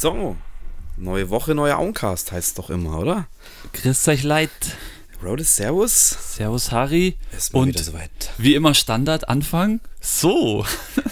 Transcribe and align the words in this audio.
So, 0.00 0.34
neue 0.96 1.28
Woche, 1.28 1.54
neuer 1.54 1.76
Auncast 1.76 2.32
heißt 2.32 2.48
es 2.48 2.54
doch 2.54 2.70
immer, 2.70 2.98
oder? 3.00 3.26
Grüß 3.74 4.08
euch 4.08 4.22
leid. 4.22 4.50
Rhodes, 5.22 5.56
Servus. 5.56 6.16
Servus 6.36 6.72
Harry. 6.72 7.18
Ist 7.36 7.52
mal 7.52 7.60
Und 7.60 7.68
wieder 7.68 7.82
soweit. 7.82 8.10
wie 8.38 8.54
immer 8.54 8.72
Standard 8.72 9.28
Anfang. 9.28 9.80
So. 10.00 10.64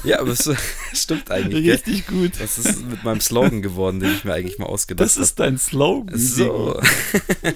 Ja, 0.05 0.21
aber 0.21 0.31
es 0.31 0.51
stimmt 0.95 1.31
eigentlich. 1.31 1.65
gell? 1.65 1.75
Richtig 1.75 2.07
gut. 2.07 2.33
Das 2.41 2.57
ist 2.57 2.87
mit 2.87 3.05
meinem 3.05 3.21
Slogan 3.21 3.61
geworden, 3.61 4.01
den 4.01 4.13
ich 4.15 4.25
mir 4.25 4.33
eigentlich 4.33 4.59
mal 4.59 4.65
ausgedacht 4.65 5.05
Das 5.05 5.17
habe. 5.17 5.25
ist 5.25 5.39
dein 5.39 5.59
Slogan. 5.59 6.19
So. 6.19 6.81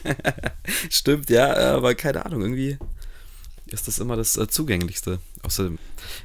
Stimmt, 0.91 1.31
ja, 1.31 1.55
aber 1.75 1.95
keine 1.95 2.27
Ahnung, 2.27 2.43
irgendwie 2.43 2.77
ist 3.73 3.89
das 3.89 3.99
immer 3.99 4.17
das 4.17 4.37
äh, 4.37 4.47
Zugänglichste. 4.49 5.19
Außerdem, 5.43 5.79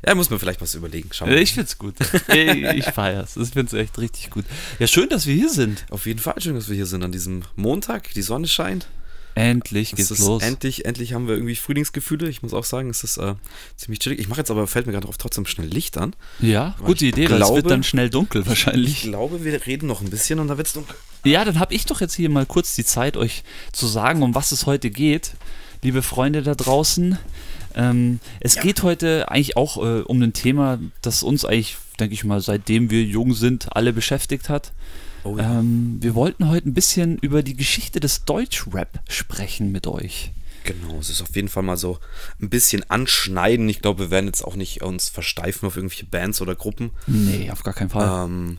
ja, 0.05 0.15
muss 0.15 0.29
man 0.29 0.39
vielleicht 0.39 0.61
was 0.61 0.75
überlegen. 0.75 1.09
Schauen 1.11 1.29
wir. 1.29 1.37
Ich 1.41 1.53
find's 1.53 1.77
gut. 1.77 1.95
Ich, 2.29 2.63
ich 2.63 2.85
feier's. 2.85 3.35
Ich 3.37 3.49
find's 3.49 3.73
echt 3.73 3.97
richtig 3.97 4.29
gut. 4.29 4.45
Ja, 4.79 4.87
schön, 4.87 5.09
dass 5.09 5.25
wir 5.25 5.33
hier 5.35 5.49
sind. 5.49 5.85
Auf 5.89 6.05
jeden 6.05 6.19
Fall 6.19 6.39
schön, 6.41 6.55
dass 6.55 6.69
wir 6.69 6.75
hier 6.75 6.85
sind 6.85 7.03
an 7.03 7.11
diesem 7.11 7.43
Montag. 7.55 8.13
Die 8.13 8.21
Sonne 8.21 8.47
scheint. 8.47 8.87
Endlich 9.35 9.91
Es 9.93 9.97
geht's 9.97 10.11
ist 10.11 10.19
los. 10.19 10.41
Endlich, 10.41 10.85
endlich 10.85 11.13
haben 11.13 11.27
wir 11.27 11.35
irgendwie 11.35 11.55
Frühlingsgefühle. 11.55 12.27
Ich 12.27 12.41
muss 12.41 12.53
auch 12.55 12.63
sagen, 12.63 12.89
es 12.89 13.03
ist 13.03 13.17
äh, 13.17 13.35
ziemlich 13.75 13.99
chillig. 13.99 14.19
Ich 14.19 14.27
mache 14.29 14.39
jetzt 14.39 14.49
aber, 14.49 14.65
fällt 14.65 14.87
mir 14.87 14.93
gerade 14.93 15.05
drauf, 15.05 15.17
trotzdem 15.19 15.45
schnell 15.45 15.67
Licht 15.67 15.95
an. 15.97 16.15
ja, 16.39 16.75
gute 16.83 17.05
ich 17.05 17.11
Idee, 17.13 17.29
weil 17.29 17.41
es 17.43 17.53
wird 17.53 17.69
dann 17.69 17.83
schnell 17.83 18.09
dunkel 18.09 18.41
Ich 18.41 18.47
wahrscheinlich. 18.47 19.01
glaube, 19.03 19.43
wir 19.43 19.65
reden 19.67 19.85
noch 19.87 20.01
ein 20.01 20.09
bisschen 20.09 20.39
und 20.39 20.47
dann 20.47 20.57
wird's 20.57 20.73
dunkel. 20.73 20.95
Ja, 21.23 21.45
dann 21.45 21.59
habe 21.59 21.73
ich 21.75 21.85
doch 21.85 22.01
jetzt 22.01 22.15
hier 22.15 22.29
mal 22.29 22.47
kurz 22.47 22.73
die 22.75 22.85
Zeit, 22.85 23.15
euch 23.15 23.43
zu 23.73 23.85
sagen, 23.85 24.23
um 24.23 24.33
was 24.33 24.51
es 24.51 24.65
heute 24.65 24.89
geht. 24.89 25.33
Liebe 25.83 26.01
Freunde 26.01 26.41
da 26.43 26.55
draußen, 26.55 27.17
ähm, 27.75 28.19
es 28.39 28.55
Ja. 28.55 28.61
geht 28.63 28.83
heute 28.83 29.29
eigentlich 29.29 29.55
auch 29.57 29.77
äh, 29.77 30.01
um 30.01 30.21
ein 30.21 30.33
Thema, 30.33 30.79
das 31.01 31.23
uns 31.23 31.45
eigentlich, 31.45 31.77
denke 31.99 32.13
ich 32.13 32.23
mal, 32.23 32.41
seitdem 32.41 32.89
wir 32.89 33.03
jung 33.03 33.33
sind, 33.33 33.75
alle 33.75 33.93
beschäftigt 33.93 34.49
hat. 34.49 34.71
Oh 35.23 35.37
Ähm, 35.37 35.97
wir 36.01 36.15
wollten 36.15 36.47
heute 36.49 36.69
ein 36.69 36.73
bisschen 36.73 37.17
über 37.19 37.43
die 37.43 37.55
Geschichte 37.55 37.99
des 37.99 38.25
Deutschrap 38.25 38.99
sprechen 39.09 39.71
mit 39.71 39.85
euch. 39.87 40.31
Genau, 40.63 40.99
es 40.99 41.09
ist 41.09 41.21
auf 41.21 41.33
jeden 41.35 41.47
Fall 41.47 41.63
mal 41.63 41.77
so 41.77 41.97
ein 42.41 42.49
bisschen 42.49 42.83
anschneiden. 42.89 43.69
Ich 43.69 43.81
glaube, 43.81 44.05
wir 44.05 44.11
werden 44.11 44.25
jetzt 44.25 44.43
auch 44.43 44.55
nicht 44.55 44.81
uns 44.83 45.07
versteifen 45.09 45.65
auf 45.67 45.77
irgendwelche 45.77 46.05
Bands 46.05 46.41
oder 46.41 46.55
Gruppen. 46.55 46.91
Nee, 47.07 47.49
auf 47.51 47.63
gar 47.63 47.73
keinen 47.73 47.89
Fall. 47.89 48.25
Ähm, 48.25 48.57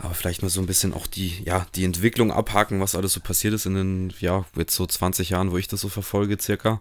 aber 0.00 0.14
vielleicht 0.14 0.42
mal 0.42 0.48
so 0.48 0.60
ein 0.60 0.66
bisschen 0.66 0.94
auch 0.94 1.06
die, 1.08 1.42
ja, 1.44 1.66
die 1.74 1.84
Entwicklung 1.84 2.30
abhaken, 2.32 2.80
was 2.80 2.94
alles 2.94 3.12
so 3.12 3.20
passiert 3.20 3.52
ist 3.54 3.66
in 3.66 3.74
den, 3.74 4.12
ja, 4.20 4.44
jetzt 4.56 4.74
so 4.76 4.86
20 4.86 5.30
Jahren, 5.30 5.50
wo 5.50 5.58
ich 5.58 5.66
das 5.66 5.80
so 5.80 5.88
verfolge, 5.88 6.38
circa. 6.40 6.80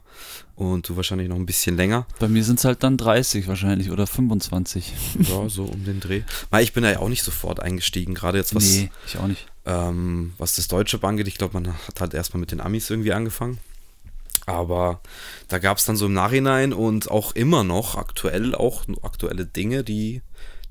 Und 0.56 0.88
du 0.88 0.96
wahrscheinlich 0.96 1.28
noch 1.28 1.36
ein 1.36 1.46
bisschen 1.48 1.78
länger. 1.78 2.06
Bei 2.20 2.28
mir 2.28 2.44
sind 2.44 2.60
es 2.60 2.66
halt 2.66 2.84
dann 2.84 2.96
30 2.98 3.48
wahrscheinlich 3.48 3.90
oder 3.90 4.06
25. 4.06 4.94
Ja, 5.30 5.50
so 5.50 5.64
um 5.64 5.84
den 5.84 6.00
Dreh. 6.00 6.22
Weil 6.52 6.64
ich 6.64 6.74
bin 6.74 6.84
da 6.84 6.92
ja 6.92 7.00
auch 7.00 7.10
nicht 7.10 7.24
sofort 7.24 7.60
eingestiegen, 7.60 8.14
gerade 8.14 8.38
jetzt 8.38 8.54
was, 8.56 8.64
nee, 8.64 8.92
ich 9.08 9.18
auch 9.18 9.28
nicht. 9.28 9.48
ähm, 9.66 10.34
was 10.38 10.56
das 10.56 10.68
Deutsche 10.68 11.02
angeht. 11.04 11.28
Ich 11.28 11.38
glaube, 11.40 11.60
man 11.60 11.74
hat 11.74 12.00
halt 12.00 12.14
erstmal 12.14 12.40
mit 12.40 12.52
den 12.52 12.62
Amis 12.62 12.90
irgendwie 12.90 13.14
angefangen. 13.14 13.58
Aber 14.46 15.02
da 15.50 15.58
gab 15.60 15.78
es 15.78 15.84
dann 15.86 15.98
so 15.98 16.06
im 16.06 16.14
Nachhinein 16.14 16.72
und 16.72 17.12
auch 17.12 17.34
immer 17.36 17.64
noch 17.66 17.96
aktuell 17.98 18.56
auch 18.56 18.84
aktuelle 19.02 19.46
Dinge, 19.46 19.84
die, 19.84 20.22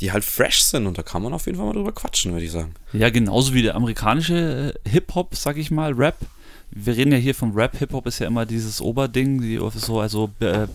die 0.00 0.12
halt 0.12 0.24
fresh 0.24 0.62
sind. 0.62 0.86
Und 0.86 0.98
da 0.98 1.02
kann 1.02 1.22
man 1.22 1.32
auf 1.32 1.46
jeden 1.46 1.58
Fall 1.58 1.66
mal 1.66 1.72
drüber 1.72 1.92
quatschen, 1.92 2.32
würde 2.32 2.44
ich 2.44 2.52
sagen. 2.52 2.74
Ja, 2.92 3.10
genauso 3.10 3.54
wie 3.54 3.62
der 3.62 3.74
amerikanische 3.74 4.74
äh, 4.84 4.88
Hip-Hop, 4.88 5.34
sag 5.34 5.56
ich 5.56 5.70
mal, 5.70 5.92
Rap. 5.92 6.16
Wir 6.70 6.96
reden 6.96 7.12
ja 7.12 7.18
hier 7.18 7.34
vom 7.34 7.54
Rap. 7.54 7.78
Hip-Hop 7.78 8.06
ist 8.06 8.18
ja 8.18 8.26
immer 8.26 8.44
dieses 8.44 8.80
Oberding, 8.80 9.40
die, 9.40 9.58
so, 9.74 10.00
also 10.00 10.30
äh, 10.40 10.66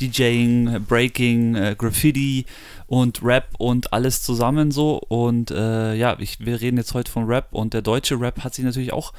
DJing, 0.00 0.84
Breaking, 0.86 1.54
äh, 1.54 1.74
Graffiti 1.76 2.46
und 2.86 3.22
Rap 3.22 3.48
und 3.58 3.92
alles 3.92 4.22
zusammen 4.22 4.70
so. 4.70 5.00
Und 5.08 5.50
äh, 5.50 5.94
ja, 5.94 6.16
ich, 6.18 6.40
wir 6.40 6.60
reden 6.60 6.76
jetzt 6.76 6.94
heute 6.94 7.10
vom 7.10 7.24
Rap 7.24 7.48
und 7.52 7.74
der 7.74 7.82
deutsche 7.82 8.20
Rap 8.20 8.44
hat 8.44 8.54
sich 8.54 8.64
natürlich 8.64 8.92
auch 8.92 9.12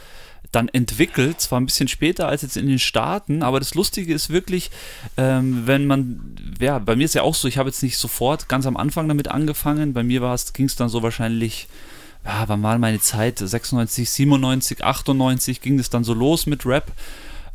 dann 0.52 0.68
entwickelt, 0.68 1.40
zwar 1.40 1.60
ein 1.60 1.66
bisschen 1.66 1.88
später 1.88 2.28
als 2.28 2.42
jetzt 2.42 2.58
in 2.58 2.68
den 2.68 2.80
Staaten, 2.80 3.42
aber 3.42 3.60
das 3.60 3.74
Lustige 3.74 4.14
ist 4.14 4.30
wirklich, 4.30 4.70
ähm, 5.16 5.64
wenn 5.66 5.88
man, 5.88 6.36
ja, 6.60 6.80
bei 6.80 6.96
mir 6.96 7.06
ist 7.06 7.16
ja 7.16 7.22
auch 7.22 7.36
so, 7.36 7.48
ich 7.48 7.58
habe 7.58 7.70
jetzt 7.70 7.82
nicht 7.84 7.98
sofort 7.98 8.50
ganz 8.50 8.66
am 8.66 8.76
Anfang 8.76 9.08
damit 9.08 9.30
angefangen, 9.30 9.94
bei 9.94 10.04
mir 10.04 10.22
ging 10.54 10.66
es 10.66 10.76
dann 10.76 10.90
so 10.90 11.04
wahrscheinlich 11.04 11.68
ja, 12.26 12.44
wann 12.48 12.62
war 12.64 12.78
meine 12.78 13.00
Zeit? 13.00 13.40
96, 13.40 14.10
97, 14.10 14.84
98 14.84 15.62
ging 15.62 15.80
es 15.80 15.90
dann 15.90 16.04
so 16.04 16.14
los 16.14 16.46
mit 16.46 16.66
Rap. 16.66 16.92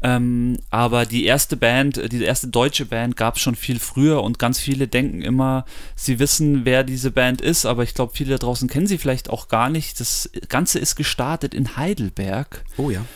Ähm, 0.03 0.59
aber 0.71 1.06
die 1.06 1.25
erste 1.25 1.56
Band, 1.56 1.97
äh, 1.97 2.09
die 2.09 2.22
erste 2.22 2.49
deutsche 2.49 2.84
Band 2.84 3.16
gab 3.16 3.37
es 3.37 3.43
schon 3.43 3.54
viel 3.56 3.78
früher 3.78 4.22
und 4.22 4.38
ganz 4.38 4.59
viele 4.60 4.88
denken 4.88 5.22
immer, 5.22 5.65
sie 5.94 6.19
wissen, 6.19 6.66
wer 6.66 6.84
diese 6.84 7.10
Band 7.10 7.41
ist, 7.41 7.65
aber 7.65 7.82
ich 7.82 7.94
glaube, 7.94 8.12
viele 8.15 8.32
da 8.32 8.38
draußen 8.38 8.69
kennen 8.69 8.87
sie 8.87 8.99
vielleicht 8.99 9.31
auch 9.31 9.49
gar 9.49 9.71
nicht. 9.71 9.99
Das 9.99 10.31
Ganze 10.49 10.78
ist 10.81 10.97
gestartet 10.97 11.54
in 11.54 11.77
Heidelberg 11.78 12.62
Oh 12.77 12.91
ja. 12.91 13.06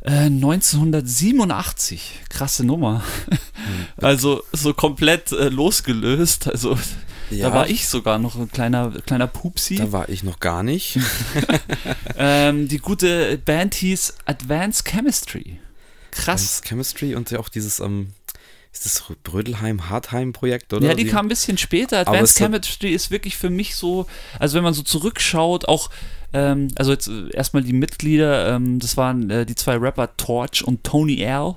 äh, 0.00 0.26
1987. 0.26 2.20
Krasse 2.28 2.64
Nummer. 2.64 3.02
Also 3.96 4.42
so 4.52 4.74
komplett 4.74 5.32
äh, 5.32 5.48
losgelöst. 5.48 6.48
Also 6.50 6.76
Ja. 7.30 7.48
da 7.48 7.54
war 7.54 7.68
ich 7.68 7.88
sogar 7.88 8.18
noch 8.18 8.36
ein 8.36 8.50
kleiner, 8.50 8.92
kleiner 9.06 9.26
Pupsi. 9.26 9.76
Da 9.76 9.92
war 9.92 10.08
ich 10.08 10.22
noch 10.22 10.40
gar 10.40 10.62
nicht. 10.62 10.98
Ähm, 12.16 12.68
die 12.68 12.78
gute 12.78 13.38
Band 13.38 13.74
hieß 13.74 14.14
Advanced 14.24 14.84
Chemistry. 14.84 15.58
Krass. 16.12 16.60
Das 16.60 16.68
Chemistry 16.68 17.16
und 17.16 17.30
ja 17.30 17.40
auch 17.40 17.48
dieses, 17.48 17.80
ähm, 17.80 18.12
ist 18.74 18.86
das 18.86 19.04
Brödelheim-Hartheim-Projekt, 19.22 20.72
oder? 20.72 20.88
Ja, 20.88 20.94
die 20.94 21.06
kam 21.06 21.26
ein 21.26 21.28
bisschen 21.28 21.58
später. 21.58 21.98
Advanced 21.98 22.38
Chemistry 22.38 22.92
ist 22.92 23.10
wirklich 23.10 23.36
für 23.36 23.50
mich 23.50 23.76
so, 23.76 24.06
also 24.38 24.56
wenn 24.56 24.64
man 24.64 24.74
so 24.74 24.82
zurückschaut, 24.82 25.68
auch, 25.68 25.90
ähm, 26.32 26.68
also 26.76 26.90
jetzt 26.90 27.06
äh, 27.06 27.30
erstmal 27.32 27.62
die 27.62 27.72
Mitglieder, 27.72 28.54
ähm, 28.54 28.80
das 28.80 28.96
waren 28.96 29.30
äh, 29.30 29.46
die 29.46 29.54
zwei 29.54 29.76
Rapper 29.76 30.16
Torch 30.16 30.64
und 30.64 30.82
Tony 30.82 31.22
L. 31.22 31.54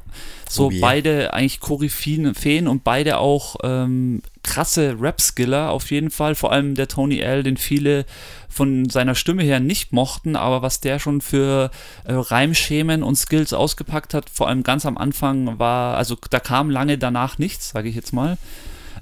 So 0.47 0.67
Oh 0.67 0.71
yeah. 0.71 0.79
beide 0.79 1.33
eigentlich 1.33 1.59
Koryphäen 1.59 2.67
und 2.67 2.83
beide 2.83 3.17
auch 3.17 3.55
ähm, 3.63 4.21
krasse 4.47 4.95
Rap-Skiller 4.99 5.69
auf 5.69 5.91
jeden 5.91 6.09
Fall. 6.09 6.33
Vor 6.33 6.51
allem 6.51 6.73
der 6.73 6.87
Tony 6.87 7.19
L, 7.19 7.43
den 7.43 7.57
viele 7.57 8.05
von 8.49 8.89
seiner 8.89 9.13
Stimme 9.13 9.43
her 9.43 9.59
nicht 9.59 9.91
mochten, 9.93 10.35
aber 10.35 10.61
was 10.61 10.79
der 10.79 10.97
schon 10.97 11.21
für 11.21 11.69
äh, 12.05 12.13
Reimschemen 12.13 13.03
und 13.03 13.15
Skills 13.15 13.53
ausgepackt 13.53 14.13
hat, 14.13 14.29
vor 14.29 14.47
allem 14.47 14.63
ganz 14.63 14.85
am 14.85 14.97
Anfang 14.97 15.59
war, 15.59 15.97
also 15.97 16.17
da 16.29 16.39
kam 16.39 16.71
lange 16.71 16.97
danach 16.97 17.37
nichts, 17.37 17.69
sage 17.69 17.89
ich 17.89 17.95
jetzt 17.95 18.13
mal. 18.13 18.37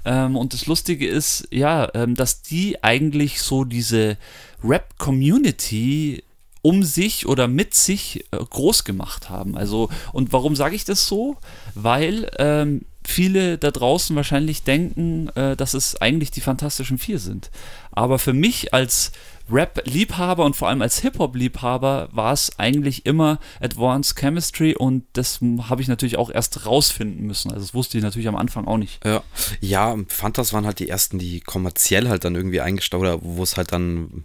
Ähm, 0.04 0.36
und 0.36 0.52
das 0.52 0.66
Lustige 0.66 1.06
ist, 1.06 1.48
ja, 1.50 1.88
ähm, 1.94 2.14
dass 2.14 2.42
die 2.42 2.82
eigentlich 2.82 3.40
so 3.40 3.64
diese 3.64 4.18
Rap-Community 4.62 6.22
um 6.60 6.82
sich 6.82 7.26
oder 7.26 7.46
mit 7.46 7.74
sich 7.74 8.24
äh, 8.32 8.38
groß 8.38 8.82
gemacht 8.82 9.30
haben. 9.30 9.56
Also, 9.56 9.88
und 10.12 10.32
warum 10.32 10.56
sage 10.56 10.74
ich 10.74 10.84
das 10.84 11.06
so? 11.06 11.36
Weil 11.74 12.28
ähm, 12.38 12.82
viele 13.08 13.58
da 13.58 13.70
draußen 13.70 14.14
wahrscheinlich 14.16 14.62
denken, 14.62 15.28
äh, 15.34 15.56
dass 15.56 15.74
es 15.74 16.00
eigentlich 16.00 16.30
die 16.30 16.40
Fantastischen 16.40 16.98
Vier 16.98 17.18
sind. 17.18 17.50
Aber 17.92 18.18
für 18.18 18.32
mich 18.32 18.74
als 18.74 19.12
Rap-Liebhaber 19.50 20.44
und 20.44 20.56
vor 20.56 20.68
allem 20.68 20.82
als 20.82 21.00
Hip-Hop-Liebhaber 21.00 22.08
war 22.10 22.32
es 22.32 22.58
eigentlich 22.58 23.06
immer 23.06 23.38
Advanced 23.60 24.18
Chemistry 24.18 24.74
und 24.74 25.04
das 25.12 25.40
habe 25.68 25.82
ich 25.82 25.88
natürlich 25.88 26.18
auch 26.18 26.30
erst 26.30 26.66
rausfinden 26.66 27.26
müssen. 27.26 27.52
Also 27.52 27.62
das 27.62 27.74
wusste 27.74 27.96
ich 27.96 28.02
natürlich 28.02 28.28
am 28.28 28.36
Anfang 28.36 28.66
auch 28.66 28.78
nicht. 28.78 29.04
Ja, 29.04 29.22
ja, 29.60 29.96
Fantas 30.08 30.52
waren 30.52 30.66
halt 30.66 30.80
die 30.80 30.88
ersten, 30.88 31.18
die 31.18 31.40
kommerziell 31.40 32.08
halt 32.08 32.24
dann 32.24 32.34
irgendwie 32.34 32.60
eingestaut, 32.60 33.00
oder 33.00 33.22
wo 33.22 33.42
es 33.42 33.56
halt 33.56 33.72
dann 33.72 34.24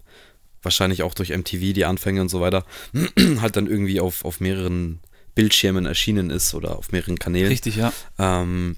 wahrscheinlich 0.64 1.04
auch 1.04 1.14
durch 1.14 1.30
MTV 1.30 1.74
die 1.74 1.86
Anfänge 1.86 2.22
und 2.22 2.30
so 2.30 2.42
weiter 2.42 2.66
halt 3.42 3.56
dann 3.56 3.68
irgendwie 3.68 4.00
auf, 4.00 4.26
auf 4.26 4.40
mehreren 4.40 5.00
Bildschirmen 5.36 5.86
erschienen 5.86 6.30
ist 6.30 6.54
oder 6.54 6.78
auf 6.78 6.92
mehreren 6.92 7.20
Kanälen. 7.20 7.48
Richtig, 7.48 7.76
ja. 7.76 7.94
Ähm, 8.18 8.76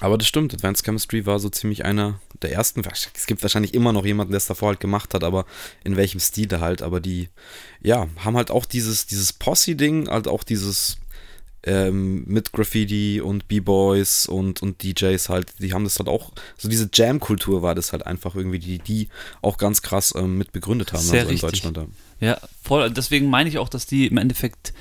aber 0.00 0.18
das 0.18 0.26
stimmt, 0.26 0.52
Advanced 0.52 0.84
Chemistry 0.84 1.26
war 1.26 1.38
so 1.38 1.48
ziemlich 1.48 1.84
einer 1.84 2.20
der 2.42 2.52
ersten. 2.52 2.82
Es 3.14 3.26
gibt 3.26 3.42
wahrscheinlich 3.42 3.72
immer 3.72 3.92
noch 3.92 4.04
jemanden, 4.04 4.32
der 4.32 4.38
es 4.38 4.46
davor 4.46 4.70
halt 4.70 4.80
gemacht 4.80 5.14
hat, 5.14 5.22
aber 5.22 5.46
in 5.84 5.96
welchem 5.96 6.18
Stil 6.18 6.48
halt. 6.60 6.82
Aber 6.82 7.00
die, 7.00 7.28
ja, 7.80 8.08
haben 8.18 8.36
halt 8.36 8.50
auch 8.50 8.64
dieses, 8.64 9.06
dieses 9.06 9.32
Posse-Ding, 9.32 10.08
halt 10.08 10.26
auch 10.26 10.42
dieses 10.42 10.96
ähm, 11.64 12.24
mit 12.26 12.52
Graffiti 12.52 13.20
und 13.20 13.46
B-Boys 13.46 14.26
und, 14.26 14.62
und 14.62 14.82
DJs 14.82 15.28
halt, 15.28 15.52
die 15.60 15.72
haben 15.72 15.84
das 15.84 15.98
halt 15.98 16.08
auch, 16.08 16.32
so 16.58 16.68
diese 16.68 16.90
Jam-Kultur 16.92 17.62
war 17.62 17.74
das 17.74 17.92
halt 17.92 18.04
einfach 18.04 18.34
irgendwie, 18.34 18.58
die 18.58 18.78
die 18.78 19.08
auch 19.40 19.58
ganz 19.58 19.82
krass 19.82 20.12
ähm, 20.16 20.36
mit 20.38 20.50
begründet 20.50 20.92
haben, 20.92 21.02
Sehr 21.02 21.20
also 21.20 21.30
in 21.30 21.38
richtig. 21.38 21.62
Deutschland. 21.62 21.76
Da. 21.76 22.26
Ja, 22.26 22.38
voll. 22.62 22.90
Deswegen 22.90 23.30
meine 23.30 23.48
ich 23.48 23.58
auch, 23.58 23.68
dass 23.68 23.86
die 23.86 24.08
im 24.08 24.16
Endeffekt 24.16 24.72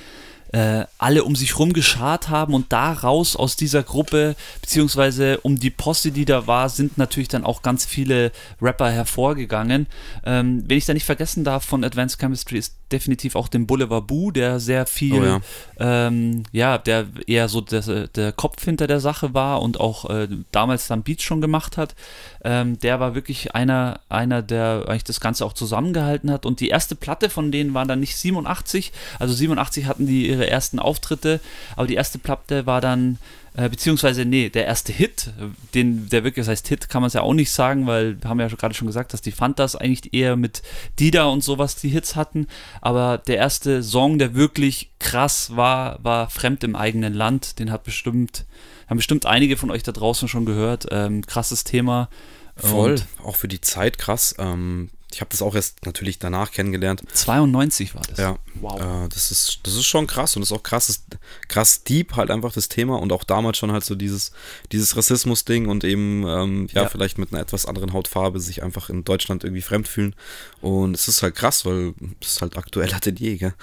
äh, 0.51 0.85
alle 0.97 1.23
um 1.23 1.35
sich 1.35 1.57
rum 1.57 1.73
geschart 1.73 2.29
haben 2.29 2.53
und 2.53 2.71
daraus 2.71 3.35
aus 3.35 3.55
dieser 3.55 3.83
Gruppe, 3.83 4.35
beziehungsweise 4.61 5.39
um 5.41 5.59
die 5.59 5.69
Posse, 5.69 6.11
die 6.11 6.25
da 6.25 6.47
war, 6.47 6.69
sind 6.69 6.97
natürlich 6.97 7.29
dann 7.29 7.45
auch 7.45 7.61
ganz 7.61 7.85
viele 7.85 8.31
Rapper 8.61 8.89
hervorgegangen. 8.91 9.87
Ähm, 10.25 10.63
wenn 10.67 10.77
ich 10.77 10.85
da 10.85 10.93
nicht 10.93 11.05
vergessen 11.05 11.43
darf 11.43 11.63
von 11.63 11.83
Advanced 11.83 12.19
Chemistry 12.19 12.57
ist 12.57 12.75
definitiv 12.91 13.35
auch 13.35 13.47
den 13.47 13.67
Boulevard 13.67 14.07
Boo, 14.07 14.31
der 14.31 14.59
sehr 14.59 14.85
viel, 14.85 15.21
Oh 15.21 15.23
ja. 15.23 15.41
ähm, 15.79 16.43
ja, 16.51 16.77
der 16.77 17.07
eher 17.27 17.49
so 17.49 17.61
der, 17.61 18.07
der 18.07 18.31
Kopf 18.31 18.63
hinter 18.63 18.87
der 18.87 18.99
Sache 18.99 19.33
war 19.33 19.61
und 19.61 19.79
auch 19.79 20.09
äh, 20.09 20.27
damals 20.51 20.87
dann 20.87 21.03
Beats 21.03 21.23
schon 21.23 21.41
gemacht 21.41 21.77
hat. 21.77 21.95
Ähm, 22.43 22.79
der 22.79 22.99
war 22.99 23.15
wirklich 23.15 23.55
einer, 23.55 23.99
einer, 24.09 24.41
der 24.41 24.85
eigentlich 24.87 25.03
das 25.03 25.19
Ganze 25.19 25.45
auch 25.45 25.53
zusammengehalten 25.53 26.31
hat. 26.31 26.45
Und 26.45 26.59
die 26.59 26.69
erste 26.69 26.95
Platte 26.95 27.29
von 27.29 27.51
denen 27.51 27.73
war 27.73 27.85
dann 27.85 27.99
nicht 27.99 28.17
87, 28.17 28.91
also 29.19 29.33
87 29.33 29.85
hatten 29.85 30.05
die 30.05 30.27
ihre 30.27 30.40
ersten 30.49 30.79
Auftritte, 30.79 31.39
aber 31.75 31.87
die 31.87 31.95
erste 31.95 32.17
Platte 32.17 32.65
war 32.65 32.81
dann 32.81 33.17
äh, 33.53 33.67
beziehungsweise, 33.67 34.23
nee, 34.23 34.49
der 34.49 34.65
erste 34.65 34.93
Hit, 34.93 35.29
den, 35.73 36.07
der 36.07 36.23
wirklich, 36.23 36.47
heißt 36.47 36.69
Hit, 36.69 36.87
kann 36.87 37.01
man 37.01 37.07
es 37.07 37.13
ja 37.13 37.21
auch 37.21 37.33
nicht 37.33 37.51
sagen, 37.51 37.85
weil 37.85 38.21
wir 38.21 38.29
haben 38.29 38.39
ja 38.39 38.47
gerade 38.47 38.73
schon 38.73 38.87
gesagt, 38.87 39.11
dass 39.11 39.21
die 39.21 39.33
Fantas 39.33 39.75
eigentlich 39.75 40.13
eher 40.13 40.37
mit 40.37 40.61
Dida 40.99 41.25
und 41.25 41.43
sowas 41.43 41.75
die 41.75 41.89
Hits 41.89 42.15
hatten. 42.15 42.47
Aber 42.79 43.17
der 43.17 43.37
erste 43.37 43.83
Song, 43.83 44.19
der 44.19 44.35
wirklich 44.35 44.91
krass 44.99 45.53
war, 45.55 45.99
war 46.01 46.29
Fremd 46.29 46.63
im 46.63 46.77
eigenen 46.77 47.13
Land. 47.13 47.59
Den 47.59 47.71
hat 47.71 47.83
bestimmt, 47.83 48.45
haben 48.87 48.97
bestimmt 48.97 49.25
einige 49.25 49.57
von 49.57 49.69
euch 49.69 49.83
da 49.83 49.91
draußen 49.91 50.29
schon 50.29 50.45
gehört. 50.45 50.87
Ähm, 50.89 51.25
krasses 51.25 51.65
Thema. 51.65 52.07
Voll, 52.55 52.91
Und 52.91 53.05
auch 53.25 53.35
für 53.35 53.49
die 53.49 53.61
Zeit 53.61 53.97
krass. 53.97 54.33
Ähm, 54.39 54.89
ich 55.13 55.21
habe 55.21 55.29
das 55.31 55.41
auch 55.41 55.55
erst 55.55 55.85
natürlich 55.85 56.19
danach 56.19 56.51
kennengelernt. 56.51 57.01
92 57.13 57.95
war 57.95 58.01
das. 58.07 58.17
Ja, 58.17 58.37
Wow. 58.55 58.79
äh, 59.05 59.09
das, 59.09 59.31
ist, 59.31 59.59
das 59.63 59.75
ist 59.75 59.85
schon 59.85 60.07
krass 60.07 60.35
und 60.35 60.41
das 60.41 60.51
ist 60.51 60.57
auch 60.57 60.63
krass, 60.63 60.89
ist, 60.89 61.03
krass 61.47 61.83
deep 61.83 62.15
halt 62.15 62.31
einfach 62.31 62.53
das 62.53 62.69
Thema 62.69 62.99
und 62.99 63.11
auch 63.11 63.23
damals 63.23 63.57
schon 63.57 63.71
halt 63.71 63.83
so 63.83 63.95
dieses, 63.95 64.31
dieses 64.71 64.95
Rassismus-Ding 64.95 65.67
und 65.67 65.83
eben, 65.83 66.25
ähm, 66.27 66.67
ja, 66.73 66.83
Ja. 66.83 66.89
vielleicht 66.89 67.17
mit 67.17 67.31
einer 67.33 67.41
etwas 67.41 67.65
anderen 67.65 67.93
Hautfarbe 67.93 68.39
sich 68.39 68.63
einfach 68.63 68.89
in 68.89 69.03
Deutschland 69.03 69.43
irgendwie 69.43 69.61
fremd 69.61 69.87
fühlen. 69.87 70.15
Und 70.61 70.93
es 70.95 71.07
ist 71.07 71.23
halt 71.23 71.35
krass, 71.35 71.65
weil 71.65 71.93
es 72.21 72.33
ist 72.33 72.41
halt 72.41 72.57
aktueller 72.57 72.99
denn 72.99 73.15
je, 73.15 73.37
gell? 73.37 73.53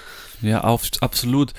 Ja, 0.42 0.62
auf, 0.64 0.82
absolut. 1.00 1.52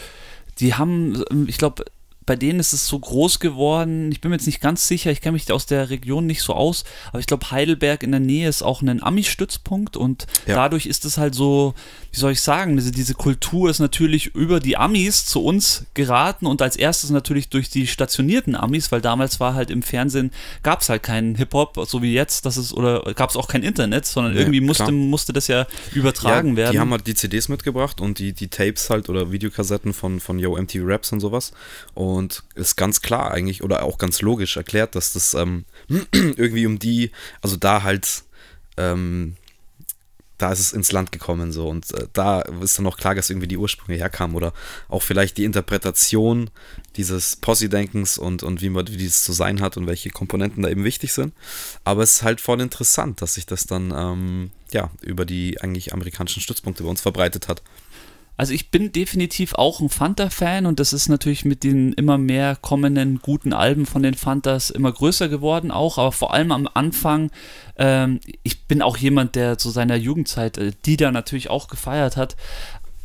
Die 0.59 0.73
haben, 0.75 1.23
ähm, 1.31 1.45
ich 1.47 1.57
glaube, 1.57 1.85
bei 2.29 2.35
denen 2.35 2.59
ist 2.59 2.73
es 2.73 2.85
so 2.85 2.99
groß 2.99 3.39
geworden. 3.39 4.11
Ich 4.11 4.21
bin 4.21 4.29
mir 4.29 4.35
jetzt 4.35 4.45
nicht 4.45 4.61
ganz 4.61 4.87
sicher, 4.87 5.09
ich 5.09 5.19
kenne 5.19 5.31
mich 5.33 5.51
aus 5.51 5.65
der 5.65 5.89
Region 5.89 6.27
nicht 6.27 6.43
so 6.43 6.53
aus, 6.53 6.83
aber 7.07 7.17
ich 7.19 7.25
glaube, 7.25 7.49
Heidelberg 7.49 8.03
in 8.03 8.11
der 8.11 8.19
Nähe 8.19 8.47
ist 8.47 8.61
auch 8.61 8.83
ein 8.83 9.01
Ami-Stützpunkt 9.01 9.97
und 9.97 10.27
Ja. 10.45 10.53
dadurch 10.53 10.85
ist 10.85 11.05
es 11.05 11.17
halt 11.17 11.33
so, 11.33 11.73
wie 12.11 12.19
soll 12.19 12.33
ich 12.33 12.41
sagen, 12.43 12.75
diese, 12.77 12.91
diese 12.91 13.15
Kultur 13.15 13.71
ist 13.71 13.79
natürlich 13.79 14.27
über 14.35 14.59
die 14.59 14.77
Amis 14.77 15.25
zu 15.25 15.43
uns 15.43 15.87
geraten 15.95 16.45
und 16.45 16.61
als 16.61 16.75
erstes 16.75 17.09
natürlich 17.09 17.49
durch 17.49 17.71
die 17.71 17.87
stationierten 17.87 18.55
Amis, 18.55 18.91
weil 18.91 19.01
damals 19.01 19.39
war 19.39 19.55
halt 19.55 19.71
im 19.71 19.81
Fernsehen, 19.81 20.29
gab 20.61 20.81
es 20.81 20.89
halt 20.89 21.01
keinen 21.01 21.33
Hip-Hop, 21.33 21.83
so 21.87 22.03
wie 22.03 22.13
jetzt, 22.13 22.45
das 22.45 22.57
ist, 22.57 22.73
oder 22.73 23.11
gab 23.15 23.31
es 23.31 23.37
auch 23.37 23.47
kein 23.47 23.63
Internet, 23.63 24.05
sondern 24.05 24.33
Nee, 24.33 24.41
irgendwie 24.41 24.61
musste, 24.61 24.83
klar. 24.83 24.91
musste 24.91 25.33
das 25.33 25.47
ja 25.47 25.65
übertragen 25.95 26.49
ja, 26.51 26.57
werden. 26.57 26.71
Die 26.73 26.79
haben 26.79 26.91
halt 26.91 27.07
die 27.07 27.15
CDs 27.15 27.49
mitgebracht 27.49 27.99
und 27.99 28.19
die, 28.19 28.33
die 28.33 28.49
Tapes 28.49 28.91
halt 28.91 29.09
oder 29.09 29.31
Videokassetten 29.31 29.93
von, 29.93 30.19
von 30.19 30.37
Yo 30.37 30.55
MTV 30.55 30.83
Raps 30.85 31.11
und 31.11 31.21
sowas. 31.21 31.53
Und 31.95 32.18
ist 32.55 32.75
ganz 32.75 33.01
klar 33.01 33.31
eigentlich 33.31 33.63
oder 33.63 33.83
auch 33.83 33.97
ganz 33.97 34.21
logisch 34.21 34.57
erklärt, 34.57 34.95
dass 34.95 35.13
das 35.13 35.33
ähm, 35.33 35.65
irgendwie 36.11 36.65
um 36.65 36.79
die, 36.79 37.11
also 37.41 37.55
da 37.55 37.83
halt, 37.83 38.23
ähm, 38.77 39.35
da 40.37 40.51
ist 40.51 40.59
es 40.59 40.73
ins 40.73 40.91
Land 40.91 41.11
gekommen 41.11 41.51
so 41.51 41.67
und 41.67 41.93
äh, 41.93 42.07
da 42.13 42.41
ist 42.41 42.79
dann 42.79 42.87
auch 42.87 42.97
klar, 42.97 43.13
dass 43.13 43.29
irgendwie 43.29 43.47
die 43.47 43.57
Ursprünge 43.57 43.97
herkamen 43.97 44.35
oder 44.35 44.53
auch 44.87 45.03
vielleicht 45.03 45.37
die 45.37 45.43
Interpretation 45.43 46.49
dieses 46.95 47.35
Posse-Denkens 47.35 48.17
und, 48.17 48.43
und 48.43 48.61
wie 48.61 48.69
man 48.69 48.87
wie 48.87 48.97
dieses 48.97 49.23
zu 49.23 49.33
sein 49.33 49.61
hat 49.61 49.77
und 49.77 49.87
welche 49.87 50.09
Komponenten 50.09 50.63
da 50.63 50.69
eben 50.69 50.83
wichtig 50.83 51.13
sind. 51.13 51.33
Aber 51.83 52.03
es 52.03 52.17
ist 52.17 52.23
halt 52.23 52.41
voll 52.41 52.61
interessant, 52.61 53.21
dass 53.21 53.35
sich 53.35 53.45
das 53.45 53.65
dann 53.65 53.93
ähm, 53.95 54.51
ja 54.71 54.91
über 55.01 55.25
die 55.25 55.61
eigentlich 55.61 55.93
amerikanischen 55.93 56.41
Stützpunkte 56.41 56.83
bei 56.83 56.89
uns 56.89 57.01
verbreitet 57.01 57.47
hat. 57.47 57.61
Also 58.39 58.53
ich 58.53 58.71
bin 58.71 58.93
definitiv 58.93 59.53
auch 59.55 59.81
ein 59.81 59.89
Fanta-Fan 59.89 60.65
und 60.65 60.79
das 60.79 60.93
ist 60.93 61.09
natürlich 61.09 61.43
mit 61.43 61.65
den 61.65 61.91
immer 61.91 62.17
mehr 62.17 62.55
kommenden 62.55 63.19
guten 63.21 63.51
Alben 63.51 63.85
von 63.85 64.01
den 64.01 64.13
Fantas 64.13 64.69
immer 64.69 64.93
größer 64.93 65.27
geworden 65.27 65.71
auch, 65.71 65.97
aber 65.97 66.13
vor 66.13 66.33
allem 66.33 66.53
am 66.53 66.69
Anfang, 66.73 67.31
ähm, 67.75 68.21
ich 68.43 68.63
bin 68.63 68.81
auch 68.81 68.95
jemand, 68.95 69.35
der 69.35 69.57
zu 69.57 69.71
seiner 69.71 69.97
Jugendzeit 69.97 70.57
äh, 70.57 70.71
die 70.85 70.95
da 70.95 71.11
natürlich 71.11 71.49
auch 71.49 71.67
gefeiert 71.67 72.15
hat, 72.15 72.37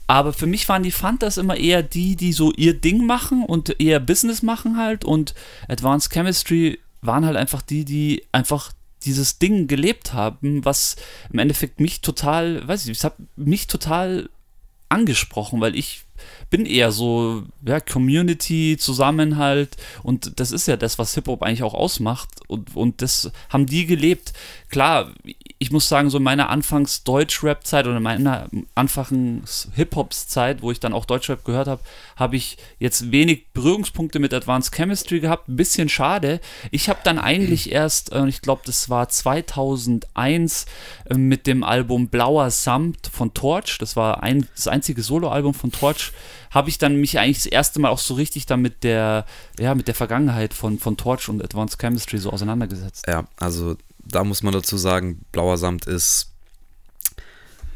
aber 0.07 0.33
für 0.33 0.47
mich 0.47 0.69
waren 0.69 0.85
die 0.85 0.93
Fantas 0.93 1.37
immer 1.37 1.57
eher 1.57 1.83
die, 1.83 2.15
die 2.15 2.33
so 2.33 2.53
ihr 2.53 2.81
Ding 2.81 3.05
machen 3.05 3.45
und 3.45 3.81
eher 3.81 3.99
Business 3.99 4.41
machen 4.41 4.77
halt 4.77 5.05
und 5.05 5.35
Advanced 5.67 6.13
Chemistry 6.13 6.79
waren 7.03 7.27
halt 7.27 7.37
einfach 7.37 7.63
die, 7.63 7.85
die 7.85 8.23
einfach 8.31 8.71
dieses 9.03 9.41
Ding 9.41 9.67
gelebt 9.67 10.13
haben, 10.13 10.65
was 10.65 10.95
im 11.33 11.41
Endeffekt 11.41 11.81
mich 11.81 12.03
total, 12.03 12.69
weiß 12.69 12.85
ich, 12.85 12.97
es 12.97 13.03
hat 13.03 13.17
mich 13.35 13.67
total 13.67 14.29
angesprochen, 14.89 15.61
weil 15.61 15.75
ich 15.75 16.05
bin 16.51 16.67
eher 16.67 16.93
so, 16.93 17.43
ja, 17.67 17.81
Community, 17.81 18.77
Zusammenhalt 18.79 19.77
und 20.03 20.39
das 20.39 20.53
ist 20.53 20.69
ja 20.69 20.77
das, 20.77 20.99
was 20.99 21.15
Hip-Hop 21.15 21.43
eigentlich 21.43 21.63
auch 21.63 21.75
ausmacht 21.75 22.29
und, 22.47 22.77
und 22.77 23.03
das 23.03 23.33
haben 23.49 23.67
die 23.67 23.87
gelebt. 23.87 24.33
Klar, 24.69 25.13
ich 25.65 25.73
muss 25.73 25.89
sagen, 25.89 26.11
so 26.11 26.19
in 26.19 26.23
meiner 26.23 26.51
Anfangs-Deutsch-Rap-Zeit 26.51 27.87
oder 27.87 27.97
in 27.97 28.03
meiner 28.03 28.49
Anfangs-Hip-Hops-Zeit, 28.75 30.61
wo 30.61 30.71
ich 30.71 30.79
dann 30.79 30.93
auch 30.93 31.07
Deutschrap 31.07 31.43
gehört 31.43 31.69
habe, 31.69 31.81
habe 32.17 32.37
ich 32.37 32.59
jetzt 32.79 33.11
wenig 33.11 33.47
Berührungspunkte 33.55 34.19
mit 34.19 34.35
Advanced 34.35 34.75
Chemistry 34.75 35.21
gehabt. 35.21 35.49
Ein 35.49 35.57
bisschen 35.57 35.89
schade. 35.89 36.43
Ich 36.71 36.91
habe 36.91 36.99
dann 37.03 37.19
eigentlich 37.19 37.73
erst, 37.73 38.13
äh, 38.13 38.27
ich 38.27 38.43
glaube, 38.43 38.61
das 38.67 38.91
war 38.91 39.09
2001 39.09 40.67
äh, 41.07 41.15
mit 41.15 41.47
dem 41.47 41.65
Album 41.65 42.09
Blauer 42.09 42.51
Samt 42.51 43.07
von 43.07 43.33
Torch, 43.33 43.79
das 43.79 43.97
war 43.97 44.23
ein, 44.23 44.47
das 44.55 44.69
einzige 44.69 45.03
Soloalbum 45.03 45.55
von 45.55 45.73
Torch, 45.73 46.13
habe 46.51 46.69
ich 46.69 46.77
dann 46.77 46.97
mich 46.97 47.19
eigentlich 47.19 47.39
das 47.39 47.47
erste 47.47 47.81
Mal 47.81 47.89
auch 47.89 47.99
so 47.99 48.13
richtig 48.13 48.45
dann 48.45 48.61
mit 48.61 48.85
der, 48.85 49.25
ja, 49.59 49.75
mit 49.75 49.89
der 49.89 49.95
Vergangenheit 49.95 50.53
von, 50.53 50.79
von 50.79 50.99
Torch 50.99 51.31
und 51.31 51.43
Advanced 51.43 51.79
Chemistry 51.81 52.19
so 52.19 52.29
auseinandergesetzt. 52.29 53.07
Ja, 53.09 53.25
also 53.39 53.77
da 54.07 54.25
muss 54.25 54.43
man 54.43 54.53
dazu 54.53 54.77
sagen, 54.77 55.25
Blauer 55.33 55.59
Samt 55.59 55.87
ist 55.87 56.31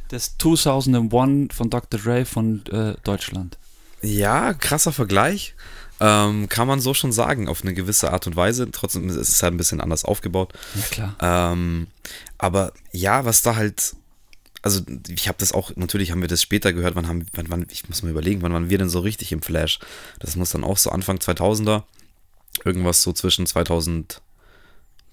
Das 0.08 0.36
2001 0.38 1.54
von 1.54 1.70
Dr. 1.70 2.00
Dre 2.00 2.24
von 2.24 2.64
äh, 2.66 2.94
Deutschland. 3.04 3.58
ja 4.02 4.54
krasser 4.54 4.92
Vergleich. 4.92 5.54
Ähm, 6.00 6.48
kann 6.48 6.68
man 6.68 6.80
so 6.80 6.94
schon 6.94 7.10
sagen, 7.10 7.48
auf 7.48 7.62
eine 7.62 7.74
gewisse 7.74 8.12
Art 8.12 8.26
und 8.26 8.36
Weise. 8.36 8.70
Trotzdem 8.70 9.08
ist 9.08 9.16
es 9.16 9.42
halt 9.42 9.54
ein 9.54 9.56
bisschen 9.56 9.80
anders 9.80 10.04
aufgebaut. 10.04 10.52
Ja, 10.74 10.82
klar. 10.82 11.16
Ähm, 11.20 11.88
aber 12.38 12.72
ja, 12.92 13.24
was 13.24 13.42
da 13.42 13.56
halt, 13.56 13.96
also 14.62 14.80
ich 15.08 15.26
habe 15.26 15.38
das 15.38 15.52
auch, 15.52 15.72
natürlich 15.74 16.12
haben 16.12 16.20
wir 16.20 16.28
das 16.28 16.42
später 16.42 16.72
gehört, 16.72 16.94
wann 16.94 17.08
haben, 17.08 17.26
wann, 17.32 17.50
wann, 17.50 17.66
ich 17.70 17.88
muss 17.88 18.02
mal 18.04 18.10
überlegen, 18.10 18.42
wann 18.42 18.52
waren 18.52 18.70
wir 18.70 18.78
denn 18.78 18.88
so 18.88 19.00
richtig 19.00 19.32
im 19.32 19.42
Flash? 19.42 19.80
Das 20.20 20.36
muss 20.36 20.50
dann 20.50 20.62
auch 20.62 20.76
so 20.76 20.90
Anfang 20.90 21.16
2000er, 21.16 21.82
irgendwas 22.64 23.02
so 23.02 23.12
zwischen 23.12 23.46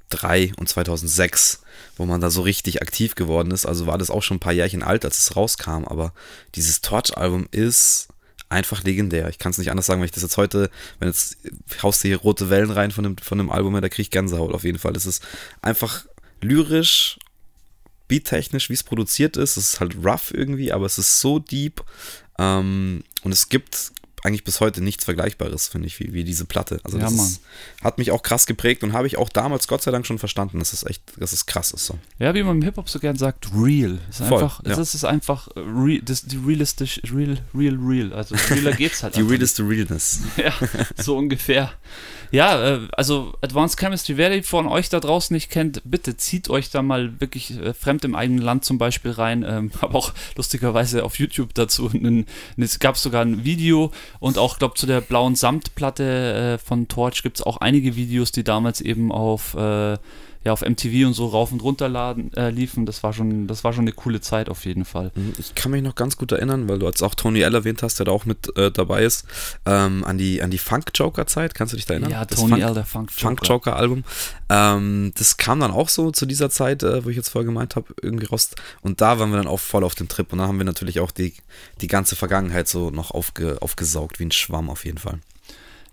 2003 0.10 0.54
und 0.58 0.70
2006, 0.70 1.62
wo 1.98 2.06
man 2.06 2.22
da 2.22 2.30
so 2.30 2.42
richtig 2.42 2.82
aktiv 2.82 3.16
geworden 3.16 3.52
ist. 3.52 3.66
Also 3.66 3.88
war 3.88 3.98
das 3.98 4.10
auch 4.10 4.24
schon 4.24 4.38
ein 4.38 4.42
paar 4.42 4.54
Jährchen 4.54 4.84
alt, 4.84 5.06
als 5.06 5.20
es 5.20 5.36
rauskam, 5.36 5.86
aber 5.86 6.14
dieses 6.56 6.82
Torch-Album 6.82 7.48
ist 7.52 8.08
einfach 8.50 8.84
legendär. 8.84 9.28
Ich 9.30 9.40
kann 9.40 9.52
es 9.52 9.58
nicht 9.58 9.72
anders 9.72 9.88
sagen, 9.88 10.02
wenn 10.02 10.06
ich 10.06 10.12
das 10.12 10.24
jetzt 10.24 10.38
heute, 10.38 10.70
wenn 11.00 11.08
jetzt 11.08 11.38
haust 11.82 12.04
du 12.04 12.08
hier 12.08 12.18
rote 12.18 12.50
Wellen 12.50 12.72
rein 12.72 12.92
von 12.92 13.04
dem, 13.04 13.18
von 13.18 13.38
dem 13.38 13.50
Album, 13.50 13.74
her, 13.74 13.82
da 13.82 13.90
kriege 13.90 14.04
ich 14.04 14.12
Gänsehaut 14.12 14.54
auf 14.54 14.64
jeden 14.64 14.80
Fall. 14.80 14.96
Es 14.96 15.06
ist 15.06 15.24
einfach 15.62 16.06
lyrisch, 16.42 17.18
beattechnisch, 18.08 18.70
wie 18.70 18.76
es 18.76 18.84
produziert 18.84 19.36
ist. 19.36 19.58
Es 19.58 19.74
ist 19.74 19.80
halt 19.80 19.96
rough 20.04 20.32
irgendwie, 20.34 20.72
aber 20.72 20.86
es 20.86 21.00
ist 21.00 21.20
so 21.20 21.40
deep. 21.40 21.84
Ähm, 22.38 23.04
und 23.24 23.32
es 23.32 23.50
gibt 23.50 23.92
eigentlich 24.26 24.44
bis 24.44 24.60
heute 24.60 24.82
nichts 24.82 25.06
Vergleichbares, 25.06 25.68
finde 25.68 25.88
ich, 25.88 26.00
wie, 26.00 26.12
wie 26.14 26.24
diese 26.24 26.46
Platte. 26.46 26.80
Also 26.84 26.98
Ja, 26.98 27.04
das 27.06 27.14
ist, 27.14 27.42
hat 27.84 27.98
mich 27.98 28.12
auch 28.12 28.24
krass 28.24 28.46
geprägt 28.46 28.84
und 28.84 28.94
habe 28.94 29.08
ich 29.08 29.18
auch 29.18 29.30
damals 29.30 29.68
Gott 29.68 29.84
sei 29.84 29.92
Dank 29.92 30.06
schon 30.06 30.20
verstanden, 30.20 30.60
dass 30.60 30.74
es 30.74 30.84
echt, 30.84 31.04
dass 31.18 31.32
es 31.32 31.46
krass 31.46 31.72
ist. 31.72 31.86
So. 31.86 31.98
Ja, 32.20 32.34
wie 32.34 32.44
man 32.44 32.58
im 32.58 32.64
Hip-Hop 32.64 32.90
so 32.90 33.00
gern 33.00 33.18
sagt, 33.18 33.48
real. 33.54 34.00
Es 34.10 34.20
Ist 34.20 34.28
Voll, 34.28 34.44
einfach, 34.44 34.64
ja. 34.66 34.76
Das 34.76 34.96
ist 34.96 35.06
einfach 35.06 35.48
äh, 35.56 35.60
real, 35.60 36.02
das, 36.04 36.24
die 36.24 36.38
realistisch, 36.38 37.02
real, 37.14 37.38
real, 37.54 37.78
real. 37.80 38.14
Also 38.14 38.36
realer 38.50 38.74
geht's 38.74 39.04
halt 39.04 39.16
Die 39.16 39.20
einfach 39.20 39.32
realeste 39.32 39.64
Realness. 39.64 40.22
Ja, 40.38 40.54
so 41.02 41.18
ungefähr. 41.18 41.72
Ja, 42.32 42.76
äh, 42.76 42.88
also 42.92 43.34
Advanced 43.42 43.80
Chemistry, 43.80 44.18
wer 44.18 44.30
die 44.30 44.44
von 44.44 44.68
euch 44.68 44.90
da 44.90 45.00
draußen 45.00 45.34
nicht 45.34 45.50
kennt, 45.50 45.82
bitte 45.86 46.18
zieht 46.18 46.50
euch 46.50 46.70
da 46.70 46.82
mal 46.82 47.20
wirklich 47.22 47.58
äh, 47.58 47.74
fremd 47.74 48.04
im 48.04 48.16
eigenen 48.16 48.42
Land 48.42 48.66
zum 48.66 48.78
Beispiel 48.78 49.12
rein. 49.12 49.46
Ähm, 49.48 49.72
Habe 49.82 49.96
auch 49.96 50.14
lustigerweise 50.36 51.04
auf 51.04 51.20
YouTube 51.20 51.54
dazu, 51.54 51.90
einen, 51.94 52.26
es 52.58 52.80
gab 52.80 52.98
sogar 52.98 53.24
ein 53.24 53.46
Video 53.46 53.92
und 54.20 54.38
auch, 54.38 54.58
glaube 54.60 54.76
zu 54.76 54.86
der 54.86 55.02
blauen 55.02 55.36
Samtplatte 55.36 56.56
äh, 56.56 56.58
von 56.58 56.88
Torch 56.88 57.24
gibt 57.24 57.38
es 57.38 57.46
auch 57.46 57.58
einige 57.58 57.96
Videos, 57.96 58.32
die 58.32 58.44
damals 58.44 58.82
eben 58.82 59.12
auf 59.12 59.56
äh, 59.56 59.98
ja 60.46 60.54
auf 60.54 60.62
MTV 60.62 61.08
und 61.08 61.14
so 61.14 61.28
rauf 61.28 61.52
und 61.52 61.62
runter 61.64 61.90
laden, 61.90 62.32
äh, 62.34 62.52
liefen. 62.52 62.86
Das 62.86 63.02
war 63.02 63.14
schon, 63.14 63.48
das 63.48 63.64
war 63.64 63.74
schon 63.74 63.82
eine 63.82 63.92
coole 63.92 64.22
Zeit 64.22 64.48
auf 64.48 64.66
jeden 64.66 64.86
Fall. 64.86 65.12
Mhm, 65.16 65.34
ich 65.40 65.56
kann 65.56 65.72
mich 65.72 65.82
noch 65.82 65.96
ganz 65.96 66.18
gut 66.18 66.32
erinnern, 66.32 66.70
weil 66.70 66.78
du 66.78 66.86
jetzt 66.86 67.02
auch 67.02 67.16
Tony 67.16 67.42
L 67.42 67.56
erwähnt 67.56 67.82
hast, 67.82 67.98
der 67.98 68.06
da 68.06 68.12
auch 68.12 68.26
mit 68.26 68.56
äh, 68.56 68.72
dabei 68.72 69.04
ist, 69.04 69.26
ähm, 69.66 70.04
an 70.04 70.20
die, 70.20 70.44
an 70.44 70.52
die 70.52 70.60
Funk-Joker-Zeit. 70.60 71.56
Kannst 71.56 71.74
du 71.74 71.78
dich 71.78 71.88
da 71.88 71.96
erinnern? 71.96 72.12
Ja, 72.12 72.26
das 72.26 72.40
Tony 72.40 72.52
Funk, 72.52 72.64
L, 72.64 72.74
der 72.76 72.86
Funk 72.86 73.10
Joker. 73.10 73.22
Funk-Joker-Album. 73.22 74.04
Ähm, 74.50 75.12
das 75.18 75.38
kam 75.38 75.60
dann 75.60 75.72
auch 75.72 75.90
so 75.90 76.12
zu 76.12 76.28
dieser 76.28 76.52
Zeit, 76.52 76.84
äh, 76.84 77.04
wo 77.04 77.10
ich 77.10 77.18
jetzt 77.18 77.30
vorher 77.30 77.46
gemeint 77.46 77.76
habe, 77.76 77.88
irgendwie 78.04 78.28
raus. 78.28 78.52
Und 78.82 79.02
da 79.02 79.18
waren 79.18 79.32
wir 79.32 79.38
dann 79.38 79.48
auch 79.48 79.60
voll 79.60 79.84
auf 79.84 79.96
dem 79.96 80.08
Trip. 80.08 80.32
Und 80.32 80.38
da 80.38 80.48
haben 80.48 80.60
wir 80.60 80.66
natürlich 80.66 81.00
auch 81.00 81.10
die, 81.10 81.34
die 81.82 81.88
ganze 81.88 82.16
Vergangenheit 82.16 82.68
so 82.68 82.92
noch 82.92 83.10
aufge, 83.10 83.58
aufgesaugt, 83.62 84.20
wie 84.20 84.26
ein 84.26 84.32
Schwamm 84.32 84.70
auf 84.70 84.86
jeden 84.86 85.00
Fall. 85.00 85.20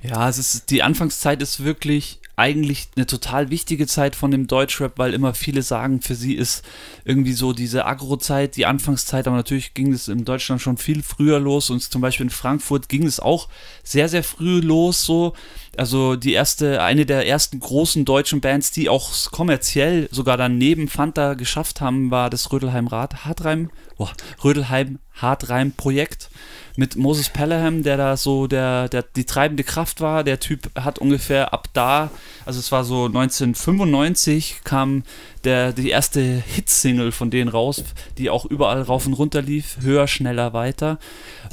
Ja, 0.03 0.29
es 0.29 0.37
ist, 0.37 0.71
die 0.71 0.83
Anfangszeit 0.83 1.41
ist 1.41 1.65
wirklich 1.65 2.19
eigentlich 2.37 2.89
eine 2.97 3.07
total 3.07 3.51
wichtige 3.51 3.87
Zeit 3.87 4.17
von 4.17 4.31
dem 4.31 4.47
Deutschrap, 4.47 4.99
weil 4.99 5.13
immer 5.13 5.35
viele 5.35 5.63
sagen, 5.63 6.01
für 6.01 6.15
sie 6.15 6.35
ist 6.35 6.65
irgendwie 7.05 7.35
so 7.35 7.53
diese 7.53 7.85
Agro-Zeit, 7.85 8.57
die 8.57 8.65
Anfangszeit, 8.65 9.27
aber 9.27 9.37
natürlich 9.37 9.75
ging 9.75 9.93
es 9.93 10.09
in 10.09 10.25
Deutschland 10.25 10.63
schon 10.63 10.79
viel 10.79 11.03
früher 11.03 11.39
los 11.39 11.69
und 11.69 11.83
zum 11.83 12.01
Beispiel 12.01 12.25
in 12.25 12.31
Frankfurt 12.31 12.89
ging 12.89 13.05
es 13.05 13.21
auch 13.21 13.49
sehr, 13.83 14.09
sehr 14.09 14.25
früh 14.25 14.61
los 14.61 15.05
so. 15.05 15.35
Also 15.77 16.17
die 16.17 16.33
erste, 16.33 16.83
eine 16.83 17.07
der 17.07 17.27
ersten 17.27 17.61
großen 17.61 18.05
deutschen 18.05 18.41
Bands, 18.41 18.71
die 18.71 18.89
auch 18.89 19.13
kommerziell 19.31 20.09
sogar 20.11 20.37
dann 20.37 20.57
neben 20.57 20.89
Fanta 20.89 21.35
geschafft 21.35 21.81
haben, 21.81 22.11
war 22.11 22.31
das 22.31 22.51
Rödelheim 22.51 22.91
Hartreim, 22.91 23.71
oh, 23.99 24.09
Rödelheim 24.43 24.99
Hartreim 25.15 25.73
Projekt 25.73 26.31
mit 26.77 26.97
Moses 26.97 27.29
Pelham, 27.29 27.83
der 27.83 27.97
da 27.97 28.17
so 28.17 28.47
der, 28.47 28.89
der, 28.89 29.03
die 29.03 29.25
treibende 29.25 29.65
Kraft 29.65 30.01
war. 30.01 30.25
Der 30.25 30.41
Typ 30.41 30.71
hat 30.79 30.99
ungefähr 30.99 31.53
ab 31.53 31.69
da, 31.73 32.11
also 32.45 32.59
es 32.59 32.73
war 32.73 32.85
so 32.85 33.07
1995, 33.07 34.61
kam 34.65 35.03
der, 35.45 35.73
die 35.73 35.91
erste 35.91 36.21
Hitsingle 36.21 37.13
von 37.13 37.31
denen 37.31 37.49
raus, 37.49 37.85
die 38.19 38.31
auch 38.31 38.45
überall 38.45 38.83
rauf 38.83 39.07
und 39.07 39.15
runter 39.15 39.43
lief, 39.43 39.79
höher, 39.81 40.07
schneller, 40.07 40.53
weiter. 40.53 40.99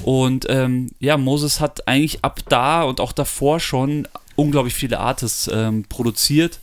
Und 0.04 0.46
ähm, 0.50 0.90
ja, 1.00 1.18
Moses 1.18 1.60
hat 1.60 1.88
eigentlich 1.88 2.24
ab 2.24 2.42
da 2.50 2.84
und 2.84 3.02
auch 3.02 3.12
davor 3.12 3.60
schon 3.60 4.08
unglaublich 4.36 4.74
viele 4.74 5.00
Artists 5.00 5.50
ähm, 5.52 5.86
produziert 5.90 6.60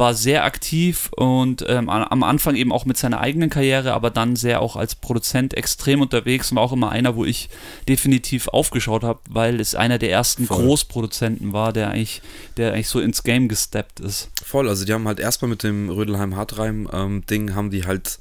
war 0.00 0.14
sehr 0.14 0.44
aktiv 0.44 1.10
und 1.14 1.62
ähm, 1.68 1.90
am 1.90 2.22
Anfang 2.22 2.56
eben 2.56 2.72
auch 2.72 2.86
mit 2.86 2.96
seiner 2.96 3.20
eigenen 3.20 3.50
Karriere, 3.50 3.92
aber 3.92 4.10
dann 4.10 4.34
sehr 4.34 4.62
auch 4.62 4.74
als 4.74 4.94
Produzent 4.94 5.52
extrem 5.54 6.00
unterwegs 6.00 6.50
und 6.50 6.56
war 6.56 6.64
auch 6.64 6.72
immer 6.72 6.90
einer, 6.90 7.16
wo 7.16 7.26
ich 7.26 7.50
definitiv 7.86 8.48
aufgeschaut 8.48 9.04
habe, 9.04 9.20
weil 9.28 9.60
es 9.60 9.74
einer 9.74 9.98
der 9.98 10.10
ersten 10.10 10.46
Voll. 10.46 10.56
Großproduzenten 10.56 11.52
war, 11.52 11.74
der 11.74 11.90
eigentlich, 11.90 12.22
der 12.56 12.72
eigentlich 12.72 12.88
so 12.88 12.98
ins 12.98 13.22
Game 13.22 13.46
gesteppt 13.48 14.00
ist. 14.00 14.30
Voll, 14.42 14.70
also 14.70 14.86
die 14.86 14.92
haben 14.94 15.06
halt 15.06 15.20
erstmal 15.20 15.50
mit 15.50 15.62
dem 15.62 15.90
Rödelheim 15.90 16.34
Hartreim 16.34 16.88
ähm, 16.92 17.22
haben 17.54 17.70
die 17.70 17.84
halt 17.84 18.18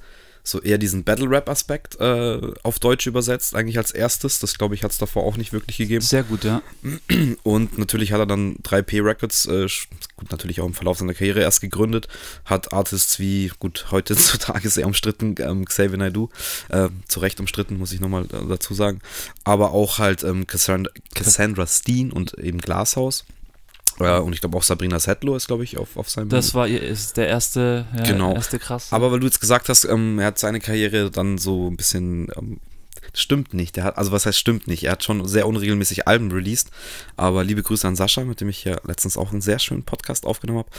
so 0.50 0.62
eher 0.62 0.78
diesen 0.78 1.04
Battle-Rap-Aspekt 1.04 2.00
äh, 2.00 2.40
auf 2.64 2.80
Deutsch 2.80 3.08
übersetzt, 3.08 3.56
eigentlich 3.56 3.78
als 3.78 3.92
erstes. 3.92 4.40
Das 4.40 4.58
glaube 4.58 4.76
ich, 4.76 4.84
hat 4.84 4.92
es 4.92 4.98
davor 4.98 5.24
auch 5.24 5.38
nicht 5.38 5.54
wirklich 5.54 5.78
gegeben. 5.78 6.02
Sehr 6.02 6.24
gut, 6.24 6.44
ja. 6.44 6.62
Und 7.44 7.78
natürlich 7.78 8.12
hat 8.12 8.20
er 8.20 8.26
dann 8.26 8.56
3P 8.58 9.04
Records, 9.04 9.46
äh, 9.46 9.68
gut, 10.16 10.32
natürlich 10.32 10.62
auch 10.62 10.66
im 10.66 10.74
Verlauf 10.74 10.98
seiner 10.98 11.14
Karriere 11.14 11.42
erst 11.42 11.62
gegründet, 11.62 12.08
hat 12.46 12.74
Artists 12.74 13.20
wie, 13.20 13.52
gut, 13.60 13.88
heutzutage 13.92 14.70
sehr 14.70 14.86
umstritten, 14.86 15.36
ähm, 15.40 15.66
Xavier 15.66 15.98
Naidoo, 15.98 16.30
äh, 16.70 16.90
zu 17.08 17.20
Recht 17.20 17.40
umstritten, 17.40 17.78
muss 17.78 17.92
ich 17.92 18.00
nochmal 18.00 18.26
äh, 18.26 18.48
dazu 18.48 18.74
sagen, 18.74 19.00
aber 19.44 19.72
auch 19.72 20.00
halt 20.00 20.24
ähm, 20.24 20.48
Cassandra, 20.48 20.92
Cassandra 21.14 21.68
Steen 21.68 22.12
und 22.12 22.34
eben 22.40 22.60
Glashaus. 22.60 23.26
Und 24.00 24.34
ich 24.34 24.42
glaube 24.42 24.58
auch 24.58 24.64
Sabrina 24.64 25.00
Settler 25.00 25.36
ist, 25.36 25.48
glaube 25.48 25.64
ich, 25.64 25.78
auf, 25.78 25.98
auf 25.98 26.10
seinem. 26.10 26.30
Das 26.30 26.54
war 26.54 26.68
ist 26.68 27.18
der 27.18 27.28
erste, 27.28 27.86
ja, 27.98 28.04
genau. 28.04 28.34
erste 28.34 28.60
krass. 28.60 28.88
Aber 28.92 29.12
weil 29.12 29.20
du 29.20 29.28
jetzt 29.28 29.42
gesagt 29.42 29.70
hast, 29.70 29.86
ähm, 29.86 30.20
er 30.20 30.28
hat 30.28 30.40
seine 30.40 30.60
Karriere 30.60 31.12
dann 31.12 31.38
so 31.38 31.70
ein 31.70 31.78
bisschen. 31.78 32.28
Ähm, 32.38 32.60
stimmt 33.14 33.54
nicht. 33.54 33.76
Der 33.76 33.84
hat, 33.84 33.98
also 33.98 34.12
was 34.12 34.26
heißt 34.26 34.38
stimmt 34.38 34.68
nicht? 34.68 34.84
Er 34.84 34.94
hat 34.94 35.04
schon 35.04 35.28
sehr 35.28 35.48
unregelmäßig 35.48 36.08
Alben 36.08 36.32
released. 36.32 36.70
Aber 37.18 37.44
liebe 37.44 37.64
Grüße 37.64 37.88
an 37.88 37.96
Sascha, 37.96 38.24
mit 38.24 38.42
dem 38.42 38.50
ich 38.50 38.64
ja 38.64 38.78
letztens 38.84 39.18
auch 39.18 39.32
einen 39.32 39.42
sehr 39.42 39.60
schönen 39.60 39.84
Podcast 39.84 40.26
aufgenommen 40.26 40.60
habe. 40.60 40.70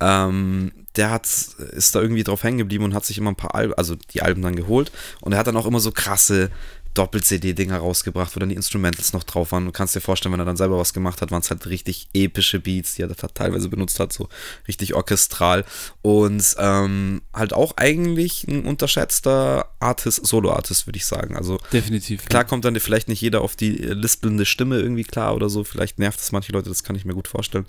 Ähm, 0.00 0.72
der 0.96 1.10
hat, 1.10 1.26
ist 1.26 1.94
da 1.94 2.00
irgendwie 2.00 2.24
drauf 2.24 2.42
hängen 2.42 2.58
geblieben 2.58 2.84
und 2.84 2.94
hat 2.94 3.04
sich 3.04 3.18
immer 3.18 3.30
ein 3.30 3.36
paar 3.36 3.54
Alben, 3.54 3.74
also 3.74 3.94
die 3.94 4.22
Alben 4.22 4.42
dann 4.42 4.56
geholt. 4.56 4.90
Und 5.20 5.32
er 5.32 5.38
hat 5.38 5.46
dann 5.46 5.56
auch 5.56 5.66
immer 5.66 5.80
so 5.80 5.92
krasse 5.92 6.50
Doppel-CD-Dinger 6.98 7.78
rausgebracht, 7.78 8.34
wo 8.34 8.40
dann 8.40 8.48
die 8.48 8.56
Instrumentals 8.56 9.12
noch 9.12 9.22
drauf 9.22 9.52
waren. 9.52 9.64
Du 9.64 9.70
kannst 9.70 9.94
dir 9.94 10.00
vorstellen, 10.00 10.32
wenn 10.32 10.40
er 10.40 10.46
dann 10.46 10.56
selber 10.56 10.78
was 10.78 10.92
gemacht 10.92 11.22
hat, 11.22 11.30
waren 11.30 11.42
es 11.42 11.50
halt 11.50 11.66
richtig 11.66 12.08
epische 12.12 12.58
Beats, 12.58 12.96
die 12.96 13.02
er 13.02 13.08
da 13.08 13.14
teilweise 13.14 13.68
benutzt 13.68 14.00
hat, 14.00 14.12
so 14.12 14.28
richtig 14.66 14.94
orchestral. 14.94 15.64
Und 16.02 16.56
ähm, 16.58 17.22
halt 17.32 17.52
auch 17.52 17.76
eigentlich 17.76 18.48
ein 18.48 18.64
unterschätzter 18.64 19.70
Artist, 19.78 20.26
Solo-Artist, 20.26 20.88
würde 20.88 20.96
ich 20.96 21.06
sagen. 21.06 21.36
Also 21.36 21.58
definitiv. 21.72 22.26
Klar 22.26 22.42
ja. 22.42 22.48
kommt 22.48 22.64
dann 22.64 22.78
vielleicht 22.80 23.06
nicht 23.06 23.20
jeder 23.20 23.42
auf 23.42 23.54
die 23.54 23.70
lispelnde 23.70 24.44
Stimme 24.44 24.80
irgendwie 24.80 25.04
klar 25.04 25.36
oder 25.36 25.48
so. 25.48 25.62
Vielleicht 25.62 26.00
nervt 26.00 26.18
es 26.18 26.32
manche 26.32 26.50
Leute, 26.50 26.68
das 26.68 26.82
kann 26.82 26.96
ich 26.96 27.04
mir 27.04 27.14
gut 27.14 27.28
vorstellen. 27.28 27.66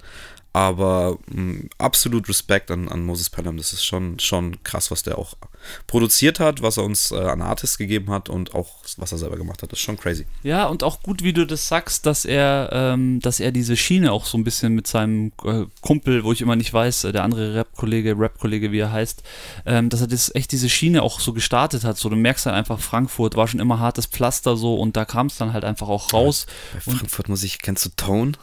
Aber 0.53 1.19
mh, 1.27 1.41
mm, 1.41 1.69
absolut 1.77 2.27
Respekt 2.27 2.71
an, 2.71 2.89
an 2.89 3.05
Moses 3.05 3.29
Pelham. 3.29 3.57
Das 3.57 3.73
ist 3.73 3.85
schon, 3.85 4.17
schon 4.17 4.63
krass, 4.63 4.89
was 4.89 5.03
der 5.03 5.19
auch 5.19 5.35
produziert 5.87 6.39
hat, 6.39 6.61
was 6.61 6.77
er 6.77 6.83
uns 6.83 7.11
äh, 7.11 7.15
an 7.15 7.41
Artists 7.41 7.77
gegeben 7.77 8.11
hat 8.11 8.29
und 8.29 8.55
auch 8.55 8.77
was 8.97 9.11
er 9.11 9.17
selber 9.17 9.37
gemacht 9.37 9.61
hat. 9.61 9.71
Das 9.71 9.79
ist 9.79 9.83
schon 9.83 9.97
crazy. 9.97 10.25
Ja, 10.43 10.65
und 10.65 10.83
auch 10.83 11.01
gut, 11.01 11.23
wie 11.23 11.33
du 11.33 11.45
das 11.45 11.67
sagst, 11.67 12.05
dass 12.05 12.25
er, 12.25 12.69
ähm, 12.71 13.19
dass 13.21 13.39
er 13.39 13.51
diese 13.51 13.77
Schiene 13.77 14.11
auch 14.11 14.25
so 14.25 14.37
ein 14.37 14.43
bisschen 14.43 14.73
mit 14.73 14.87
seinem 14.87 15.31
äh, 15.43 15.65
Kumpel, 15.81 16.23
wo 16.23 16.31
ich 16.31 16.41
immer 16.41 16.55
nicht 16.55 16.73
weiß, 16.73 17.05
äh, 17.05 17.11
der 17.11 17.23
andere 17.23 17.55
Rap-Kollege, 17.55 18.17
Rap-Kollege, 18.17 18.71
wie 18.71 18.79
er 18.79 18.91
heißt, 18.91 19.23
ähm, 19.65 19.89
dass 19.89 20.01
er 20.01 20.07
das 20.07 20.33
echt 20.33 20.51
diese 20.51 20.69
Schiene 20.69 21.03
auch 21.03 21.19
so 21.19 21.33
gestartet 21.33 21.83
hat. 21.83 21.97
So, 21.97 22.09
du 22.09 22.15
merkst 22.15 22.45
dann 22.45 22.53
einfach, 22.53 22.79
Frankfurt 22.79 23.35
war 23.35 23.47
schon 23.47 23.59
immer 23.59 23.79
hartes 23.79 24.05
Pflaster 24.05 24.57
so 24.57 24.75
und 24.75 24.95
da 24.97 25.05
kam 25.05 25.27
es 25.27 25.37
dann 25.37 25.53
halt 25.53 25.63
einfach 25.63 25.87
auch 25.87 26.13
raus. 26.13 26.45
Bei 26.73 26.91
Frankfurt 26.91 27.29
muss 27.29 27.43
ich, 27.43 27.59
kennst 27.61 27.85
du 27.85 27.89
Tone? 27.95 28.33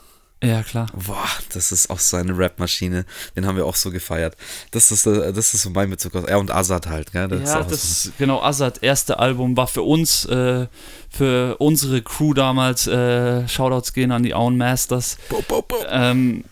Ja, 0.44 0.62
klar. 0.62 0.86
Boah, 0.92 1.28
das 1.54 1.72
ist 1.72 1.88
auch 1.88 1.98
so 1.98 2.18
eine 2.18 2.36
Rap-Maschine. 2.36 3.06
Den 3.34 3.46
haben 3.46 3.56
wir 3.56 3.64
auch 3.64 3.74
so 3.74 3.90
gefeiert. 3.90 4.36
Das 4.70 4.92
ist, 4.92 5.06
äh, 5.06 5.32
das 5.32 5.54
ist 5.54 5.62
so 5.62 5.70
mein 5.70 5.88
Bezug 5.88 6.14
aus. 6.14 6.24
Er 6.24 6.38
und 6.38 6.50
Azad 6.50 6.86
halt, 6.86 7.12
gell? 7.12 7.28
Das 7.28 7.50
ja, 7.50 7.62
das, 7.62 8.02
so. 8.04 8.10
genau, 8.18 8.42
Azad, 8.42 8.82
erste 8.82 9.18
Album 9.18 9.56
war 9.56 9.66
für 9.66 9.82
uns, 9.82 10.26
äh, 10.26 10.66
für 11.10 11.56
unsere 11.58 12.02
Crew 12.02 12.34
damals, 12.34 12.86
äh, 12.86 13.48
Shoutouts 13.48 13.94
gehen 13.94 14.12
an 14.12 14.22
die 14.22 14.34
Auen 14.34 14.58
Masters. 14.58 15.16
Bo, 15.30 15.42
bo, 15.48 15.62
bo. 15.62 15.76
Ähm, 15.88 16.44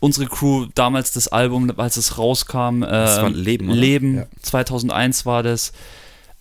unsere 0.00 0.26
Crew 0.26 0.66
damals 0.74 1.12
das 1.12 1.28
Album, 1.28 1.72
als 1.78 1.96
es 1.96 2.18
rauskam, 2.18 2.82
äh, 2.82 2.90
das 2.90 3.22
war 3.22 3.30
Leben, 3.30 3.70
oder? 3.70 3.76
Leben, 3.76 4.16
ja. 4.16 4.26
2001 4.42 5.24
war 5.24 5.42
das. 5.42 5.72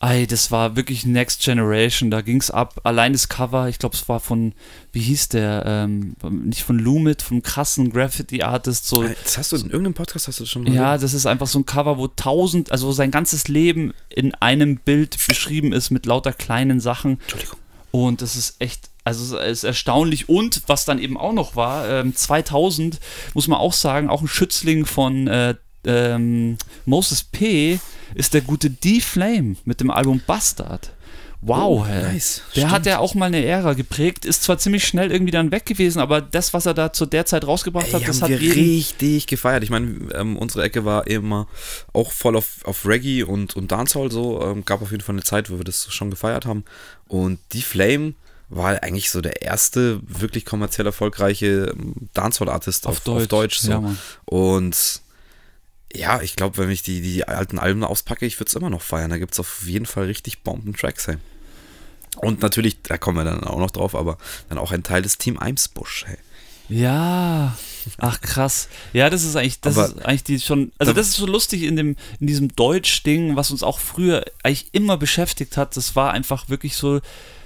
Ey, 0.01 0.25
das 0.25 0.49
war 0.49 0.75
wirklich 0.75 1.05
Next 1.05 1.43
Generation, 1.43 2.09
da 2.09 2.21
ging 2.21 2.37
es 2.37 2.49
ab. 2.49 2.81
Allein 2.83 3.13
das 3.13 3.29
Cover, 3.29 3.69
ich 3.69 3.77
glaube, 3.77 3.95
es 3.95 4.09
war 4.09 4.19
von, 4.19 4.53
wie 4.91 5.01
hieß 5.01 5.29
der, 5.29 5.63
ähm, 5.65 6.15
nicht 6.43 6.63
von 6.63 6.79
Lumit, 6.79 7.21
vom 7.21 7.43
krassen 7.43 7.91
Graffiti-Artist. 7.91 8.87
So. 8.87 9.03
Das 9.03 9.37
hast 9.37 9.51
du 9.51 9.57
in 9.57 9.65
irgendeinem 9.65 9.93
Podcast 9.93 10.27
hast 10.27 10.39
du 10.39 10.45
schon 10.47 10.63
mal 10.63 10.73
Ja, 10.73 10.97
das 10.97 11.13
ist 11.13 11.27
einfach 11.27 11.45
so 11.45 11.59
ein 11.59 11.67
Cover, 11.67 11.99
wo 11.99 12.07
tausend, 12.07 12.71
also 12.71 12.91
sein 12.91 13.11
ganzes 13.11 13.47
Leben 13.47 13.93
in 14.09 14.33
einem 14.35 14.77
Bild 14.77 15.17
beschrieben 15.27 15.71
ist 15.71 15.91
mit 15.91 16.07
lauter 16.07 16.33
kleinen 16.33 16.79
Sachen. 16.79 17.19
Entschuldigung. 17.21 17.59
Und 17.91 18.23
das 18.23 18.35
ist 18.35 18.55
echt 18.59 18.89
also 19.03 19.37
es 19.37 19.59
ist 19.59 19.63
erstaunlich. 19.63 20.29
Und 20.29 20.63
was 20.67 20.85
dann 20.85 20.99
eben 20.99 21.17
auch 21.17 21.33
noch 21.33 21.55
war, 21.55 21.89
ähm, 21.89 22.15
2000, 22.15 22.99
muss 23.33 23.47
man 23.47 23.59
auch 23.59 23.73
sagen, 23.73 24.09
auch 24.09 24.21
ein 24.21 24.27
Schützling 24.27 24.85
von 24.85 25.27
äh, 25.27 25.55
ähm, 25.85 26.57
Moses 26.85 27.23
P 27.23 27.79
ist 28.15 28.33
der 28.33 28.41
gute 28.41 28.69
D-Flame 28.69 29.55
mit 29.65 29.79
dem 29.79 29.91
Album 29.91 30.21
Bastard. 30.25 30.91
Wow, 31.43 31.81
oh, 31.81 31.85
nice. 31.85 32.43
Der 32.55 32.61
Stimmt. 32.61 32.71
hat 32.71 32.85
ja 32.85 32.99
auch 32.99 33.15
mal 33.15 33.25
eine 33.25 33.43
Ära 33.43 33.73
geprägt, 33.73 34.25
ist 34.25 34.43
zwar 34.43 34.59
ziemlich 34.59 34.85
schnell 34.85 35.11
irgendwie 35.11 35.31
dann 35.31 35.49
weg 35.49 35.65
gewesen, 35.65 35.99
aber 35.99 36.21
das, 36.21 36.53
was 36.53 36.67
er 36.67 36.75
da 36.75 36.93
zu 36.93 37.07
der 37.07 37.25
Zeit 37.25 37.47
rausgebracht 37.47 37.87
Ey, 37.87 37.93
hat, 37.93 38.07
das 38.07 38.21
hat 38.21 38.29
wir 38.29 38.39
richtig 38.39 39.25
gefeiert. 39.25 39.63
Ich 39.63 39.71
meine, 39.71 40.13
ähm, 40.13 40.37
unsere 40.37 40.63
Ecke 40.63 40.85
war 40.85 41.07
immer 41.07 41.47
auch 41.93 42.11
voll 42.11 42.35
auf, 42.35 42.59
auf 42.63 42.85
Reggae 42.85 43.23
und, 43.23 43.55
und 43.55 43.71
Dancehall 43.71 44.11
so. 44.11 44.39
Ähm, 44.43 44.65
gab 44.65 44.83
auf 44.83 44.91
jeden 44.91 45.01
Fall 45.01 45.15
eine 45.15 45.23
Zeit, 45.23 45.49
wo 45.49 45.57
wir 45.57 45.63
das 45.63 45.91
schon 45.91 46.11
gefeiert 46.11 46.45
haben. 46.45 46.63
Und 47.07 47.39
die 47.53 47.63
Flame 47.63 48.13
war 48.49 48.83
eigentlich 48.83 49.09
so 49.09 49.19
der 49.19 49.41
erste 49.41 49.99
wirklich 50.03 50.45
kommerziell 50.45 50.85
erfolgreiche 50.85 51.73
ähm, 51.75 51.95
Dancehall-Artist 52.13 52.85
auf, 52.85 52.97
auf, 52.97 53.03
Deutsch. 53.03 53.23
Auf 53.23 53.27
Deutsch 53.27 53.57
so. 53.57 53.71
ja, 53.71 53.95
und 54.25 55.01
ja, 55.95 56.21
ich 56.21 56.35
glaube, 56.35 56.57
wenn 56.57 56.69
ich 56.69 56.83
die, 56.83 57.01
die 57.01 57.27
alten 57.27 57.59
Alben 57.59 57.83
auspacke, 57.83 58.25
ich 58.25 58.39
würde 58.39 58.49
es 58.49 58.55
immer 58.55 58.69
noch 58.69 58.81
feiern. 58.81 59.09
Da 59.09 59.17
gibt 59.17 59.33
es 59.33 59.39
auf 59.39 59.63
jeden 59.65 59.85
Fall 59.85 60.05
richtig 60.05 60.41
Bomben-Tracks, 60.43 61.07
hey. 61.07 61.17
Und 62.17 62.41
natürlich, 62.41 62.81
da 62.83 62.97
kommen 62.97 63.17
wir 63.17 63.23
dann 63.23 63.43
auch 63.45 63.59
noch 63.59 63.71
drauf, 63.71 63.95
aber 63.95 64.17
dann 64.49 64.57
auch 64.57 64.71
ein 64.71 64.83
Teil 64.83 65.01
des 65.01 65.17
Team 65.17 65.37
Eimsbusch, 65.39 66.05
hey. 66.07 66.17
Ja, 66.69 67.57
Ach 67.97 68.21
krass. 68.21 68.69
Ja, 68.93 69.09
das 69.09 69.23
ist 69.23 69.35
eigentlich, 69.35 69.59
das 69.59 69.75
Aber- 69.77 69.87
ist 69.87 70.05
eigentlich 70.05 70.23
die 70.23 70.39
schon, 70.39 70.71
also 70.77 70.93
Da- 70.93 70.97
das 70.97 71.07
ist 71.09 71.15
so 71.15 71.25
lustig 71.25 71.63
in 71.63 71.75
dem, 71.75 71.95
in 72.19 72.27
diesem 72.27 72.55
Deutsch-Ding, 72.55 73.35
was 73.35 73.49
uns 73.51 73.63
auch 73.63 73.79
früher 73.79 74.23
eigentlich 74.43 74.67
immer 74.71 74.97
beschäftigt 74.97 75.57
hat. 75.57 75.75
Das 75.75 75.95
war 75.95 76.11
einfach 76.11 76.47
wirklich 76.47 76.75
so 76.75 77.01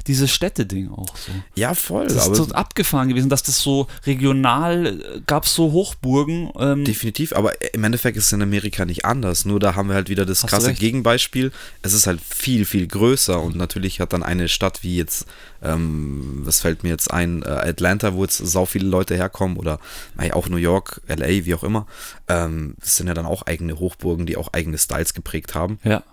dieses 0.08 0.32
Städte-Ding 0.32 0.92
auch 0.92 1.16
so. 1.16 1.32
Ja, 1.56 1.74
voll. 1.74 2.08
Das 2.08 2.28
ist 2.28 2.36
so 2.36 2.46
abgefahren 2.50 3.10
gewesen, 3.10 3.30
dass 3.30 3.44
das 3.44 3.60
so 3.60 3.88
regional 4.06 5.22
gab 5.26 5.46
es 5.46 5.56
so 5.56 5.72
Hochburgen. 5.72 6.52
Ähm, 6.60 6.86
Definitiv, 6.86 7.34
aber 7.34 7.54
im 7.74 7.84
Endeffekt 7.84 8.18
ist 8.18 8.26
es 8.26 8.34
in 8.34 8.42
Amerika 8.42 8.86
nicht 8.86 9.06
anders. 9.06 9.46
Nur 9.46 9.60
da 9.60 9.76
haben 9.76 9.90
wir 9.90 9.96
halt 9.96 10.10
wieder 10.10 10.26
das 10.26 10.46
krasse. 10.46 10.74
Gegenbeispiel. 10.74 11.52
Es 11.82 11.94
ist 11.94 12.08
halt 12.08 12.22
viel, 12.22 12.66
viel 12.66 12.88
größer 12.88 13.42
und 13.42 13.56
natürlich 13.56 14.00
hat 14.00 14.14
dann 14.14 14.24
eine 14.24 14.48
Stadt 14.48 14.84
wie 14.84 14.98
jetzt, 14.98 15.26
ähm, 15.64 16.42
was 16.44 16.62
fällt 16.62 16.84
mir 16.84 16.90
jetzt 16.90 17.12
ein, 17.12 17.44
äh, 17.44 17.48
Atlanta, 17.48 18.14
wo 18.14 18.24
jetzt 18.24 18.38
sau 18.38 18.66
viele 18.66 18.88
Leute 18.88 19.16
herkommen 19.16 19.58
oder 19.58 19.80
naja, 20.16 20.34
auch 20.34 20.50
New 20.50 20.58
York, 20.58 21.02
LA, 21.08 21.46
wie 21.46 21.56
auch 21.56 21.64
immer. 21.64 21.88
Ähm, 22.28 22.76
das 22.80 22.98
sind 22.98 23.08
ja 23.08 23.14
dann 23.14 23.26
auch 23.26 23.44
eigene 23.44 23.80
Hochburgen, 23.80 24.26
die 24.26 24.38
auch 24.38 24.54
eigene 24.54 24.78
Styles 24.78 25.14
geprägt 25.14 25.56
haben. 25.56 25.80
ja. 25.84 26.04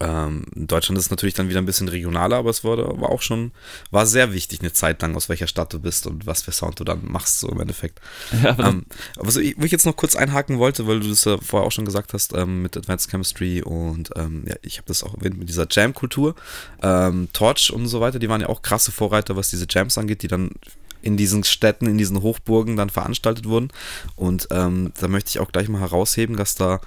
Ähm, 0.00 0.44
in 0.54 0.66
Deutschland 0.66 0.98
ist 0.98 1.06
es 1.06 1.10
natürlich 1.10 1.34
dann 1.34 1.48
wieder 1.48 1.60
ein 1.60 1.66
bisschen 1.66 1.88
regionaler, 1.88 2.36
aber 2.36 2.50
es 2.50 2.62
war, 2.62 2.76
war 3.00 3.10
auch 3.10 3.22
schon, 3.22 3.52
war 3.90 4.06
sehr 4.06 4.32
wichtig 4.32 4.60
eine 4.60 4.72
Zeit 4.72 5.02
lang, 5.02 5.16
aus 5.16 5.28
welcher 5.28 5.46
Stadt 5.46 5.72
du 5.72 5.80
bist 5.80 6.06
und 6.06 6.26
was 6.26 6.42
für 6.42 6.52
Sound 6.52 6.78
du 6.78 6.84
dann 6.84 7.00
machst, 7.04 7.40
so 7.40 7.48
im 7.48 7.60
Endeffekt. 7.60 8.00
ja 8.42 8.50
aber 8.50 8.68
Ähm, 8.68 8.86
was 9.16 9.36
ich, 9.36 9.56
wo 9.58 9.64
ich 9.64 9.72
jetzt 9.72 9.86
noch 9.86 9.96
kurz 9.96 10.14
einhaken 10.14 10.58
wollte, 10.58 10.86
weil 10.86 11.00
du 11.00 11.08
das 11.08 11.24
ja 11.24 11.38
vorher 11.38 11.66
auch 11.66 11.72
schon 11.72 11.84
gesagt 11.84 12.12
hast 12.12 12.34
ähm, 12.34 12.62
mit 12.62 12.76
Advanced 12.76 13.10
Chemistry 13.10 13.62
und 13.62 14.10
ähm, 14.16 14.44
ja, 14.46 14.54
ich 14.62 14.78
habe 14.78 14.86
das 14.88 15.02
auch 15.02 15.14
erwähnt 15.16 15.38
mit 15.38 15.48
dieser 15.48 15.66
Jam-Kultur. 15.68 16.34
Ähm, 16.82 17.28
Torch 17.32 17.72
und 17.72 17.86
so 17.88 18.00
weiter, 18.00 18.18
die 18.18 18.28
waren 18.28 18.40
ja 18.40 18.48
auch 18.48 18.62
krasse 18.62 18.92
Vorreiter, 18.92 19.36
was 19.36 19.50
diese 19.50 19.66
Jams 19.68 19.98
angeht, 19.98 20.22
die 20.22 20.28
dann 20.28 20.50
in 21.02 21.16
diesen 21.16 21.44
Städten, 21.44 21.86
in 21.86 21.98
diesen 21.98 22.22
Hochburgen 22.22 22.76
dann 22.76 22.90
veranstaltet 22.90 23.46
wurden. 23.46 23.70
Und 24.16 24.48
ähm, 24.50 24.92
da 25.00 25.08
möchte 25.08 25.30
ich 25.30 25.40
auch 25.40 25.52
gleich 25.52 25.68
mal 25.68 25.80
herausheben, 25.80 26.36
dass 26.36 26.54
da 26.54 26.80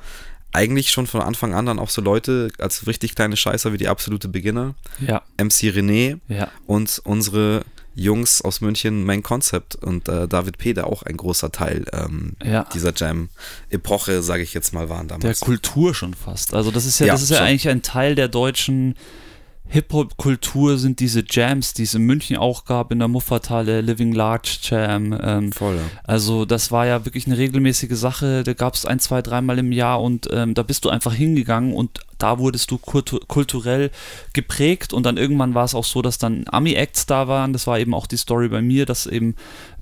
eigentlich 0.54 0.92
schon 0.92 1.08
von 1.08 1.22
Anfang 1.22 1.54
an 1.54 1.66
dann 1.66 1.80
auch 1.80 1.90
so 1.90 2.02
Leute 2.02 2.52
als 2.60 2.88
richtig 2.88 3.16
kleine 3.16 3.38
Scheißer 3.38 3.74
wie 3.74 3.78
die 3.78 3.88
absolute 3.88 4.28
Beginner, 4.28 4.76
ja, 5.00 5.22
MC 5.38 5.72
René, 5.74 6.20
ja. 6.28 6.50
und 6.68 7.02
unsere 7.06 7.64
Jungs 7.94 8.42
aus 8.42 8.62
München 8.62 9.04
Main 9.04 9.22
Concept 9.22 9.76
und 9.76 10.08
äh, 10.08 10.28
David 10.28 10.58
P., 10.58 10.74
der 10.74 10.88
auch 10.88 11.04
ein 11.04 11.18
großer 11.18 11.52
Teil 11.52 11.86
ähm, 11.92 12.34
Ja. 12.44 12.66
dieser 12.74 12.94
Jam-Epoche, 12.96 14.22
sage 14.24 14.44
ich 14.44 14.54
jetzt 14.54 14.74
mal, 14.74 14.88
waren 14.90 15.08
der 15.10 15.18
damals. 15.18 15.42
Kultur 15.42 15.94
schon 15.94 16.14
fast. 16.14 16.54
Also 16.54 16.72
das 16.72 16.86
ist 16.86 17.00
ja, 17.00 17.08
Ja, 17.08 17.14
das 17.14 17.22
ist 17.22 17.32
ja 17.32 17.40
eigentlich 17.44 17.68
ein 17.68 17.82
Teil 17.82 18.16
der 18.16 18.30
deutschen 18.30 18.96
Hip-Hop-Kultur 19.72 20.78
sind 20.78 21.00
diese 21.00 21.24
Jams, 21.26 21.74
die 21.74 21.84
es 21.84 21.94
in 21.94 22.02
München 22.04 22.36
auch 22.36 22.66
gab, 22.66 22.92
in 22.92 23.00
der 23.00 23.08
Muffathalle, 23.08 23.80
Living 23.80 24.12
Large 24.12 24.58
Jam. 24.64 25.18
Ähm, 25.24 25.54
Voll, 25.54 25.76
ja. 25.76 25.82
also 26.04 26.44
das 26.44 26.74
war 26.74 26.86
ja 26.86 27.06
wirklich 27.06 27.26
eine 27.26 27.38
regelmäßige 27.38 27.98
Sache, 27.98 28.44
da 28.44 28.54
gab 28.54 28.74
es 28.74 28.86
ein, 28.86 29.00
zwei, 29.00 29.22
dreimal 29.22 29.60
im 29.60 29.72
Jahr 29.72 30.02
und 30.02 30.28
ähm, 30.32 30.56
da 30.56 30.64
bist 30.64 30.84
du 30.84 30.90
einfach 30.90 31.14
hingegangen 31.14 31.74
und 31.74 32.02
da 32.18 32.38
wurdest 32.38 32.70
du 32.70 32.78
kultu 32.78 33.20
kulturell 33.28 33.92
geprägt 34.34 34.92
und 34.92 35.06
dann 35.06 35.16
irgendwann 35.16 35.56
war 35.56 35.64
es 35.64 35.74
auch 35.74 35.86
so, 35.86 36.02
dass 36.02 36.18
dann 36.18 36.44
Ami-Acts 36.48 37.06
da 37.06 37.30
waren, 37.30 37.54
das 37.54 37.66
war 37.66 37.80
eben 37.80 37.94
auch 37.94 38.08
die 38.08 38.18
Story 38.18 38.50
bei 38.50 38.62
mir, 38.62 38.86
dass 38.86 39.08
eben 39.08 39.36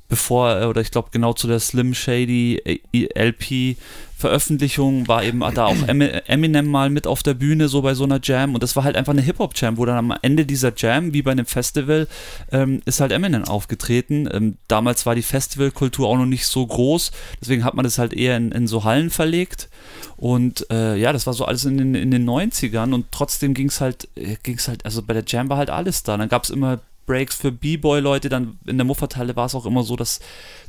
bevor, 0.09 0.61
äh, 0.61 0.65
oder 0.65 0.81
ich 0.81 0.91
glaube 0.91 1.09
genau 1.11 1.33
zu 1.33 1.47
der 1.47 1.59
Slim 1.59 1.93
Shady 1.93 2.57
äh, 2.93 3.07
LP 3.29 3.77
Veröffentlichung 4.19 5.07
war 5.07 5.23
eben 5.23 5.39
da 5.55 5.67
auch 5.67 5.77
Emi- 5.87 6.11
Eminem 6.27 6.67
mal 6.67 6.89
mit 6.89 7.07
auf 7.07 7.23
der 7.23 7.35
Bühne, 7.35 7.69
so 7.69 7.81
bei 7.81 7.93
so 7.93 8.03
einer 8.03 8.19
Jam. 8.21 8.53
Und 8.53 8.61
das 8.61 8.75
war 8.75 8.83
halt 8.83 8.97
einfach 8.97 9.13
eine 9.13 9.21
Hip-Hop-Jam, 9.21 9.77
wo 9.77 9.85
dann 9.85 9.95
am 10.11 10.17
Ende 10.21 10.45
dieser 10.45 10.73
Jam, 10.75 11.13
wie 11.13 11.21
bei 11.21 11.31
einem 11.31 11.45
Festival, 11.45 12.05
ähm, 12.51 12.81
ist 12.83 12.99
halt 12.99 13.13
Eminem 13.13 13.45
aufgetreten. 13.45 14.27
Ähm, 14.29 14.57
damals 14.67 15.05
war 15.05 15.15
die 15.15 15.21
Festivalkultur 15.21 16.05
auch 16.05 16.17
noch 16.17 16.25
nicht 16.25 16.47
so 16.47 16.67
groß, 16.67 17.13
deswegen 17.39 17.63
hat 17.63 17.75
man 17.75 17.83
das 17.85 17.97
halt 17.97 18.11
eher 18.11 18.35
in, 18.35 18.51
in 18.51 18.67
so 18.67 18.83
Hallen 18.83 19.09
verlegt. 19.09 19.69
Und 20.17 20.69
äh, 20.69 20.97
ja, 20.97 21.13
das 21.13 21.25
war 21.25 21.33
so 21.33 21.45
alles 21.45 21.63
in 21.63 21.77
den, 21.77 21.95
in 21.95 22.11
den 22.11 22.29
90ern 22.29 22.93
und 22.93 23.05
trotzdem 23.11 23.53
ging 23.53 23.69
es 23.69 23.79
halt, 23.79 24.09
äh, 24.15 24.35
ging's 24.43 24.67
halt, 24.67 24.83
also 24.83 25.01
bei 25.01 25.13
der 25.13 25.23
Jam 25.25 25.47
war 25.47 25.55
halt 25.55 25.69
alles 25.69 26.03
da. 26.03 26.17
Dann 26.17 26.27
gab 26.27 26.43
es 26.43 26.49
immer 26.49 26.79
Breaks 27.09 27.35
für 27.35 27.51
B-Boy-Leute, 27.51 28.29
dann 28.29 28.59
in 28.67 28.77
der 28.77 28.85
Muffathalle 28.85 29.35
war 29.35 29.47
es 29.47 29.55
auch 29.55 29.65
immer 29.65 29.81
so, 29.81 29.95
dass 29.95 30.19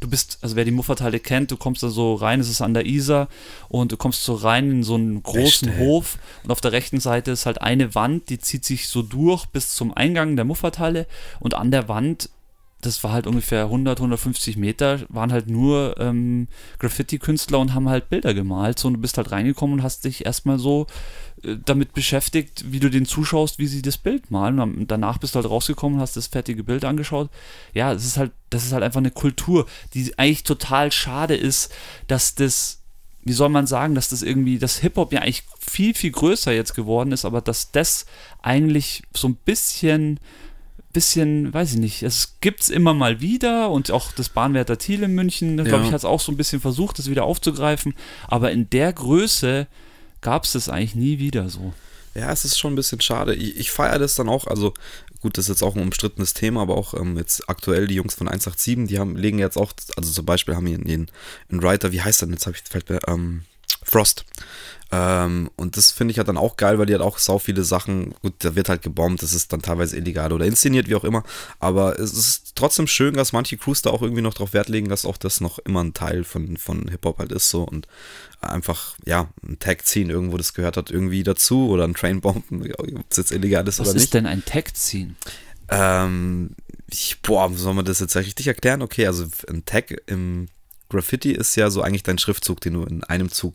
du 0.01 0.09
bist, 0.09 0.39
also 0.41 0.57
wer 0.57 0.65
die 0.65 0.71
Muffathalle 0.71 1.21
kennt, 1.21 1.51
du 1.51 1.59
kommst 1.59 1.83
da 1.83 1.91
so 1.91 2.15
rein, 2.15 2.41
es 2.41 2.49
ist 2.49 2.63
an 2.63 2.73
der 2.73 2.87
Isar 2.87 3.29
und 3.69 3.93
du 3.93 3.99
kommst 3.99 4.25
so 4.25 4.37
rein 4.37 4.71
in 4.71 4.83
so 4.83 4.95
einen 4.95 5.23
großen 5.23 5.69
Beste. 5.69 5.85
Hof 5.85 6.19
und 6.43 6.51
auf 6.51 6.63
der 6.63 6.73
rechten 6.73 6.99
Seite 6.99 7.31
ist 7.31 7.45
halt 7.45 7.61
eine 7.61 7.95
Wand, 7.95 8.31
die 8.31 8.39
zieht 8.39 8.65
sich 8.65 8.89
so 8.89 9.03
durch 9.03 9.45
bis 9.47 9.75
zum 9.75 9.93
Eingang 9.93 10.35
der 10.35 10.47
Muffathalle 10.47 11.07
und 11.41 11.53
an 11.53 11.71
der 11.71 11.89
Wand 11.89 12.31
das 12.81 13.05
war 13.05 13.13
halt 13.13 13.27
ungefähr 13.27 13.65
100, 13.65 13.99
150 13.99 14.57
Meter, 14.57 15.01
waren 15.09 15.33
halt 15.33 15.49
nur 15.49 15.97
ähm, 15.99 16.49
Graffiti-Künstler 16.79 17.59
und 17.59 17.75
haben 17.75 17.89
halt 17.89 18.09
Bilder 18.09 18.33
gemalt. 18.33 18.79
So, 18.79 18.89
und 18.89 18.95
du 18.95 19.01
bist 19.01 19.19
halt 19.19 19.31
reingekommen 19.33 19.79
und 19.79 19.83
hast 19.83 20.05
dich 20.05 20.25
erstmal 20.25 20.59
so 20.59 20.87
damit 21.43 21.95
beschäftigt, 21.95 22.65
wie 22.71 22.81
du 22.81 22.91
den 22.91 23.07
zuschaust, 23.07 23.59
wie 23.59 23.67
sie 23.67 23.83
das 23.83 23.97
Bild 23.97 24.31
malen. 24.31 24.59
Und 24.61 24.89
danach 24.91 25.19
bist 25.19 25.35
du 25.35 25.39
halt 25.41 25.49
rausgekommen 25.49 25.97
und 25.97 26.03
hast 26.03 26.17
das 26.17 26.27
fertige 26.27 26.65
Bild 26.65 26.85
angeschaut. 26.85 27.31
Ja, 27.73 27.95
das 27.95 28.05
ist 28.05 28.17
halt, 28.17 28.33
das 28.51 28.65
ist 28.65 28.73
halt 28.73 28.83
einfach 28.83 28.99
eine 29.01 29.11
Kultur, 29.11 29.67
die 29.95 30.19
eigentlich 30.19 30.45
total 30.45 30.93
schade 30.93 31.35
ist, 31.35 31.73
dass 32.09 32.35
das 32.35 32.77
wie 33.23 33.35
soll 33.35 33.51
man 33.51 33.67
sagen, 33.67 33.95
dass 33.95 34.09
das 34.09 34.23
irgendwie, 34.23 34.59
dass 34.59 34.79
Hip-Hop 34.79 35.13
ja 35.13 35.21
eigentlich 35.21 35.43
viel, 35.59 35.93
viel 35.93 36.11
größer 36.11 36.53
jetzt 36.55 36.75
geworden 36.75 37.13
ist, 37.13 37.27
aber 37.27 37.43
dass 37.43 37.71
das 37.71 38.07
eigentlich 38.41 39.03
so 39.15 39.29
ein 39.29 39.35
bisschen, 39.35 40.19
bisschen, 40.95 41.53
weiß 41.53 41.75
ich 41.75 41.79
nicht, 41.79 42.03
es 42.03 42.37
gibt 42.41 42.63
es 42.63 42.71
immer 42.71 42.95
mal 42.95 43.21
wieder 43.21 43.71
und 43.71 43.91
auch 43.91 44.11
das 44.13 44.31
Bahnwärter 44.31 44.79
Thiel 44.79 45.03
in 45.03 45.15
München, 45.15 45.57
glaube 45.57 45.71
Ja. 45.71 45.83
ich, 45.85 45.89
hat 45.93 45.99
es 45.99 46.05
auch 46.07 46.21
so 46.21 46.33
ein 46.33 46.39
bisschen 46.39 46.61
versucht, 46.63 46.99
das 46.99 47.11
wieder 47.11 47.25
aufzugreifen, 47.25 47.95
aber 48.27 48.53
in 48.53 48.71
der 48.71 48.91
Größe 48.93 49.67
gab 50.21 50.45
es 50.45 50.53
das 50.53 50.69
eigentlich 50.69 50.95
nie 50.95 51.19
wieder 51.19 51.49
so. 51.49 51.73
Ja, 52.15 52.33
es 52.33 52.45
ist 52.45 52.59
schon 52.59 52.73
ein 52.73 52.77
bisschen 52.77 53.01
schade. 53.01 53.35
Ich, 53.35 53.57
ich 53.57 53.71
feiere 53.71 53.99
das 53.99 54.17
dann 54.17 54.29
auch, 54.29 54.47
also 54.47 54.75
gut, 55.21 55.39
das 55.39 55.45
ist 55.45 55.49
jetzt 55.49 55.63
auch 55.63 55.77
ein 55.77 55.83
umstrittenes 55.83 56.35
Thema, 56.35 56.63
aber 56.63 56.77
auch 56.77 56.95
ähm, 56.95 57.17
jetzt 57.17 57.49
aktuell 57.49 57.87
die 57.87 57.95
Jungs 57.95 58.15
von 58.15 58.27
187, 58.27 58.89
die 58.89 58.99
haben, 58.99 59.17
legen 59.17 59.39
jetzt 59.39 59.57
auch, 59.57 59.73
also 59.97 60.11
zum 60.11 60.27
Beispiel 60.27 60.57
haben 60.57 60.67
hier 60.67 60.79
einen, 60.79 61.11
einen 61.51 61.63
Writer, 61.63 61.93
wie 61.93 62.03
heißt 62.03 62.21
der 62.21 62.27
denn 62.27 62.35
jetzt, 62.35 62.47
hab 62.47 62.55
ich, 62.55 62.63
fällt 62.63 62.89
mir, 62.89 63.01
ähm, 63.07 63.43
Frost. 63.83 64.25
Ähm, 64.93 65.51
und 65.57 65.77
das 65.77 65.93
finde 65.93 66.13
ich 66.13 66.19
halt 66.19 66.29
dann 66.29 66.37
auch 66.37 66.57
geil, 66.57 66.79
weil 66.79 66.87
die 66.87 66.95
hat 66.95 67.01
auch 67.01 67.19
sau 67.19 67.39
viele 67.39 67.63
Sachen, 67.63 68.13
gut, 68.23 68.35
da 68.39 68.57
wird 68.57 68.69
halt 68.69 68.83
gebombt, 68.83 69.23
das 69.23 69.33
ist 69.33 69.53
dann 69.53 69.63
teilweise 69.63 69.97
illegal 69.97 70.33
oder 70.33 70.45
inszeniert, 70.45 70.89
wie 70.89 70.97
auch 70.97 71.05
immer, 71.05 71.23
aber 71.61 71.99
es 71.99 72.13
ist 72.13 72.57
trotzdem 72.57 72.89
schön, 72.89 73.15
dass 73.15 73.33
manche 73.33 73.57
Crews 73.57 73.83
da 73.83 73.91
auch 73.91 74.03
irgendwie 74.03 74.23
noch 74.23 74.35
drauf 74.35 74.53
Wert 74.53 74.69
legen, 74.69 74.89
dass 74.89 75.05
auch 75.05 75.17
das 75.17 75.41
noch 75.41 75.61
immer 75.61 75.85
ein 75.85 75.95
Teil 75.95 76.25
von, 76.25 76.57
von 76.57 76.89
Hip-Hop 76.89 77.19
halt 77.19 77.31
ist 77.31 77.51
so 77.51 77.63
und 77.63 77.87
einfach, 78.41 78.97
ja, 79.05 79.29
ein 79.47 79.59
Tag 79.59 79.87
ziehen 79.87 80.11
irgendwo, 80.11 80.37
das 80.37 80.55
gehört 80.55 80.77
hat 80.77 80.91
irgendwie 80.91 81.23
dazu 81.23 81.69
oder 81.69 81.85
ein 81.85 81.95
Train 81.95 82.21
bomben, 82.21 82.73
ob 82.79 83.05
es 83.11 83.17
jetzt 83.17 83.33
illegal 83.33 83.67
ist 83.69 83.79
Was 83.79 83.89
oder 83.89 83.97
ist 83.97 84.03
nicht. 84.03 84.15
denn 84.15 84.27
ein 84.27 84.45
Tag-Scene? 84.45 85.15
Ähm, 85.69 86.51
ich, 86.91 87.21
boah, 87.23 87.51
soll 87.55 87.75
man 87.75 87.85
das 87.85 88.01
jetzt 88.01 88.17
richtig 88.17 88.47
erklären? 88.47 88.83
Okay, 88.83 89.07
also 89.07 89.27
ein 89.49 89.65
Tag 89.65 90.03
im 90.07 90.49
Graffiti 90.89 91.33
ist 91.33 91.55
ja 91.57 91.71
so 91.71 91.83
eigentlich 91.83 92.03
dein 92.03 92.19
Schriftzug, 92.19 92.61
den 92.61 92.75
du 92.75 92.83
in 92.85 93.05
einem 93.05 93.31
Zug 93.31 93.55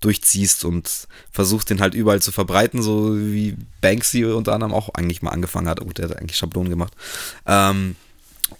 durchziehst 0.00 0.64
und 0.64 1.08
versuchst 1.30 1.70
den 1.70 1.80
halt 1.80 1.94
überall 1.94 2.20
zu 2.20 2.32
verbreiten, 2.32 2.82
so 2.82 3.16
wie 3.16 3.56
Banksy 3.80 4.24
unter 4.24 4.52
anderem 4.52 4.74
auch 4.74 4.90
eigentlich 4.90 5.22
mal 5.22 5.30
angefangen 5.30 5.68
hat. 5.68 5.80
Gut, 5.80 5.98
der 5.98 6.08
hat 6.08 6.18
eigentlich 6.18 6.36
Schablonen 6.36 6.70
gemacht. 6.70 6.92
Ähm, 7.46 7.96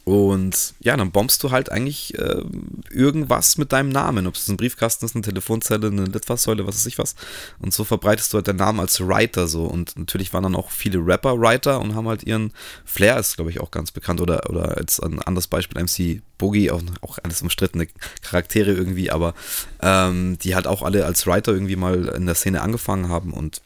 und 0.05 0.75
ja, 0.81 0.97
dann 0.97 1.11
bombst 1.11 1.43
du 1.43 1.51
halt 1.51 1.71
eigentlich 1.71 2.19
äh, 2.19 2.43
irgendwas 2.91 3.59
mit 3.59 3.73
deinem 3.73 3.89
Namen. 3.89 4.27
Ob 4.27 4.35
es 4.35 4.49
ein 4.49 4.57
Briefkasten 4.57 5.05
ist, 5.05 5.15
eine 5.15 5.23
Telefonzelle, 5.23 5.89
eine 5.89 6.05
Litfaßsäule, 6.05 6.67
was 6.67 6.77
weiß 6.77 6.87
ich 6.87 6.99
was. 6.99 7.15
Und 7.59 7.73
so 7.73 7.85
verbreitest 7.85 8.33
du 8.33 8.37
halt 8.37 8.49
deinen 8.49 8.57
Namen 8.57 8.81
als 8.81 9.01
Writer 9.01 9.47
so. 9.47 9.65
Und 9.65 9.97
natürlich 9.99 10.33
waren 10.33 10.43
dann 10.43 10.57
auch 10.57 10.71
viele 10.71 10.99
Rapper 10.99 11.39
Writer 11.39 11.81
und 11.81 11.95
haben 11.95 12.09
halt 12.09 12.23
ihren 12.25 12.53
Flair, 12.85 13.19
ist 13.19 13.37
glaube 13.37 13.51
ich 13.51 13.61
auch 13.61 13.71
ganz 13.71 13.93
bekannt. 13.93 14.21
Oder, 14.21 14.49
oder 14.51 14.77
als 14.77 15.01
ein 15.01 15.21
anderes 15.21 15.47
Beispiel 15.47 15.83
MC 15.83 16.23
Boogie, 16.39 16.71
auch, 16.71 16.83
auch 17.01 17.19
alles 17.23 17.43
umstrittene 17.43 17.87
Charaktere 18.23 18.73
irgendwie, 18.73 19.11
aber 19.11 19.35
ähm, 19.81 20.39
die 20.39 20.55
halt 20.55 20.67
auch 20.67 20.83
alle 20.83 21.05
als 21.07 21.27
Writer 21.27 21.53
irgendwie 21.53 21.77
mal 21.77 22.09
in 22.09 22.27
der 22.27 22.35
Szene 22.35 22.61
angefangen 22.61 23.09
haben 23.09 23.33
und 23.33 23.63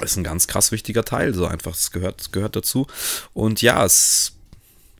ist 0.00 0.16
ein 0.16 0.24
ganz 0.24 0.46
krass 0.46 0.72
wichtiger 0.72 1.04
Teil, 1.04 1.34
so 1.34 1.46
einfach, 1.46 1.72
das 1.72 1.90
gehört, 1.90 2.32
gehört 2.32 2.56
dazu. 2.56 2.86
Und 3.34 3.62
ja, 3.62 3.84
es 3.84 4.32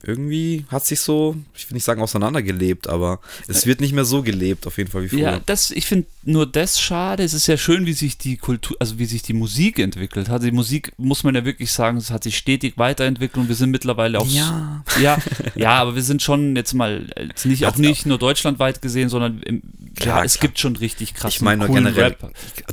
irgendwie 0.04 0.64
hat 0.68 0.84
sich 0.84 1.00
so, 1.00 1.36
ich 1.54 1.68
will 1.68 1.74
nicht 1.74 1.84
sagen 1.84 2.02
auseinandergelebt, 2.02 2.88
aber 2.88 3.20
es 3.46 3.66
wird 3.66 3.80
nicht 3.80 3.92
mehr 3.92 4.04
so 4.04 4.22
gelebt, 4.22 4.66
auf 4.66 4.78
jeden 4.78 4.90
Fall 4.90 5.04
wie 5.04 5.08
früher. 5.08 5.20
Ja, 5.20 5.40
das, 5.46 5.70
ich 5.70 5.86
finde 5.86 6.06
nur 6.24 6.46
das 6.46 6.80
schade. 6.80 7.22
Es 7.22 7.34
ist 7.34 7.46
ja 7.46 7.56
schön, 7.56 7.86
wie 7.86 7.92
sich 7.92 8.18
die 8.18 8.36
Kultur, 8.36 8.76
also 8.80 8.98
wie 8.98 9.04
sich 9.04 9.22
die 9.22 9.32
Musik 9.32 9.78
entwickelt 9.78 10.28
hat. 10.28 10.42
Die 10.42 10.50
Musik, 10.50 10.92
muss 10.96 11.22
man 11.24 11.34
ja 11.34 11.44
wirklich 11.44 11.70
sagen, 11.72 11.98
es 11.98 12.10
hat 12.10 12.24
sich 12.24 12.36
stetig 12.36 12.78
weiterentwickelt 12.78 13.42
und 13.42 13.48
wir 13.48 13.54
sind 13.54 13.70
mittlerweile 13.70 14.18
auch. 14.18 14.26
Ja. 14.26 14.84
Ja, 15.00 15.18
ja, 15.54 15.70
aber 15.70 15.94
wir 15.94 16.02
sind 16.02 16.22
schon 16.22 16.56
jetzt 16.56 16.74
mal, 16.74 17.06
jetzt 17.28 17.46
nicht, 17.46 17.66
auch 17.66 17.76
nicht 17.76 18.06
nur 18.06 18.18
deutschlandweit 18.18 18.82
gesehen, 18.82 19.08
sondern 19.08 19.40
im, 19.42 19.62
Klar, 19.94 20.18
ja, 20.18 20.24
es 20.24 20.38
klar. 20.38 20.48
gibt 20.48 20.58
schon 20.58 20.76
richtig 20.76 21.14
krass 21.14 21.34
Ich 21.34 21.40
meine 21.42 21.66
nur 21.66 21.74
generell, 21.74 22.16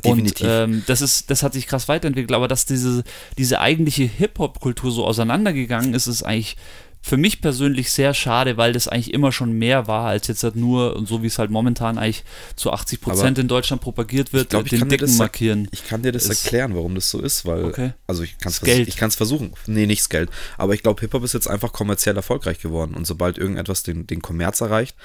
definitiv. 0.04 0.42
Und 0.42 0.50
ähm, 0.50 0.84
das, 0.88 1.02
ist, 1.02 1.30
das 1.30 1.44
hat 1.44 1.54
sich 1.54 1.68
krass 1.68 1.88
weiterentwickelt, 1.88 2.32
aber 2.32 2.48
dass 2.48 2.66
diese, 2.66 3.04
diese 3.38 3.60
eigentliche 3.60 4.04
Hip-Hop-Kultur 4.04 4.92
so 4.92 5.06
auseinandergegangen 5.06 5.94
ist, 5.94 6.08
ist 6.08 6.24
eigentlich 6.24 6.56
für 7.02 7.16
mich 7.18 7.42
persönlich 7.42 7.92
sehr 7.92 8.14
schade, 8.14 8.58
weil 8.58 8.74
das 8.74 8.88
eigentlich 8.88 9.14
immer 9.14 9.32
schon 9.32 9.54
mehr 9.54 9.88
war, 9.88 10.08
als 10.08 10.28
jetzt 10.28 10.44
halt 10.44 10.56
nur, 10.58 10.96
und 10.96 11.08
so 11.08 11.24
wie 11.24 11.28
es 11.28 11.40
halt 11.40 11.50
momentan 11.50 11.98
eigentlich 11.98 12.24
zu 12.58 12.72
80 12.72 13.00
Prozent 13.02 13.38
in 13.40 13.48
Deutschland 13.48 13.82
propagiert 13.82 14.34
wird, 14.34 14.44
ich 14.44 14.50
glaub, 14.50 14.66
ich 14.66 14.72
den 14.72 14.80
kann 14.80 14.90
dir 14.90 14.98
Dicken 14.98 15.08
das- 15.12 15.18
markieren. 15.18 15.68
Ich 15.72 15.88
kann 15.88 16.04
dir 16.04 16.12
das 16.12 16.26
Ist- 16.26 16.44
erklären, 16.46 16.76
warum 16.76 16.96
das 16.96 17.10
so 17.10 17.22
ist, 17.22 17.46
weil, 17.46 17.64
Okay. 17.66 17.94
also 18.06 18.24
ich 18.24 18.38
kann 18.38 18.52
es 18.52 19.16
versuchen. 19.16 19.54
Nee, 19.66 19.86
nicht 19.86 20.02
das 20.02 20.10
Geld. 20.10 20.30
Aber 20.58 20.74
ich 20.74 20.84
glaube, 20.84 21.00
Hip-Hop 21.02 21.24
ist 21.24 21.34
jetzt 21.34 21.48
einfach 21.48 21.72
kommerziell 21.72 22.16
erfolgreich 22.18 22.60
geworden. 22.60 22.94
Und 22.96 23.08
sobald 23.08 23.38
irgendetwas 23.38 23.84
den, 23.84 24.06
den 24.06 24.22
Kommerz 24.22 24.60
erreicht, 24.62 24.96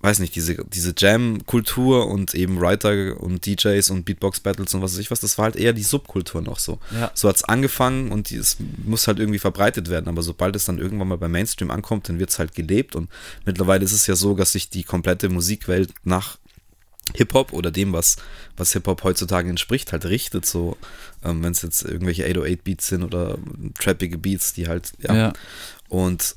weiß 0.00 0.18
nicht, 0.18 0.34
diese, 0.34 0.56
diese 0.66 0.94
Jam-Kultur 0.96 2.06
und 2.08 2.34
eben 2.34 2.60
Writer 2.60 3.18
und 3.20 3.46
DJs 3.46 3.90
und 3.90 4.04
Beatbox-Battles 4.04 4.74
und 4.74 4.82
was 4.82 4.92
weiß 4.92 4.98
ich 4.98 5.10
was, 5.10 5.20
das 5.20 5.38
war 5.38 5.46
halt 5.46 5.56
eher 5.56 5.72
die 5.72 5.82
Subkultur 5.82 6.42
noch 6.42 6.58
so. 6.58 6.78
Ja. 6.92 7.10
So 7.14 7.28
hat 7.28 7.36
es 7.36 7.44
angefangen 7.44 8.12
und 8.12 8.30
es 8.30 8.58
muss 8.84 9.08
halt 9.08 9.18
irgendwie 9.18 9.38
verbreitet 9.38 9.88
werden. 9.88 10.08
Aber 10.08 10.22
sobald 10.22 10.54
es 10.54 10.66
dann 10.66 10.78
irgendwann 10.78 11.08
mal 11.08 11.18
beim 11.18 11.32
Mainstream 11.32 11.70
ankommt, 11.70 12.08
dann 12.08 12.18
wird 12.18 12.30
es 12.30 12.38
halt 12.38 12.54
gelebt. 12.54 12.94
Und 12.94 13.10
mittlerweile 13.46 13.84
ist 13.84 13.92
es 13.92 14.06
ja 14.06 14.16
so, 14.16 14.34
dass 14.34 14.52
sich 14.52 14.68
die 14.68 14.84
komplette 14.84 15.28
Musikwelt 15.30 15.92
nach 16.04 16.38
Hip-Hop 17.14 17.52
oder 17.52 17.70
dem, 17.70 17.92
was, 17.92 18.16
was 18.56 18.72
Hip-Hop 18.72 19.02
heutzutage 19.02 19.48
entspricht, 19.48 19.92
halt 19.92 20.04
richtet. 20.04 20.44
So, 20.44 20.76
ähm, 21.24 21.42
wenn 21.42 21.52
es 21.52 21.62
jetzt 21.62 21.84
irgendwelche 21.84 22.26
808-Beats 22.26 22.86
sind 22.86 23.02
oder 23.02 23.38
trappige 23.78 24.18
Beats, 24.18 24.52
die 24.52 24.68
halt, 24.68 24.92
ja. 25.00 25.14
Ja. 25.14 25.32
Und 25.88 26.36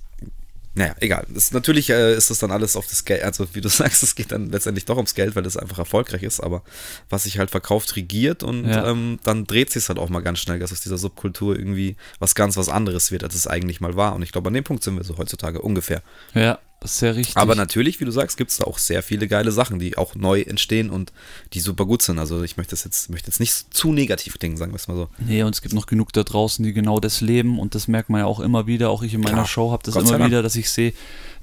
naja, 0.76 0.96
egal. 1.00 1.26
Das, 1.30 1.52
natürlich 1.52 1.90
äh, 1.90 2.16
ist 2.16 2.30
das 2.30 2.40
dann 2.40 2.52
alles 2.52 2.76
auf 2.76 2.88
das 2.88 3.04
Geld, 3.04 3.24
also 3.24 3.48
wie 3.54 3.62
du 3.62 3.70
sagst, 3.70 4.04
es 4.04 4.16
geht 4.16 4.32
dann 4.32 4.50
letztendlich 4.52 4.86
doch 4.86 4.96
ums 4.98 5.16
Geld, 5.16 5.36
weil 5.36 5.44
das 5.44 5.58
einfach 5.58 5.80
erfolgreich 5.80 6.24
ist, 6.24 6.40
aber 6.40 6.64
was 7.10 7.24
sich 7.24 7.40
halt 7.40 7.52
verkauft, 7.52 7.96
regiert 7.96 8.44
und 8.44 8.66
Ja. 8.66 8.90
ähm, 8.90 9.20
dann 9.24 9.46
dreht 9.46 9.72
sich 9.72 9.88
halt 9.90 10.00
auch 10.00 10.10
mal 10.10 10.22
ganz 10.22 10.40
schnell, 10.40 10.60
dass 10.60 10.72
aus 10.72 10.82
dieser 10.82 10.98
Subkultur 10.98 11.56
irgendwie 11.58 11.96
was 12.20 12.36
ganz 12.36 12.56
was 12.58 12.70
anderes 12.70 13.12
wird, 13.12 13.24
als 13.24 13.36
es 13.36 13.48
eigentlich 13.48 13.82
mal 13.82 13.96
war. 13.96 14.16
Und 14.16 14.22
ich 14.22 14.32
glaube, 14.32 14.48
an 14.50 14.54
dem 14.54 14.64
Punkt 14.64 14.84
sind 14.84 14.96
wir 14.96 15.04
so 15.04 15.18
heutzutage 15.18 15.62
ungefähr. 15.62 16.02
Ja, 16.34 16.60
das 16.80 16.94
ist 16.94 17.00
sehr 17.00 17.16
richtig. 17.16 17.36
Aber 17.36 17.56
natürlich, 17.56 18.00
wie 18.00 18.06
du 18.06 18.12
sagst, 18.12 18.38
gibt 18.38 18.52
es 18.52 18.58
da 18.58 18.64
auch 18.64 18.78
sehr 18.78 19.04
viele 19.04 19.28
geile 19.28 19.52
Sachen, 19.52 19.80
die 19.80 19.98
auch 19.98 20.16
neu 20.16 20.42
entstehen 20.42 20.90
und 20.90 21.12
die 21.54 21.60
super 21.60 21.86
gut 21.86 22.02
sind. 22.02 22.20
Also 22.20 22.42
ich 22.44 22.56
möchte 22.56 22.72
das 22.72 22.86
jetzt, 22.86 23.10
möchte 23.10 23.28
jetzt 23.28 23.40
nicht 23.40 23.74
zu 23.74 23.92
negativ 23.92 24.40
klingen, 24.40 24.56
sagen 24.56 24.72
wir 24.72 24.78
es 24.78 24.88
mal 24.88 24.96
so. 24.96 25.10
Nee, 25.18 25.44
und 25.44 25.54
es 25.54 25.62
gibt 25.62 25.74
noch 25.74 25.88
genug 25.88 26.14
da 26.14 26.24
draußen, 26.24 26.64
die 26.64 26.72
genau 26.72 27.00
das 27.02 27.20
leben 27.20 27.60
und 27.60 27.76
das 27.76 27.90
merkt 27.90 28.10
man 28.10 28.22
ja 28.22 28.28
auch 28.28 28.40
immer 28.40 28.66
wieder. 28.66 28.92
Auch 28.92 29.04
ich 29.04 29.14
in 29.14 29.22
meiner 29.22 29.36
Klar, 29.36 29.48
Show 29.48 29.72
habe 29.72 29.84
das 29.84 29.96
Gott 29.96 30.10
immer 30.10 30.26
wieder, 30.26 30.42
dass 30.42 30.56
ich 30.56 30.70
sehe, 30.70 30.94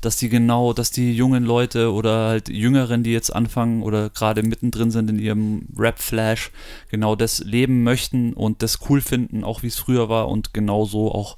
dass 0.01 0.17
die 0.17 0.29
genau, 0.29 0.73
dass 0.73 0.91
die 0.91 1.15
jungen 1.15 1.45
Leute 1.45 1.93
oder 1.93 2.29
halt 2.29 2.49
Jüngeren, 2.49 3.03
die 3.03 3.13
jetzt 3.13 3.35
anfangen 3.35 3.83
oder 3.83 4.11
gerade 4.11 4.43
mittendrin 4.43 4.91
sind 4.91 5.11
in 5.11 5.19
ihrem 5.19 5.67
Rap-Flash, 5.77 6.51
genau 6.91 7.17
das 7.17 7.41
leben 7.41 7.83
möchten 7.83 8.33
und 8.33 8.63
das 8.63 8.79
cool 8.89 9.01
finden, 9.01 9.45
auch 9.45 9.63
wie 9.63 9.69
es 9.69 9.77
früher 9.77 10.09
war 10.09 10.29
und 10.29 10.55
genauso 10.55 11.13
auch 11.13 11.37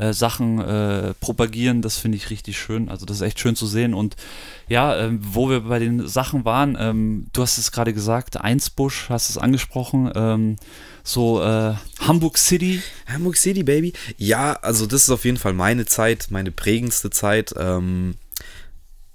äh, 0.00 0.12
Sachen 0.14 0.60
äh, 0.60 1.14
propagieren. 1.20 1.82
Das 1.82 1.98
finde 1.98 2.16
ich 2.16 2.30
richtig 2.30 2.58
schön. 2.58 2.88
Also 2.88 3.06
das 3.06 3.18
ist 3.18 3.22
echt 3.22 3.38
schön 3.38 3.54
zu 3.54 3.66
sehen. 3.66 3.94
Und 3.94 4.16
ja, 4.68 4.96
ähm, 4.96 5.20
wo 5.22 5.50
wir 5.50 5.60
bei 5.60 5.78
den 5.78 6.06
Sachen 6.08 6.44
waren, 6.44 6.76
ähm, 6.80 7.26
du 7.32 7.42
hast 7.42 7.58
es 7.58 7.70
gerade 7.70 7.92
gesagt, 7.92 8.40
Einsbusch, 8.40 9.10
hast 9.10 9.30
es 9.30 9.38
angesprochen, 9.38 10.10
ähm, 10.14 10.56
so 11.04 11.42
äh, 11.42 11.74
Hamburg 12.00 12.38
City. 12.38 12.82
Hamburg 13.06 13.36
City, 13.36 13.62
Baby. 13.62 13.92
Ja, 14.16 14.54
also 14.54 14.86
das 14.86 15.02
ist 15.02 15.10
auf 15.10 15.24
jeden 15.24 15.36
Fall 15.38 15.52
meine 15.52 15.84
Zeit, 15.86 16.28
meine 16.30 16.50
prägendste 16.50 17.10
Zeit. 17.10 17.54
Ähm, 17.58 18.14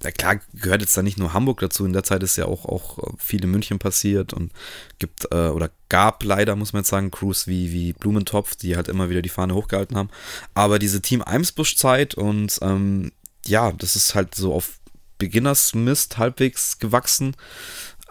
ja 0.06 0.12
klar 0.12 0.40
gehört 0.54 0.82
jetzt 0.82 0.96
da 0.96 1.02
nicht 1.02 1.18
nur 1.18 1.34
Hamburg 1.34 1.60
dazu. 1.60 1.86
In 1.86 1.94
der 1.94 2.04
Zeit 2.04 2.24
ist 2.24 2.38
ja 2.38 2.46
auch, 2.46 2.66
auch 2.66 3.00
viel 3.18 3.44
in 3.44 3.52
München 3.52 3.80
passiert 3.80 4.34
und 4.34 4.52
gibt 5.00 5.28
äh, 5.32 5.48
oder 5.50 5.72
gab 5.90 6.24
leider, 6.24 6.56
muss 6.56 6.74
man 6.74 6.82
jetzt 6.82 6.90
sagen, 6.90 7.12
Crews 7.12 7.48
wie, 7.48 7.72
wie 7.72 7.94
Blumentopf, 7.94 8.56
die 8.56 8.76
halt 8.76 8.88
immer 8.88 9.10
wieder 9.10 9.22
die 9.22 9.30
Fahne 9.30 9.56
hochgehalten 9.56 9.98
haben. 9.98 10.10
Aber 10.54 10.80
diese 10.80 11.02
Team 11.02 11.22
Eimsbusch-Zeit 11.22 12.16
und 12.16 12.60
ähm, 12.62 13.12
ja, 13.46 13.72
das 13.74 13.96
ist 13.96 14.16
halt 14.16 14.36
so 14.36 14.54
auf 14.54 14.80
Beginners-Mist 15.18 16.18
halbwegs 16.18 16.80
gewachsen. 16.80 17.36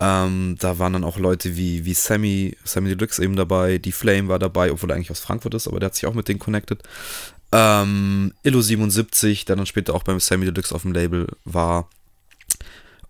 Ähm, 0.01 0.57
da 0.59 0.79
waren 0.81 0.93
dann 0.93 1.05
auch 1.05 1.19
Leute 1.19 1.57
wie, 1.57 1.85
wie 1.85 1.95
Sammy, 1.95 2.57
Sammy 2.65 2.89
Deluxe 2.89 3.23
eben 3.23 3.37
dabei, 3.37 3.79
die 3.79 3.93
Flame 3.93 4.29
war 4.29 4.41
dabei, 4.41 4.73
obwohl 4.73 4.91
er 4.91 4.97
eigentlich 4.97 5.13
aus 5.13 5.21
Frankfurt 5.21 5.55
ist, 5.55 5.69
aber 5.69 5.79
der 5.79 5.87
hat 5.87 5.95
sich 5.95 6.07
auch 6.07 6.15
mit 6.15 6.27
denen 6.27 6.41
connected. 6.41 6.83
Ähm, 7.57 8.33
Illo 8.43 8.61
77, 8.61 9.45
der 9.45 9.55
dann 9.55 9.67
später 9.67 9.95
auch 9.95 10.03
beim 10.03 10.19
Sammy 10.19 10.45
Deluxe 10.47 10.75
auf 10.75 10.83
dem 10.83 10.93
Label 10.93 11.29
war. 11.45 11.89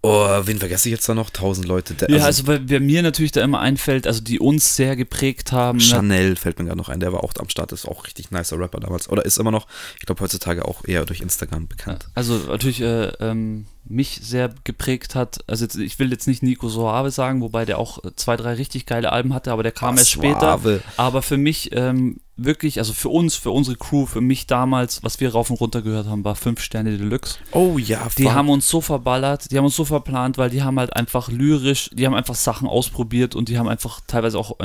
Oh, 0.02 0.28
wen 0.44 0.58
vergesse 0.58 0.90
ich 0.90 0.92
jetzt 0.92 1.08
da 1.08 1.14
noch? 1.14 1.30
Tausend 1.30 1.66
Leute. 1.66 1.94
Der, 1.94 2.10
Ja, 2.10 2.24
also, 2.24 2.46
weil 2.46 2.68
wer 2.68 2.78
mir 2.78 3.02
natürlich 3.02 3.32
da 3.32 3.42
immer 3.42 3.60
einfällt, 3.60 4.06
also 4.06 4.20
die 4.20 4.38
uns 4.38 4.76
sehr 4.76 4.96
geprägt 4.96 5.50
haben. 5.50 5.78
ne? 5.78 5.82
Chanel 5.84 6.36
fällt 6.36 6.58
mir 6.58 6.66
gerade 6.66 6.76
noch 6.76 6.90
ein, 6.90 7.00
der 7.00 7.14
war 7.14 7.24
auch 7.24 7.32
am 7.38 7.48
Start, 7.48 7.72
ist 7.72 7.88
auch 7.88 8.04
richtig 8.04 8.30
nicer 8.30 8.58
Rapper 8.58 8.80
damals. 8.80 9.08
Oder 9.08 9.24
ist 9.24 9.38
immer 9.38 9.50
noch, 9.50 9.66
ich 9.98 10.04
glaube 10.04 10.20
heutzutage 10.20 10.66
auch 10.66 10.84
eher 10.84 11.06
durch 11.06 11.22
Instagram 11.22 11.68
bekannt. 11.68 12.08
Also 12.14 12.36
natürlich 12.36 12.82
äh, 12.82 13.12
ähm, 13.18 13.64
mich 13.86 14.20
sehr 14.22 14.52
geprägt 14.64 15.14
hat, 15.14 15.38
also 15.46 15.64
jetzt, 15.64 15.76
ich 15.76 15.98
will 15.98 16.10
jetzt 16.10 16.26
nicht 16.26 16.42
Nico 16.42 16.68
Soave 16.68 17.10
sagen, 17.10 17.40
wobei 17.40 17.64
der 17.64 17.78
auch 17.78 18.04
äh, 18.04 18.14
zwei, 18.14 18.36
drei 18.36 18.52
richtig 18.52 18.84
geile 18.84 19.10
Alben 19.10 19.32
hatte, 19.32 19.52
aber 19.52 19.62
der 19.62 19.72
kam 19.72 19.96
erst 19.96 20.10
später. 20.10 20.38
Suave. 20.40 20.82
Aber 20.98 21.22
für 21.22 21.38
mich 21.38 21.70
ähm, 21.72 22.20
wirklich, 22.36 22.78
also 22.78 22.92
für 22.92 23.08
uns, 23.10 23.36
für 23.36 23.50
unsere 23.50 23.76
Crew, 23.76 24.06
für 24.06 24.20
mich 24.20 24.46
damals, 24.46 25.02
was 25.02 25.20
wir 25.20 25.32
rauf 25.32 25.50
und 25.50 25.60
runter 25.60 25.82
gehört 25.82 26.06
haben, 26.06 26.24
war 26.24 26.34
5 26.34 26.60
Sterne 26.60 26.96
Deluxe. 26.96 27.38
Oh 27.52 27.78
ja, 27.78 28.08
Die 28.18 28.30
haben 28.30 28.48
uns 28.48 28.68
so 28.68 28.80
verballert, 28.80 29.50
die 29.50 29.58
haben 29.58 29.64
uns 29.64 29.76
so 29.76 29.84
verplant, 29.84 30.36
weil 30.36 30.50
die 30.50 30.62
haben 30.62 30.78
halt 30.78 30.94
einfach 30.96 31.28
lyrisch, 31.28 31.90
die 31.92 32.06
haben 32.06 32.14
einfach 32.14 32.34
Sachen 32.34 32.66
ausprobiert 32.66 33.34
und 33.36 33.48
die 33.48 33.58
haben 33.58 33.68
einfach 33.68 34.00
teilweise 34.06 34.38
auch 34.38 34.56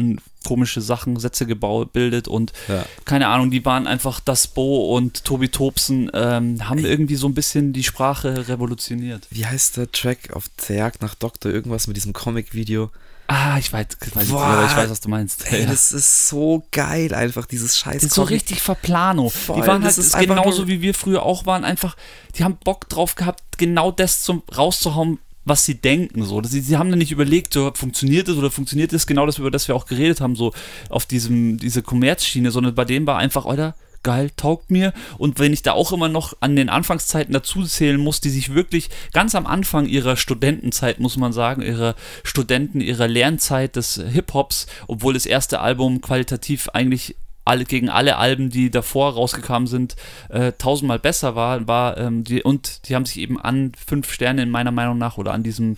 komische 0.45 0.81
Sachen, 0.81 1.19
Sätze 1.19 1.45
gebaut, 1.45 1.93
bildet 1.93 2.27
und 2.27 2.53
Ja. 2.67 2.85
keine 3.05 3.27
Ahnung, 3.27 3.51
die 3.51 3.63
waren 3.65 3.87
einfach 3.87 4.19
das 4.19 4.47
Bo 4.47 4.95
und 4.95 5.23
Tobi 5.25 5.49
Tobsen, 5.49 6.09
ähm, 6.13 6.67
haben 6.67 6.79
irgendwie 6.85 7.15
so 7.15 7.27
ein 7.27 7.33
bisschen 7.33 7.73
die 7.73 7.83
Sprache 7.83 8.47
revolutioniert. 8.47 9.27
Wie 9.29 9.45
heißt 9.45 9.77
der 9.77 9.91
Track 9.91 10.31
auf 10.33 10.45
der 10.67 10.77
Jagd 10.77 11.01
nach 11.01 11.13
Doktor? 11.13 11.51
Irgendwas 11.51 11.87
mit 11.87 11.97
diesem 11.97 12.13
Comic-Video. 12.13 12.89
Ah, 13.31 13.59
ich 13.59 13.71
weiß, 13.71 13.85
ich 14.07 14.15
weiß, 14.15 14.27
Boah. 14.29 14.65
ich 14.67 14.75
weiß, 14.75 14.89
was 14.89 15.01
du 15.01 15.09
meinst. 15.09 15.51
Ey, 15.51 15.61
Ja. 15.61 15.67
das 15.67 15.91
ist 15.91 16.29
so 16.29 16.63
geil, 16.71 17.13
einfach 17.13 17.45
dieses 17.45 17.77
scheiß 17.77 17.97
Das 18.01 18.03
ist 18.05 18.15
so 18.15 18.23
richtig 18.23 18.59
verplano. 18.59 19.29
Voll, 19.29 19.61
die 19.61 19.67
waren 19.67 19.83
das 19.83 19.97
halt 19.97 20.07
ist 20.07 20.17
genauso 20.17 20.67
wie 20.67 20.81
wir 20.81 20.95
früher 20.95 21.21
auch 21.21 21.45
waren, 21.45 21.63
einfach, 21.63 21.95
die 22.35 22.43
haben 22.43 22.57
Bock 22.63 22.89
drauf 22.89 23.13
gehabt, 23.13 23.43
genau 23.59 23.91
das 23.91 24.23
zum 24.23 24.41
rauszuhauen, 24.57 25.19
was 25.45 25.63
sie 25.63 25.75
denken. 25.75 26.25
So. 26.25 26.41
Sie, 26.43 26.59
sie 26.61 26.77
haben 26.77 26.89
dann 26.89 26.97
nicht 26.97 27.11
überlegt, 27.11 27.53
so, 27.53 27.71
funktioniert 27.75 28.27
das 28.27 28.35
oder 28.35 28.49
funktioniert 28.49 28.93
das, 28.93 29.05
genau 29.05 29.27
das, 29.27 29.37
über 29.37 29.51
das 29.51 29.67
wir 29.67 29.75
auch 29.75 29.85
geredet 29.85 30.21
haben, 30.21 30.35
so 30.35 30.51
auf 30.89 31.05
diesem, 31.05 31.57
diese 31.59 31.83
Kommerzschiene, 31.83 32.49
sondern 32.49 32.73
bei 32.73 32.85
dem 32.85 33.05
war 33.05 33.19
einfach, 33.19 33.45
oder? 33.45 33.75
Geil, 34.01 34.31
taugt 34.37 34.71
mir. 34.71 34.93
Und 35.17 35.39
wenn 35.39 35.51
ich 35.51 35.61
da 35.61 35.73
auch 35.73 35.91
immer 35.91 36.07
noch 36.07 36.33
an 36.39 36.55
den 36.55 36.69
Anfangszeiten 36.69 37.33
dazu 37.33 37.63
zählen 37.63 37.99
muss, 37.99 38.21
die 38.21 38.29
sich 38.29 38.53
wirklich 38.53 38.89
ganz 39.11 39.35
am 39.35 39.45
Anfang 39.45 39.87
ihrer 39.87 40.15
Studentenzeit, 40.15 40.99
muss 40.99 41.17
man 41.17 41.33
sagen, 41.33 41.61
ihrer 41.61 41.95
Studenten, 42.23 42.79
ihrer 42.79 43.07
Lernzeit 43.07 43.75
des 43.75 44.01
Hip-Hops, 44.11 44.67
obwohl 44.87 45.13
das 45.13 45.25
erste 45.25 45.59
Album 45.59 45.99
qualitativ 45.99 46.69
eigentlich 46.69 47.15
alle, 47.49 47.65
gegen 47.65 47.89
alle 47.89 48.17
Alben, 48.17 48.49
die 48.49 48.69
davor 48.69 49.13
rausgekommen 49.13 49.67
sind, 49.67 49.95
äh, 50.29 50.53
tausendmal 50.53 50.99
besser 50.99 51.35
war, 51.35 51.67
war 51.67 51.97
ähm, 51.97 52.23
die, 52.23 52.43
und 52.43 52.87
die 52.87 52.95
haben 52.95 53.05
sich 53.05 53.17
eben 53.17 53.41
an 53.41 53.71
fünf 53.75 54.13
Sterne 54.13 54.43
in 54.43 54.49
meiner 54.49 54.71
Meinung 54.71 54.97
nach 54.97 55.17
oder 55.17 55.33
an 55.33 55.43
diesem 55.43 55.77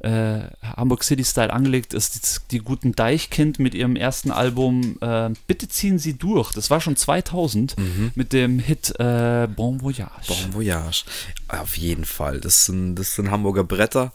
äh, 0.00 0.40
Hamburg 0.62 1.04
City 1.04 1.24
Style 1.24 1.52
angelegt 1.52 1.94
ist 1.94 2.14
die, 2.14 2.56
die 2.56 2.64
guten 2.64 2.92
Deichkind 2.92 3.58
mit 3.58 3.74
ihrem 3.74 3.96
ersten 3.96 4.30
Album 4.30 4.98
äh, 5.00 5.30
Bitte 5.46 5.68
ziehen 5.68 5.98
Sie 5.98 6.14
durch. 6.14 6.52
Das 6.52 6.70
war 6.70 6.80
schon 6.80 6.96
2000 6.96 7.76
mit 8.14 8.32
dem 8.32 8.58
Hit 8.58 8.98
äh, 8.98 9.48
Bon 9.54 9.80
Voyage. 9.80 10.28
Bon 10.28 10.54
Voyage. 10.54 11.04
Auf 11.48 11.76
jeden 11.76 12.04
Fall. 12.04 12.40
Das 12.40 12.66
sind, 12.66 12.96
das 12.96 13.14
sind 13.14 13.30
Hamburger 13.30 13.64
Bretter. 13.64 14.12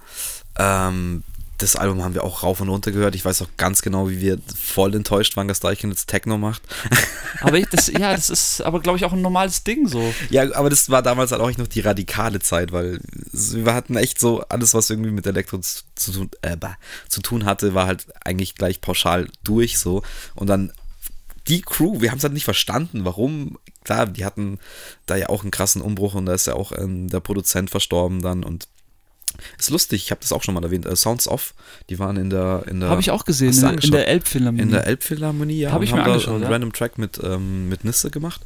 Ähm, 0.57 1.23
das 1.57 1.75
Album 1.75 2.03
haben 2.03 2.13
wir 2.13 2.23
auch 2.23 2.43
rauf 2.43 2.59
und 2.59 2.67
runter 2.69 2.91
gehört. 2.91 3.15
Ich 3.15 3.23
weiß 3.23 3.41
auch 3.41 3.47
ganz 3.57 3.81
genau, 3.81 4.09
wie 4.09 4.19
wir 4.19 4.39
voll 4.55 4.93
enttäuscht 4.93 5.37
waren, 5.37 5.47
dass 5.47 5.61
Deichkind 5.61 5.93
jetzt 5.93 6.07
Techno 6.07 6.37
macht. 6.37 6.61
Aber 7.41 7.57
ich, 7.57 7.67
das, 7.67 7.87
ja, 7.87 8.13
das 8.13 8.29
ist 8.29 8.61
aber 8.61 8.79
glaube 8.79 8.97
ich 8.97 9.05
auch 9.05 9.13
ein 9.13 9.21
normales 9.21 9.63
Ding 9.63 9.87
so. 9.87 10.13
Ja, 10.29 10.55
aber 10.55 10.69
das 10.69 10.89
war 10.89 11.01
damals 11.01 11.31
halt 11.31 11.41
auch 11.41 11.57
noch 11.57 11.67
die 11.67 11.81
radikale 11.81 12.39
Zeit, 12.39 12.71
weil 12.71 12.99
wir 13.33 13.73
hatten 13.73 13.97
echt 13.97 14.19
so 14.19 14.41
alles, 14.47 14.73
was 14.73 14.89
irgendwie 14.89 15.11
mit 15.11 15.27
Elektro 15.27 15.57
zu, 15.57 15.83
zu, 15.95 16.11
tun- 16.11 16.29
äh, 16.41 16.55
zu 17.09 17.21
tun 17.21 17.43
hatte, 17.45 17.73
war 17.73 17.87
halt 17.87 18.05
eigentlich 18.23 18.55
gleich 18.55 18.79
pauschal 18.79 19.27
durch 19.43 19.77
so. 19.77 20.01
Und 20.33 20.47
dann 20.47 20.71
die 21.47 21.61
Crew, 21.61 21.99
wir 22.01 22.11
haben 22.11 22.17
es 22.17 22.23
halt 22.23 22.33
nicht 22.33 22.45
verstanden, 22.45 23.05
warum. 23.05 23.57
Klar, 23.83 24.07
die 24.07 24.25
hatten 24.25 24.57
da 25.05 25.15
ja 25.15 25.29
auch 25.29 25.43
einen 25.43 25.51
krassen 25.51 25.81
Umbruch 25.81 26.15
und 26.15 26.25
da 26.25 26.33
ist 26.33 26.47
ja 26.47 26.55
auch 26.55 26.71
ähm, 26.71 27.09
der 27.09 27.19
Produzent 27.19 27.69
verstorben 27.69 28.21
dann 28.21 28.43
und 28.43 28.67
ist 29.57 29.69
lustig, 29.69 30.03
ich 30.03 30.11
habe 30.11 30.21
das 30.21 30.31
auch 30.31 30.43
schon 30.43 30.53
mal 30.53 30.63
erwähnt. 30.63 30.85
Äh, 30.85 30.95
Sounds 30.95 31.27
Off, 31.27 31.53
die 31.89 31.99
waren 31.99 32.17
in 32.17 32.29
der 32.29 32.63
in 32.67 32.79
der 32.79 32.89
Habe 32.89 33.01
ich 33.01 33.11
auch 33.11 33.25
gesehen 33.25 33.53
in, 33.53 33.77
in 33.79 33.91
der 33.91 34.07
Elbphilharmonie. 34.07 34.61
in 34.63 34.71
der 34.71 34.87
Elbphilharmonie, 34.87 35.59
ja. 35.59 35.71
Hab 35.71 35.77
und 35.79 35.83
ich 35.83 35.91
haben 35.91 35.99
mir 35.99 36.05
da 36.05 36.11
angeschaut, 36.11 36.33
einen 36.35 36.43
ja. 36.43 36.49
random 36.49 36.73
Track 36.73 36.97
mit, 36.97 37.19
ähm, 37.23 37.69
mit 37.69 37.83
Nisse 37.83 38.09
gemacht. 38.11 38.41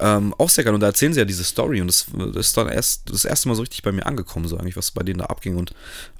Ähm, 0.00 0.34
auch 0.38 0.48
sehr 0.48 0.64
geil. 0.64 0.74
Und 0.74 0.80
da 0.80 0.86
erzählen 0.86 1.12
sie 1.12 1.20
ja 1.20 1.24
diese 1.26 1.44
Story 1.44 1.80
und 1.80 1.86
das, 1.86 2.06
das 2.34 2.46
ist 2.48 2.56
dann 2.56 2.68
erst 2.68 3.10
das 3.12 3.24
erste 3.24 3.48
Mal 3.48 3.54
so 3.54 3.60
richtig 3.60 3.82
bei 3.82 3.92
mir 3.92 4.06
angekommen, 4.06 4.48
so 4.48 4.56
eigentlich, 4.56 4.76
was 4.76 4.90
bei 4.90 5.02
denen 5.02 5.18
da 5.18 5.26
abging. 5.26 5.54
Und 5.54 5.74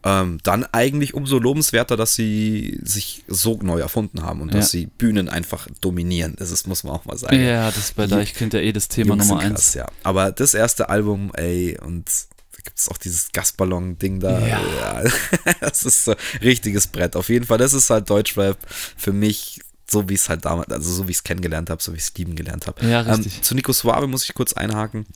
ähm, 0.04 0.38
dann 0.42 0.64
eigentlich 0.72 1.14
umso 1.14 1.38
lobenswerter, 1.38 1.96
dass 1.96 2.14
sie 2.14 2.78
sich 2.84 3.24
so 3.28 3.58
neu 3.62 3.80
erfunden 3.80 4.22
haben 4.22 4.40
und 4.42 4.52
Ja. 4.52 4.58
dass 4.60 4.70
sie 4.70 4.86
Bühnen 4.86 5.28
einfach 5.28 5.66
dominieren. 5.80 6.34
Das 6.38 6.50
ist, 6.50 6.68
muss 6.68 6.84
man 6.84 6.92
auch 6.92 7.06
mal 7.06 7.16
sagen. 7.16 7.42
Ja, 7.42 7.66
das 7.68 7.78
ist 7.78 7.96
bei 7.96 8.06
Deichkind 8.06 8.52
ja 8.52 8.60
eh 8.60 8.72
das 8.72 8.88
Thema 8.88 9.14
Jungs 9.14 9.28
Nummer 9.28 9.40
eins. 9.40 9.52
krass, 9.54 9.74
ja. 9.74 9.86
Aber 10.02 10.30
das 10.32 10.52
erste 10.54 10.88
Album, 10.90 11.32
ey, 11.34 11.78
und 11.82 12.04
da 12.06 12.31
gibt 12.64 12.78
es 12.78 12.88
auch 12.88 12.96
dieses 12.98 13.32
Gasballon-Ding 13.32 14.20
da. 14.20 14.38
Ja. 14.40 14.60
Ja. 15.04 15.10
das 15.60 15.84
ist 15.84 16.04
so 16.04 16.14
richtiges 16.40 16.86
Brett. 16.86 17.16
Auf 17.16 17.28
jeden 17.28 17.46
Fall, 17.46 17.58
das 17.58 17.72
ist 17.74 17.90
halt 17.90 18.08
Deutschrap 18.10 18.56
für 18.96 19.12
mich, 19.12 19.60
so 19.90 20.08
wie 20.08 20.14
ich 20.14 20.20
es 20.20 20.28
halt 20.28 20.44
damals, 20.44 20.70
also 20.70 20.92
so 20.92 21.06
wie 21.08 21.10
ich 21.10 21.18
es 21.18 21.24
kennengelernt 21.24 21.70
habe, 21.70 21.82
so 21.82 21.92
wie 21.92 21.96
ich 21.96 22.04
es 22.04 22.14
lieben 22.14 22.34
gelernt 22.36 22.66
habe. 22.66 22.84
Ja, 22.86 23.00
Ähm, 23.02 23.14
richtig. 23.22 23.42
zu 23.42 23.54
Nico 23.54 23.72
Suave 23.72 24.06
muss 24.06 24.24
ich 24.24 24.34
kurz 24.34 24.52
einhaken. 24.52 25.06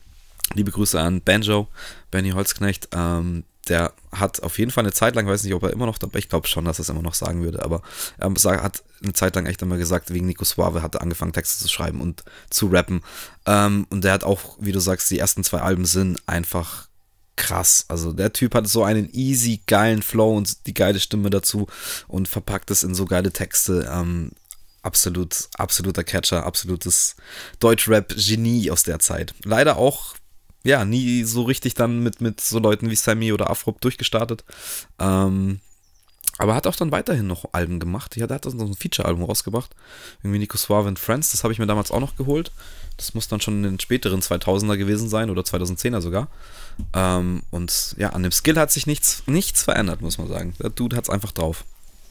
Liebe 0.55 0.71
Grüße 0.71 1.01
an 1.01 1.21
Banjo, 1.23 1.69
Benny 2.11 2.31
Holzknecht. 2.31 2.89
Ähm, 2.93 3.45
der 3.69 3.93
hat 4.13 4.45
auf 4.45 4.61
jeden 4.61 4.71
Fall 4.71 4.85
eine 4.85 4.93
Zeit 4.93 5.17
lang, 5.17 5.27
weiß 5.27 5.43
nicht, 5.43 5.55
ob 5.55 5.65
er 5.65 5.73
immer 5.73 5.87
noch 5.87 5.99
dabei, 5.99 6.21
ich 6.21 6.29
glaube 6.29 6.47
schon, 6.47 6.65
dass 6.67 6.79
er 6.79 6.83
es 6.83 6.89
immer 6.89 7.03
noch 7.03 7.15
sagen 7.15 7.43
würde, 7.43 7.65
aber 7.65 7.83
er 8.17 8.31
sag- 8.37 8.63
hat 8.63 8.85
eine 9.03 9.13
Zeit 9.13 9.35
lang 9.35 9.47
echt 9.47 9.61
einmal 9.61 9.77
gesagt, 9.79 10.13
wegen 10.15 10.27
Nico 10.27 10.45
Suave 10.45 10.83
hat 10.83 10.95
er 10.95 11.03
angefangen, 11.03 11.33
Texte 11.33 11.65
zu 11.65 11.69
schreiben 11.69 12.01
und 12.01 12.23
zu 12.49 12.69
rappen. 12.69 13.03
Ähm, 13.45 13.89
und 13.91 14.05
der 14.05 14.13
hat 14.13 14.23
auch, 14.23 14.57
wie 14.61 14.71
du 14.71 14.79
sagst, 14.79 15.11
die 15.11 15.19
ersten 15.19 15.43
zwei 15.43 15.63
Alben 15.63 15.85
sind 15.85 16.21
einfach 16.27 16.86
krass. 17.37 17.85
Also 17.89 18.13
der 18.13 18.33
Typ 18.33 18.55
hat 18.55 18.67
so 18.67 18.83
einen 18.83 19.09
easy, 19.13 19.61
geilen 19.67 20.03
Flow 20.03 20.37
und 20.37 20.67
die 20.67 20.75
geile 20.75 21.01
Stimme 21.01 21.31
dazu 21.31 21.67
und 22.09 22.29
verpackt 22.29 22.71
es 22.71 22.83
in 22.83 22.95
so 22.95 23.05
geile 23.05 23.33
Texte. 23.33 23.89
Ähm, 23.93 24.33
absolut, 24.83 25.49
absoluter 25.57 26.05
Catcher, 26.05 26.45
absolutes 26.47 27.17
Deutschrap-Genie 27.61 28.71
aus 28.71 28.83
der 28.85 28.99
Zeit. 28.99 29.35
Leider 29.45 29.77
auch, 29.77 30.15
ja, 30.65 30.85
nie 30.85 31.25
so 31.25 31.43
richtig 31.43 31.75
dann 31.75 32.03
mit, 32.03 32.21
mit 32.21 32.41
so 32.41 32.59
Leuten 32.59 32.91
wie 32.91 32.97
Sammy 32.97 33.33
oder 33.33 33.51
Afrop 33.51 33.81
durchgestartet. 33.81 34.45
Ähm, 34.99 35.61
aber 36.39 36.55
hat 36.55 36.67
auch 36.67 36.77
dann 36.77 36.93
weiterhin 36.93 37.27
noch 37.27 37.47
Alben 37.53 37.81
gemacht. 37.81 38.17
Ja, 38.17 38.27
der 38.27 38.37
hat 38.37 38.47
dann 38.47 38.59
so 38.59 38.67
ein 38.67 38.75
Feature-Album 38.75 39.25
rausgebracht. 39.25 39.75
Irgendwie 40.23 40.39
Nico 40.39 40.59
Suave 40.59 40.89
and 40.89 40.99
Friends, 40.99 41.33
das 41.33 41.45
habe 41.45 41.53
ich 41.53 41.59
mir 41.59 41.67
damals 41.67 41.91
auch 41.91 42.01
noch 42.01 42.17
geholt. 42.17 42.53
Das 42.97 43.15
muss 43.15 43.29
dann 43.29 43.41
schon 43.41 43.57
in 43.59 43.63
den 43.63 43.81
späteren 43.81 44.21
2000er 44.21 44.77
gewesen 44.77 45.09
sein 45.09 45.31
oder 45.31 45.43
2010er 45.43 46.01
sogar. 46.01 46.29
Ähm, 46.95 47.43
und 47.51 47.95
ja, 47.99 48.11
an 48.11 48.23
dem 48.23 48.33
Skill 48.33 48.59
hat 48.59 48.71
sich 48.71 48.87
nichts, 48.87 49.23
nichts 49.27 49.63
verändert, 49.63 50.01
muss 50.03 50.19
man 50.19 50.29
sagen. 50.29 50.55
Der 50.61 50.71
Dude 50.71 50.97
hat 50.97 51.05
es 51.05 51.11
einfach 51.11 51.33
drauf. 51.33 51.65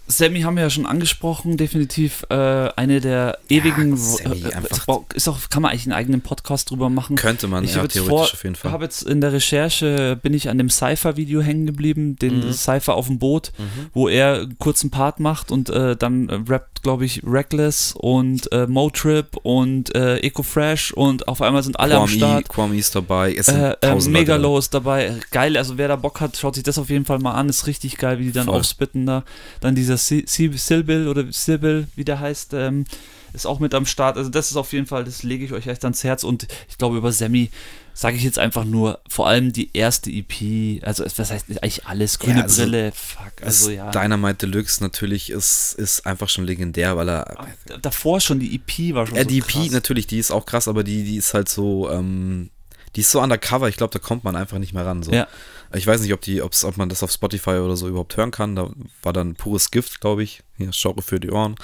Sammy 0.08 0.42
haben 0.42 0.56
wir 0.56 0.64
ja 0.64 0.70
schon 0.70 0.86
angesprochen, 0.86 1.58
definitiv 1.58 2.26
äh, 2.30 2.36
eine 2.36 3.02
der 3.02 3.40
ewigen. 3.50 3.92
Ja, 3.92 3.98
Sammy, 3.98 4.42
äh, 4.42 4.48
äh, 4.50 5.00
ist 5.16 5.28
auch, 5.28 5.40
kann 5.50 5.64
man 5.64 5.72
eigentlich 5.72 5.86
einen 5.86 5.94
eigenen 5.94 6.22
Podcast 6.22 6.70
drüber 6.70 6.90
machen. 6.90 7.16
Könnte 7.16 7.48
man, 7.48 7.64
ich 7.64 7.72
ja, 7.72 7.78
habe 7.78 7.88
theoretisch 7.88 8.10
vor, 8.10 8.22
auf 8.22 8.44
jeden 8.44 8.56
Fall. 8.56 8.72
hab 8.72 8.82
jetzt 8.82 9.02
in 9.04 9.20
der 9.22 9.34
Recherche, 9.34 10.18
bin 10.22 10.34
ich 10.34 10.50
an 10.50 10.58
dem 10.60 10.70
Cypher-Video 10.70 11.42
hängen 11.42 11.66
geblieben, 11.66 12.16
den 12.18 12.46
Mhm. 12.48 12.54
Cypher 12.54 12.94
auf 12.96 13.08
dem 13.08 13.18
Boot, 13.20 13.52
wo 13.94 14.08
er 14.08 14.42
einen 14.42 14.60
kurzen 14.60 14.92
Part 14.92 15.20
macht 15.20 15.52
und 15.52 15.70
äh, 15.70 15.96
dann 15.96 16.30
äh, 16.30 16.40
rappt, 16.48 16.84
glaube 16.84 17.06
ich, 17.06 17.22
Reckless 17.26 17.94
und 17.98 18.52
äh, 18.52 18.68
Motrip 18.68 19.38
und 19.44 19.96
äh, 19.96 20.18
Eco 20.18 20.44
Fresh 20.44 20.92
und 20.92 21.28
auf 21.28 21.42
einmal 21.42 21.64
sind 21.64 21.80
alle 21.80 21.96
am 21.96 22.06
Kwame, 22.06 22.18
Start. 22.18 22.50
Kwame 22.50 22.76
ist 22.78 22.94
dabei. 22.96 23.34
Es 23.34 23.48
sind 23.48 23.58
Äh, 23.60 23.76
äh, 23.82 23.96
Megalo 24.10 24.58
ist 24.60 24.74
dabei. 24.74 25.14
Geil, 25.32 25.58
also 25.58 25.78
wer 25.78 25.88
da 25.88 25.96
Bock 25.96 26.22
hat, 26.22 26.38
schaut 26.38 26.56
sich 26.56 26.64
das 26.64 26.78
auf 26.78 26.90
jeden 26.90 27.06
Fall 27.06 27.20
mal 27.20 27.32
an. 27.34 27.50
Ist 27.50 27.66
richtig 27.68 27.98
geil, 27.98 28.20
wie 28.20 28.26
die 28.26 28.32
dann 28.32 28.46
Voll. 28.46 28.60
aufspitten 28.60 29.06
da. 29.06 29.24
Dann 29.62 29.74
dieser 29.96 30.24
Si- 30.24 30.26
Si- 30.28 30.58
Silbil 30.58 31.08
oder 31.08 31.26
Sibyl, 31.32 31.88
wie 31.96 32.06
der 32.06 32.20
heißt, 32.20 32.54
ähm, 32.54 32.86
ist 33.34 33.46
auch 33.46 33.60
mit 33.60 33.74
am 33.74 33.86
Start. 33.86 34.18
Also 34.18 34.30
das 34.30 34.50
ist 34.52 34.56
auf 34.58 34.72
jeden 34.74 34.86
Fall, 34.86 35.04
das 35.04 35.24
lege 35.24 35.44
ich 35.44 35.52
euch 35.52 35.68
echt 35.68 35.84
ans 35.84 36.04
Herz. 36.04 36.24
Und 36.24 36.48
ich 36.70 36.78
glaube, 36.78 36.96
über 36.98 37.12
Sammy 37.12 37.50
sage 37.94 38.16
ich 38.18 38.24
jetzt 38.24 38.40
einfach 38.40 38.64
nur, 38.66 39.00
vor 39.10 39.28
allem 39.28 39.52
die 39.54 39.76
erste 39.76 40.10
EP, 40.10 40.82
also 40.86 41.04
was 41.04 41.32
heißt 41.32 41.46
eigentlich 41.50 41.86
alles, 41.86 42.20
grüne 42.20 42.38
Ja, 42.38 42.44
also, 42.44 42.62
Brille, 42.64 42.92
fuck, 42.94 43.34
also 43.42 43.72
ja. 43.72 43.92
Dynamite 43.92 44.48
Deluxe 44.48 44.82
natürlich 44.84 45.30
ist, 45.30 45.74
ist 45.78 46.06
einfach 46.06 46.30
schon 46.30 46.46
legendär, 46.46 46.96
weil 46.98 47.10
er. 47.10 47.48
D- 47.70 47.74
Davor 47.82 48.20
schon, 48.22 48.40
die 48.40 48.56
EP 48.56 48.94
war 48.96 49.06
schon 49.08 49.16
Ja, 49.18 49.24
so 49.24 49.30
die 49.30 49.40
krass. 49.42 49.66
EP 49.68 49.72
natürlich, 49.72 50.08
die 50.08 50.20
ist 50.20 50.32
auch 50.32 50.46
krass, 50.46 50.68
aber 50.68 50.84
die, 50.84 51.04
die 51.04 51.18
ist 51.18 51.34
halt 51.34 51.50
so, 51.50 51.90
ähm, 51.92 52.50
die 52.96 53.02
ist 53.02 53.12
so 53.12 53.22
undercover, 53.22 53.68
ich 53.68 53.76
glaube, 53.78 53.92
da 53.92 54.00
kommt 54.00 54.24
man 54.24 54.36
einfach 54.38 54.58
nicht 54.60 54.74
mehr 54.74 54.86
ran. 54.86 55.04
So. 55.04 55.12
Ja. 55.12 55.28
Ich 55.76 55.88
weiß 55.88 56.02
nicht, 56.02 56.14
ob, 56.14 56.22
die, 56.22 56.42
ob's, 56.42 56.64
ob 56.64 56.78
man 56.78 56.90
das 56.90 57.04
auf 57.04 57.12
Spotify 57.12 57.52
oder 57.52 57.76
so 57.76 57.88
überhaupt 57.88 58.16
hören 58.18 58.32
kann. 58.32 58.56
Da 58.56 58.72
war 59.02 59.14
dann 59.14 59.36
pures 59.36 59.72
Gift, 59.72 60.02
glaube 60.02 60.24
ich. 60.24 60.42
Hier, 60.58 60.70
Genre 60.72 61.02
für 61.02 61.20
die 61.20 61.32
Ohren. 61.32 61.56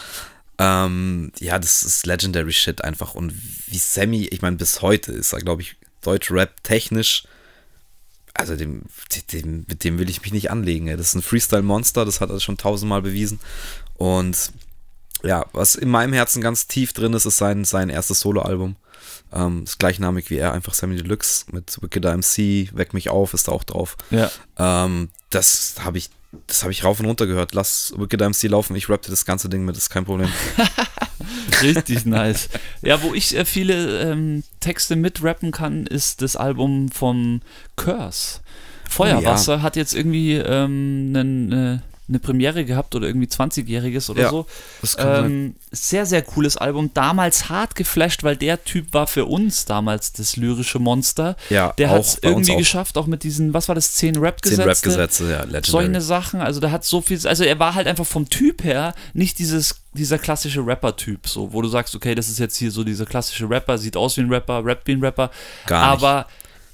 Ähm, 0.57 1.31
ja, 1.39 1.57
das 1.57 1.83
ist 1.83 2.05
Legendary 2.05 2.53
Shit 2.53 2.83
einfach. 2.83 3.15
Und 3.15 3.33
wie 3.67 3.77
Sammy, 3.77 4.25
ich 4.25 4.41
meine, 4.41 4.57
bis 4.57 4.81
heute 4.81 5.11
ist 5.11 5.33
er, 5.33 5.39
glaube 5.39 5.61
ich, 5.61 5.75
Deutsch-Rap 6.01 6.63
technisch. 6.63 7.23
Also 8.33 8.55
dem, 8.55 8.83
dem, 9.31 9.65
mit 9.67 9.83
dem 9.83 9.97
will 9.97 10.09
ich 10.09 10.21
mich 10.21 10.31
nicht 10.31 10.51
anlegen. 10.51 10.87
Ey. 10.87 10.97
Das 10.97 11.07
ist 11.07 11.15
ein 11.15 11.21
Freestyle-Monster, 11.21 12.05
das 12.05 12.21
hat 12.21 12.29
er 12.29 12.39
schon 12.39 12.57
tausendmal 12.57 13.01
bewiesen. 13.01 13.39
Und 13.95 14.51
ja, 15.23 15.45
was 15.53 15.75
in 15.75 15.89
meinem 15.89 16.13
Herzen 16.13 16.41
ganz 16.41 16.67
tief 16.67 16.93
drin 16.93 17.13
ist, 17.13 17.25
ist 17.25 17.37
sein, 17.37 17.65
sein 17.65 17.89
erstes 17.89 18.21
Soloalbum. 18.21 18.75
Ähm, 19.33 19.63
ist 19.63 19.79
gleichnamig 19.79 20.29
wie 20.29 20.37
er, 20.37 20.53
einfach 20.53 20.73
Sammy 20.73 20.95
Deluxe 20.95 21.45
mit 21.51 21.81
Wicked 21.81 22.03
MC, 22.03 22.75
Weck 22.75 22.93
mich 22.93 23.09
auf, 23.09 23.33
ist 23.33 23.47
da 23.47 23.51
auch 23.53 23.63
drauf. 23.63 23.95
Ja. 24.09 24.29
Ähm, 24.57 25.09
das 25.29 25.75
habe 25.79 25.97
ich, 25.97 26.09
das 26.47 26.63
habe 26.63 26.71
ich 26.71 26.83
rauf 26.83 26.99
und 26.99 27.05
runter 27.05 27.27
gehört. 27.27 27.53
Lass 27.53 27.93
Wicked 27.95 28.19
MC 28.19 28.49
laufen, 28.49 28.75
ich 28.75 28.89
rappte 28.89 29.09
das 29.09 29.25
ganze 29.25 29.47
Ding 29.49 29.63
mit, 29.63 29.77
ist 29.77 29.89
kein 29.89 30.05
Problem. 30.05 30.29
Richtig 31.61 32.05
nice. 32.05 32.49
Ja, 32.81 33.01
wo 33.03 33.13
ich 33.13 33.35
äh, 33.35 33.45
viele 33.45 34.01
ähm, 34.01 34.43
Texte 34.59 34.95
mitrappen 34.95 35.51
kann, 35.51 35.85
ist 35.85 36.21
das 36.21 36.35
Album 36.35 36.89
vom 36.89 37.41
Curse. 37.75 38.39
Feuerwasser 38.89 39.61
hat 39.61 39.77
jetzt 39.77 39.93
irgendwie 39.95 40.33
ähm, 40.35 41.13
einen, 41.15 41.51
äh, 41.51 41.79
eine 42.11 42.19
Premiere 42.19 42.65
gehabt 42.65 42.93
oder 42.95 43.07
irgendwie 43.07 43.27
20-jähriges 43.27 44.09
oder 44.11 44.21
Ja, 44.21 44.29
so. 44.29 44.45
Ähm, 44.99 45.55
sehr, 45.71 46.05
sehr 46.05 46.21
cooles 46.21 46.57
Album. 46.57 46.91
Damals 46.93 47.49
hart 47.49 47.75
geflasht, 47.75 48.23
weil 48.23 48.35
der 48.37 48.63
Typ 48.63 48.93
war 48.93 49.07
für 49.07 49.25
uns 49.25 49.65
damals 49.65 50.11
das 50.13 50.35
lyrische 50.35 50.79
Monster. 50.79 51.35
Ja, 51.49 51.73
Der 51.77 51.89
hat 51.89 52.01
es 52.01 52.19
irgendwie 52.21 52.53
auch. 52.53 52.57
geschafft, 52.57 52.97
auch 52.97 53.07
mit 53.07 53.23
diesen, 53.23 53.53
was 53.53 53.67
war 53.67 53.75
das, 53.75 53.93
10 53.93 54.13
Zehn 54.15 54.21
Rap-Gesetze? 54.23 54.65
Rap-Gesetze, 54.67 55.31
ja, 55.31 55.39
Legendary. 55.39 55.65
solche 55.65 56.01
Sachen, 56.01 56.41
also 56.41 56.59
der 56.59 56.71
hat 56.71 56.83
so 56.83 57.01
viel, 57.01 57.25
also 57.27 57.43
er 57.43 57.57
war 57.59 57.73
halt 57.75 57.87
einfach 57.87 58.05
vom 58.05 58.29
Typ 58.29 58.63
her 58.63 58.93
nicht 59.13 59.39
dieses, 59.39 59.81
dieser 59.93 60.19
klassische 60.19 60.65
Rapper-Typ, 60.65 61.27
so, 61.27 61.53
wo 61.53 61.61
du 61.61 61.67
sagst, 61.69 61.95
okay, 61.95 62.13
das 62.15 62.27
ist 62.29 62.39
jetzt 62.39 62.57
hier 62.57 62.71
so 62.71 62.83
dieser 62.83 63.05
klassische 63.05 63.49
Rapper, 63.49 63.77
sieht 63.77 63.95
aus 63.95 64.17
wie 64.17 64.21
ein 64.21 64.29
Rapper, 64.33 64.63
rappt 64.65 64.87
wie 64.87 64.93
ein 64.93 65.01
Rapper, 65.03 65.31
Gar 65.65 65.93
nicht. 65.95 66.03
aber 66.03 66.25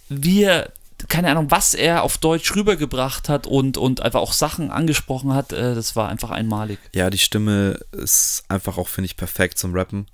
wir, 0.09 0.71
keine 1.07 1.29
Ahnung, 1.29 1.51
was 1.51 1.73
er 1.73 2.03
auf 2.03 2.17
Deutsch 2.17 2.55
rübergebracht 2.55 3.29
hat 3.29 3.45
und, 3.47 3.77
und 3.77 4.01
einfach 4.01 4.19
auch 4.19 4.33
Sachen 4.33 4.71
angesprochen 4.71 5.33
hat, 5.33 5.53
äh, 5.53 5.75
das 5.75 5.95
war 5.95 6.09
einfach 6.09 6.31
einmalig. 6.31 6.79
Ja, 6.93 7.09
die 7.09 7.17
Stimme 7.17 7.79
ist 7.91 8.43
einfach 8.49 8.77
auch, 8.77 8.87
finde 8.87 9.05
ich, 9.05 9.17
perfekt 9.17 9.57
zum 9.59 9.73
Rappen. 9.73 10.07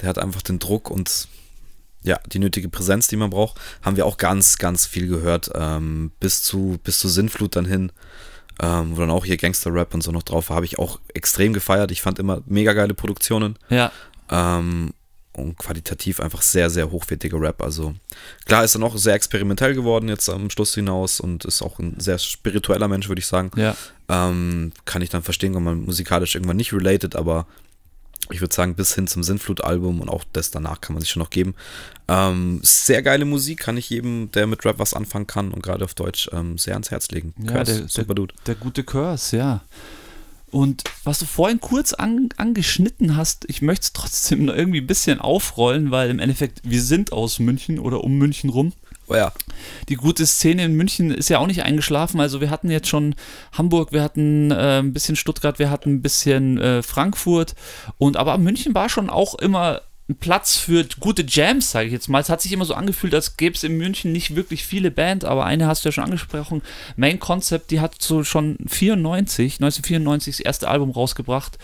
Der 0.00 0.08
hat 0.08 0.18
einfach 0.18 0.42
den 0.42 0.58
Druck 0.58 0.90
und 0.90 1.28
ja, 2.02 2.18
die 2.32 2.38
nötige 2.38 2.70
Präsenz, 2.70 3.08
die 3.08 3.16
man 3.16 3.28
braucht. 3.28 3.60
Haben 3.82 3.96
wir 3.96 4.06
auch 4.06 4.16
ganz, 4.16 4.56
ganz 4.56 4.86
viel 4.86 5.06
gehört. 5.06 5.50
Ähm, 5.54 6.12
bis, 6.20 6.42
zu, 6.42 6.78
bis 6.82 6.98
zu 6.98 7.08
Sinnflut 7.08 7.56
dann 7.56 7.66
hin, 7.66 7.92
ähm, 8.62 8.96
wo 8.96 9.00
dann 9.00 9.10
auch 9.10 9.26
hier 9.26 9.36
Gangster-Rap 9.36 9.92
und 9.92 10.02
so 10.02 10.10
noch 10.10 10.22
drauf 10.22 10.48
war, 10.48 10.56
habe 10.56 10.64
ich 10.66 10.78
auch 10.78 10.98
extrem 11.12 11.52
gefeiert. 11.52 11.90
Ich 11.90 12.00
fand 12.00 12.18
immer 12.18 12.40
mega 12.46 12.72
geile 12.72 12.94
Produktionen. 12.94 13.58
Ja, 13.68 13.92
Ähm, 14.30 14.94
und 15.40 15.58
qualitativ 15.58 16.20
einfach 16.20 16.42
sehr, 16.42 16.70
sehr 16.70 16.90
hochwertiger 16.90 17.40
Rap. 17.40 17.62
Also 17.62 17.94
klar 18.46 18.64
ist 18.64 18.76
er 18.76 18.78
noch 18.80 18.96
sehr 18.96 19.14
experimentell 19.14 19.74
geworden 19.74 20.08
jetzt 20.08 20.28
am 20.28 20.50
Schluss 20.50 20.74
hinaus 20.74 21.20
und 21.20 21.44
ist 21.44 21.62
auch 21.62 21.78
ein 21.78 21.98
sehr 21.98 22.18
spiritueller 22.18 22.88
Mensch, 22.88 23.08
würde 23.08 23.20
ich 23.20 23.26
sagen. 23.26 23.50
ja. 23.56 23.76
Ähm, 24.08 24.72
kann 24.86 25.02
ich 25.02 25.08
dann 25.10 25.22
verstehen, 25.22 25.54
wenn 25.54 25.62
man 25.62 25.82
musikalisch 25.84 26.34
irgendwann 26.34 26.56
nicht 26.56 26.72
related, 26.72 27.14
aber 27.14 27.46
ich 28.32 28.40
würde 28.40 28.54
sagen, 28.54 28.74
bis 28.74 28.94
hin 28.94 29.06
zum 29.06 29.22
Sinnflut-Album 29.22 30.00
und 30.00 30.08
auch 30.08 30.24
das 30.32 30.50
danach 30.50 30.80
kann 30.80 30.94
man 30.94 31.00
sich 31.00 31.10
schon 31.10 31.20
noch 31.22 31.30
geben. 31.30 31.54
Ähm, 32.08 32.60
sehr 32.62 33.02
geile 33.02 33.24
Musik, 33.24 33.60
kann 33.60 33.76
ich 33.76 33.88
jedem, 33.90 34.30
der 34.32 34.46
mit 34.46 34.64
Rap 34.64 34.78
was 34.78 34.94
anfangen 34.94 35.26
kann 35.26 35.52
und 35.52 35.62
gerade 35.62 35.84
auf 35.84 35.94
Deutsch 35.94 36.28
ähm, 36.32 36.58
sehr 36.58 36.74
ans 36.74 36.90
Herz 36.90 37.08
legen. 37.10 37.34
Ja, 37.38 37.52
Curse, 37.52 37.78
der- 37.80 37.88
super 37.88 38.14
Dude. 38.14 38.34
Der 38.46 38.56
gute 38.56 38.82
Curse, 38.84 39.36
ja. 39.36 39.62
Und 40.50 40.84
was 41.04 41.18
du 41.20 41.26
vorhin 41.26 41.60
kurz 41.60 41.92
an, 41.92 42.28
angeschnitten 42.36 43.16
hast, 43.16 43.44
ich 43.48 43.62
möchte 43.62 43.84
es 43.84 43.92
trotzdem 43.92 44.46
noch 44.46 44.54
irgendwie 44.54 44.80
ein 44.80 44.86
bisschen 44.86 45.20
aufrollen, 45.20 45.90
weil 45.90 46.10
im 46.10 46.18
Endeffekt, 46.18 46.60
wir 46.64 46.82
sind 46.82 47.12
aus 47.12 47.38
München 47.38 47.78
oder 47.78 48.02
um 48.02 48.18
München 48.18 48.50
rum. 48.50 48.72
Oh 49.06 49.16
ja, 49.16 49.32
Die 49.88 49.96
gute 49.96 50.24
Szene 50.24 50.64
in 50.64 50.74
München 50.74 51.10
ist 51.10 51.28
ja 51.30 51.38
auch 51.38 51.48
nicht 51.48 51.64
eingeschlafen. 51.64 52.20
Also 52.20 52.40
wir 52.40 52.48
hatten 52.48 52.70
jetzt 52.70 52.86
schon 52.86 53.16
Hamburg, 53.52 53.92
wir 53.92 54.02
hatten 54.02 54.52
äh, 54.52 54.78
ein 54.78 54.92
bisschen 54.92 55.16
Stuttgart, 55.16 55.58
wir 55.58 55.68
hatten 55.68 55.94
ein 55.94 56.02
bisschen 56.02 56.58
äh, 56.58 56.82
Frankfurt. 56.82 57.56
Und 57.98 58.16
aber 58.16 58.38
München 58.38 58.72
war 58.72 58.88
schon 58.88 59.10
auch 59.10 59.34
immer 59.34 59.82
Platz 60.14 60.56
für 60.56 60.84
gute 60.98 61.24
Jams, 61.26 61.70
sage 61.70 61.86
ich 61.86 61.92
jetzt 61.92 62.08
mal. 62.08 62.20
Es 62.20 62.28
hat 62.28 62.40
sich 62.40 62.52
immer 62.52 62.64
so 62.64 62.74
angefühlt, 62.74 63.14
als 63.14 63.36
gäbe 63.36 63.54
es 63.54 63.64
in 63.64 63.76
München 63.76 64.12
nicht 64.12 64.36
wirklich 64.36 64.64
viele 64.64 64.90
Bands, 64.90 65.24
aber 65.24 65.44
eine 65.44 65.66
hast 65.66 65.84
du 65.84 65.88
ja 65.88 65.92
schon 65.92 66.04
angesprochen. 66.04 66.62
Main 66.96 67.20
Concept, 67.20 67.70
die 67.70 67.80
hat 67.80 68.00
so 68.00 68.24
schon 68.24 68.56
94, 68.66 69.54
1994 69.54 70.36
das 70.36 70.44
erste 70.44 70.68
Album 70.68 70.90
rausgebracht. 70.90 71.58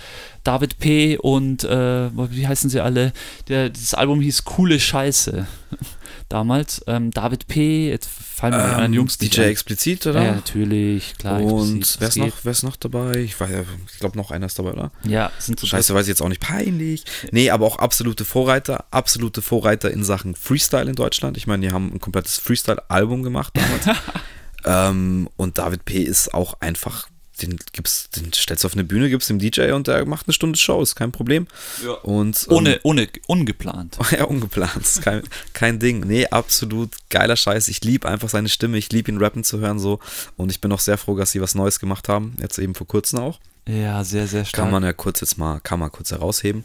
David 0.47 0.79
P. 0.79 1.19
und, 1.19 1.65
äh, 1.65 2.09
wie 2.31 2.47
heißen 2.47 2.71
sie 2.71 2.81
alle? 2.81 3.13
Der, 3.49 3.69
das 3.69 3.95
Album 3.95 4.21
hieß 4.21 4.45
Coole 4.45 4.79
Scheiße. 4.79 5.47
Damals. 6.29 6.85
Ähm, 6.87 7.11
David 7.11 7.49
P., 7.49 7.91
jetzt 7.91 8.09
fallen 8.09 8.55
mir 8.55 8.63
die 8.63 8.75
anderen 8.75 8.93
Jungs 8.93 9.19
nicht 9.19 9.37
DJ 9.37 9.43
ein. 9.43 9.49
explizit, 9.49 10.07
oder? 10.07 10.23
Ja, 10.23 10.33
natürlich, 10.33 11.19
klar. 11.19 11.41
Und 11.41 11.97
wer 11.99 12.09
ist 12.09 12.17
noch, 12.17 12.33
wer 12.45 12.53
ist 12.53 12.63
noch 12.63 12.77
dabei? 12.77 13.17
Ich, 13.19 13.41
weiß 13.41 13.51
ich 13.93 13.99
glaube, 13.99 14.17
noch 14.17 14.31
einer 14.31 14.47
ist 14.47 14.57
dabei, 14.59 14.73
oder? 14.73 14.93
Ja, 15.05 15.33
sind 15.39 15.59
so 15.59 15.67
Scheiße, 15.67 15.95
weiß 15.95 16.03
ich 16.03 16.11
jetzt 16.11 16.23
auch 16.23 16.29
nicht. 16.29 16.41
Peinlich. 16.41 17.05
Nee, 17.33 17.51
aber 17.51 17.67
auch 17.67 17.79
absolute 17.79 18.25
Vorreiter. 18.25 18.85
Absolute 18.93 19.43
Vorreiter 19.43 19.91
in 19.91 20.05
Sachen 20.05 20.37
Freestyle 20.37 20.89
in 20.89 20.95
Deutschland. 20.95 21.37
Ich 21.37 21.49
meine, 21.49 21.67
die 21.67 21.73
haben 21.73 21.93
ein 21.93 22.01
komplettes 22.01 22.39
Freestyle-Album 22.39 23.25
gemacht 23.25 23.53
damals. 23.57 23.99
ähm, 24.65 25.29
und 25.37 25.59
David 25.59 25.85
P. 25.85 26.03
ist 26.03 26.35
auch 26.35 26.61
einfach, 26.61 27.09
den 27.43 27.59
gibt's, 27.73 28.11
den 28.11 28.33
stellst 28.33 28.65
du 28.65 28.67
auf 28.67 28.75
eine 28.75 28.85
Bühne, 28.85 29.09
gibst 29.09 29.29
dem 29.29 29.39
DJ 29.39 29.73
und 29.73 29.87
der 29.87 30.05
macht 30.07 30.27
eine 30.27 30.33
Stunde 30.33 30.59
Show, 30.59 30.81
ist 30.83 30.95
kein 30.95 31.13
Problem. 31.13 31.47
Ja. 31.85 31.93
Und, 31.93 32.47
ähm, 32.49 32.57
Ohne, 32.57 32.81
ohne, 32.83 33.09
ungeplant. 33.27 33.99
Ja, 34.11 34.25
ungeplant. 34.25 34.77
Ist 34.77 35.03
kein, 35.03 35.23
kein 35.53 35.79
Ding. 35.79 36.01
Nee, 36.01 36.27
absolut 36.27 36.91
geiler 37.11 37.37
Scheiß. 37.37 37.69
Ich 37.69 37.83
liebe 37.83 38.09
einfach 38.09 38.29
seine 38.29 38.49
Stimme. 38.49 38.79
Ich 38.79 38.91
liebe 38.93 39.11
ihn 39.11 39.19
rappen 39.19 39.45
zu 39.45 39.59
hören 39.59 39.79
so. 39.79 39.99
Und 40.37 40.51
ich 40.51 40.61
bin 40.61 40.73
auch 40.73 40.81
sehr 40.81 40.97
froh, 40.97 41.17
dass 41.17 41.33
sie 41.33 41.41
was 41.41 41.55
Neues 41.55 41.81
gemacht 41.81 42.09
haben. 42.09 42.37
Jetzt 42.41 42.59
eben 42.59 42.75
vor 42.75 42.87
kurzem 42.87 43.19
auch. 43.19 43.41
Ja, 43.69 44.05
sehr, 44.05 44.29
sehr 44.29 44.45
stark. 44.45 44.65
Kann 44.65 44.73
man 44.73 44.85
ja 44.85 44.93
kurz 44.93 45.21
jetzt 45.21 45.39
mal, 45.39 45.61
kann 45.61 45.81
man 45.81 45.91
kurz 45.91 46.13
herausheben. 46.13 46.65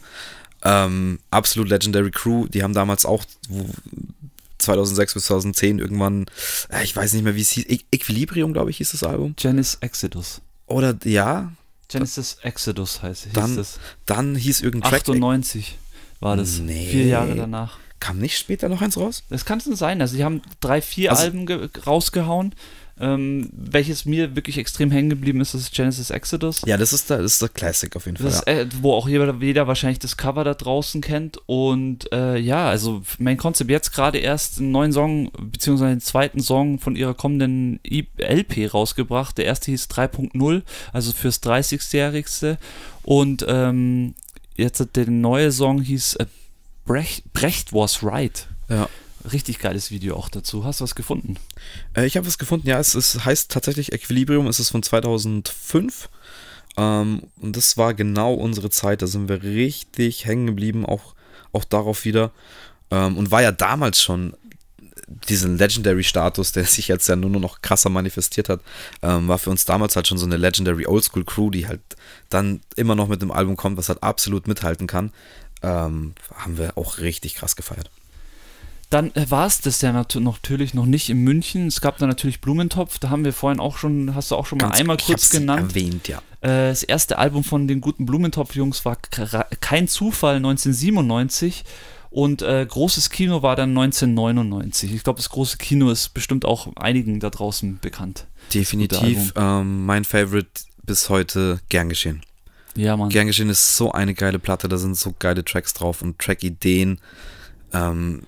Ähm, 0.62 1.18
absolut 1.30 1.68
Legendary 1.68 2.12
Crew. 2.12 2.46
Die 2.46 2.62
haben 2.62 2.74
damals 2.74 3.04
auch 3.04 3.24
wo, 3.48 3.68
2006 4.62 5.14
bis 5.14 5.24
2010 5.24 5.78
irgendwann, 5.78 6.26
äh, 6.70 6.84
ich 6.84 6.94
weiß 6.94 7.12
nicht 7.12 7.24
mehr, 7.24 7.34
wie 7.34 7.42
es 7.42 7.50
hieß. 7.50 7.66
E 7.66 7.80
Equilibrium, 7.90 8.52
glaube 8.52 8.70
ich, 8.70 8.78
hieß 8.78 8.92
das 8.92 9.02
Album. 9.02 9.34
Genesis 9.36 9.78
Exodus. 9.80 10.40
Oder 10.72 10.96
ja, 11.04 11.52
Genesis 11.88 12.38
Exodus 12.42 13.02
heißt 13.02 13.24
hieß 13.24 13.32
Dann 13.32 13.56
das. 13.56 13.78
dann 14.06 14.34
hieß 14.34 14.62
irgendein 14.62 14.90
Track. 14.90 15.02
98 15.02 15.78
war 16.20 16.36
das. 16.36 16.58
Nee. 16.58 16.86
Vier 16.90 17.06
Jahre 17.06 17.34
danach. 17.34 17.78
Kam 18.00 18.18
nicht 18.18 18.36
später 18.38 18.68
noch 18.68 18.82
eins 18.82 18.96
raus? 18.96 19.22
Das 19.30 19.44
kann 19.44 19.60
schon 19.60 19.76
sein. 19.76 20.00
Also, 20.00 20.16
sie 20.16 20.24
haben 20.24 20.42
drei, 20.60 20.80
vier 20.82 21.10
Also- 21.10 21.22
Alben 21.24 21.46
ge- 21.46 21.68
rausgehauen. 21.86 22.54
Ähm, 23.00 23.48
welches 23.52 24.04
mir 24.04 24.36
wirklich 24.36 24.58
extrem 24.58 24.90
hängen 24.90 25.10
geblieben 25.10 25.40
ist, 25.40 25.54
ist 25.54 25.72
Genesis 25.72 26.10
Exodus. 26.10 26.62
Ja, 26.66 26.76
das 26.76 26.92
ist 26.92 27.10
der, 27.10 27.18
das 27.18 27.32
ist 27.34 27.42
der 27.42 27.48
Classic 27.48 27.94
auf 27.96 28.06
jeden 28.06 28.18
Fall. 28.18 28.28
Ist, 28.28 28.46
äh, 28.46 28.66
wo 28.80 28.92
auch 28.92 29.08
jeder, 29.08 29.34
jeder 29.40 29.66
wahrscheinlich 29.66 29.98
das 29.98 30.16
Cover 30.16 30.44
da 30.44 30.54
draußen 30.54 31.00
kennt. 31.00 31.38
Und 31.46 32.12
äh, 32.12 32.36
ja, 32.36 32.68
also 32.68 33.02
Main 33.18 33.38
Concept 33.38 33.70
jetzt 33.70 33.92
gerade 33.92 34.18
erst 34.18 34.58
einen 34.58 34.72
neuen 34.72 34.92
Song, 34.92 35.32
beziehungsweise 35.32 35.94
den 35.94 36.00
zweiten 36.00 36.40
Song 36.40 36.78
von 36.78 36.94
ihrer 36.94 37.14
kommenden 37.14 37.80
LP 37.82 38.72
rausgebracht. 38.72 39.38
Der 39.38 39.46
erste 39.46 39.70
hieß 39.70 39.86
3.0, 39.86 40.62
also 40.92 41.12
fürs 41.12 41.42
30-Jährigste. 41.42 42.58
Und 43.02 43.44
ähm, 43.48 44.14
jetzt 44.56 44.80
hat 44.80 44.96
der 44.96 45.08
neue 45.08 45.50
Song 45.50 45.80
hieß 45.80 46.16
äh, 46.16 46.26
Brecht, 46.84 47.32
Brecht 47.32 47.72
Was 47.72 48.02
Right. 48.02 48.46
Ja. 48.68 48.88
Richtig 49.30 49.58
geiles 49.58 49.90
Video 49.90 50.16
auch 50.16 50.28
dazu. 50.28 50.64
Hast 50.64 50.80
du 50.80 50.84
was 50.84 50.94
gefunden? 50.94 51.36
Äh, 51.94 52.06
ich 52.06 52.16
habe 52.16 52.26
was 52.26 52.38
gefunden, 52.38 52.68
ja, 52.68 52.78
es, 52.78 52.94
ist, 52.94 53.24
heißt 53.24 53.50
tatsächlich 53.50 53.92
Equilibrium, 53.92 54.46
es 54.48 54.58
ist 54.58 54.70
von 54.70 54.82
2005. 54.82 56.08
Ähm, 56.76 57.22
und 57.40 57.56
das 57.56 57.76
war 57.76 57.94
genau 57.94 58.34
unsere 58.34 58.70
Zeit, 58.70 59.02
da 59.02 59.06
sind 59.06 59.28
wir 59.28 59.42
richtig 59.42 60.24
hängen 60.24 60.46
geblieben, 60.46 60.84
auch, 60.84 61.14
auch 61.52 61.64
darauf 61.64 62.04
wieder. 62.04 62.32
Ähm, 62.90 63.16
und 63.16 63.30
war 63.30 63.42
ja 63.42 63.52
damals 63.52 64.02
schon 64.02 64.34
diesen 65.28 65.56
Legendary-Status, 65.56 66.52
der 66.52 66.64
sich 66.66 66.88
jetzt 66.88 67.08
ja 67.08 67.14
nur 67.14 67.30
noch 67.30 67.62
krasser 67.62 67.90
manifestiert 67.90 68.48
hat, 68.48 68.60
ähm, 69.02 69.28
war 69.28 69.38
für 69.38 69.50
uns 69.50 69.64
damals 69.64 69.94
halt 69.94 70.08
schon 70.08 70.18
so 70.18 70.26
eine 70.26 70.36
Legendary 70.36 70.86
Oldschool-Crew, 70.86 71.50
die 71.50 71.68
halt 71.68 71.80
dann 72.28 72.60
immer 72.76 72.94
noch 72.94 73.08
mit 73.08 73.22
einem 73.22 73.30
Album 73.30 73.56
kommt, 73.56 73.76
was 73.76 73.88
halt 73.88 74.02
absolut 74.02 74.48
mithalten 74.48 74.86
kann. 74.86 75.12
Ähm, 75.62 76.14
haben 76.34 76.58
wir 76.58 76.76
auch 76.76 76.98
richtig 76.98 77.36
krass 77.36 77.54
gefeiert. 77.54 77.90
Dann 78.92 79.10
äh, 79.14 79.30
war 79.30 79.46
es 79.46 79.60
das 79.62 79.80
ja 79.80 79.90
nat 79.90 80.14
natürlich 80.16 80.74
noch 80.74 80.84
nicht 80.84 81.08
in 81.08 81.18
München. 81.18 81.66
Es 81.68 81.80
gab 81.80 81.96
da 81.96 82.06
natürlich 82.06 82.42
Blumentopf, 82.42 82.98
da 82.98 83.08
haben 83.08 83.24
wir 83.24 83.32
vorhin 83.32 83.58
auch 83.58 83.78
schon, 83.78 84.14
hast 84.14 84.30
du 84.30 84.36
auch 84.36 84.44
schon 84.44 84.58
mal 84.58 84.66
Ganz- 84.68 84.80
einmal 84.80 84.98
kurz 84.98 85.30
genannt. 85.30 85.70
Erwähnt, 85.70 86.08
ja. 86.08 86.18
Äh, 86.42 86.68
das 86.68 86.82
erste 86.82 87.16
Album 87.16 87.42
von 87.42 87.66
den 87.66 87.80
guten 87.80 88.04
Blumentopf-Jungs 88.04 88.84
war 88.84 88.98
kein 89.60 89.88
Zufall 89.88 90.36
1997 90.36 91.64
und 92.10 92.42
äh, 92.42 92.66
großes 92.68 93.08
Kino 93.08 93.42
war 93.42 93.56
dann 93.56 93.70
1999. 93.70 94.92
Ich 94.94 95.02
glaube, 95.02 95.16
das 95.16 95.30
große 95.30 95.56
Kino 95.56 95.90
ist 95.90 96.12
bestimmt 96.12 96.44
auch 96.44 96.68
einigen 96.76 97.18
da 97.18 97.30
draußen 97.30 97.78
bekannt. 97.80 98.26
Definitiv 98.52 99.32
ähm, 99.36 99.86
mein 99.86 100.04
Favorite 100.04 100.50
bis 100.82 101.08
heute 101.08 101.60
gern 101.70 101.88
geschehen. 101.88 102.20
Ja, 102.76 102.98
Mann. 102.98 103.08
Gern 103.08 103.26
geschehen 103.26 103.48
ist 103.48 103.74
so 103.76 103.92
eine 103.92 104.12
geile 104.12 104.38
Platte, 104.38 104.68
da 104.68 104.76
sind 104.76 104.98
so 104.98 105.14
geile 105.18 105.44
Tracks 105.44 105.72
drauf 105.72 106.02
und 106.02 106.18
Track-Ideen. 106.18 107.00
Ähm, 107.72 108.24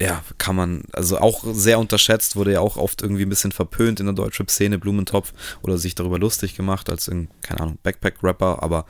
ja, 0.00 0.22
kann 0.38 0.54
man, 0.54 0.84
also 0.92 1.18
auch 1.18 1.44
sehr 1.52 1.78
unterschätzt, 1.78 2.36
wurde 2.36 2.52
ja 2.52 2.60
auch 2.60 2.76
oft 2.76 3.02
irgendwie 3.02 3.24
ein 3.24 3.28
bisschen 3.28 3.52
verpönt 3.52 4.00
in 4.00 4.06
der 4.06 4.14
Deutschrap-Szene, 4.14 4.78
Blumentopf, 4.78 5.32
oder 5.62 5.76
sich 5.76 5.94
darüber 5.94 6.18
lustig 6.18 6.54
gemacht 6.54 6.88
als 6.88 7.08
ein, 7.08 7.28
keine 7.42 7.60
Ahnung, 7.60 7.78
Backpack-Rapper, 7.82 8.62
aber 8.62 8.86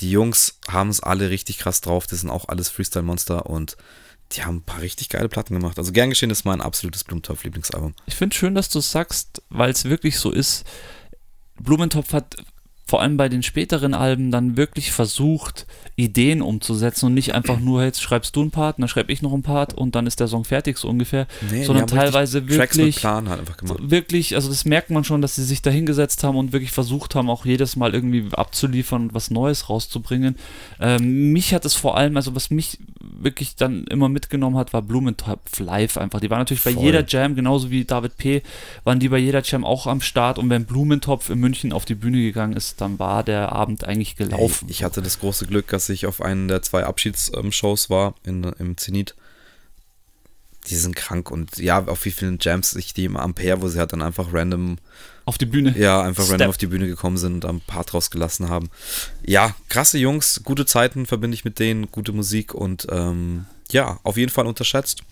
die 0.00 0.10
Jungs 0.10 0.58
haben 0.68 0.90
es 0.90 1.00
alle 1.00 1.30
richtig 1.30 1.58
krass 1.58 1.80
drauf, 1.80 2.06
das 2.06 2.20
sind 2.20 2.30
auch 2.30 2.48
alles 2.48 2.68
Freestyle-Monster 2.68 3.46
und 3.46 3.76
die 4.32 4.44
haben 4.44 4.56
ein 4.56 4.62
paar 4.62 4.82
richtig 4.82 5.08
geile 5.08 5.28
Platten 5.28 5.54
gemacht. 5.54 5.78
Also 5.78 5.92
gern 5.92 6.10
geschehen 6.10 6.30
ist 6.30 6.44
mein 6.44 6.60
absolutes 6.60 7.04
Blumentopf-Lieblingsalbum. 7.04 7.94
Ich 8.06 8.14
finde 8.14 8.36
schön, 8.36 8.54
dass 8.54 8.68
du 8.68 8.80
sagst, 8.80 9.42
weil 9.48 9.70
es 9.70 9.86
wirklich 9.86 10.18
so 10.18 10.30
ist. 10.30 10.64
Blumentopf 11.58 12.12
hat 12.12 12.36
vor 12.88 13.02
allem 13.02 13.18
bei 13.18 13.28
den 13.28 13.42
späteren 13.42 13.92
Alben 13.92 14.30
dann 14.30 14.56
wirklich 14.56 14.92
versucht, 14.92 15.66
Ideen 15.96 16.40
umzusetzen 16.40 17.04
und 17.04 17.14
nicht 17.14 17.34
einfach 17.34 17.60
nur, 17.60 17.84
jetzt 17.84 18.00
schreibst 18.00 18.34
du 18.34 18.40
einen 18.40 18.50
Part, 18.50 18.78
dann 18.78 18.88
schreibe 18.88 19.12
ich 19.12 19.20
noch 19.20 19.34
einen 19.34 19.42
Part 19.42 19.74
und 19.74 19.94
dann 19.94 20.06
ist 20.06 20.20
der 20.20 20.28
Song 20.28 20.44
fertig, 20.44 20.78
so 20.78 20.88
ungefähr. 20.88 21.26
Nee, 21.50 21.64
sondern 21.64 21.86
teilweise 21.86 22.48
wirklich, 22.48 22.96
Plan 22.96 23.28
halt 23.28 23.40
einfach 23.40 23.58
gemacht. 23.58 23.78
wirklich, 23.82 24.36
also 24.36 24.48
das 24.48 24.64
merkt 24.64 24.88
man 24.88 25.04
schon, 25.04 25.20
dass 25.20 25.34
sie 25.34 25.44
sich 25.44 25.60
da 25.60 25.68
hingesetzt 25.68 26.24
haben 26.24 26.38
und 26.38 26.54
wirklich 26.54 26.70
versucht 26.70 27.14
haben, 27.14 27.28
auch 27.28 27.44
jedes 27.44 27.76
Mal 27.76 27.94
irgendwie 27.94 28.24
abzuliefern 28.32 29.02
und 29.02 29.14
was 29.14 29.30
Neues 29.30 29.68
rauszubringen. 29.68 30.36
Ähm, 30.80 31.32
mich 31.32 31.52
hat 31.52 31.66
es 31.66 31.74
vor 31.74 31.98
allem, 31.98 32.16
also 32.16 32.34
was 32.34 32.48
mich 32.48 32.78
wirklich 33.00 33.56
dann 33.56 33.84
immer 33.84 34.08
mitgenommen 34.08 34.56
hat, 34.56 34.72
war 34.72 34.80
Blumentopf 34.80 35.58
live 35.58 35.98
einfach. 35.98 36.20
Die 36.20 36.30
waren 36.30 36.38
natürlich 36.38 36.64
bei 36.64 36.72
Voll. 36.72 36.84
jeder 36.84 37.04
Jam, 37.06 37.34
genauso 37.34 37.70
wie 37.70 37.84
David 37.84 38.16
P., 38.16 38.42
waren 38.84 38.98
die 38.98 39.10
bei 39.10 39.18
jeder 39.18 39.42
Jam 39.42 39.64
auch 39.64 39.86
am 39.86 40.00
Start 40.00 40.38
und 40.38 40.48
wenn 40.48 40.64
Blumentopf 40.64 41.28
in 41.28 41.38
München 41.38 41.72
auf 41.72 41.84
die 41.84 41.94
Bühne 41.94 42.18
gegangen 42.18 42.54
ist, 42.54 42.77
dann 42.80 42.98
war 42.98 43.22
der 43.22 43.52
Abend 43.52 43.84
eigentlich 43.84 44.16
gelaufen. 44.16 44.68
Ich 44.68 44.82
hatte 44.84 45.02
das 45.02 45.20
große 45.20 45.46
Glück, 45.46 45.68
dass 45.68 45.88
ich 45.88 46.06
auf 46.06 46.20
einen 46.20 46.48
der 46.48 46.62
zwei 46.62 46.84
Abschiedsshows 46.84 47.90
war 47.90 48.14
in, 48.24 48.44
im 48.44 48.76
Zenit. 48.76 49.14
Die 50.68 50.76
sind 50.76 50.96
krank 50.96 51.30
und 51.30 51.56
ja, 51.58 51.86
auf 51.86 52.04
wie 52.04 52.10
vielen 52.10 52.38
Jams 52.40 52.74
ich 52.74 52.92
die 52.92 53.04
im 53.04 53.16
Ampere, 53.16 53.62
wo 53.62 53.68
sie 53.68 53.78
halt 53.78 53.92
dann 53.92 54.02
einfach 54.02 54.32
random, 54.32 54.76
auf 55.24 55.38
die 55.38 55.46
Bühne. 55.46 55.74
ja, 55.78 56.02
einfach 56.02 56.24
Step. 56.24 56.32
random 56.32 56.50
auf 56.50 56.58
die 56.58 56.66
Bühne 56.66 56.86
gekommen 56.86 57.16
sind 57.16 57.44
und 57.44 57.50
ein 57.50 57.60
paar 57.60 57.84
draus 57.84 58.10
gelassen 58.10 58.48
haben. 58.48 58.68
Ja, 59.24 59.54
krasse 59.68 59.98
Jungs, 59.98 60.42
gute 60.44 60.66
Zeiten 60.66 61.06
verbinde 61.06 61.34
ich 61.34 61.44
mit 61.44 61.58
denen, 61.58 61.90
gute 61.90 62.12
Musik 62.12 62.54
und 62.54 62.86
ähm, 62.90 63.46
ja, 63.70 63.98
auf 64.02 64.16
jeden 64.16 64.32
Fall 64.32 64.46
unterschätzt. 64.46 65.02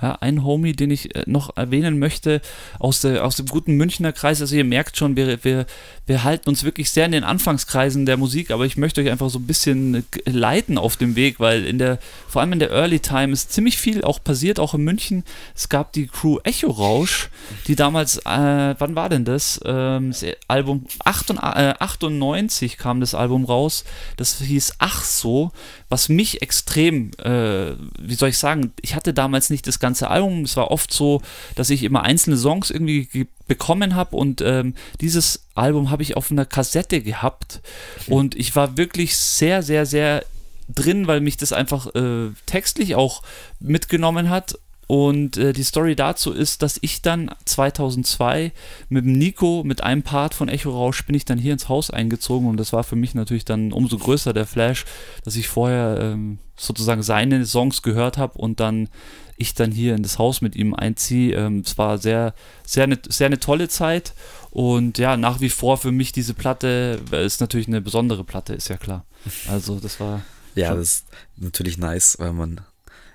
Ja, 0.00 0.16
ein 0.20 0.44
Homie, 0.44 0.74
den 0.74 0.90
ich 0.90 1.14
äh, 1.14 1.24
noch 1.26 1.56
erwähnen 1.56 1.98
möchte, 1.98 2.40
aus, 2.78 3.00
der, 3.00 3.24
aus 3.24 3.36
dem 3.36 3.46
guten 3.46 3.76
Münchner 3.76 4.12
Kreis. 4.12 4.40
Also 4.40 4.54
ihr 4.54 4.64
merkt 4.64 4.96
schon, 4.96 5.16
wir, 5.16 5.42
wir, 5.44 5.66
wir 6.06 6.24
halten 6.24 6.48
uns 6.48 6.62
wirklich 6.62 6.90
sehr 6.90 7.06
in 7.06 7.12
den 7.12 7.24
Anfangskreisen 7.24 8.06
der 8.06 8.16
Musik, 8.16 8.50
aber 8.50 8.64
ich 8.64 8.76
möchte 8.76 9.00
euch 9.00 9.10
einfach 9.10 9.28
so 9.28 9.38
ein 9.38 9.46
bisschen 9.46 9.96
äh, 9.96 10.30
leiten 10.30 10.78
auf 10.78 10.96
dem 10.96 11.16
Weg, 11.16 11.40
weil 11.40 11.64
in 11.64 11.78
der, 11.78 11.98
vor 12.28 12.40
allem 12.40 12.52
in 12.52 12.60
der 12.60 12.70
Early 12.70 13.00
Time 13.00 13.32
ist 13.32 13.52
ziemlich 13.52 13.76
viel 13.76 14.04
auch 14.04 14.22
passiert, 14.22 14.60
auch 14.60 14.74
in 14.74 14.84
München. 14.84 15.24
Es 15.54 15.68
gab 15.68 15.92
die 15.92 16.06
Crew 16.06 16.38
Echo 16.44 16.70
Rausch, 16.70 17.28
die 17.66 17.74
damals, 17.74 18.18
äh, 18.18 18.74
wann 18.78 18.94
war 18.94 19.08
denn 19.08 19.24
das? 19.24 19.60
Ähm, 19.64 20.10
das 20.10 20.24
Album 20.46 20.86
98, 21.04 21.60
äh, 21.60 21.74
98 21.78 22.76
kam 22.78 23.00
das 23.00 23.14
Album 23.14 23.44
raus. 23.44 23.84
Das 24.16 24.38
hieß 24.38 24.74
Ach 24.78 25.02
so, 25.02 25.50
was 25.88 26.08
mich 26.08 26.42
extrem, 26.42 27.12
äh, 27.22 27.72
wie 27.98 28.14
soll 28.14 28.28
ich 28.28 28.38
sagen, 28.38 28.72
ich 28.82 28.94
hatte 28.94 29.14
damals 29.14 29.48
nicht 29.50 29.66
das 29.66 29.78
ganze 29.80 30.10
Album. 30.10 30.44
Es 30.44 30.56
war 30.56 30.70
oft 30.70 30.92
so, 30.92 31.22
dass 31.54 31.70
ich 31.70 31.82
immer 31.82 32.02
einzelne 32.02 32.36
Songs 32.36 32.70
irgendwie 32.70 33.06
ge- 33.06 33.26
bekommen 33.46 33.94
habe 33.94 34.14
und 34.16 34.42
ähm, 34.42 34.74
dieses 35.00 35.46
Album 35.54 35.90
habe 35.90 36.02
ich 36.02 36.16
auf 36.16 36.30
einer 36.30 36.44
Kassette 36.44 37.00
gehabt 37.00 37.62
und 38.06 38.34
ich 38.36 38.54
war 38.54 38.76
wirklich 38.76 39.16
sehr, 39.16 39.62
sehr, 39.62 39.86
sehr 39.86 40.24
drin, 40.68 41.06
weil 41.06 41.22
mich 41.22 41.38
das 41.38 41.52
einfach 41.54 41.94
äh, 41.94 42.28
textlich 42.44 42.94
auch 42.94 43.22
mitgenommen 43.58 44.28
hat. 44.28 44.58
Und 44.88 45.36
äh, 45.36 45.52
die 45.52 45.64
Story 45.64 45.94
dazu 45.94 46.32
ist, 46.32 46.62
dass 46.62 46.78
ich 46.80 47.02
dann 47.02 47.30
2002 47.44 48.52
mit 48.88 49.04
dem 49.04 49.12
Nico, 49.12 49.62
mit 49.62 49.84
einem 49.84 50.02
Part 50.02 50.32
von 50.32 50.48
Echo 50.48 50.70
Rausch, 50.70 51.04
bin 51.04 51.14
ich 51.14 51.26
dann 51.26 51.36
hier 51.36 51.52
ins 51.52 51.68
Haus 51.68 51.90
eingezogen 51.90 52.48
und 52.48 52.56
das 52.56 52.72
war 52.72 52.84
für 52.84 52.96
mich 52.96 53.14
natürlich 53.14 53.44
dann 53.44 53.70
umso 53.72 53.98
größer 53.98 54.32
der 54.32 54.46
Flash, 54.46 54.86
dass 55.24 55.36
ich 55.36 55.46
vorher 55.46 55.98
ähm, 56.00 56.38
sozusagen 56.56 57.02
seine 57.02 57.44
Songs 57.44 57.82
gehört 57.82 58.16
habe 58.16 58.38
und 58.38 58.60
dann 58.60 58.88
ich 59.36 59.52
dann 59.52 59.70
hier 59.70 59.94
in 59.94 60.02
das 60.02 60.18
Haus 60.18 60.40
mit 60.40 60.56
ihm 60.56 60.72
einziehe. 60.72 61.36
Ähm, 61.36 61.62
es 61.66 61.76
war 61.76 61.98
sehr, 61.98 62.32
sehr 62.64 62.84
eine 62.84 62.98
sehr 63.10 63.28
ne 63.28 63.38
tolle 63.38 63.68
Zeit 63.68 64.14
und 64.50 64.96
ja, 64.96 65.18
nach 65.18 65.42
wie 65.42 65.50
vor 65.50 65.76
für 65.76 65.92
mich 65.92 66.12
diese 66.12 66.32
Platte 66.32 66.98
äh, 67.12 67.26
ist 67.26 67.42
natürlich 67.42 67.68
eine 67.68 67.82
besondere 67.82 68.24
Platte, 68.24 68.54
ist 68.54 68.68
ja 68.68 68.78
klar. 68.78 69.04
Also 69.48 69.78
das 69.78 70.00
war. 70.00 70.22
Ja, 70.54 70.74
das 70.74 70.88
ist 70.88 71.06
natürlich 71.36 71.76
nice, 71.76 72.16
weil 72.18 72.32
man 72.32 72.62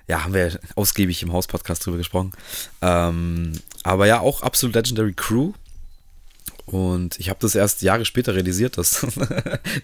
ja, 0.06 0.24
haben 0.24 0.34
wir 0.34 0.58
ausgiebig 0.74 1.22
im 1.22 1.32
Haus-Podcast 1.32 1.84
drüber 1.84 1.98
gesprochen. 1.98 2.32
Ähm, 2.82 3.52
aber 3.82 4.06
ja, 4.06 4.20
auch 4.20 4.42
absolut 4.42 4.74
Legendary 4.74 5.14
Crew. 5.14 5.52
Und 6.66 7.18
ich 7.18 7.28
habe 7.28 7.38
das 7.40 7.54
erst 7.54 7.82
Jahre 7.82 8.04
später 8.04 8.34
realisiert, 8.34 8.78
dass 8.78 9.00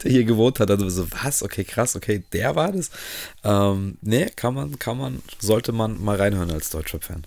der 0.03 0.11
hier 0.11 0.25
gewohnt 0.25 0.61
hat. 0.61 0.71
Also 0.71 0.89
so, 0.89 1.07
was? 1.23 1.43
Okay, 1.43 1.65
krass, 1.65 1.95
okay, 1.95 2.23
der 2.33 2.57
war 2.57 2.73
das. 2.73 2.91
Ähm, 3.45 3.99
nee, 4.01 4.27
kann 4.35 4.55
man, 4.55 4.79
kann 4.79 4.97
man, 4.97 5.23
sollte 5.39 5.73
man 5.73 6.03
mal 6.03 6.17
reinhören 6.17 6.51
als 6.51 6.71
Deutschrap-Fan. 6.71 7.25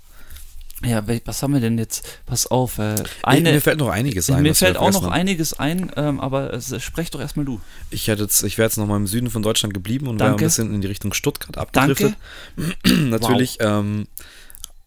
Ja, 0.86 1.04
was 1.26 1.42
haben 1.42 1.54
wir 1.54 1.62
denn 1.62 1.78
jetzt? 1.78 2.20
Pass 2.26 2.48
auf. 2.48 2.78
Äh, 2.78 2.96
eine, 3.24 3.52
mir 3.52 3.62
fällt 3.62 3.80
noch 3.80 3.90
einiges 3.90 4.30
ein. 4.30 4.44
Mir 4.44 4.56
fällt 4.56 4.78
auch 4.78 4.92
noch 4.92 5.08
einiges 5.08 5.54
ein, 5.58 5.92
ähm, 5.96 6.20
aber 6.20 6.54
äh, 6.54 6.80
sprech 6.80 7.12
doch 7.12 7.20
erstmal 7.20 7.46
du. 7.46 7.62
Ich, 7.90 8.08
ich 8.08 8.58
wäre 8.58 8.68
jetzt 8.68 8.78
noch 8.78 8.88
mal 8.88 8.98
im 8.98 9.08
Süden 9.08 9.30
von 9.30 9.42
Deutschland 9.42 9.74
geblieben 9.74 10.08
und 10.08 10.20
wäre 10.20 10.32
ein 10.32 10.38
bisschen 10.38 10.74
in 10.74 10.82
die 10.82 10.88
Richtung 10.88 11.14
Stuttgart 11.14 11.58
abgedriftet. 11.58 12.16
Natürlich 12.86 13.58
wow. 13.60 13.80
ähm, 13.80 14.08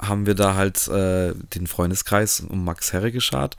haben 0.01 0.27
wir 0.27 0.35
da 0.35 0.55
halt 0.55 0.89
äh, 0.89 1.33
den 1.55 1.67
Freundeskreis 1.67 2.41
um 2.41 2.65
Max 2.65 2.93
Herre 2.93 3.13
geschart. 3.13 3.57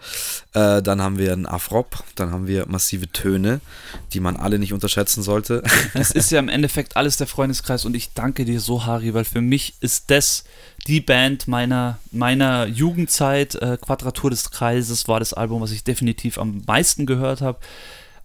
Äh, 0.53 0.83
dann 0.83 1.01
haben 1.01 1.17
wir 1.17 1.33
einen 1.33 1.47
Afrop, 1.47 2.03
dann 2.15 2.31
haben 2.31 2.47
wir 2.47 2.67
massive 2.67 3.11
Töne, 3.11 3.59
die 4.13 4.19
man 4.19 4.35
alle 4.35 4.59
nicht 4.59 4.73
unterschätzen 4.73 5.23
sollte. 5.23 5.63
Es 5.93 6.11
ist 6.11 6.29
ja 6.29 6.39
im 6.39 6.49
Endeffekt 6.49 6.95
alles 6.95 7.17
der 7.17 7.27
Freundeskreis 7.27 7.85
und 7.85 7.95
ich 7.95 8.13
danke 8.13 8.45
dir 8.45 8.59
so, 8.59 8.85
Harry, 8.85 9.13
weil 9.13 9.25
für 9.25 9.41
mich 9.41 9.73
ist 9.79 10.11
das 10.11 10.43
die 10.85 11.01
Band 11.01 11.47
meiner, 11.47 11.97
meiner 12.11 12.67
Jugendzeit. 12.67 13.55
Äh, 13.55 13.77
Quadratur 13.81 14.29
des 14.29 14.51
Kreises 14.51 15.07
war 15.07 15.19
das 15.19 15.33
Album, 15.33 15.61
was 15.61 15.71
ich 15.71 15.83
definitiv 15.83 16.37
am 16.37 16.61
meisten 16.67 17.05
gehört 17.05 17.41
habe. 17.41 17.59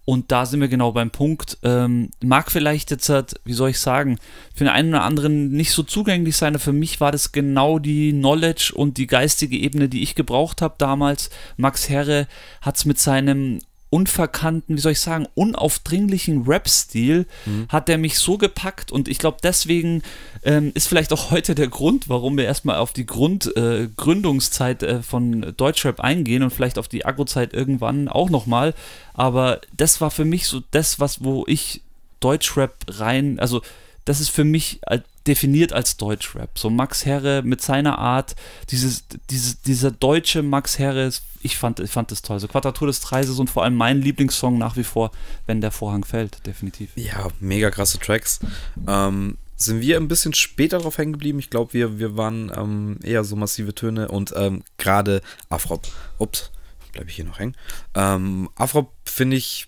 Und 0.05 0.31
da 0.31 0.45
sind 0.45 0.59
wir 0.59 0.67
genau 0.67 0.91
beim 0.91 1.11
Punkt. 1.11 1.57
Ähm, 1.63 2.09
mag 2.21 2.51
vielleicht 2.51 2.91
jetzt, 2.91 3.07
halt, 3.07 3.35
wie 3.45 3.53
soll 3.53 3.69
ich 3.69 3.79
sagen, 3.79 4.19
für 4.53 4.65
den 4.65 4.73
einen 4.73 4.89
oder 4.89 5.03
anderen 5.03 5.51
nicht 5.51 5.71
so 5.71 5.81
zugänglich 5.83 6.35
sein, 6.35 6.53
aber 6.53 6.63
für 6.63 6.73
mich 6.73 6.99
war 6.99 7.11
das 7.11 7.31
genau 7.31 7.79
die 7.79 8.11
Knowledge 8.11 8.73
und 8.75 8.97
die 8.97 9.07
geistige 9.07 9.57
Ebene, 9.57 9.87
die 9.87 10.03
ich 10.03 10.15
gebraucht 10.15 10.61
habe 10.61 10.75
damals. 10.77 11.29
Max 11.55 11.87
Herre 11.87 12.27
hat 12.61 12.75
es 12.75 12.85
mit 12.85 12.99
seinem 12.99 13.59
unverkannten, 13.93 14.75
wie 14.75 14.81
soll 14.81 14.93
ich 14.93 15.01
sagen, 15.01 15.27
unaufdringlichen 15.35 16.47
Rap-Stil 16.47 17.27
mhm. 17.45 17.67
hat 17.69 17.87
der 17.87 17.99
mich 17.99 18.17
so 18.17 18.39
gepackt 18.39 18.91
und 18.91 19.07
ich 19.07 19.19
glaube, 19.19 19.37
deswegen 19.43 20.01
ähm, 20.41 20.71
ist 20.73 20.87
vielleicht 20.87 21.13
auch 21.13 21.29
heute 21.29 21.53
der 21.53 21.67
Grund, 21.67 22.09
warum 22.09 22.35
wir 22.35 22.45
erstmal 22.45 22.77
auf 22.77 22.91
die 22.91 23.05
Grund, 23.05 23.55
äh, 23.55 23.87
Gründungszeit 23.95 24.81
äh, 24.81 25.03
von 25.03 25.53
Deutschrap 25.55 25.99
eingehen 25.99 26.41
und 26.41 26.49
vielleicht 26.49 26.79
auf 26.79 26.87
die 26.87 27.05
Agro-Zeit 27.05 27.53
irgendwann 27.53 28.07
auch 28.07 28.31
nochmal. 28.31 28.73
Aber 29.13 29.61
das 29.77 30.01
war 30.01 30.09
für 30.09 30.25
mich 30.25 30.47
so 30.47 30.61
das, 30.71 30.99
was, 30.99 31.23
wo 31.23 31.45
ich 31.45 31.81
Deutschrap 32.19 32.73
rein, 32.87 33.39
also 33.39 33.61
das 34.05 34.21
ist 34.21 34.29
für 34.29 34.43
mich 34.43 34.79
definiert 35.27 35.73
als 35.73 35.97
Deutschrap. 35.97 36.57
So 36.57 36.69
Max 36.69 37.05
Herre 37.05 37.41
mit 37.43 37.61
seiner 37.61 37.97
Art, 37.97 38.35
dieses, 38.69 39.05
dieses, 39.29 39.61
dieser 39.61 39.91
deutsche 39.91 40.43
Max 40.43 40.79
Herre, 40.79 41.11
ich 41.41 41.57
fand, 41.57 41.79
ich 41.79 41.91
fand 41.91 42.11
das 42.11 42.21
toll. 42.21 42.39
So 42.39 42.47
Quadratur 42.47 42.87
des 42.87 43.01
Kreises 43.01 43.39
und 43.39 43.49
vor 43.49 43.63
allem 43.63 43.75
mein 43.75 44.01
Lieblingssong 44.01 44.57
nach 44.57 44.77
wie 44.77 44.83
vor, 44.83 45.11
wenn 45.45 45.61
der 45.61 45.71
Vorhang 45.71 46.03
fällt, 46.03 46.45
definitiv. 46.45 46.91
Ja, 46.95 47.27
mega 47.39 47.71
krasse 47.71 47.99
Tracks. 47.99 48.39
Ähm, 48.87 49.37
sind 49.55 49.81
wir 49.81 49.97
ein 49.97 50.07
bisschen 50.07 50.33
später 50.33 50.79
drauf 50.79 50.97
hängen 50.97 51.13
geblieben. 51.13 51.39
Ich 51.39 51.49
glaube, 51.49 51.73
wir, 51.73 51.99
wir 51.99 52.17
waren 52.17 52.51
ähm, 52.55 52.99
eher 53.03 53.23
so 53.23 53.35
massive 53.35 53.73
Töne 53.73 54.09
und 54.09 54.33
ähm, 54.35 54.63
gerade 54.77 55.21
Afrop. 55.49 55.87
Ups, 56.17 56.51
bleibe 56.91 57.09
ich 57.09 57.15
hier 57.15 57.25
noch 57.25 57.39
hängen. 57.39 57.55
Ähm, 57.95 58.49
Afrop 58.55 58.91
finde 59.05 59.37
ich 59.37 59.67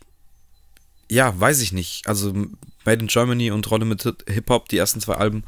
ja, 1.09 1.39
weiß 1.39 1.61
ich 1.61 1.71
nicht. 1.71 2.07
Also 2.07 2.33
Made 2.85 3.01
in 3.01 3.07
Germany 3.07 3.51
und 3.51 3.69
Rolle 3.69 3.85
mit 3.85 4.03
Hip-Hop, 4.27 4.69
die 4.69 4.77
ersten 4.77 5.01
zwei 5.01 5.15
Alben, 5.15 5.43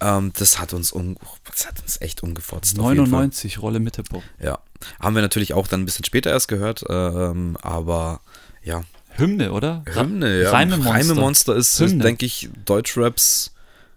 ähm, 0.00 0.32
das 0.38 0.58
hat 0.58 0.72
uns 0.72 0.92
um, 0.92 1.16
das 1.50 1.66
hat 1.66 1.80
uns 1.82 2.00
echt 2.00 2.22
umgefotzt. 2.22 2.76
99 2.76 3.60
Rolle 3.60 3.80
mit 3.80 3.96
Hip-Hop. 3.96 4.22
Ja. 4.42 4.58
Haben 4.98 5.14
wir 5.14 5.22
natürlich 5.22 5.52
auch 5.52 5.66
dann 5.66 5.82
ein 5.82 5.84
bisschen 5.84 6.04
später 6.04 6.30
erst 6.30 6.48
gehört, 6.48 6.84
ähm, 6.88 7.56
aber 7.60 8.20
ja. 8.62 8.82
Hymne, 9.16 9.52
oder? 9.52 9.84
Hymne, 9.92 10.42
ja. 10.42 10.50
Reimemonster, 10.50 10.92
Reimemonster 10.92 11.56
ist, 11.56 11.80
ist 11.80 11.98
denke 11.98 12.24
ich, 12.24 12.48
Deutschraps 12.64 13.52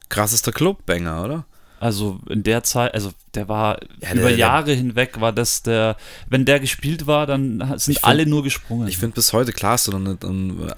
krassester 0.10 0.52
Clubbanger, 0.52 1.24
oder? 1.24 1.46
Also 1.84 2.18
in 2.30 2.44
der 2.44 2.64
Zeit, 2.64 2.94
also 2.94 3.12
der 3.36 3.50
war 3.50 3.78
ja, 4.00 4.14
über 4.14 4.30
der, 4.30 4.38
Jahre 4.38 4.68
der, 4.68 4.76
hinweg 4.76 5.20
war 5.20 5.34
das 5.34 5.64
der, 5.64 5.98
wenn 6.30 6.46
der 6.46 6.62
gespielt 6.62 7.08
war, 7.08 7.28
dann 7.28 7.60
sind 7.78 7.96
find, 7.96 8.06
alle 8.06 8.26
nur 8.26 8.42
gesprungen. 8.42 8.88
Ich 8.88 8.98
finde 8.98 9.16
bis 9.16 9.34
heute 9.34 9.52
klar, 9.52 9.78
so 9.78 9.92
dann 9.92 10.18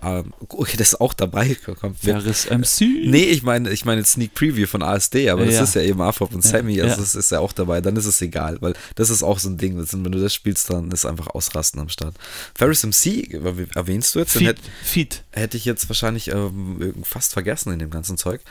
äh, 0.02 0.24
okay, 0.50 0.78
das 0.78 0.94
ist 0.94 1.02
auch 1.02 1.14
dabei. 1.14 1.58
Wer 2.02 2.26
ist 2.26 2.50
MC? 2.50 3.06
Nee, 3.06 3.26
ich 3.26 3.44
meine, 3.44 3.70
ich 3.70 3.86
meine 3.86 4.04
Sneak 4.04 4.34
Preview 4.34 4.66
von 4.66 4.82
ASD, 4.82 5.30
aber 5.30 5.44
ja. 5.44 5.52
das 5.52 5.70
ist 5.70 5.76
ja 5.76 5.84
eben 5.84 6.02
Afrop 6.02 6.34
und 6.34 6.44
ja. 6.44 6.50
Sammy, 6.50 6.82
also 6.82 6.96
das 6.96 7.14
ist 7.14 7.32
ja 7.32 7.40
auch 7.40 7.54
dabei, 7.54 7.82
dann 7.82 7.96
ist 7.98 8.08
es 8.08 8.20
egal, 8.24 8.58
weil 8.62 8.74
das 8.96 9.12
ist 9.12 9.22
auch 9.22 9.38
so 9.38 9.50
ein 9.50 9.60
Ding, 9.60 9.78
wenn 9.78 10.12
du 10.12 10.20
das 10.20 10.34
spielst, 10.34 10.72
dann 10.72 10.90
ist 10.90 11.06
einfach 11.06 11.28
ausrasten 11.28 11.80
am 11.80 11.90
Start. 11.90 12.16
Ferris 12.56 12.84
MC, 12.84 13.32
erwähnst 13.76 14.16
du 14.16 14.20
jetzt? 14.20 14.32
Feed. 14.32 14.58
Feed. 14.84 15.24
Hätte 15.34 15.56
ich 15.58 15.66
jetzt 15.66 15.88
wahrscheinlich 15.88 16.30
ähm, 16.30 16.96
fast 17.04 17.34
vergessen 17.34 17.72
in 17.74 17.78
dem 17.78 17.92
ganzen 17.92 18.18
Zeug. 18.18 18.42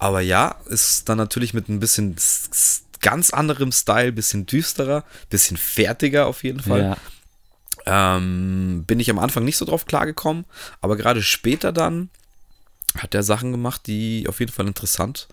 Aber 0.00 0.22
ja, 0.22 0.56
ist 0.66 1.08
dann 1.10 1.18
natürlich 1.18 1.52
mit 1.52 1.68
ein 1.68 1.78
bisschen 1.78 2.16
ganz 3.00 3.30
anderem 3.30 3.70
Style, 3.70 4.12
bisschen 4.12 4.46
düsterer, 4.46 5.04
bisschen 5.28 5.58
fertiger 5.58 6.26
auf 6.26 6.42
jeden 6.42 6.60
Fall. 6.60 6.96
Ja. 7.86 8.16
Ähm, 8.16 8.84
bin 8.86 8.98
ich 8.98 9.10
am 9.10 9.18
Anfang 9.18 9.44
nicht 9.44 9.58
so 9.58 9.66
drauf 9.66 9.86
klargekommen, 9.86 10.46
aber 10.80 10.96
gerade 10.96 11.22
später 11.22 11.70
dann 11.70 12.08
hat 12.96 13.14
er 13.14 13.22
Sachen 13.22 13.52
gemacht, 13.52 13.86
die 13.86 14.26
auf 14.26 14.40
jeden 14.40 14.52
Fall 14.52 14.66
interessant, 14.66 15.28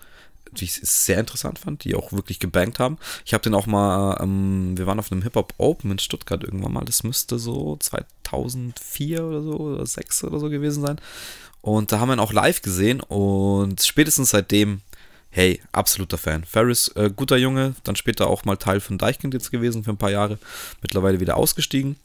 die 0.51 0.65
ich 0.65 0.73
sehr 0.73 1.19
interessant 1.19 1.59
fand, 1.59 1.83
die 1.85 1.95
auch 1.95 2.11
wirklich 2.11 2.39
gebankt 2.39 2.79
haben. 2.79 2.97
Ich 3.25 3.33
habe 3.33 3.43
den 3.43 3.53
auch 3.53 3.67
mal, 3.67 4.17
ähm, 4.21 4.77
wir 4.77 4.85
waren 4.85 4.99
auf 4.99 5.11
einem 5.11 5.23
Hip-Hop 5.23 5.53
Open 5.57 5.91
in 5.91 5.99
Stuttgart 5.99 6.43
irgendwann 6.43 6.73
mal, 6.73 6.85
das 6.85 7.03
müsste 7.03 7.39
so 7.39 7.77
2004 7.77 9.23
oder 9.23 9.41
so, 9.41 9.57
oder 9.57 9.85
6 9.85 10.25
oder 10.25 10.39
so 10.39 10.49
gewesen 10.49 10.85
sein. 10.85 10.99
Und 11.67 11.91
da 11.91 11.99
haben 11.99 12.07
wir 12.07 12.15
ihn 12.15 12.21
auch 12.21 12.31
live 12.31 12.61
gesehen 12.61 13.01
und 13.01 13.83
spätestens 13.83 14.29
seitdem, 14.29 14.79
hey, 15.29 15.61
absoluter 15.73 16.17
Fan. 16.17 16.45
Ferris, 16.45 16.87
äh, 16.95 17.11
guter 17.13 17.35
Junge, 17.35 17.75
dann 17.83 17.97
später 17.97 18.27
auch 18.27 18.45
mal 18.45 18.55
Teil 18.55 18.79
von 18.79 18.97
Deichkind 18.97 19.33
jetzt 19.33 19.51
gewesen 19.51 19.83
für 19.83 19.89
ein 19.89 19.97
paar 19.97 20.11
Jahre, 20.11 20.39
mittlerweile 20.81 21.19
wieder 21.19 21.35
ausgestiegen. 21.35 21.97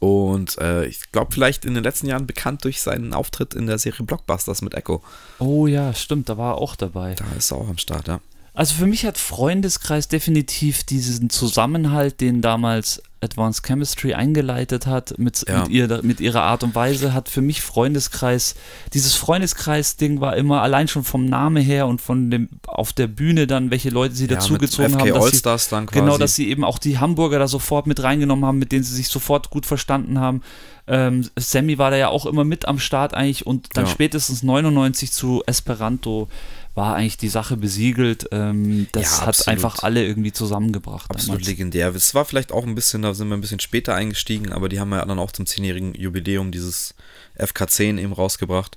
Und 0.00 0.58
äh, 0.58 0.86
ich 0.86 1.12
glaube, 1.12 1.30
vielleicht 1.32 1.64
in 1.64 1.74
den 1.74 1.84
letzten 1.84 2.08
Jahren 2.08 2.26
bekannt 2.26 2.64
durch 2.64 2.82
seinen 2.82 3.14
Auftritt 3.14 3.54
in 3.54 3.68
der 3.68 3.78
Serie 3.78 4.04
Blockbusters 4.04 4.62
mit 4.62 4.74
Echo. 4.74 5.00
Oh 5.38 5.68
ja, 5.68 5.94
stimmt, 5.94 6.28
da 6.28 6.36
war 6.36 6.54
er 6.54 6.58
auch 6.58 6.74
dabei. 6.74 7.14
Da 7.14 7.24
ist 7.38 7.52
er 7.52 7.58
auch 7.58 7.68
am 7.68 7.78
Start, 7.78 8.08
ja. 8.08 8.20
Also 8.54 8.74
für 8.74 8.86
mich 8.86 9.06
hat 9.06 9.16
Freundeskreis 9.16 10.08
definitiv 10.08 10.84
diesen 10.84 11.30
Zusammenhalt, 11.30 12.20
den 12.20 12.42
damals 12.42 13.02
Advanced 13.22 13.64
Chemistry 13.64 14.12
eingeleitet 14.12 14.86
hat, 14.86 15.18
mit, 15.18 15.44
ja. 15.48 15.60
mit, 15.60 15.68
ihr, 15.68 16.00
mit 16.02 16.20
ihrer 16.20 16.42
Art 16.42 16.62
und 16.62 16.74
Weise, 16.74 17.14
hat 17.14 17.28
für 17.30 17.40
mich 17.40 17.62
Freundeskreis, 17.62 18.54
dieses 18.92 19.14
Freundeskreis-Ding 19.14 20.20
war 20.20 20.36
immer 20.36 20.60
allein 20.60 20.88
schon 20.88 21.04
vom 21.04 21.24
Namen 21.24 21.62
her 21.62 21.86
und 21.86 22.02
von 22.02 22.30
dem, 22.30 22.48
auf 22.66 22.92
der 22.92 23.06
Bühne 23.06 23.46
dann, 23.46 23.70
welche 23.70 23.90
Leute 23.90 24.14
sie 24.14 24.26
ja, 24.26 24.34
dazugezogen 24.34 24.98
haben. 24.98 25.14
Dass 25.14 25.30
sie, 25.30 25.70
dann 25.70 25.86
quasi. 25.86 26.00
Genau, 26.00 26.18
dass 26.18 26.34
sie 26.34 26.50
eben 26.50 26.64
auch 26.64 26.78
die 26.78 26.98
Hamburger 26.98 27.38
da 27.38 27.48
sofort 27.48 27.86
mit 27.86 28.02
reingenommen 28.02 28.44
haben, 28.44 28.58
mit 28.58 28.72
denen 28.72 28.84
sie 28.84 28.94
sich 28.94 29.08
sofort 29.08 29.48
gut 29.50 29.64
verstanden 29.64 30.18
haben. 30.18 30.42
Ähm, 30.88 31.28
Sammy 31.38 31.78
war 31.78 31.92
da 31.92 31.96
ja 31.96 32.08
auch 32.08 32.26
immer 32.26 32.44
mit 32.44 32.66
am 32.66 32.80
Start 32.80 33.14
eigentlich 33.14 33.46
und 33.46 33.76
dann 33.76 33.84
ja. 33.84 33.90
spätestens 33.90 34.42
99 34.42 35.12
zu 35.12 35.42
Esperanto 35.46 36.28
war 36.74 36.96
eigentlich 36.96 37.18
die 37.18 37.28
Sache 37.28 37.56
besiegelt. 37.56 38.28
Ähm, 38.32 38.88
das 38.92 39.18
ja, 39.20 39.26
hat 39.26 39.48
einfach 39.48 39.82
alle 39.82 40.04
irgendwie 40.04 40.32
zusammengebracht. 40.32 41.10
Absolut 41.10 41.40
damals. 41.40 41.48
legendär. 41.48 41.94
Es 41.94 42.14
war 42.14 42.24
vielleicht 42.24 42.52
auch 42.52 42.64
ein 42.64 42.74
bisschen, 42.74 43.02
da 43.02 43.14
sind 43.14 43.28
wir 43.28 43.36
ein 43.36 43.40
bisschen 43.42 43.60
später 43.60 43.94
eingestiegen, 43.94 44.52
aber 44.52 44.68
die 44.68 44.80
haben 44.80 44.92
ja 44.92 45.04
dann 45.04 45.18
auch 45.18 45.32
zum 45.32 45.46
zehnjährigen 45.46 45.94
Jubiläum 45.94 46.50
dieses 46.50 46.94
FK10 47.38 47.98
eben 47.98 48.12
rausgebracht. 48.12 48.76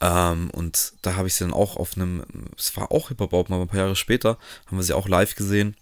Ähm, 0.00 0.50
und 0.50 0.92
da 1.02 1.16
habe 1.16 1.28
ich 1.28 1.34
sie 1.34 1.44
dann 1.44 1.54
auch 1.54 1.76
auf 1.76 1.96
einem, 1.96 2.24
es 2.58 2.76
war 2.76 2.92
auch 2.92 3.08
Hip-Hop, 3.08 3.32
aber 3.32 3.62
ein 3.62 3.68
paar 3.68 3.80
Jahre 3.80 3.96
später, 3.96 4.36
haben 4.66 4.76
wir 4.76 4.82
sie 4.82 4.94
auch 4.94 5.08
live 5.08 5.34
gesehen. 5.34 5.76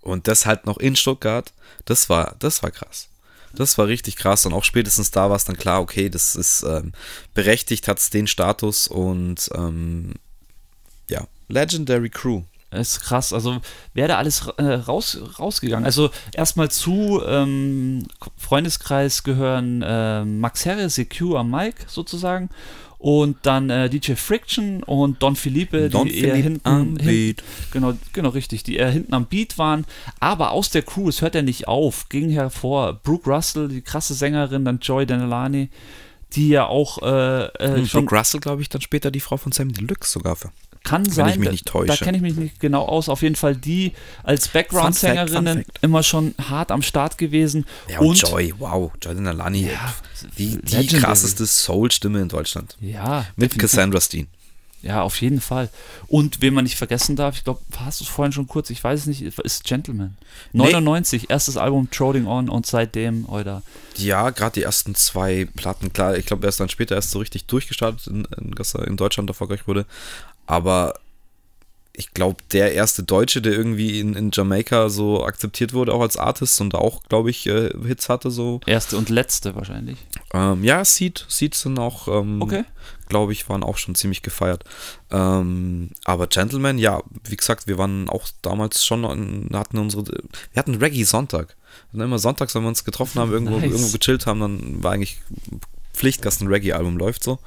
Und 0.00 0.26
das 0.26 0.46
halt 0.46 0.66
noch 0.66 0.78
in 0.78 0.96
Stuttgart, 0.96 1.52
das 1.84 2.08
war, 2.08 2.34
das 2.38 2.62
war 2.62 2.70
krass. 2.70 3.08
Das 3.52 3.76
war 3.78 3.88
richtig 3.88 4.16
krass 4.16 4.46
und 4.46 4.52
auch 4.52 4.62
spätestens 4.64 5.10
da 5.10 5.28
war 5.28 5.36
es 5.36 5.44
dann 5.44 5.56
klar, 5.56 5.80
okay, 5.80 6.08
das 6.08 6.36
ist 6.36 6.62
ähm, 6.62 6.92
berechtigt, 7.34 7.88
hat 7.88 7.98
es 7.98 8.08
den 8.08 8.28
Status 8.28 8.86
und 8.86 9.50
ähm, 9.54 10.14
Legendary 11.50 12.10
Crew. 12.10 12.42
ist 12.70 13.00
krass. 13.02 13.32
Also 13.32 13.60
wäre 13.94 14.08
da 14.08 14.18
alles 14.18 14.46
äh, 14.56 14.62
raus, 14.62 15.18
rausgegangen. 15.38 15.84
Also 15.84 16.10
erstmal 16.32 16.70
zu 16.70 17.20
ähm, 17.26 18.06
Freundeskreis 18.36 19.22
gehören 19.22 19.82
äh, 19.82 20.24
Max 20.24 20.64
Herre, 20.64 20.88
CQ 20.88 21.36
am 21.36 21.50
Mic 21.50 21.74
sozusagen 21.86 22.50
und 23.00 23.38
dann 23.44 23.70
äh, 23.70 23.88
DJ 23.88 24.12
Friction 24.12 24.82
und 24.82 25.22
Don 25.22 25.34
Felipe, 25.34 25.88
Don 25.88 26.06
die 26.06 26.18
eher 26.18 26.34
Philipp 26.34 26.44
hinten, 26.44 26.68
am 26.68 26.96
hin, 26.98 27.34
Beat. 27.34 27.42
genau, 27.70 27.94
genau 28.12 28.28
richtig, 28.28 28.62
die 28.62 28.76
eher 28.76 28.90
hinten 28.90 29.14
am 29.14 29.24
Beat 29.24 29.56
waren, 29.56 29.86
aber 30.20 30.50
aus 30.50 30.68
der 30.68 30.82
Crew, 30.82 31.08
es 31.08 31.22
hört 31.22 31.34
ja 31.34 31.40
nicht 31.40 31.66
auf, 31.66 32.10
ging 32.10 32.28
hervor 32.28 32.92
Brooke 33.02 33.28
Russell, 33.30 33.68
die 33.68 33.80
krasse 33.80 34.12
Sängerin, 34.12 34.66
dann 34.66 34.80
Joy 34.80 35.06
Denelani, 35.06 35.70
die 36.34 36.50
ja 36.50 36.66
auch 36.66 37.02
äh, 37.02 37.46
äh, 37.46 37.76
Hm, 37.78 37.86
Brooke 37.86 38.14
Russell, 38.14 38.40
glaube 38.40 38.60
ich, 38.60 38.68
dann 38.68 38.82
später 38.82 39.10
die 39.10 39.20
Frau 39.20 39.38
von 39.38 39.50
Sam 39.50 39.72
Deluxe 39.72 40.12
sogar. 40.12 40.36
Für. 40.36 40.52
Kann 40.82 41.04
Wenn 41.06 41.12
sein, 41.12 41.28
ich 41.30 41.36
mich 41.38 41.46
da- 41.46 41.52
nicht 41.52 41.68
da 41.68 41.72
täusche. 41.72 42.04
kenne 42.04 42.16
ich 42.16 42.22
mich 42.22 42.34
nicht 42.36 42.60
genau 42.60 42.84
aus. 42.86 43.08
Auf 43.08 43.22
jeden 43.22 43.36
Fall 43.36 43.54
die 43.56 43.92
als 44.22 44.48
Background-Sängerinnen 44.48 45.64
immer 45.82 46.02
schon 46.02 46.34
hart 46.48 46.70
am 46.72 46.82
Start 46.82 47.18
gewesen. 47.18 47.66
Ja, 47.88 47.98
und, 48.00 48.08
und 48.08 48.20
Joy, 48.22 48.54
wow, 48.58 48.90
Joy 49.02 49.14
Denalani, 49.14 49.68
Ja, 49.70 49.94
die, 50.38 50.58
die 50.62 50.86
krasseste 50.86 51.46
Soul-Stimme 51.46 52.20
in 52.20 52.28
Deutschland. 52.28 52.76
Ja, 52.80 53.26
Mit 53.36 53.52
definitiv. 53.52 53.58
Cassandra 53.60 54.00
Steen. 54.00 54.28
Ja, 54.82 55.02
auf 55.02 55.20
jeden 55.20 55.42
Fall. 55.42 55.68
Und 56.06 56.40
wen 56.40 56.54
man 56.54 56.64
nicht 56.64 56.78
vergessen 56.78 57.14
darf, 57.14 57.36
ich 57.36 57.44
glaube, 57.44 57.60
hast 57.76 58.00
du 58.00 58.04
es 58.04 58.08
vorhin 58.10 58.32
schon 58.32 58.46
kurz, 58.46 58.70
ich 58.70 58.82
weiß 58.82 59.00
es 59.00 59.06
nicht, 59.06 59.20
ist 59.20 59.64
Gentleman. 59.64 60.16
99, 60.54 61.28
erstes 61.28 61.58
Album 61.58 61.90
Trotting 61.90 62.26
On 62.26 62.48
und 62.48 62.64
seitdem, 62.64 63.26
oder 63.26 63.62
Ja, 63.98 64.30
gerade 64.30 64.54
die 64.54 64.62
ersten 64.62 64.94
zwei 64.94 65.46
Platten, 65.54 65.92
klar, 65.92 66.16
ich 66.16 66.24
glaube, 66.24 66.46
er 66.46 66.48
ist 66.48 66.60
dann 66.60 66.70
später 66.70 66.94
erst 66.94 67.10
so 67.10 67.18
richtig 67.18 67.44
durchgestartet, 67.44 68.06
in, 68.06 68.26
in, 68.38 68.52
dass 68.52 68.74
er 68.74 68.86
in 68.86 68.96
Deutschland 68.96 69.28
erfolgreich 69.28 69.66
wurde. 69.68 69.84
Aber 70.46 70.94
ich 71.92 72.14
glaube, 72.14 72.36
der 72.52 72.72
erste 72.72 73.02
Deutsche, 73.02 73.42
der 73.42 73.52
irgendwie 73.52 74.00
in, 74.00 74.14
in 74.14 74.30
Jamaika 74.32 74.88
so 74.88 75.24
akzeptiert 75.24 75.72
wurde, 75.74 75.92
auch 75.92 76.00
als 76.00 76.16
Artist 76.16 76.60
und 76.60 76.74
auch, 76.74 77.02
glaube 77.08 77.30
ich, 77.30 77.46
äh, 77.46 77.70
Hits 77.84 78.08
hatte, 78.08 78.30
so. 78.30 78.60
erste 78.64 78.96
und 78.96 79.10
letzte 79.10 79.54
wahrscheinlich. 79.54 79.98
Ähm, 80.32 80.64
ja, 80.64 80.84
Seed, 80.84 81.26
Seed 81.28 81.54
sind 81.54 81.78
auch, 81.78 82.08
ähm, 82.08 82.40
Okay. 82.40 82.64
glaube 83.08 83.32
ich, 83.32 83.48
waren 83.48 83.62
auch 83.64 83.76
schon 83.76 83.96
ziemlich 83.96 84.22
gefeiert. 84.22 84.64
Ähm, 85.10 85.90
aber 86.04 86.26
Gentleman, 86.28 86.78
ja, 86.78 87.02
wie 87.24 87.36
gesagt, 87.36 87.66
wir 87.66 87.76
waren 87.76 88.08
auch 88.08 88.28
damals 88.40 88.84
schon, 88.84 89.50
hatten 89.52 89.76
unsere, 89.78 90.04
wir 90.06 90.56
hatten 90.56 90.76
Reggae-Sonntag. 90.76 91.56
Und 91.92 92.00
immer 92.00 92.18
sonntags, 92.20 92.54
wenn 92.54 92.62
wir 92.62 92.68
uns 92.68 92.84
getroffen 92.84 93.20
haben, 93.20 93.32
irgendwo, 93.32 93.56
Nice. 93.58 93.72
irgendwo 93.72 93.98
gechillt 93.98 94.26
haben, 94.26 94.40
dann 94.40 94.82
war 94.82 94.92
eigentlich 94.92 95.20
Pflicht, 95.92 96.24
dass 96.24 96.40
ein 96.40 96.46
Reggae-Album 96.46 96.96
läuft 96.96 97.24
so. 97.24 97.40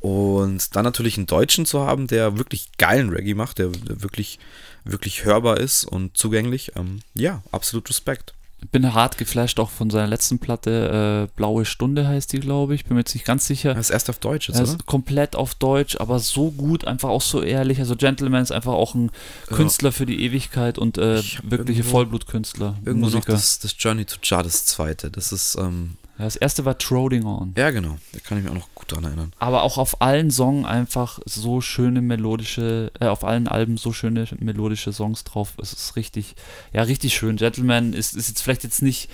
Und 0.00 0.76
dann 0.76 0.84
natürlich 0.84 1.16
einen 1.16 1.26
Deutschen 1.26 1.66
zu 1.66 1.80
haben, 1.80 2.06
der 2.06 2.38
wirklich 2.38 2.68
geilen 2.78 3.10
Reggae 3.10 3.34
macht, 3.34 3.58
der, 3.58 3.70
wirklich, 4.00 4.38
wirklich 4.84 5.24
hörbar 5.24 5.58
ist 5.58 5.84
und 5.84 6.16
zugänglich. 6.16 6.72
Ähm, 6.76 7.00
ja, 7.14 7.42
absolut 7.52 7.88
Respekt. 7.90 8.34
Bin 8.72 8.92
hart 8.92 9.18
geflasht 9.18 9.60
auch 9.60 9.70
von 9.70 9.88
seiner 9.88 10.08
letzten 10.08 10.40
Platte, 10.40 11.28
äh, 11.28 11.36
Blaue 11.36 11.64
Stunde 11.64 12.08
heißt 12.08 12.32
die, 12.32 12.40
glaube 12.40 12.74
ich. 12.74 12.84
Bin 12.86 12.94
mir 12.94 13.02
jetzt 13.02 13.14
nicht 13.14 13.24
ganz 13.24 13.46
sicher. 13.46 13.70
Er 13.70 13.78
ist 13.78 13.90
erst 13.90 14.10
auf 14.10 14.18
Deutsch 14.18 14.48
jetzt, 14.48 14.56
Er 14.58 14.64
oder? 14.64 14.72
ist 14.72 14.86
komplett 14.86 15.36
auf 15.36 15.54
Deutsch, 15.54 15.96
aber 16.00 16.18
so 16.18 16.50
gut, 16.50 16.84
einfach 16.84 17.08
auch 17.08 17.22
so 17.22 17.40
ehrlich. 17.40 17.78
Also 17.78 17.94
Gentleman 17.94 18.42
ist 18.42 18.50
einfach 18.50 18.72
auch 18.72 18.96
ein 18.96 19.12
Ja. 19.48 19.56
Künstler 19.56 19.92
für 19.92 20.06
die 20.06 20.24
Ewigkeit 20.24 20.76
und 20.76 20.98
äh, 20.98 21.22
wirkliche 21.44 21.82
irgendwo- 21.82 21.90
Vollblutkünstler, 21.90 22.76
Irgendwo 22.84 23.06
noch 23.06 23.14
Musiker. 23.14 23.32
das, 23.32 23.60
das 23.60 23.76
Journey 23.78 24.04
to 24.06 24.16
Jar, 24.24 24.42
das 24.42 24.64
zweite. 24.64 25.08
Das 25.12 25.30
ist, 25.30 25.54
ähm, 25.56 25.90
Ja, 25.92 25.97
das 26.24 26.36
erste 26.36 26.64
war 26.64 26.76
Trotting 26.78 27.24
On. 27.24 27.54
ja 27.56 27.70
genau, 27.70 27.96
da 28.12 28.18
kann 28.20 28.38
ich 28.38 28.44
mich 28.44 28.52
auch 28.52 28.56
noch 28.56 28.74
gut 28.74 28.90
dran 28.92 29.04
erinnern. 29.04 29.32
Aber 29.38 29.62
auch 29.62 29.78
auf 29.78 30.00
allen 30.02 30.30
Songs 30.30 30.66
einfach 30.66 31.20
so 31.24 31.60
schöne 31.60 32.00
melodische, 32.02 32.90
äh, 33.00 33.06
auf 33.06 33.24
allen 33.24 33.46
Alben 33.48 33.76
so 33.76 33.92
schöne 33.92 34.26
melodische 34.40 34.92
Songs 34.92 35.24
drauf. 35.24 35.52
Es 35.62 35.72
ist 35.72 35.96
richtig, 35.96 36.34
ja, 36.72 36.82
richtig 36.82 37.14
schön. 37.14 37.36
Gentleman 37.36 37.92
ist, 37.92 38.14
ist 38.14 38.28
jetzt 38.28 38.42
vielleicht 38.42 38.64
jetzt 38.64 38.82
nicht, 38.82 39.08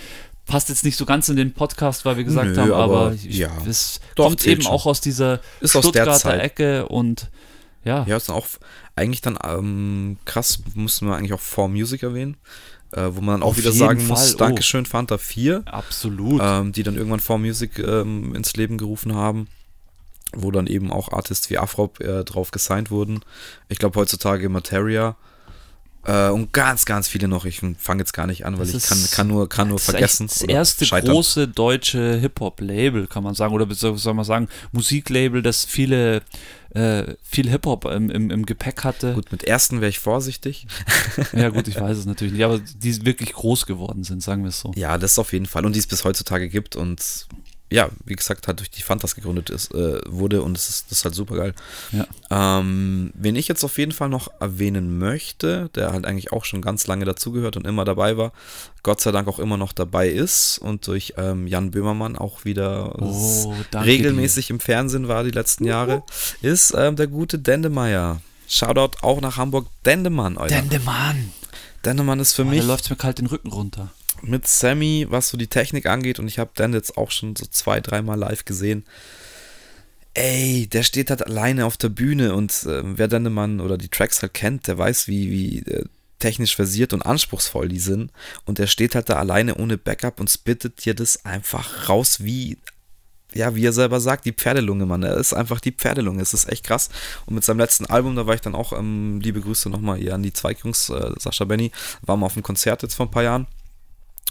passt 0.46 0.68
jetzt 0.68 0.84
nicht 0.84 0.96
so 0.96 1.04
ganz 1.04 1.28
in 1.28 1.36
den 1.36 1.52
Podcast, 1.52 2.04
weil 2.04 2.16
wir 2.16 2.24
gesagt 2.24 2.50
Nö, 2.56 2.56
haben, 2.56 2.72
aber, 2.72 3.00
aber 3.00 3.14
ich, 3.14 3.24
ja. 3.24 3.50
es 3.68 4.00
Doch, 4.14 4.26
kommt 4.26 4.46
eben 4.46 4.62
schon. 4.62 4.72
auch 4.72 4.86
aus 4.86 5.00
dieser 5.00 5.40
Ist 5.60 5.76
aus 5.76 5.84
Stuttgarter 5.84 6.14
Zeit. 6.18 6.40
Ecke 6.40 6.86
und 6.88 7.30
ja, 7.84 8.04
Ja, 8.08 8.16
ist 8.16 8.30
auch 8.30 8.46
eigentlich 8.96 9.20
dann 9.20 9.38
ähm, 9.44 10.16
krass, 10.24 10.60
müssen 10.74 11.06
wir 11.08 11.16
eigentlich 11.16 11.34
auch 11.34 11.40
For 11.40 11.68
Music 11.68 12.02
erwähnen, 12.02 12.36
äh, 12.94 13.14
wo 13.14 13.20
man 13.20 13.42
auch 13.42 13.48
Auf 13.48 13.58
wieder 13.58 13.72
sagen 13.72 14.00
Fall, 14.00 14.08
muss, 14.08 14.34
oh. 14.34 14.38
Dankeschön 14.38 14.86
Fanta 14.86 15.18
4, 15.18 15.62
absolut. 15.66 16.40
ähm, 16.42 16.72
die 16.72 16.82
dann 16.82 16.96
irgendwann 16.96 17.20
For 17.20 17.38
Music 17.38 17.78
ähm, 17.78 18.34
ins 18.34 18.54
Leben 18.56 18.78
gerufen 18.78 19.14
haben, 19.14 19.48
wo 20.32 20.50
dann 20.50 20.66
eben 20.66 20.92
auch 20.92 21.12
Artists 21.12 21.50
wie 21.50 21.58
Afrop 21.58 22.00
äh, 22.00 22.24
drauf 22.24 22.50
gesigned 22.50 22.90
wurden. 22.90 23.20
Ich 23.68 23.78
glaube 23.78 23.98
heutzutage 23.98 24.48
Materia. 24.48 25.16
Äh, 26.06 26.28
und 26.28 26.52
ganz, 26.52 26.84
ganz 26.84 27.08
viele 27.08 27.28
noch. 27.28 27.46
Ich 27.46 27.62
fange 27.78 28.00
jetzt 28.00 28.12
gar 28.12 28.26
nicht 28.26 28.44
an, 28.44 28.58
weil 28.58 28.66
Das 28.66 28.74
ich 28.74 28.86
kann, 28.86 28.98
kann 29.10 29.26
nur, 29.28 29.48
kann 29.48 29.68
nur 29.68 29.78
Das 29.78 29.86
vergessen. 29.86 30.26
Das 30.26 30.42
erste 30.42 30.84
scheitern. 30.84 31.10
große 31.10 31.48
deutsche 31.48 32.16
Hip-Hop-Label, 32.16 33.06
kann 33.06 33.22
man 33.22 33.34
sagen, 33.34 33.54
oder 33.54 33.66
soll 33.74 34.14
man 34.14 34.24
sagen, 34.24 34.48
Musiklabel, 34.72 35.40
das 35.42 35.64
viele, 35.64 36.22
äh, 36.74 37.14
viel 37.22 37.48
Hip-Hop 37.48 37.84
im, 37.86 38.10
im, 38.10 38.30
im 38.30 38.46
Gepäck 38.46 38.84
hatte. 38.84 39.14
Gut, 39.14 39.30
mit 39.30 39.44
ersten 39.44 39.80
wäre 39.80 39.88
ich 39.88 39.98
vorsichtig. 39.98 40.66
Ja, 41.32 41.48
gut, 41.48 41.68
ich 41.68 41.80
weiß 41.80 41.96
es 41.96 42.06
natürlich 42.06 42.32
nicht, 42.34 42.44
aber 42.44 42.58
die 42.58 43.06
wirklich 43.06 43.32
groß 43.32 43.66
geworden 43.66 44.04
sind, 44.04 44.22
sagen 44.22 44.42
wir 44.42 44.48
es 44.48 44.60
so. 44.60 44.72
Ja, 44.74 44.98
das 44.98 45.18
auf 45.18 45.32
jeden 45.32 45.46
Fall. 45.46 45.64
Und 45.64 45.74
die 45.74 45.78
es 45.78 45.86
bis 45.86 46.04
heutzutage 46.04 46.48
gibt 46.48 46.76
und 46.76 47.26
ja, 47.70 47.88
wie 48.04 48.14
gesagt, 48.14 48.46
halt 48.46 48.60
durch 48.60 48.70
die 48.70 48.82
Fantas 48.82 49.14
gegründet 49.16 49.50
ist, 49.50 49.74
äh, 49.74 50.00
wurde 50.06 50.42
und 50.42 50.54
das 50.54 50.68
ist, 50.68 50.90
das 50.90 50.98
ist 50.98 51.04
halt 51.04 51.14
super 51.14 51.34
geil. 51.34 51.54
Ja. 51.92 52.06
Ähm, 52.60 53.10
wen 53.14 53.34
ich 53.36 53.48
jetzt 53.48 53.64
auf 53.64 53.78
jeden 53.78 53.92
Fall 53.92 54.08
noch 54.08 54.28
erwähnen 54.40 54.98
möchte, 54.98 55.70
der 55.74 55.92
halt 55.92 56.04
eigentlich 56.04 56.30
auch 56.32 56.44
schon 56.44 56.62
ganz 56.62 56.86
lange 56.86 57.04
dazugehört 57.04 57.56
und 57.56 57.66
immer 57.66 57.84
dabei 57.84 58.16
war, 58.16 58.32
Gott 58.82 59.00
sei 59.00 59.10
Dank 59.12 59.26
auch 59.28 59.38
immer 59.38 59.56
noch 59.56 59.72
dabei 59.72 60.08
ist 60.08 60.58
und 60.58 60.86
durch 60.86 61.14
ähm, 61.16 61.46
Jan 61.46 61.70
Böhmermann 61.70 62.16
auch 62.16 62.44
wieder 62.44 62.94
Oh, 63.00 63.54
regelmäßig 63.74 64.50
im 64.50 64.60
Fernsehen 64.60 65.08
war 65.08 65.24
die 65.24 65.30
letzten 65.30 65.64
Jahre, 65.64 66.02
ist 66.42 66.74
ähm, 66.76 66.96
der 66.96 67.06
gute 67.08 67.38
Dendemeyer. 67.38 68.20
Shoutout 68.46 68.98
auch 69.00 69.20
nach 69.20 69.36
Hamburg, 69.38 69.66
Dendemann, 69.84 70.36
Alter. 70.38 70.54
Dendemann! 70.54 71.32
Dendemann 71.84 72.20
ist 72.20 72.34
für 72.34 72.42
Oh, 72.42 72.46
mich 72.46 72.60
da 72.60 72.66
läuft 72.66 72.88
mir 72.90 72.96
kalt 72.96 73.18
den 73.18 73.26
Rücken 73.26 73.48
runter. 73.48 73.90
Mit 74.24 74.46
Sammy, 74.46 75.06
was 75.08 75.28
so 75.28 75.36
die 75.36 75.46
Technik 75.46 75.86
angeht, 75.86 76.18
und 76.18 76.28
ich 76.28 76.38
habe 76.38 76.50
Dan 76.54 76.72
jetzt 76.72 76.96
auch 76.96 77.10
schon 77.10 77.36
so 77.36 77.46
zwei, 77.46 77.80
dreimal 77.80 78.18
live 78.18 78.44
gesehen. 78.44 78.84
Ey, 80.14 80.68
der 80.68 80.84
steht 80.84 81.10
halt 81.10 81.26
alleine 81.26 81.66
auf 81.66 81.76
der 81.76 81.88
Bühne 81.88 82.34
und 82.34 82.52
äh, 82.64 82.82
wer 82.84 83.08
Dendemann 83.08 83.60
oder 83.60 83.76
die 83.76 83.88
Tracks 83.88 84.22
halt 84.22 84.34
kennt, 84.34 84.68
der 84.68 84.78
weiß, 84.78 85.08
wie, 85.08 85.30
wie 85.30 85.58
äh, 85.70 85.84
technisch 86.20 86.56
versiert 86.56 86.92
und 86.92 87.02
anspruchsvoll 87.02 87.68
die 87.68 87.80
sind. 87.80 88.10
Und 88.44 88.58
der 88.58 88.66
steht 88.66 88.94
halt 88.94 89.08
da 89.08 89.14
alleine 89.14 89.56
ohne 89.56 89.76
Backup 89.76 90.20
und 90.20 90.30
spittet 90.30 90.84
dir 90.84 90.94
das 90.94 91.24
einfach 91.24 91.88
raus 91.88 92.22
wie, 92.22 92.58
ja, 93.34 93.54
wie 93.56 93.66
er 93.66 93.72
selber 93.72 94.00
sagt, 94.00 94.24
die 94.24 94.32
Pferdelunge, 94.32 94.86
Mann. 94.86 95.02
Er 95.02 95.16
ist 95.16 95.34
einfach 95.34 95.60
die 95.60 95.72
Pferdelunge. 95.72 96.22
Es 96.22 96.32
ist 96.32 96.48
echt 96.48 96.64
krass. 96.64 96.88
Und 97.26 97.34
mit 97.34 97.44
seinem 97.44 97.58
letzten 97.58 97.86
Album, 97.86 98.14
da 98.16 98.26
war 98.26 98.34
ich 98.34 98.40
dann 98.40 98.54
auch, 98.54 98.72
ähm, 98.72 99.20
liebe 99.20 99.40
Grüße 99.40 99.68
nochmal 99.68 99.98
hier 99.98 100.14
an 100.14 100.22
die 100.22 100.32
Zweigjungs, 100.32 100.88
äh, 100.90 101.10
Sascha 101.18 101.44
Benny, 101.44 101.72
war 102.02 102.16
mal 102.16 102.26
auf 102.26 102.36
einem 102.36 102.44
Konzert 102.44 102.82
jetzt 102.82 102.94
vor 102.94 103.06
ein 103.06 103.10
paar 103.10 103.24
Jahren. 103.24 103.46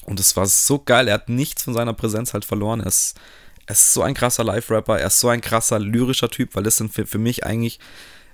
Und 0.06 0.20
es 0.20 0.36
war 0.36 0.45
so 0.45 0.80
geil. 0.80 1.08
Er 1.08 1.16
hat 1.16 1.30
nichts 1.30 1.64
von 1.64 1.74
seiner 1.74 1.93
Präsenz 1.93 2.34
halt 2.34 2.45
verloren. 2.45 2.82
Er 2.82 2.88
ist, 2.88 3.16
er 3.66 3.74
ist 3.74 3.93
so 3.93 4.01
ein 4.01 4.14
krasser 4.14 4.43
Live-Rapper. 4.43 4.99
Er 4.99 5.08
ist 5.08 5.20
so 5.20 5.30
ein 5.30 5.41
krasser 5.41 5.80
lyrischer 5.80 6.30
Typ, 6.30 6.56
weil 6.56 6.64
das 6.64 6.78
sind 6.78 6.93
für, 6.93 7.06
für 7.06 7.18
mich 7.18 7.45
eigentlich 7.45 7.80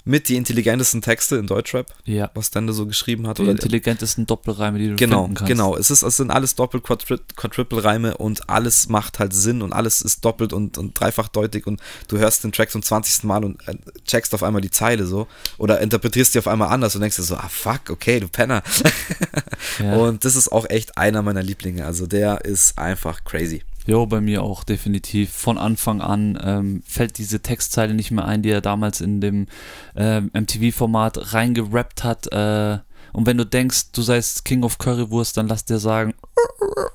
mit 0.05 0.29
die 0.29 0.35
intelligentesten 0.37 1.01
Texte 1.01 1.35
in 1.35 1.45
Deutschrap, 1.47 1.93
Ja. 2.05 2.31
was 2.33 2.51
Dende 2.51 2.73
so 2.73 2.85
geschrieben 2.85 3.27
hat. 3.27 3.37
Die 3.37 3.43
Oder 3.43 3.51
intelligentesten 3.51 4.25
Doppelreime, 4.25 4.79
die 4.79 4.89
du 4.89 4.95
Genau, 4.95 5.23
finden 5.23 5.35
kannst. 5.35 5.49
genau. 5.49 5.75
Es, 5.77 5.91
ist, 5.91 6.03
es 6.03 6.17
sind 6.17 6.31
alles 6.31 6.55
Doppel-, 6.55 6.79
Quadri- 6.81 7.19
Quadruple-Reime 7.35 8.17
und 8.17 8.49
alles 8.49 8.89
macht 8.89 9.19
halt 9.19 9.33
Sinn 9.33 9.61
und 9.61 9.73
alles 9.73 10.01
ist 10.01 10.23
doppelt 10.25 10.53
und, 10.53 10.77
und 10.77 10.99
dreifachdeutig 10.99 11.67
und 11.67 11.81
du 12.07 12.17
hörst 12.17 12.43
den 12.43 12.51
Track 12.51 12.71
zum 12.71 12.81
20. 12.81 13.23
Mal 13.25 13.43
und 13.45 13.67
äh, 13.67 13.75
checkst 14.05 14.33
auf 14.33 14.43
einmal 14.43 14.61
die 14.61 14.71
Zeile 14.71 15.05
so 15.05 15.27
oder 15.57 15.79
interpretierst 15.81 16.33
die 16.33 16.39
auf 16.39 16.47
einmal 16.47 16.69
anders 16.69 16.95
und 16.95 17.01
denkst 17.01 17.17
dir 17.17 17.23
so, 17.23 17.35
ah 17.35 17.49
fuck, 17.49 17.89
okay, 17.89 18.19
du 18.19 18.27
Penner. 18.27 18.63
Ja. 19.79 19.95
Und 19.95 20.25
das 20.25 20.35
ist 20.35 20.51
auch 20.51 20.69
echt 20.69 20.97
einer 20.97 21.21
meiner 21.21 21.43
Lieblinge. 21.43 21.85
Also 21.85 22.07
der 22.07 22.43
ist 22.45 22.77
einfach 22.77 23.23
crazy. 23.23 23.63
Jo, 23.89 24.05
bei 24.05 24.21
mir 24.21 24.43
auch, 24.43 24.63
definitiv. 24.63 25.31
Von 25.31 25.57
Anfang 25.57 25.99
an 25.99 26.37
ähm, 26.43 26.83
fällt 26.85 27.17
diese 27.17 27.39
Textzeile 27.41 27.95
nicht 27.95 28.11
mehr 28.11 28.25
ein, 28.25 28.43
die 28.43 28.51
er 28.51 28.61
damals 28.61 29.01
in 29.01 29.19
dem 29.19 29.47
ähm, 29.95 30.29
MTV-Format 30.31 31.33
reingerappt 31.33 32.03
hat. 32.03 32.31
Äh, 32.31 32.77
und 33.13 33.25
wenn 33.25 33.37
du 33.37 33.45
denkst, 33.47 33.91
du 33.93 34.03
seist 34.03 34.45
King 34.45 34.61
of 34.61 34.77
Currywurst, 34.77 35.37
dann 35.37 35.47
lass 35.47 35.65
dir 35.65 35.79
sagen, 35.79 36.13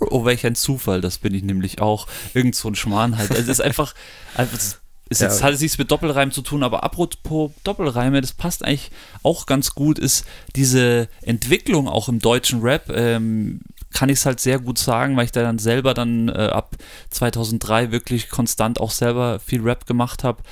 oh, 0.09 0.25
welch 0.25 0.47
ein 0.47 0.55
Zufall, 0.55 1.01
das 1.01 1.19
bin 1.19 1.35
ich 1.35 1.43
nämlich 1.43 1.81
auch. 1.81 2.07
Irgend 2.33 2.55
so 2.55 2.69
ein 2.69 2.77
Schmarrn 2.77 3.19
halt. 3.19 3.31
Also 3.33 3.43
es 3.43 3.49
ist 3.49 3.61
einfach, 3.61 3.93
einfach 4.37 4.57
es 4.57 4.79
ist 5.09 5.21
jetzt, 5.21 5.41
Ja. 5.41 5.47
hat 5.47 5.55
es 5.55 5.61
nichts 5.61 5.79
mit 5.79 5.91
Doppelreim 5.91 6.31
zu 6.31 6.43
tun, 6.43 6.63
aber 6.63 6.85
apropos 6.85 7.51
Doppelreime, 7.65 8.21
das 8.21 8.33
passt 8.33 8.65
eigentlich 8.65 8.91
auch 9.25 9.47
ganz 9.47 9.75
gut, 9.75 9.99
ist 9.99 10.25
diese 10.55 11.09
Entwicklung 11.23 11.89
auch 11.89 12.09
im 12.09 12.21
deutschen 12.21 12.63
Rap, 12.63 12.89
ähm, 12.95 13.61
kann 13.95 14.11
ich 14.11 14.19
es 14.19 14.27
halt 14.27 14.41
sehr 14.41 14.59
gut 14.59 14.79
sagen, 14.79 15.17
weil 15.17 15.25
ich 15.25 15.33
da 15.33 15.43
dann 15.43 15.59
selber 15.59 15.95
dann 15.95 16.29
äh, 16.29 16.51
ab 16.53 16.77
2003 17.11 17.93
wirklich 17.93 18.29
konstant 18.29 18.81
auch 18.81 18.91
selber 18.91 19.39
viel 19.39 19.63
Rap 19.63 19.87
gemacht 19.87 20.25
habe, 20.25 20.43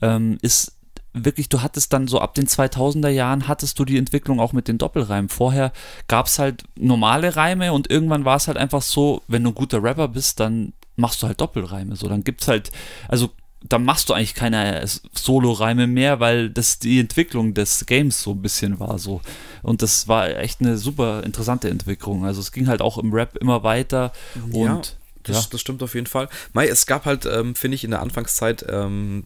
ähm, 0.00 0.38
ist 0.40 0.72
wirklich, 1.12 1.48
du 1.48 1.62
hattest 1.62 1.92
dann 1.92 2.08
so 2.08 2.20
ab 2.20 2.34
den 2.34 2.46
2000er 2.46 3.08
Jahren 3.08 3.46
hattest 3.46 3.78
du 3.78 3.84
die 3.84 3.98
Entwicklung 3.98 4.40
auch 4.40 4.52
mit 4.52 4.68
den 4.68 4.78
Doppelreimen. 4.78 5.28
Vorher 5.28 5.72
gab 6.08 6.26
es 6.26 6.38
halt 6.38 6.64
normale 6.76 7.36
Reime 7.36 7.72
und 7.72 7.90
irgendwann 7.90 8.24
war 8.24 8.36
es 8.36 8.48
halt 8.48 8.56
einfach 8.56 8.82
so, 8.82 9.22
wenn 9.28 9.44
du 9.44 9.50
ein 9.50 9.54
guter 9.54 9.82
Rapper 9.82 10.08
bist, 10.08 10.40
dann 10.40 10.72
machst 10.96 11.22
du 11.22 11.26
halt 11.26 11.40
Doppelreime. 11.40 11.96
So, 11.96 12.08
dann 12.08 12.24
gibt's 12.24 12.48
halt, 12.48 12.70
also 13.08 13.30
dann 13.66 13.84
machst 13.84 14.08
du 14.08 14.12
eigentlich 14.12 14.34
keine 14.34 14.84
Solo-Reime 15.14 15.86
mehr, 15.86 16.20
weil 16.20 16.50
das 16.50 16.78
die 16.78 17.00
Entwicklung 17.00 17.54
des 17.54 17.86
Games 17.86 18.22
so 18.22 18.32
ein 18.32 18.42
bisschen 18.42 18.78
war 18.78 18.98
so. 18.98 19.22
Und 19.62 19.80
das 19.80 20.06
war 20.06 20.28
echt 20.28 20.60
eine 20.60 20.76
super 20.76 21.22
interessante 21.24 21.70
Entwicklung. 21.70 22.24
Also 22.24 22.40
es 22.40 22.52
ging 22.52 22.68
halt 22.68 22.82
auch 22.82 22.98
im 22.98 23.12
Rap 23.12 23.36
immer 23.38 23.62
weiter 23.62 24.12
und 24.52 24.54
ja, 24.54 24.82
das, 25.22 25.44
ja. 25.44 25.48
das 25.50 25.60
stimmt 25.60 25.82
auf 25.82 25.94
jeden 25.94 26.06
Fall. 26.06 26.28
Mai, 26.52 26.68
es 26.68 26.84
gab 26.84 27.06
halt, 27.06 27.24
ähm, 27.24 27.54
finde 27.54 27.76
ich, 27.76 27.84
in 27.84 27.90
der 27.90 28.02
Anfangszeit 28.02 28.64
ähm, 28.68 29.24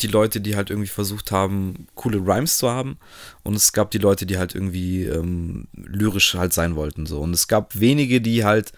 die 0.00 0.06
Leute, 0.06 0.40
die 0.40 0.56
halt 0.56 0.70
irgendwie 0.70 0.88
versucht 0.88 1.32
haben, 1.32 1.88
coole 1.94 2.18
Rhymes 2.18 2.58
zu 2.58 2.70
haben. 2.70 2.98
Und 3.42 3.54
es 3.54 3.72
gab 3.72 3.90
die 3.90 3.98
Leute, 3.98 4.26
die 4.26 4.38
halt 4.38 4.54
irgendwie 4.54 5.04
ähm, 5.04 5.66
lyrisch 5.74 6.34
halt 6.34 6.52
sein 6.52 6.76
wollten. 6.76 7.06
So. 7.06 7.20
Und 7.20 7.32
es 7.32 7.48
gab 7.48 7.78
wenige, 7.78 8.20
die 8.20 8.44
halt 8.44 8.72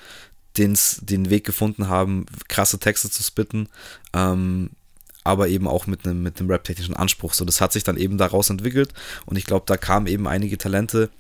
den's, 0.57 1.01
den 1.03 1.31
Weg 1.31 1.45
gefunden 1.45 1.89
haben, 1.89 2.27
krasse 2.49 2.79
Texte 2.79 3.11
zu 3.11 3.23
spitten. 3.23 3.69
Ähm, 4.15 4.71
aber 5.27 5.49
eben 5.49 5.69
auch 5.69 5.87
mit 5.87 6.07
einem 6.07 6.23
mit 6.23 6.41
rap-technischen 6.41 6.97
Anspruch. 6.97 7.35
So, 7.35 7.45
das 7.45 7.61
hat 7.61 7.73
sich 7.73 7.85
dann 7.85 7.97
eben 7.97 8.19
daraus 8.19 8.51
entwickelt 8.51 8.93
und 9.27 9.37
ich 9.37 9.45
glaube, 9.45 9.65
da 9.67 9.77
kamen 9.77 10.07
eben 10.07 10.27
einige 10.27 10.57
Talente 10.59 11.11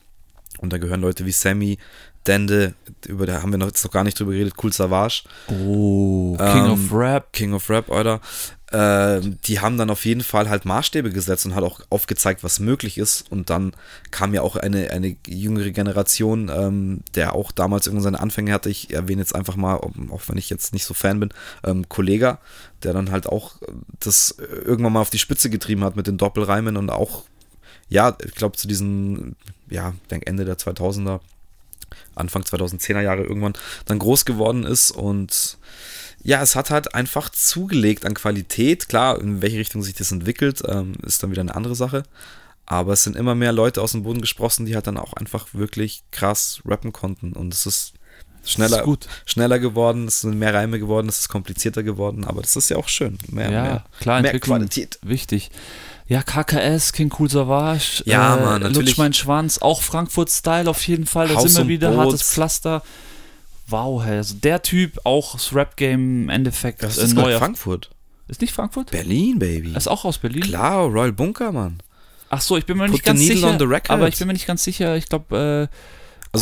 und 0.58 0.72
da 0.72 0.78
gehören 0.78 1.00
Leute 1.00 1.26
wie 1.26 1.32
Sammy, 1.32 1.78
Dende, 2.26 2.74
über 3.06 3.24
da 3.24 3.42
haben 3.42 3.52
wir 3.52 3.58
noch, 3.58 3.68
jetzt 3.68 3.84
noch 3.84 3.92
gar 3.92 4.02
nicht 4.02 4.18
drüber 4.18 4.32
geredet, 4.32 4.54
Cool 4.60 4.72
Savage. 4.72 5.22
Oh, 5.48 6.36
King 6.36 6.64
ähm, 6.64 6.72
of 6.72 6.92
Rap. 6.92 7.32
King 7.32 7.54
of 7.54 7.70
Rap, 7.70 7.88
oder? 7.88 8.20
Äh, 8.76 9.22
die 9.46 9.60
haben 9.60 9.78
dann 9.78 9.88
auf 9.88 10.04
jeden 10.04 10.20
Fall 10.20 10.50
halt 10.50 10.66
Maßstäbe 10.66 11.10
gesetzt 11.10 11.46
und 11.46 11.54
hat 11.54 11.64
auch 11.64 11.80
aufgezeigt, 11.88 12.44
was 12.44 12.60
möglich 12.60 12.98
ist. 12.98 13.30
Und 13.32 13.48
dann 13.48 13.72
kam 14.10 14.34
ja 14.34 14.42
auch 14.42 14.56
eine, 14.56 14.90
eine 14.90 15.16
jüngere 15.26 15.70
Generation, 15.70 16.50
ähm, 16.54 17.00
der 17.14 17.34
auch 17.34 17.52
damals 17.52 17.86
irgendwann 17.86 18.02
seine 18.02 18.20
Anfänge 18.20 18.52
hatte. 18.52 18.68
Ich 18.68 18.92
erwähne 18.92 19.22
jetzt 19.22 19.34
einfach 19.34 19.56
mal, 19.56 19.76
auch 19.76 20.22
wenn 20.26 20.36
ich 20.36 20.50
jetzt 20.50 20.74
nicht 20.74 20.84
so 20.84 20.92
Fan 20.92 21.20
bin, 21.20 21.30
ähm, 21.64 21.88
Kollega, 21.88 22.38
der 22.82 22.92
dann 22.92 23.10
halt 23.10 23.26
auch 23.26 23.54
das 23.98 24.36
irgendwann 24.38 24.92
mal 24.92 25.00
auf 25.00 25.10
die 25.10 25.18
Spitze 25.18 25.48
getrieben 25.48 25.82
hat 25.82 25.96
mit 25.96 26.06
den 26.06 26.18
Doppelreimen 26.18 26.76
und 26.76 26.90
auch, 26.90 27.24
ja, 27.88 28.14
ich 28.22 28.34
glaube 28.34 28.58
zu 28.58 28.68
diesen, 28.68 29.36
ja, 29.70 29.94
ich 30.10 30.26
Ende 30.26 30.44
der 30.44 30.58
2000er, 30.58 31.20
Anfang 32.14 32.42
2010er 32.42 33.00
Jahre 33.00 33.22
irgendwann 33.22 33.54
dann 33.86 33.98
groß 33.98 34.26
geworden 34.26 34.64
ist 34.64 34.90
und 34.90 35.56
ja, 36.26 36.42
es 36.42 36.56
hat 36.56 36.70
halt 36.70 36.92
einfach 36.92 37.30
zugelegt 37.30 38.04
an 38.04 38.14
Qualität. 38.14 38.88
Klar, 38.88 39.20
in 39.20 39.42
welche 39.42 39.58
Richtung 39.58 39.82
sich 39.84 39.94
das 39.94 40.10
entwickelt, 40.10 40.60
ähm, 40.66 40.94
ist 41.06 41.22
dann 41.22 41.30
wieder 41.30 41.42
eine 41.42 41.54
andere 41.54 41.76
Sache. 41.76 42.02
Aber 42.66 42.94
es 42.94 43.04
sind 43.04 43.14
immer 43.14 43.36
mehr 43.36 43.52
Leute 43.52 43.80
aus 43.80 43.92
dem 43.92 44.02
Boden 44.02 44.20
gesprossen, 44.20 44.66
die 44.66 44.74
halt 44.74 44.88
dann 44.88 44.98
auch 44.98 45.12
einfach 45.12 45.46
wirklich 45.52 46.02
krass 46.10 46.62
rappen 46.64 46.92
konnten. 46.92 47.32
Und 47.32 47.54
es 47.54 47.64
ist 47.64 47.92
schneller, 48.44 48.84
ist 48.84 49.08
schneller 49.24 49.60
geworden, 49.60 50.08
es 50.08 50.22
sind 50.22 50.36
mehr 50.36 50.52
Reime 50.52 50.80
geworden, 50.80 51.08
es 51.08 51.20
ist 51.20 51.28
komplizierter 51.28 51.84
geworden, 51.84 52.24
aber 52.24 52.42
das 52.42 52.56
ist 52.56 52.70
ja 52.70 52.76
auch 52.76 52.88
schön. 52.88 53.18
Mehr, 53.28 53.52
ja, 53.52 53.62
mehr, 53.62 53.84
klar, 54.00 54.20
mehr 54.20 54.40
Qualität. 54.40 54.98
Wichtig. 55.02 55.52
Ja, 56.08 56.22
KKS, 56.22 56.92
King 56.92 57.12
Cool 57.16 57.30
Savage, 57.30 58.02
ja, 58.04 58.36
äh, 58.36 58.40
Mann, 58.40 58.62
natürlich. 58.62 58.88
Lutsch 58.88 58.98
mein 58.98 59.12
Schwanz, 59.12 59.58
auch 59.58 59.82
Frankfurt 59.82 60.30
Style 60.30 60.68
auf 60.68 60.86
jeden 60.88 61.06
Fall, 61.06 61.28
da 61.28 61.40
sind 61.40 61.56
wir 61.56 61.68
wieder, 61.68 61.90
Boot. 61.90 61.98
hartes 61.98 62.22
Pflaster 62.24 62.82
wow, 63.68 64.02
hey, 64.04 64.16
also 64.18 64.34
der 64.34 64.62
Typ, 64.62 64.98
auch 65.04 65.32
das 65.32 65.54
Rap-Game 65.54 66.24
im 66.24 66.28
Endeffekt. 66.28 66.82
Das 66.82 66.98
ist 66.98 67.14
neuer 67.14 67.38
Frankfurt. 67.38 67.90
Ist 68.28 68.40
nicht 68.40 68.52
Frankfurt? 68.52 68.90
Berlin, 68.90 69.38
Baby. 69.38 69.74
ist 69.76 69.86
auch 69.86 70.04
aus 70.04 70.18
Berlin? 70.18 70.42
Klar, 70.42 70.86
Royal 70.86 71.12
Bunker, 71.12 71.52
Mann. 71.52 71.78
Ach 72.28 72.40
so, 72.40 72.56
ich 72.56 72.66
bin 72.66 72.76
mir 72.76 72.84
Put 72.84 72.92
nicht 72.94 73.04
ganz 73.04 73.20
sicher. 73.20 73.56
Aber 73.88 74.08
ich 74.08 74.18
bin 74.18 74.26
mir 74.26 74.32
nicht 74.32 74.46
ganz 74.46 74.64
sicher. 74.64 74.96
Ich 74.96 75.08
glaube, 75.08 75.70
äh, 75.70 75.76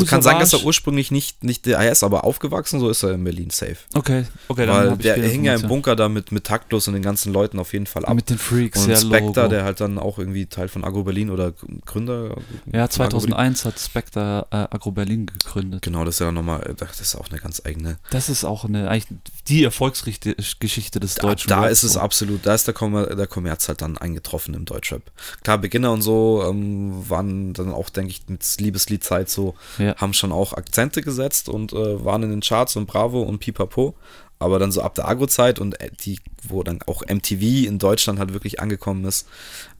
also 0.00 0.10
kann 0.10 0.22
sein, 0.22 0.38
dass 0.38 0.52
er 0.52 0.64
ursprünglich 0.64 1.10
nicht, 1.10 1.44
nicht 1.44 1.66
der 1.66 1.90
ist, 1.90 2.02
aber 2.02 2.24
aufgewachsen, 2.24 2.80
so 2.80 2.88
ist 2.88 3.02
er 3.02 3.12
in 3.12 3.24
Berlin 3.24 3.50
safe. 3.50 3.76
Okay, 3.94 4.24
okay. 4.48 4.68
Weil 4.68 4.96
der 4.96 5.16
hing 5.16 5.44
ja 5.44 5.54
im 5.54 5.68
Bunker 5.68 5.96
da 5.96 6.08
mit, 6.08 6.32
mit 6.32 6.44
Taktlos 6.44 6.88
und 6.88 6.94
den 6.94 7.02
ganzen 7.02 7.32
Leuten 7.32 7.58
auf 7.58 7.72
jeden 7.72 7.86
Fall 7.86 8.04
ab. 8.04 8.14
Mit 8.14 8.30
den 8.30 8.38
Freaks, 8.38 8.84
und 8.84 8.90
ja, 8.90 8.96
Spectre, 8.96 9.42
Logo. 9.42 9.48
der 9.48 9.64
halt 9.64 9.80
dann 9.80 9.98
auch 9.98 10.18
irgendwie 10.18 10.46
Teil 10.46 10.68
von 10.68 10.84
Agro 10.84 11.04
Berlin 11.04 11.30
oder 11.30 11.52
Gründer. 11.84 12.36
Ja, 12.72 12.88
2001 12.88 13.64
hat 13.64 13.78
Spectre 13.78 14.46
äh, 14.50 14.56
Agro 14.56 14.90
Berlin 14.90 15.26
gegründet. 15.26 15.82
Genau, 15.82 16.04
das 16.04 16.16
ist 16.16 16.20
ja 16.20 16.32
nochmal, 16.32 16.74
das 16.76 17.00
ist 17.00 17.16
auch 17.16 17.30
eine 17.30 17.38
ganz 17.38 17.62
eigene. 17.64 17.98
Das 18.10 18.28
ist 18.28 18.44
auch 18.44 18.64
eine, 18.64 18.88
eigentlich 18.88 19.18
die 19.48 19.64
Erfolgsgeschichte 19.64 21.00
des 21.00 21.14
deutschen 21.16 21.48
Da, 21.48 21.62
da 21.62 21.68
ist 21.68 21.82
es 21.82 21.96
absolut, 21.96 22.46
da 22.46 22.54
ist 22.54 22.66
der, 22.66 22.74
Kommer, 22.74 23.06
der 23.06 23.26
Kommerz 23.26 23.68
halt 23.68 23.82
dann 23.82 23.98
eingetroffen 23.98 24.54
im 24.54 24.64
Deutschrap. 24.64 25.02
Klar, 25.42 25.58
Beginner 25.58 25.92
und 25.92 26.02
so 26.02 26.44
ähm, 26.48 27.08
waren 27.08 27.52
dann 27.52 27.72
auch, 27.72 27.90
denke 27.90 28.10
ich, 28.10 28.22
mit 28.28 28.44
Liebesliedzeit 28.58 29.28
so, 29.28 29.54
ja. 29.78 29.83
Haben 29.92 30.14
schon 30.14 30.32
auch 30.32 30.52
Akzente 30.52 31.02
gesetzt 31.02 31.48
und 31.48 31.72
äh, 31.72 32.04
waren 32.04 32.22
in 32.22 32.30
den 32.30 32.40
Charts 32.40 32.76
und 32.76 32.86
Bravo 32.86 33.22
und 33.22 33.38
Pipapo. 33.38 33.94
Aber 34.38 34.58
dann 34.58 34.72
so 34.72 34.82
ab 34.82 34.94
der 34.94 35.08
Agro-Zeit 35.08 35.58
und 35.58 35.80
äh, 35.80 35.90
die, 36.04 36.18
wo 36.46 36.62
dann 36.62 36.80
auch 36.86 37.02
MTV 37.02 37.66
in 37.66 37.78
Deutschland 37.78 38.18
halt 38.18 38.32
wirklich 38.32 38.60
angekommen 38.60 39.04
ist 39.04 39.26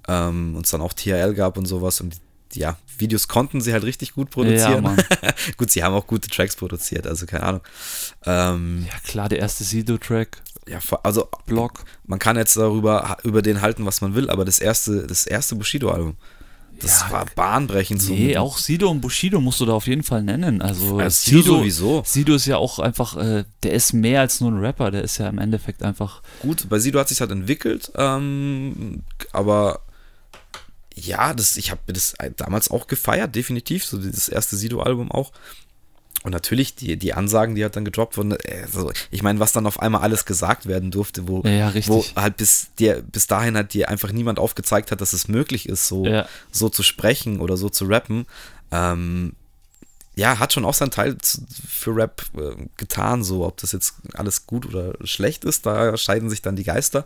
ähm, 0.09 0.55
und 0.57 0.65
es 0.65 0.71
dann 0.71 0.81
auch 0.81 0.93
TRL 0.93 1.35
gab 1.35 1.59
und 1.59 1.67
sowas 1.67 2.01
und 2.01 2.15
die, 2.55 2.61
ja, 2.61 2.77
Videos 2.99 3.29
konnten 3.29 3.61
sie 3.61 3.73
halt 3.73 3.85
richtig 3.85 4.15
gut 4.15 4.31
produzieren. 4.31 4.85
Ja, 4.85 5.35
gut, 5.57 5.71
sie 5.71 5.83
haben 5.83 5.95
auch 5.95 6.07
gute 6.07 6.29
Tracks 6.29 6.57
produziert, 6.57 7.07
also 7.07 7.27
keine 7.27 7.43
Ahnung. 7.43 7.61
Ähm, 8.25 8.87
ja, 8.89 8.99
klar, 9.01 9.29
der 9.29 9.41
erste 9.41 9.65
Sido-Track. 9.65 10.41
Ja, 10.69 10.79
also 11.03 11.29
Block. 11.47 11.85
Man 12.07 12.19
kann 12.19 12.37
jetzt 12.37 12.57
darüber 12.57 13.19
über 13.23 13.43
den 13.43 13.61
halten, 13.61 13.85
was 13.85 14.01
man 14.01 14.15
will, 14.15 14.31
aber 14.31 14.45
das 14.45 14.61
erste, 14.61 15.07
das 15.07 15.27
erste 15.27 15.57
Bushido-Album, 15.57 16.17
das 16.81 17.03
ja, 17.03 17.12
war 17.12 17.27
bahnbrechend. 17.35 18.09
Nee, 18.09 18.35
so 18.35 18.41
auch 18.41 18.59
Sido 18.59 18.91
und 18.91 19.01
Bushido 19.01 19.41
musst 19.41 19.61
du 19.61 19.66
da 19.66 19.72
auf 19.72 19.87
jeden 19.87 20.03
Fall 20.03 20.22
nennen. 20.22 20.62
Also 20.62 21.01
ja, 21.01 21.11
Sido, 21.11 21.43
Sido 21.43 21.57
sowieso. 21.59 22.03
Sido 22.05 22.35
ist 22.35 22.47
ja 22.47 22.57
auch 22.57 22.79
einfach, 22.79 23.16
äh, 23.16 23.45
der 23.62 23.72
ist 23.72 23.93
mehr 23.93 24.20
als 24.20 24.41
nur 24.41 24.51
ein 24.51 24.59
Rapper, 24.59 24.91
der 24.91 25.03
ist 25.03 25.18
ja 25.18 25.29
im 25.29 25.39
Endeffekt 25.39 25.83
einfach. 25.83 26.22
Gut, 26.41 26.68
bei 26.68 26.79
Sido 26.79 26.99
hat 26.99 27.09
sich 27.09 27.20
halt 27.20 27.31
entwickelt, 27.31 27.93
ähm, 27.97 29.03
aber 29.33 29.81
ja, 30.95 31.35
das, 31.35 31.57
ich 31.57 31.70
habe 31.70 31.81
das 31.93 32.14
damals 32.37 32.70
auch 32.70 32.87
gefeiert, 32.87 33.35
definitiv, 33.35 33.85
so 33.85 33.99
dieses 33.99 34.29
erste 34.29 34.57
Sido-Album 34.57 35.11
auch. 35.11 35.33
Und 36.25 36.33
natürlich 36.33 36.75
die, 36.75 36.97
die 36.97 37.12
Ansagen, 37.12 37.55
die 37.55 37.62
halt 37.62 37.77
dann 37.77 37.85
gedroppt 37.85 38.16
wurden, 38.16 38.35
also 38.62 38.91
ich 39.11 39.22
meine, 39.22 39.41
was 39.41 39.53
dann 39.53 39.66
auf 39.66 39.81
einmal 39.81 40.01
alles 40.01 40.25
gesagt 40.25 40.64
werden 40.64 40.91
durfte, 40.91 41.29
wo, 41.29 41.43
ja, 41.43 41.70
wo 41.87 42.03
halt 42.16 42.39
bis, 42.39 42.68
dir, 42.79 43.03
bis 43.03 43.27
dahin 43.27 43.57
halt 43.57 43.75
dir 43.75 43.91
einfach 43.91 44.11
niemand 44.11 44.39
aufgezeigt 44.39 44.91
hat, 44.91 45.03
dass 45.03 45.12
es 45.12 45.29
möglich 45.29 45.68
ist, 45.68 45.87
so, 45.87 46.07
ja. 46.07 46.27
so 46.51 46.70
zu 46.70 46.83
sprechen 46.83 47.41
oder 47.41 47.59
so 47.59 47.68
zu 47.68 47.85
rappen. 47.85 48.25
Ähm, 48.72 49.35
ja, 50.16 50.39
hat 50.39 50.55
schon 50.55 50.64
auch 50.64 50.72
seinen 50.72 50.93
Teil 50.93 51.18
für 51.68 51.95
Rap 51.95 52.22
äh, 52.39 52.68
getan, 52.79 53.22
so 53.22 53.45
ob 53.45 53.59
das 53.59 53.72
jetzt 53.72 53.97
alles 54.14 54.47
gut 54.47 54.64
oder 54.64 54.95
schlecht 55.05 55.45
ist, 55.45 55.66
da 55.66 55.95
scheiden 55.99 56.31
sich 56.31 56.41
dann 56.41 56.57
die 56.57 56.64
Geister. 56.64 57.05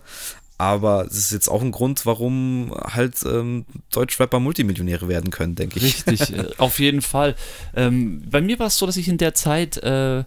Aber 0.59 1.07
es 1.07 1.17
ist 1.17 1.31
jetzt 1.31 1.49
auch 1.49 1.63
ein 1.63 1.71
Grund, 1.71 2.05
warum 2.05 2.75
halt 2.77 3.15
ähm, 3.25 3.65
Deutschrapper 3.93 4.41
Multimillionäre 4.41 5.09
werden 5.09 5.31
können, 5.31 5.55
denke 5.55 5.79
ich. 5.79 6.05
Richtig, 6.05 6.33
äh, 6.37 6.51
auf 6.59 6.81
jeden 6.81 7.01
Fall. 7.01 7.37
Ähm, 7.77 8.25
bei 8.29 8.41
mir 8.41 8.59
war 8.59 8.67
es 8.67 8.77
so, 8.77 8.85
dass 8.85 8.97
ich 8.97 9.07
in 9.07 9.19
der 9.19 9.35
Zeit 9.35 9.77
äh, 9.79 10.25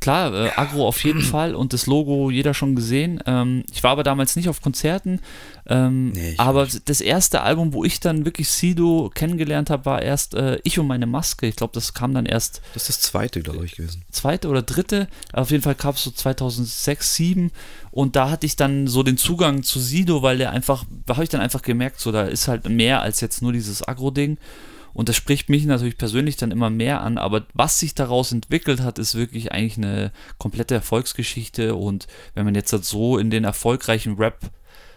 klar, 0.00 0.34
äh, 0.34 0.50
Agro 0.56 0.86
auf 0.86 1.02
jeden 1.04 1.20
Fall 1.22 1.54
und 1.54 1.72
das 1.72 1.86
Logo 1.86 2.30
jeder 2.30 2.54
schon 2.54 2.74
gesehen. 2.76 3.20
Ähm, 3.26 3.64
ich 3.72 3.82
war 3.82 3.92
aber 3.92 4.02
damals 4.02 4.36
nicht 4.36 4.48
auf 4.48 4.60
Konzerten. 4.60 5.20
Ähm, 5.68 6.10
nee, 6.10 6.34
aber 6.38 6.64
nicht. 6.64 6.88
das 6.88 7.00
erste 7.00 7.42
Album, 7.42 7.72
wo 7.72 7.84
ich 7.84 8.00
dann 8.00 8.24
wirklich 8.24 8.48
Sido 8.48 9.10
kennengelernt 9.14 9.70
habe, 9.70 9.84
war 9.84 10.02
erst 10.02 10.34
äh, 10.34 10.58
Ich 10.64 10.78
und 10.78 10.86
meine 10.86 11.06
Maske. 11.06 11.46
Ich 11.46 11.56
glaube, 11.56 11.72
das 11.74 11.94
kam 11.94 12.14
dann 12.14 12.26
erst. 12.26 12.62
Das 12.74 12.88
ist 12.88 13.02
das 13.02 13.10
zweite, 13.10 13.40
glaube 13.42 13.64
ich, 13.64 13.76
gewesen. 13.76 14.04
Zweite 14.10 14.48
oder 14.48 14.62
dritte. 14.62 15.08
Auf 15.32 15.50
jeden 15.50 15.62
Fall 15.62 15.74
kam 15.74 15.94
es 15.94 16.04
so 16.04 16.10
2006, 16.10 17.06
2007. 17.16 17.50
Und 17.90 18.16
da 18.16 18.30
hatte 18.30 18.46
ich 18.46 18.56
dann 18.56 18.86
so 18.86 19.02
den 19.02 19.16
Zugang 19.16 19.62
zu 19.62 19.80
Sido, 19.80 20.22
weil 20.22 20.38
der 20.38 20.50
einfach, 20.50 20.84
da 21.06 21.14
habe 21.14 21.24
ich 21.24 21.30
dann 21.30 21.40
einfach 21.40 21.62
gemerkt, 21.62 22.00
so 22.00 22.12
da 22.12 22.24
ist 22.24 22.48
halt 22.48 22.68
mehr 22.68 23.00
als 23.00 23.20
jetzt 23.20 23.42
nur 23.42 23.52
dieses 23.52 23.86
Agro-Ding. 23.86 24.38
Und 24.96 25.10
das 25.10 25.16
spricht 25.16 25.50
mich 25.50 25.66
natürlich 25.66 25.98
persönlich 25.98 26.38
dann 26.38 26.50
immer 26.50 26.70
mehr 26.70 27.02
an, 27.02 27.18
aber 27.18 27.44
was 27.52 27.78
sich 27.78 27.94
daraus 27.94 28.32
entwickelt 28.32 28.80
hat, 28.80 28.98
ist 28.98 29.14
wirklich 29.14 29.52
eigentlich 29.52 29.76
eine 29.76 30.10
komplette 30.38 30.74
Erfolgsgeschichte. 30.74 31.74
Und 31.74 32.06
wenn 32.34 32.46
man 32.46 32.54
jetzt 32.54 32.72
halt 32.72 32.86
so 32.86 33.18
in 33.18 33.28
den 33.28 33.44
erfolgreichen 33.44 34.14
Rap 34.14 34.50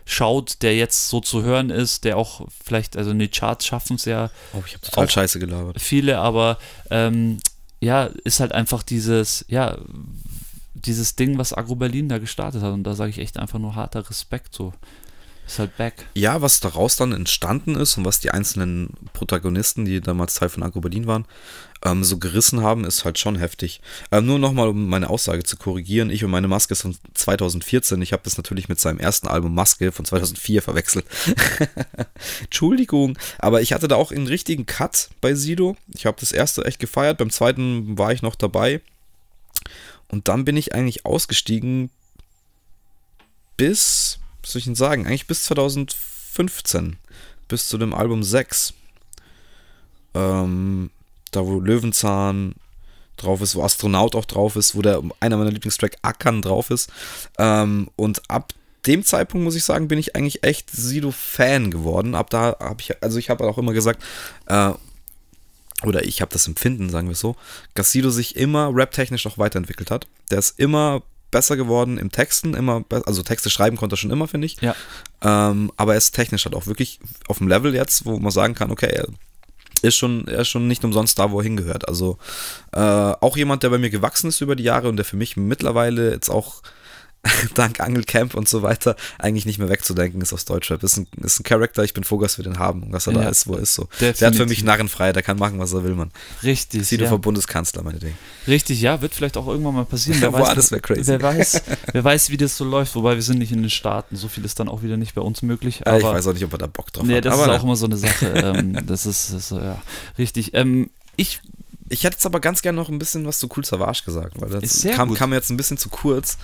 schaut, 0.05 0.61
der 0.61 0.77
jetzt 0.77 1.09
so 1.09 1.19
zu 1.19 1.43
hören 1.43 1.69
ist, 1.69 2.05
der 2.05 2.15
auch 2.15 2.47
vielleicht, 2.63 2.95
also 2.95 3.11
in 3.11 3.19
die 3.19 3.27
Charts 3.27 3.65
schaffen 3.65 3.97
es 3.97 4.05
ja. 4.05 4.31
Oh, 4.53 4.63
ich 4.65 4.73
habe 4.73 4.85
total 4.85 5.09
scheiße 5.09 5.37
gelabert. 5.37 5.81
Viele, 5.81 6.19
aber 6.19 6.59
ähm, 6.89 7.39
ja, 7.81 8.05
ist 8.23 8.39
halt 8.39 8.53
einfach 8.53 8.83
dieses, 8.83 9.43
ja, 9.49 9.79
dieses 10.75 11.17
Ding, 11.17 11.37
was 11.37 11.51
Agro 11.51 11.75
Berlin 11.75 12.07
da 12.07 12.19
gestartet 12.19 12.61
hat. 12.61 12.71
Und 12.71 12.85
da 12.85 12.95
sage 12.95 13.09
ich 13.09 13.19
echt 13.19 13.37
einfach 13.37 13.59
nur 13.59 13.75
harter 13.75 14.09
Respekt 14.09 14.53
so. 14.53 14.71
Ist 15.49 15.57
halt 15.57 15.75
back. 15.77 16.05
Ja, 16.13 16.43
was 16.43 16.59
daraus 16.59 16.95
dann 16.95 17.11
entstanden 17.11 17.73
ist 17.73 17.97
und 17.97 18.05
was 18.05 18.19
die 18.19 18.29
einzelnen 18.29 18.91
Protagonisten, 19.13 19.83
die 19.83 19.99
damals 19.99 20.35
Teil 20.35 20.49
von 20.49 20.61
Agro 20.61 20.79
Berlin 20.79 21.07
waren, 21.07 21.25
ähm, 21.83 22.03
so 22.03 22.19
gerissen 22.19 22.61
haben, 22.61 22.85
ist 22.85 23.03
halt 23.03 23.17
schon 23.17 23.35
heftig. 23.35 23.81
Ähm, 24.11 24.27
nur 24.27 24.37
nochmal, 24.37 24.67
um 24.67 24.87
meine 24.87 25.09
Aussage 25.09 25.43
zu 25.43 25.57
korrigieren. 25.57 26.11
Ich 26.11 26.23
und 26.23 26.29
meine 26.29 26.47
Maske 26.47 26.73
ist 26.73 26.83
von 26.83 26.95
2014. 27.15 27.99
Ich 28.03 28.13
habe 28.13 28.21
das 28.23 28.37
natürlich 28.37 28.69
mit 28.69 28.79
seinem 28.79 28.99
ersten 28.99 29.27
Album 29.27 29.55
Maske 29.55 29.91
von 29.91 30.05
2004 30.05 30.61
verwechselt. 30.61 31.05
Entschuldigung. 32.43 33.17
Aber 33.39 33.63
ich 33.63 33.73
hatte 33.73 33.87
da 33.87 33.95
auch 33.95 34.11
einen 34.11 34.27
richtigen 34.27 34.67
Cut 34.67 35.09
bei 35.19 35.33
Sido. 35.33 35.77
Ich 35.95 36.05
habe 36.05 36.17
das 36.19 36.31
erste 36.31 36.63
echt 36.63 36.77
gefeiert. 36.77 37.17
Beim 37.17 37.31
zweiten 37.31 37.97
war 37.97 38.13
ich 38.13 38.21
noch 38.21 38.35
dabei. 38.35 38.81
Und 40.09 40.27
dann 40.27 40.45
bin 40.45 40.57
ich 40.57 40.75
eigentlich 40.75 41.07
ausgestiegen 41.07 41.89
bis, 43.57 44.18
was 44.41 44.51
soll 44.51 44.59
ich 44.59 44.65
denn 44.65 44.75
sagen, 44.75 45.05
eigentlich 45.05 45.27
bis 45.27 45.43
2015. 45.45 46.97
Bis 47.47 47.67
zu 47.67 47.77
dem 47.77 47.93
Album 47.93 48.23
6. 48.23 48.73
Ähm, 50.13 50.91
da 51.31 51.45
wo 51.45 51.59
Löwenzahn 51.59 52.55
drauf 53.17 53.41
ist, 53.41 53.55
wo 53.55 53.63
Astronaut 53.63 54.15
auch 54.15 54.25
drauf 54.25 54.55
ist, 54.55 54.75
wo 54.75 54.81
der 54.81 55.01
einer 55.19 55.37
meiner 55.37 55.51
Lieblingstrack 55.51 55.97
Ackern 56.01 56.41
drauf 56.41 56.69
ist. 56.69 56.89
Ähm, 57.37 57.89
und 57.95 58.29
ab 58.29 58.53
dem 58.85 59.03
Zeitpunkt 59.03 59.43
muss 59.43 59.55
ich 59.55 59.63
sagen, 59.63 59.87
bin 59.87 59.99
ich 59.99 60.15
eigentlich 60.15 60.43
echt 60.43 60.69
Sido-Fan 60.71 61.69
geworden. 61.69 62.15
Ab 62.15 62.29
da 62.29 62.55
habe 62.59 62.81
ich, 62.81 63.03
also 63.03 63.17
ich 63.17 63.29
habe 63.29 63.43
auch 63.45 63.57
immer 63.57 63.73
gesagt, 63.73 64.01
äh, 64.47 64.71
oder 65.83 66.03
ich 66.05 66.21
habe 66.21 66.31
das 66.31 66.47
Empfinden, 66.47 66.89
sagen 66.89 67.07
wir 67.07 67.13
es 67.13 67.19
so, 67.19 67.35
dass 67.73 67.91
Sido 67.91 68.09
sich 68.09 68.35
immer 68.35 68.71
rap-technisch 68.73 69.25
auch 69.27 69.37
weiterentwickelt 69.37 69.91
hat. 69.91 70.07
Der 70.29 70.39
ist 70.39 70.59
immer 70.59 71.03
besser 71.31 71.57
geworden 71.57 71.97
im 71.97 72.11
Texten, 72.11 72.53
immer, 72.53 72.83
also 73.05 73.23
Texte 73.23 73.49
schreiben 73.49 73.77
konnte 73.77 73.95
er 73.95 73.97
schon 73.97 74.11
immer, 74.11 74.27
finde 74.27 74.47
ich. 74.47 74.61
Ja. 74.61 74.75
Ähm, 75.21 75.71
aber 75.77 75.93
er 75.93 75.97
ist 75.97 76.11
technisch 76.11 76.45
halt 76.45 76.55
auch 76.55 76.67
wirklich 76.67 76.99
auf 77.27 77.37
dem 77.37 77.47
Level 77.47 77.75
jetzt, 77.75 78.05
wo 78.05 78.17
man 78.17 78.31
sagen 78.31 78.55
kann, 78.55 78.71
okay, 78.71 78.89
er 78.91 79.07
ist 79.81 79.95
schon, 79.95 80.27
er 80.27 80.39
ist 80.39 80.49
schon 80.49 80.67
nicht 80.67 80.83
umsonst 80.83 81.17
da, 81.19 81.31
wo 81.31 81.39
er 81.39 81.43
hingehört. 81.43 81.87
Also 81.87 82.17
äh, 82.73 82.79
auch 82.79 83.37
jemand, 83.37 83.63
der 83.63 83.69
bei 83.69 83.77
mir 83.77 83.89
gewachsen 83.89 84.27
ist 84.27 84.41
über 84.41 84.55
die 84.55 84.63
Jahre 84.63 84.89
und 84.89 84.97
der 84.97 85.05
für 85.05 85.17
mich 85.17 85.37
mittlerweile 85.37 86.11
jetzt 86.11 86.29
auch 86.29 86.61
dank 87.55 87.81
Angelcamp 87.81 88.33
und 88.33 88.47
so 88.47 88.61
weiter 88.61 88.95
eigentlich 89.17 89.45
nicht 89.45 89.59
mehr 89.59 89.69
wegzudenken 89.69 90.21
ist 90.21 90.31
aus 90.31 90.45
Deutschrap. 90.45 90.81
Ist 90.83 90.97
ein, 90.97 91.07
ist 91.21 91.39
ein 91.39 91.43
Charakter, 91.43 91.83
ich 91.83 91.93
bin 91.93 92.03
froh, 92.03 92.19
dass 92.21 92.37
wir 92.37 92.43
den 92.43 92.59
haben 92.59 92.83
und 92.83 92.91
dass 92.91 93.07
er 93.07 93.13
ja, 93.13 93.23
da 93.23 93.29
ist, 93.29 93.47
wo 93.47 93.55
er 93.55 93.61
ist. 93.61 93.75
So. 93.75 93.83
Definitiv. 93.83 94.19
Der 94.19 94.27
hat 94.27 94.35
für 94.35 94.45
mich 94.45 94.63
Narrenfrei, 94.63 95.11
der 95.11 95.21
kann 95.21 95.37
machen, 95.37 95.59
was 95.59 95.73
er 95.73 95.83
will, 95.83 95.95
man. 95.95 96.11
Richtig. 96.43 96.87
Sido 96.87 97.05
ja. 97.05 97.17
Bundeskanzler, 97.17 97.83
meine 97.83 97.99
Dinge. 97.99 98.13
Richtig, 98.47 98.81
ja, 98.81 99.01
wird 99.01 99.13
vielleicht 99.13 99.35
auch 99.35 99.47
irgendwann 99.47 99.75
mal 99.75 99.85
passieren. 99.85 100.21
Wer, 100.21 100.31
weiß, 100.31 100.55
das 100.55 100.81
crazy. 100.81 101.07
wer, 101.07 101.21
weiß, 101.21 101.61
wer 101.91 102.03
weiß, 102.03 102.29
wie 102.29 102.37
das 102.37 102.55
so 102.55 102.63
läuft, 102.63 102.95
wobei 102.95 103.15
wir 103.15 103.21
sind 103.21 103.39
nicht 103.39 103.51
in 103.51 103.61
den 103.61 103.69
Staaten. 103.69 104.15
So 104.15 104.27
viel 104.29 104.45
ist 104.45 104.59
dann 104.59 104.69
auch 104.69 104.81
wieder 104.81 104.95
nicht 104.95 105.13
bei 105.13 105.21
uns 105.21 105.41
möglich. 105.41 105.85
Aber, 105.85 105.97
ich 105.97 106.03
weiß 106.03 106.27
auch 106.27 106.33
nicht, 106.33 106.45
ob 106.45 106.53
er 106.53 106.59
da 106.59 106.67
Bock 106.67 106.93
drauf 106.93 107.05
nee, 107.05 107.17
hat. 107.17 107.25
Das 107.25 107.33
aber 107.33 107.53
ist 107.53 107.59
auch 107.59 107.63
immer 107.63 107.75
so 107.75 107.85
eine 107.85 107.97
Sache. 107.97 108.27
ähm, 108.27 108.85
das 108.85 109.05
ist, 109.05 109.33
das 109.33 109.49
ja, 109.49 109.81
richtig. 110.17 110.53
Ähm, 110.53 110.89
ich 111.17 111.41
ich 111.89 112.03
hätte 112.03 112.15
jetzt 112.15 112.25
aber 112.25 112.39
ganz 112.39 112.61
gerne 112.61 112.75
noch 112.75 112.89
ein 112.89 112.99
bisschen 112.99 113.25
was 113.25 113.39
zu 113.39 113.49
Cool 113.55 113.65
Savage 113.65 114.03
gesagt, 114.05 114.39
weil 114.39 114.49
das 114.49 114.85
kam, 114.95 115.13
kam, 115.15 115.33
jetzt 115.33 115.49
ein 115.49 115.57
bisschen 115.57 115.77
zu 115.77 115.89
kurz 115.89 116.37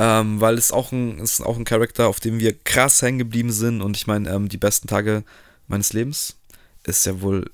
ähm, 0.00 0.40
weil 0.40 0.56
es 0.56 0.72
auch 0.72 0.92
ein, 0.92 1.18
ist 1.18 1.42
auch 1.42 1.58
ein 1.58 1.64
Charakter, 1.64 2.08
auf 2.08 2.20
dem 2.20 2.40
wir 2.40 2.58
krass 2.58 3.02
hängen 3.02 3.18
geblieben 3.18 3.52
sind 3.52 3.82
und 3.82 3.98
ich 3.98 4.06
meine, 4.06 4.30
ähm, 4.30 4.48
die 4.48 4.56
besten 4.56 4.88
Tage 4.88 5.24
meines 5.68 5.92
Lebens 5.92 6.36
ist 6.84 7.04
ja 7.04 7.20
wohl 7.20 7.50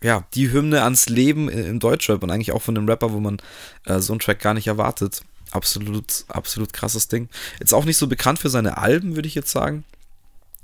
ja, 0.00 0.24
die 0.34 0.52
Hymne 0.52 0.82
ans 0.82 1.08
Leben 1.08 1.48
im 1.48 1.80
Deutschrap 1.80 2.22
und 2.22 2.30
eigentlich 2.30 2.52
auch 2.52 2.62
von 2.62 2.76
einem 2.76 2.88
Rapper, 2.88 3.12
wo 3.12 3.18
man 3.18 3.38
äh, 3.84 3.98
so 3.98 4.12
einen 4.12 4.20
Track 4.20 4.40
gar 4.40 4.54
nicht 4.54 4.68
erwartet. 4.68 5.22
Absolut, 5.50 6.24
absolut 6.28 6.72
krasses 6.72 7.08
Ding. 7.08 7.28
Jetzt 7.58 7.74
auch 7.74 7.84
nicht 7.84 7.96
so 7.96 8.06
bekannt 8.06 8.38
für 8.38 8.48
seine 8.48 8.78
Alben, 8.78 9.16
würde 9.16 9.28
ich 9.28 9.34
jetzt 9.34 9.50
sagen. 9.50 9.84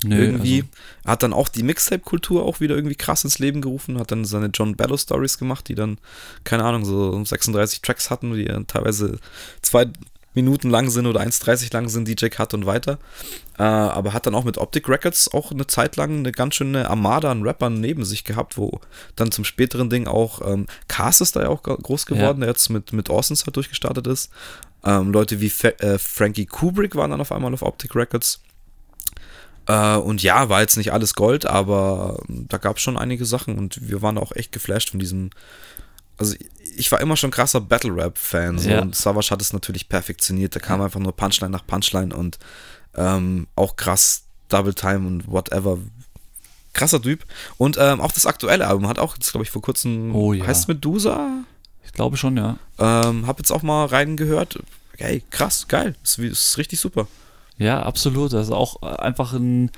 Nö, 0.04 0.16
irgendwie. 0.16 0.60
Also. 0.62 1.10
Hat 1.10 1.22
dann 1.24 1.32
auch 1.32 1.48
die 1.48 1.62
Mixtape-Kultur 1.64 2.44
auch 2.44 2.60
wieder 2.60 2.76
irgendwie 2.76 2.94
krass 2.94 3.24
ins 3.24 3.40
Leben 3.40 3.60
gerufen, 3.60 3.98
hat 3.98 4.12
dann 4.12 4.24
seine 4.24 4.46
John 4.46 4.76
Bello 4.76 4.96
Stories 4.96 5.38
gemacht, 5.38 5.68
die 5.68 5.74
dann, 5.74 5.98
keine 6.44 6.64
Ahnung, 6.64 6.84
so 6.84 7.24
36 7.24 7.82
Tracks 7.82 8.10
hatten, 8.10 8.34
die 8.34 8.46
teilweise 8.66 9.18
zwei, 9.62 9.86
Minuten 10.38 10.70
lang 10.70 10.88
sind 10.88 11.06
oder 11.06 11.20
1,30 11.20 11.72
lang 11.72 11.88
sind, 11.88 12.06
DJ 12.06 12.28
Cut 12.28 12.54
und 12.54 12.64
weiter. 12.64 12.98
Äh, 13.58 13.64
aber 13.64 14.12
hat 14.12 14.26
dann 14.26 14.36
auch 14.36 14.44
mit 14.44 14.56
Optic 14.56 14.88
Records 14.88 15.32
auch 15.34 15.50
eine 15.50 15.66
Zeit 15.66 15.96
lang 15.96 16.18
eine 16.18 16.30
ganz 16.30 16.54
schöne 16.54 16.88
Armada 16.88 17.30
an 17.30 17.42
Rappern 17.42 17.80
neben 17.80 18.04
sich 18.04 18.22
gehabt, 18.22 18.56
wo 18.56 18.80
dann 19.16 19.32
zum 19.32 19.44
späteren 19.44 19.90
Ding 19.90 20.06
auch 20.06 20.40
ähm, 20.46 20.66
Cast 20.86 21.20
ist 21.20 21.34
da 21.34 21.42
ja 21.42 21.48
auch 21.48 21.64
groß 21.64 22.06
geworden, 22.06 22.38
ja. 22.38 22.46
der 22.46 22.48
jetzt 22.48 22.68
mit, 22.70 22.92
mit 22.92 23.10
Orsons 23.10 23.44
halt 23.46 23.56
durchgestartet 23.56 24.06
ist. 24.06 24.30
Ähm, 24.84 25.12
Leute 25.12 25.40
wie 25.40 25.50
Fe 25.50 25.78
äh, 25.80 25.98
Frankie 25.98 26.46
Kubrick 26.46 26.94
waren 26.94 27.10
dann 27.10 27.20
auf 27.20 27.32
einmal 27.32 27.52
auf 27.52 27.62
Optic 27.62 27.96
Records. 27.96 28.40
Äh, 29.66 29.96
und 29.96 30.22
ja, 30.22 30.48
war 30.48 30.60
jetzt 30.60 30.76
nicht 30.76 30.92
alles 30.92 31.14
Gold, 31.14 31.46
aber 31.46 32.22
da 32.28 32.58
gab 32.58 32.76
es 32.76 32.82
schon 32.82 32.96
einige 32.96 33.24
Sachen 33.24 33.58
und 33.58 33.88
wir 33.88 34.02
waren 34.02 34.18
auch 34.18 34.32
echt 34.32 34.52
geflasht 34.52 34.90
von 34.90 35.00
diesem 35.00 35.30
also 36.18 36.34
ich 36.78 36.90
war 36.92 37.00
immer 37.00 37.16
schon 37.16 37.30
krasser 37.30 37.60
Battle 37.60 37.94
Rap-Fan 37.94 38.58
so, 38.58 38.70
ja. 38.70 38.80
und 38.80 38.94
Savage 38.94 39.30
hat 39.30 39.42
es 39.42 39.52
natürlich 39.52 39.88
perfektioniert. 39.88 40.54
Da 40.54 40.60
kam 40.60 40.80
einfach 40.80 41.00
nur 41.00 41.14
Punchline 41.14 41.50
nach 41.50 41.66
Punchline 41.66 42.14
und 42.14 42.38
ähm, 42.94 43.46
auch 43.56 43.76
krass 43.76 44.24
Double 44.48 44.74
Time 44.74 45.06
und 45.06 45.28
whatever. 45.28 45.78
Krasser 46.72 47.02
Typ. 47.02 47.24
Und 47.56 47.76
ähm, 47.78 48.00
auch 48.00 48.12
das 48.12 48.26
aktuelle 48.26 48.66
Album 48.66 48.88
hat 48.88 48.98
auch 48.98 49.14
jetzt, 49.14 49.30
glaube 49.30 49.44
ich, 49.44 49.50
vor 49.50 49.62
kurzem. 49.62 50.14
Oh, 50.14 50.32
ja. 50.32 50.46
Heißt 50.46 50.62
es 50.62 50.68
Medusa? 50.68 51.44
Ich 51.84 51.92
glaube 51.92 52.16
schon, 52.16 52.36
ja. 52.36 52.58
Ähm, 52.78 53.26
hab 53.26 53.38
jetzt 53.38 53.50
auch 53.50 53.62
mal 53.62 53.86
reingehört. 53.86 54.60
Hey, 54.96 55.22
krass, 55.30 55.66
geil. 55.68 55.96
Ist, 56.02 56.18
ist 56.18 56.58
richtig 56.58 56.80
super. 56.80 57.08
Ja, 57.56 57.82
absolut. 57.82 58.34
Also 58.34 58.54
auch 58.54 58.82
einfach 58.82 59.32
ein 59.32 59.70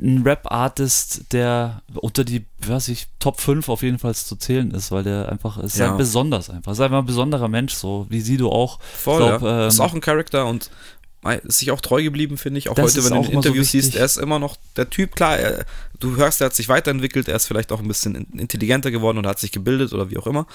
ein 0.00 0.22
Rap-Artist, 0.22 1.32
der 1.32 1.82
unter 1.94 2.24
die, 2.24 2.44
weiß 2.66 2.88
ich, 2.88 3.08
Top 3.18 3.40
5 3.40 3.68
auf 3.68 3.82
jeden 3.82 3.98
Fall 3.98 4.14
zu 4.14 4.36
zählen 4.36 4.70
ist, 4.72 4.90
weil 4.90 5.02
der 5.02 5.30
einfach 5.30 5.58
ist 5.58 5.78
ja. 5.78 5.94
besonders 5.94 6.50
einfach. 6.50 6.72
Ist 6.72 6.80
einfach 6.80 6.98
ein 6.98 7.06
besonderer 7.06 7.48
Mensch, 7.48 7.74
so 7.74 8.06
wie 8.08 8.20
Sido 8.20 8.50
auch. 8.50 8.78
Voll, 8.80 9.18
glaub, 9.18 9.42
ja. 9.42 9.62
ähm, 9.62 9.68
ist 9.68 9.80
auch 9.80 9.94
ein 9.94 10.00
Charakter 10.00 10.46
und 10.46 10.70
ist 11.44 11.58
sich 11.58 11.70
auch 11.70 11.80
treu 11.80 12.02
geblieben, 12.02 12.38
finde 12.38 12.58
ich. 12.58 12.68
Auch 12.68 12.76
heute, 12.76 13.02
wenn 13.04 13.14
du 13.14 13.28
ein 13.28 13.32
Interview 13.32 13.62
so 13.62 13.70
siehst, 13.70 13.96
er 13.96 14.04
ist 14.04 14.16
immer 14.16 14.38
noch 14.38 14.56
der 14.76 14.88
Typ, 14.90 15.16
klar, 15.16 15.36
er, 15.36 15.64
du 15.98 16.16
hörst, 16.16 16.40
er 16.40 16.46
hat 16.46 16.54
sich 16.54 16.68
weiterentwickelt, 16.68 17.28
er 17.28 17.36
ist 17.36 17.46
vielleicht 17.46 17.72
auch 17.72 17.80
ein 17.80 17.88
bisschen 17.88 18.14
intelligenter 18.38 18.90
geworden 18.90 19.18
oder 19.18 19.30
hat 19.30 19.38
sich 19.38 19.50
gebildet 19.50 19.92
oder 19.92 20.10
wie 20.10 20.18
auch 20.18 20.26
immer. 20.26 20.46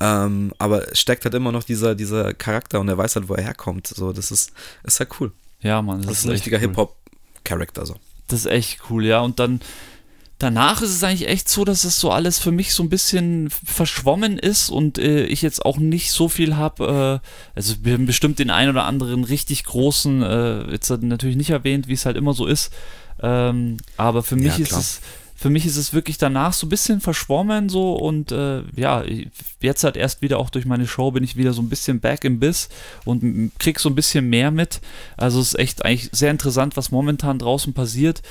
Ähm, 0.00 0.52
aber 0.58 0.94
steckt 0.94 1.24
halt 1.24 1.34
immer 1.34 1.52
noch 1.52 1.62
dieser, 1.62 1.94
dieser 1.94 2.34
Charakter 2.34 2.80
und 2.80 2.88
er 2.88 2.98
weiß 2.98 3.16
halt, 3.16 3.28
wo 3.28 3.34
er 3.34 3.44
herkommt. 3.44 3.86
So, 3.86 4.12
das 4.12 4.30
ist, 4.30 4.52
ist 4.82 4.98
halt 4.98 5.10
cool. 5.20 5.32
Ja, 5.60 5.80
Mann. 5.82 5.98
Das, 5.98 6.06
das 6.06 6.18
ist 6.18 6.24
ein 6.24 6.30
richtiger 6.30 6.56
cool. 6.56 6.62
Hip-Hop-Charakter. 6.62 7.86
So. 7.86 7.94
Das 8.28 8.40
ist 8.40 8.46
echt 8.46 8.80
cool, 8.90 9.04
ja. 9.04 9.20
Und 9.20 9.38
dann 9.38 9.60
danach 10.38 10.82
ist 10.82 10.90
es 10.90 11.02
eigentlich 11.02 11.28
echt 11.28 11.48
so, 11.48 11.64
dass 11.64 11.84
es 11.84 11.98
so 11.98 12.10
alles 12.10 12.38
für 12.38 12.52
mich 12.52 12.74
so 12.74 12.82
ein 12.82 12.90
bisschen 12.90 13.48
verschwommen 13.50 14.38
ist 14.38 14.68
und 14.70 14.98
äh, 14.98 15.24
ich 15.24 15.42
jetzt 15.42 15.64
auch 15.64 15.78
nicht 15.78 16.12
so 16.12 16.28
viel 16.28 16.56
habe. 16.56 17.22
Äh, 17.24 17.28
also 17.54 17.74
wir 17.82 17.94
haben 17.94 18.06
bestimmt 18.06 18.38
den 18.38 18.50
einen 18.50 18.70
oder 18.70 18.84
anderen 18.84 19.24
richtig 19.24 19.64
großen, 19.64 20.22
äh, 20.22 20.70
jetzt 20.70 20.90
natürlich 20.90 21.36
nicht 21.36 21.50
erwähnt, 21.50 21.88
wie 21.88 21.94
es 21.94 22.06
halt 22.06 22.16
immer 22.16 22.34
so 22.34 22.46
ist. 22.46 22.72
Ähm, 23.22 23.78
aber 23.96 24.22
für 24.22 24.36
mich 24.36 24.58
ja, 24.58 24.64
ist 24.64 24.72
es 24.72 25.00
für 25.36 25.50
mich 25.50 25.66
ist 25.66 25.76
es 25.76 25.92
wirklich 25.92 26.16
danach 26.16 26.54
so 26.54 26.66
ein 26.66 26.70
bisschen 26.70 27.00
verschwommen 27.00 27.68
so 27.68 27.94
und 27.94 28.32
äh, 28.32 28.62
ja, 28.74 29.04
jetzt 29.60 29.84
halt 29.84 29.96
erst 29.96 30.22
wieder 30.22 30.38
auch 30.38 30.48
durch 30.48 30.64
meine 30.64 30.86
Show 30.86 31.10
bin 31.10 31.22
ich 31.22 31.36
wieder 31.36 31.52
so 31.52 31.60
ein 31.60 31.68
bisschen 31.68 32.00
back 32.00 32.24
im 32.24 32.40
Biss 32.40 32.70
und 33.04 33.52
krieg 33.58 33.78
so 33.78 33.90
ein 33.90 33.94
bisschen 33.94 34.28
mehr 34.30 34.50
mit. 34.50 34.80
Also 35.16 35.40
es 35.40 35.48
ist 35.48 35.58
echt 35.58 35.84
eigentlich 35.84 36.08
sehr 36.12 36.30
interessant, 36.30 36.76
was 36.76 36.90
momentan 36.90 37.38
draußen 37.38 37.74
passiert. 37.74 38.22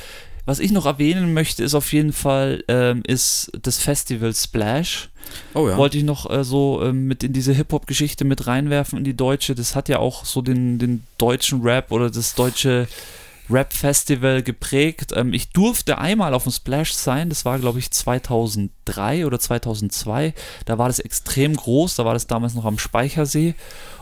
Was 0.47 0.59
ich 0.59 0.71
noch 0.71 0.85
erwähnen 0.85 1.33
möchte, 1.33 1.63
ist 1.63 1.73
auf 1.73 1.91
jeden 1.91 2.13
Fall, 2.13 2.63
ähm, 2.67 3.01
ist 3.05 3.51
das 3.61 3.79
Festival 3.79 4.33
Splash. 4.33 5.09
Oh 5.55 5.67
ja. 5.67 5.77
Wollte 5.77 5.97
ich 5.97 6.03
noch 6.03 6.29
äh, 6.29 6.43
so 6.43 6.83
ähm, 6.83 7.07
mit 7.07 7.23
in 7.23 7.33
diese 7.33 7.51
Hip-Hop-Geschichte 7.53 8.25
mit 8.25 8.45
reinwerfen, 8.45 8.99
in 8.99 9.03
die 9.03 9.15
deutsche. 9.15 9.55
Das 9.55 9.75
hat 9.75 9.89
ja 9.89 9.97
auch 9.97 10.23
so 10.23 10.43
den, 10.43 10.77
den 10.77 11.03
deutschen 11.17 11.63
Rap 11.63 11.91
oder 11.91 12.11
das 12.11 12.35
deutsche 12.35 12.87
Rap-Festival 13.49 14.43
geprägt. 14.43 15.11
Ähm, 15.15 15.33
ich 15.33 15.49
durfte 15.49 15.97
einmal 15.97 16.33
auf 16.33 16.43
dem 16.43 16.51
Splash 16.51 16.93
sein, 16.93 17.29
das 17.29 17.45
war 17.45 17.59
glaube 17.59 17.79
ich 17.79 17.91
2003 17.91 19.25
oder 19.25 19.39
2002. 19.39 20.33
Da 20.65 20.77
war 20.77 20.87
das 20.87 20.99
extrem 20.99 21.55
groß, 21.55 21.95
da 21.95 22.05
war 22.05 22.13
das 22.13 22.27
damals 22.27 22.53
noch 22.53 22.65
am 22.65 22.79
Speichersee. 22.79 23.55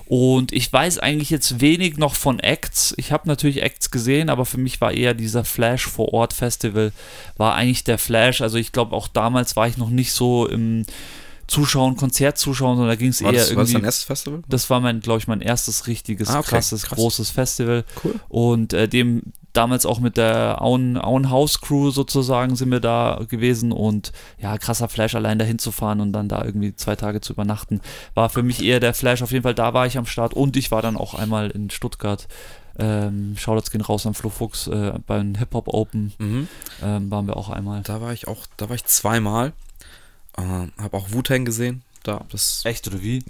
Und 0.06 0.52
ich 0.52 0.72
weiß 0.72 1.00
eigentlich 1.00 1.30
jetzt 1.30 1.62
wenig 1.62 1.98
noch 1.98 2.16
von 2.16 2.40
Acts. 2.40 2.94
Ich 2.98 3.12
habe 3.12 3.28
natürlich 3.28 3.64
Acts 3.64 3.90
gesehen, 3.90 4.30
aber 4.30 4.46
für 4.46 4.58
mich 4.58 4.82
war 4.82 4.92
eher 4.92 5.14
dieser 5.14 5.46
Flash 5.46 5.88
vor 5.88 6.14
Ort 6.14 6.34
Festival, 6.34 6.92
war 7.38 7.56
eigentlich 7.56 7.86
der 7.86 7.98
Flash. 7.98 8.42
Also 8.42 8.58
ich 8.58 8.74
glaube 8.74 8.96
auch 8.96 9.08
damals 9.08 9.56
war 9.56 9.68
ich 9.68 9.78
noch 9.78 9.90
nicht 9.90 10.12
so 10.12 10.48
im 10.48 10.86
Zuschauen, 11.48 11.98
Konzert 11.98 12.38
zuschauen, 12.38 12.78
sondern 12.78 12.94
da 12.94 12.96
ging 12.96 13.10
es 13.10 13.22
eher 13.22 13.32
das, 13.32 13.50
irgendwie. 13.50 13.58
War 13.58 13.64
das 13.64 13.74
dein 13.74 13.84
erstes 13.84 14.04
Festival? 14.06 14.42
Das 14.48 14.70
war 14.70 14.80
mein, 14.80 15.02
glaube 15.02 15.20
ich, 15.20 15.28
mein 15.28 15.42
erstes 15.42 15.88
richtiges, 15.88 16.30
ah, 16.30 16.40
okay, 16.40 16.50
krasses, 16.50 16.84
krass. 16.84 16.98
großes 16.98 17.30
Festival. 17.32 17.84
Cool. 18.04 18.16
Und 18.30 18.74
äh, 18.74 18.88
dem 18.88 19.24
damals 19.52 19.86
auch 19.86 20.00
mit 20.00 20.18
der 20.18 20.62
Auen, 20.62 20.98
Auen 20.98 21.30
House 21.30 21.62
Crew 21.62 21.92
sozusagen 21.92 22.56
sind 22.56 22.72
wir 22.72 22.80
da 22.80 23.22
gewesen 23.28 23.72
und 23.72 24.12
ja, 24.40 24.58
krasser 24.58 24.90
Flash 24.90 25.14
allein 25.16 25.38
dahin 25.38 25.60
zu 25.60 25.72
fahren 25.72 26.02
und 26.02 26.12
dann 26.12 26.28
da 26.28 26.44
irgendwie 26.44 26.76
zwei 26.76 26.96
Tage 26.96 27.22
zu 27.22 27.34
übernachten, 27.34 27.80
war 28.16 28.30
für 28.30 28.42
mich 28.42 28.64
eher 28.64 28.80
der 28.80 28.94
Flash. 28.96 29.22
Auf 29.22 29.32
jeden 29.32 29.44
Fall, 29.44 29.54
da 29.54 29.74
war 29.74 29.86
ich 29.86 29.98
am 29.98 30.08
Start 30.08 30.34
und 30.34 30.58
ich 30.58 30.72
war 30.72 30.82
dann 30.82 30.98
auch 30.98 31.14
einmal 31.14 31.52
in 31.52 31.70
Stuttgart 31.70 32.28
Ähm, 32.80 33.36
Shoutouts 33.38 33.70
gehen 33.70 33.82
raus 33.82 34.08
an 34.08 34.16
Flo 34.16 34.32
Fuchs 34.32 34.66
äh, 34.66 34.94
beim 35.06 35.36
Hip 35.36 35.54
Hop 35.54 35.68
Open. 35.68 36.12
Mhm. 36.18 36.48
Ähm, 36.82 37.12
waren 37.12 37.28
wir 37.28 37.38
auch 37.38 37.50
einmal. 37.50 37.84
Da 37.84 38.02
war 38.02 38.14
ich 38.14 38.28
auch, 38.28 38.48
da 38.58 38.68
war 38.68 38.76
ich 38.76 38.86
zweimal. 38.86 39.54
Äh, 40.38 40.68
hab 40.82 40.94
auch 40.94 41.12
Wu-Tang 41.12 41.46
gesehen. 41.46 41.84
Da, 42.04 42.26
das 42.30 42.64
Echt 42.66 42.88
oder 42.88 43.02
wie? 43.02 43.24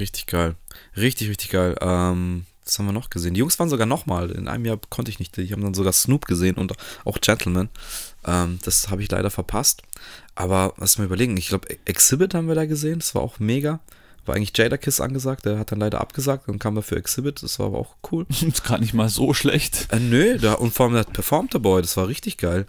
richtig 0.00 0.26
geil. 0.26 0.56
Richtig, 0.96 1.28
richtig 1.28 1.50
geil. 1.50 1.76
Ähm, 1.80 2.46
was 2.64 2.78
haben 2.78 2.86
wir 2.86 2.92
noch 2.92 3.10
gesehen? 3.10 3.34
Die 3.34 3.40
Jungs 3.40 3.58
waren 3.58 3.68
sogar 3.68 3.86
nochmal. 3.86 4.30
In 4.30 4.48
einem 4.48 4.64
Jahr 4.64 4.78
konnte 4.88 5.10
ich 5.10 5.18
nicht. 5.18 5.36
Die 5.36 5.52
haben 5.52 5.62
dann 5.62 5.74
sogar 5.74 5.92
Snoop 5.92 6.26
gesehen 6.26 6.56
und 6.56 6.72
auch 7.04 7.20
Gentleman. 7.20 7.68
Ähm, 8.24 8.58
das 8.64 8.90
habe 8.90 9.02
ich 9.02 9.10
leider 9.10 9.30
verpasst. 9.30 9.82
Aber 10.34 10.74
lass 10.78 10.98
mal 10.98 11.04
überlegen. 11.04 11.36
Ich 11.36 11.48
glaube, 11.48 11.68
Exhibit 11.84 12.34
haben 12.34 12.48
wir 12.48 12.54
da 12.54 12.64
gesehen. 12.64 13.00
Das 13.00 13.14
war 13.14 13.22
auch 13.22 13.38
mega. 13.38 13.80
War 14.26 14.36
eigentlich 14.36 14.56
Jada 14.56 14.76
Kiss 14.76 15.00
angesagt. 15.00 15.44
Der 15.44 15.58
hat 15.58 15.72
dann 15.72 15.80
leider 15.80 16.00
abgesagt. 16.00 16.48
Dann 16.48 16.58
kam 16.58 16.76
er 16.76 16.82
für 16.82 16.96
Exhibit. 16.96 17.42
Das 17.42 17.58
war 17.58 17.66
aber 17.66 17.78
auch 17.78 17.96
cool. 18.10 18.24
Das 18.28 18.42
ist 18.42 18.64
gar 18.64 18.78
nicht 18.78 18.94
mal 18.94 19.08
so 19.08 19.34
schlecht. 19.34 19.88
Äh, 19.90 20.00
nö, 20.00 20.38
da, 20.38 20.54
und 20.54 20.72
vor 20.72 20.86
allem 20.86 20.94
der 20.94 21.04
performte 21.04 21.60
Boy, 21.60 21.82
das 21.82 21.96
war 21.96 22.08
richtig 22.08 22.38
geil. 22.38 22.66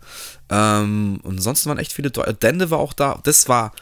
Ähm, 0.50 1.20
und 1.24 1.38
ansonsten 1.38 1.70
waren 1.70 1.78
echt 1.78 1.94
viele. 1.94 2.12
Deu 2.12 2.24
Dende 2.34 2.72
war 2.72 2.80
auch 2.80 2.94
da. 2.94 3.20
Das 3.24 3.48
war. 3.48 3.74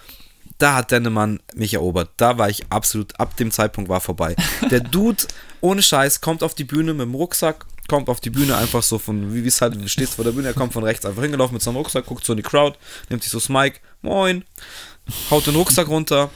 Da 0.59 0.75
hat 0.75 0.91
Dennemann 0.91 1.39
mich 1.55 1.73
erobert. 1.73 2.11
Da 2.17 2.37
war 2.37 2.49
ich 2.49 2.65
absolut. 2.69 3.19
Ab 3.19 3.35
dem 3.37 3.49
Zeitpunkt 3.51 3.89
war 3.89 4.01
vorbei. 4.01 4.35
Der 4.69 4.81
Dude, 4.81 5.23
ohne 5.61 5.81
Scheiß, 5.81 6.21
kommt 6.21 6.43
auf 6.43 6.53
die 6.53 6.63
Bühne 6.63 6.93
mit 6.93 7.07
dem 7.07 7.15
Rucksack. 7.15 7.65
Kommt 7.87 8.07
auf 8.07 8.21
die 8.21 8.29
Bühne 8.29 8.55
einfach 8.55 8.81
so 8.83 8.97
von, 8.97 9.33
wie 9.33 9.45
es 9.45 9.59
halt, 9.59 9.75
du 9.75 9.89
stehst 9.89 10.13
vor 10.13 10.23
der 10.23 10.31
Bühne, 10.31 10.47
er 10.47 10.53
kommt 10.53 10.71
von 10.71 10.85
rechts 10.85 11.05
einfach 11.05 11.21
hingelaufen 11.21 11.53
mit 11.53 11.61
seinem 11.61 11.75
Rucksack, 11.75 12.05
guckt 12.05 12.23
so 12.25 12.31
in 12.31 12.37
die 12.37 12.43
Crowd, 12.43 12.77
nimmt 13.09 13.23
sich 13.23 13.31
so 13.31 13.39
das 13.39 13.49
Mic, 13.49 13.81
moin, 14.01 14.45
haut 15.29 15.45
den 15.45 15.55
Rucksack 15.55 15.89
runter. 15.89 16.29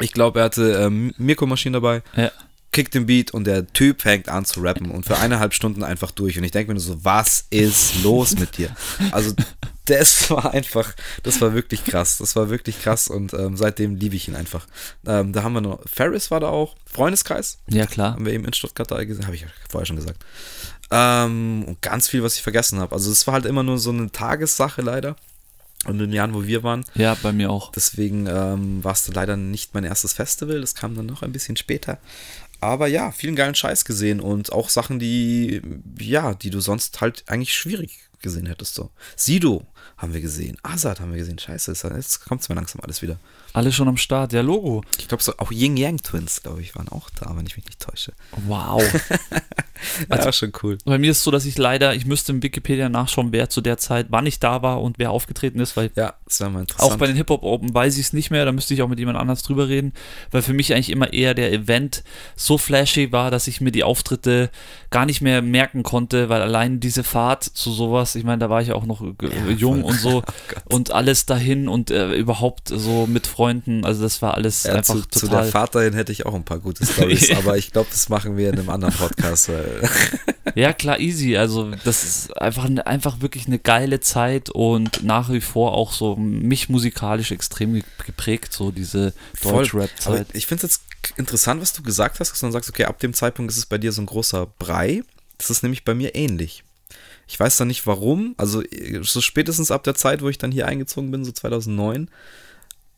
Ich 0.00 0.12
glaube, 0.12 0.40
er 0.40 0.46
hatte 0.46 0.72
ähm, 0.72 1.14
Mirko-Maschinen 1.18 1.74
dabei 1.74 2.02
Ja. 2.16 2.30
kickt 2.72 2.94
den 2.94 3.06
Beat 3.06 3.30
und 3.32 3.44
der 3.44 3.66
Typ 3.72 4.02
fängt 4.02 4.28
an 4.28 4.44
zu 4.44 4.60
rappen 4.60 4.90
und 4.90 5.06
für 5.06 5.16
eineinhalb 5.18 5.54
Stunden 5.54 5.84
einfach 5.84 6.10
durch. 6.10 6.36
Und 6.38 6.44
ich 6.44 6.50
denke 6.50 6.68
mir 6.72 6.74
nur 6.74 6.82
so, 6.82 7.04
was 7.04 7.46
ist 7.50 8.02
los 8.02 8.36
mit 8.36 8.58
dir? 8.58 8.70
Also, 9.12 9.32
das 9.86 10.28
war 10.30 10.52
einfach, 10.54 10.92
das 11.22 11.40
war 11.40 11.52
wirklich 11.54 11.84
krass. 11.84 12.18
Das 12.18 12.34
war 12.34 12.48
wirklich 12.50 12.80
krass 12.82 13.06
und 13.08 13.32
ähm, 13.34 13.56
seitdem 13.56 13.94
liebe 13.96 14.16
ich 14.16 14.26
ihn 14.28 14.34
einfach. 14.34 14.66
Ähm, 15.06 15.32
da 15.32 15.42
haben 15.44 15.52
wir 15.52 15.60
noch, 15.60 15.78
Ferris 15.86 16.30
war 16.32 16.40
da 16.40 16.48
auch, 16.48 16.74
Freundeskreis, 16.86 17.58
Ja, 17.68 17.86
klar. 17.86 18.14
haben 18.14 18.24
wir 18.26 18.32
eben 18.32 18.44
in 18.44 18.52
Stuttgart 18.54 18.90
da 18.90 19.04
gesehen, 19.04 19.26
habe 19.26 19.36
ich 19.36 19.46
vorher 19.70 19.86
schon 19.86 19.96
gesagt. 19.96 20.24
Ähm, 20.90 21.64
und 21.66 21.80
ganz 21.82 22.08
viel, 22.08 22.22
was 22.22 22.34
ich 22.36 22.42
vergessen 22.42 22.80
habe. 22.80 22.94
Also, 22.94 23.10
es 23.12 23.26
war 23.26 23.34
halt 23.34 23.46
immer 23.46 23.62
nur 23.62 23.78
so 23.78 23.90
eine 23.90 24.10
Tagessache 24.10 24.82
leider. 24.82 25.16
Und 25.86 25.94
in 25.94 25.98
den 26.10 26.12
Jahren, 26.12 26.34
wo 26.34 26.44
wir 26.44 26.62
waren, 26.62 26.84
Ja, 26.94 27.14
bei 27.22 27.32
mir 27.32 27.50
auch. 27.50 27.72
Deswegen 27.72 28.26
ähm, 28.26 28.82
war 28.82 28.92
es 28.92 29.06
leider 29.08 29.36
nicht 29.36 29.74
mein 29.74 29.84
erstes 29.84 30.12
Festival. 30.14 30.60
Das 30.60 30.74
kam 30.74 30.94
dann 30.94 31.06
noch 31.06 31.22
ein 31.22 31.32
bisschen 31.32 31.56
später. 31.56 31.98
Aber 32.60 32.86
ja, 32.86 33.12
vielen 33.12 33.36
geilen 33.36 33.54
Scheiß 33.54 33.84
gesehen 33.84 34.20
und 34.20 34.52
auch 34.52 34.70
Sachen, 34.70 34.98
die, 34.98 35.60
ja, 35.98 36.34
die 36.34 36.50
du 36.50 36.60
sonst 36.60 37.00
halt 37.02 37.24
eigentlich 37.26 37.52
schwierig 37.52 37.98
gesehen 38.22 38.46
hättest. 38.46 38.74
So. 38.74 38.90
Sido 39.16 39.66
haben 39.96 40.12
wir 40.14 40.20
gesehen. 40.20 40.56
Azad 40.62 41.00
haben 41.00 41.12
wir 41.12 41.18
gesehen. 41.18 41.38
Scheiße, 41.38 41.72
jetzt 41.94 42.24
kommt 42.26 42.40
es 42.42 42.48
mir 42.48 42.54
langsam 42.54 42.80
alles 42.82 43.02
wieder. 43.02 43.18
Alle 43.52 43.72
schon 43.72 43.86
am 43.88 43.96
Start. 43.96 44.32
Ja, 44.32 44.40
Logo. 44.40 44.82
Ich 44.98 45.08
glaube, 45.08 45.22
so, 45.22 45.32
auch 45.38 45.52
Yin 45.52 45.76
Yang 45.76 46.02
Twins, 46.02 46.42
glaube 46.42 46.60
ich, 46.60 46.74
waren 46.74 46.88
auch 46.88 47.08
da, 47.10 47.36
wenn 47.36 47.46
ich 47.46 47.56
mich 47.56 47.64
nicht 47.66 47.80
täusche. 47.80 48.12
Wow. 48.46 48.82
Ja, 50.08 50.32
schon 50.32 50.52
cool. 50.62 50.78
Bei 50.84 50.98
mir 50.98 51.10
ist 51.10 51.18
es 51.18 51.24
so, 51.24 51.30
dass 51.30 51.44
ich 51.44 51.58
leider, 51.58 51.94
ich 51.94 52.06
müsste 52.06 52.32
im 52.32 52.42
Wikipedia 52.42 52.88
nachschauen, 52.88 53.32
wer 53.32 53.50
zu 53.50 53.60
der 53.60 53.76
Zeit, 53.76 54.06
wann 54.10 54.26
ich 54.26 54.38
da 54.40 54.62
war 54.62 54.80
und 54.82 54.98
wer 54.98 55.10
aufgetreten 55.10 55.60
ist, 55.60 55.76
weil 55.76 55.90
Ja, 55.94 56.14
das 56.24 56.40
wäre 56.40 56.50
mal 56.50 56.60
interessant. 56.60 56.92
auch 56.92 56.96
bei 56.96 57.06
den 57.06 57.16
Hip-Hop 57.16 57.42
Open 57.42 57.74
weiß 57.74 57.94
ich 57.96 58.06
es 58.06 58.12
nicht 58.12 58.30
mehr, 58.30 58.44
da 58.44 58.52
müsste 58.52 58.74
ich 58.74 58.82
auch 58.82 58.88
mit 58.88 58.98
jemand 58.98 59.18
anders 59.18 59.42
drüber 59.42 59.68
reden, 59.68 59.92
weil 60.30 60.42
für 60.42 60.52
mich 60.54 60.72
eigentlich 60.72 60.90
immer 60.90 61.12
eher 61.12 61.34
der 61.34 61.52
Event 61.52 62.02
so 62.36 62.56
flashy 62.56 63.12
war, 63.12 63.30
dass 63.30 63.46
ich 63.46 63.60
mir 63.60 63.72
die 63.72 63.84
Auftritte 63.84 64.50
gar 64.90 65.06
nicht 65.06 65.20
mehr 65.20 65.42
merken 65.42 65.82
konnte, 65.82 66.28
weil 66.28 66.40
allein 66.40 66.80
diese 66.80 67.04
Fahrt 67.04 67.44
zu 67.44 67.70
sowas, 67.72 68.14
ich 68.14 68.24
meine, 68.24 68.38
da 68.38 68.50
war 68.50 68.62
ich 68.62 68.72
auch 68.72 68.86
noch 68.86 69.02
Ja, 69.02 69.28
jung 69.56 69.73
voll. 69.82 69.90
und 69.90 69.98
so 70.00 70.22
Oh 70.70 70.74
und 70.76 70.92
alles 70.92 71.26
dahin 71.26 71.68
und 71.68 71.90
äh, 71.90 72.12
überhaupt 72.14 72.68
so 72.68 73.06
mit 73.06 73.26
Freunden, 73.26 73.84
also 73.84 74.02
das 74.02 74.22
war 74.22 74.34
alles 74.34 74.64
ja, 74.64 74.74
einfach 74.74 74.94
zu, 74.94 75.00
zu 75.08 75.26
der 75.26 75.38
total. 75.38 75.50
Fahrt 75.50 75.74
dahin 75.74 75.94
hätte 75.94 76.12
ich 76.12 76.26
auch 76.26 76.34
ein 76.34 76.44
paar 76.44 76.58
gute 76.58 76.84
Stories, 76.86 77.30
aber 77.36 77.56
ich 77.56 77.72
glaube, 77.72 77.88
das 77.90 78.08
machen 78.08 78.36
wir 78.36 78.50
in 78.50 78.58
einem 78.58 78.70
anderen 78.70 78.94
Podcast. 78.94 79.50
Ja, 80.56 80.72
klar, 80.72 81.00
easy. 81.00 81.36
Also, 81.36 81.72
das 81.84 82.04
ist 82.04 82.36
einfach, 82.40 82.68
einfach 82.84 83.20
wirklich 83.20 83.46
eine 83.46 83.58
geile 83.58 83.98
Zeit 84.00 84.50
und 84.50 85.02
nach 85.02 85.32
wie 85.32 85.40
vor 85.40 85.72
auch 85.72 85.92
so 85.92 86.16
mich 86.16 86.68
musikalisch 86.68 87.32
extrem 87.32 87.72
ge- 87.74 87.82
geprägt, 88.06 88.52
so 88.52 88.70
diese 88.70 89.14
Deutsch-Rap-Zeit. 89.42 90.28
ich 90.32 90.46
finde 90.46 90.66
es 90.66 90.80
jetzt 91.02 91.18
interessant, 91.18 91.60
was 91.60 91.72
du 91.72 91.82
gesagt 91.82 92.20
hast, 92.20 92.30
dass 92.30 92.38
du 92.40 92.46
dann 92.46 92.52
sagst, 92.52 92.68
okay, 92.68 92.84
ab 92.84 92.98
dem 93.00 93.14
Zeitpunkt 93.14 93.50
ist 93.50 93.58
es 93.58 93.66
bei 93.66 93.78
dir 93.78 93.90
so 93.90 94.02
ein 94.02 94.06
großer 94.06 94.46
Brei. 94.58 95.02
Das 95.38 95.50
ist 95.50 95.62
nämlich 95.62 95.82
bei 95.84 95.94
mir 95.94 96.14
ähnlich. 96.14 96.62
Ich 97.26 97.38
weiß 97.38 97.56
dann 97.56 97.68
nicht 97.68 97.86
warum, 97.86 98.34
also 98.36 98.62
so 99.02 99.20
spätestens 99.20 99.70
ab 99.70 99.82
der 99.82 99.94
Zeit, 99.94 100.22
wo 100.22 100.28
ich 100.28 100.38
dann 100.38 100.52
hier 100.52 100.66
eingezogen 100.66 101.10
bin, 101.10 101.24
so 101.24 101.32
2009, 101.32 102.10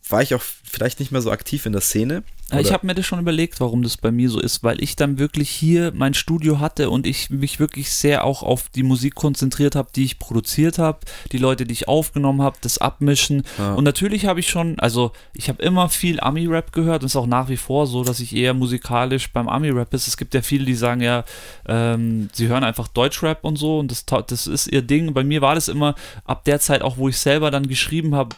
war 0.09 0.23
ich 0.23 0.35
auch 0.35 0.43
vielleicht 0.43 1.01
nicht 1.01 1.13
mehr 1.13 1.23
so 1.23 1.31
aktiv 1.31 1.67
in 1.67 1.73
der 1.73 1.81
Szene. 1.81 2.23
Ja, 2.53 2.61
ich 2.61 2.67
Oder- 2.67 2.75
habe 2.75 2.87
mir 2.87 2.95
das 2.95 3.05
schon 3.05 3.19
überlegt, 3.19 3.59
warum 3.59 3.83
das 3.83 3.97
bei 3.97 4.13
mir 4.13 4.31
so 4.31 4.39
ist, 4.39 4.63
weil 4.63 4.81
ich 4.81 4.95
dann 4.95 5.19
wirklich 5.19 5.51
hier 5.51 5.91
mein 5.93 6.15
Studio 6.15 6.61
hatte 6.61 6.91
und 6.91 7.05
ich 7.05 7.29
mich 7.29 7.59
wirklich 7.59 7.91
sehr 7.91 8.23
auch 8.23 8.45
auf 8.45 8.69
die 8.69 8.85
Musik 8.85 9.17
konzentriert 9.17 9.75
habe, 9.75 9.89
die 9.97 10.05
ich 10.05 10.21
produziert 10.21 10.79
habe, 10.79 11.01
die 11.33 11.39
Leute, 11.39 11.67
die 11.67 11.73
ich 11.73 11.89
aufgenommen 11.89 12.43
habe, 12.43 12.57
das 12.61 12.79
Abmischen. 12.79 13.43
Ja. 13.59 13.75
Und 13.75 13.83
natürlich 13.83 14.27
habe 14.27 14.39
ich 14.39 14.49
schon, 14.49 14.79
also 14.79 15.11
ich 15.35 15.49
habe 15.49 15.61
immer 15.61 15.89
viel 15.89 16.21
Ami-Rap 16.21 16.73
gehört 16.73 17.03
und 17.03 17.07
es 17.07 17.13
ist 17.13 17.17
auch 17.17 17.27
nach 17.27 17.49
wie 17.49 17.57
vor 17.57 17.89
so, 17.89 18.05
dass 18.05 18.21
ich 18.21 18.35
eher 18.37 18.55
musikalisch 18.55 19.33
beim 19.33 19.49
Ami-Rap 19.49 19.93
ist. 19.93 20.07
Es 20.07 20.17
gibt 20.17 20.33
ja 20.33 20.43
viele, 20.43 20.67
die 20.67 20.75
sagen 20.77 21.01
ja, 21.01 21.25
ähm, 21.67 22.29
sie 22.33 22.47
hören 22.47 22.63
einfach 22.63 22.87
Deutschrap 22.87 23.43
und 23.43 23.57
so 23.57 23.81
und 23.81 23.91
das, 23.91 24.07
das 24.07 24.47
ist 24.47 24.69
ihr 24.69 24.83
Ding. 24.83 25.13
Bei 25.15 25.25
mir 25.25 25.41
war 25.41 25.57
das 25.57 25.67
immer 25.67 25.97
ab 26.25 26.45
der 26.45 26.61
Zeit 26.61 26.83
auch, 26.83 26.97
wo 26.97 27.09
ich 27.09 27.19
selber 27.19 27.51
dann 27.51 27.67
geschrieben 27.67 28.15
habe, 28.15 28.37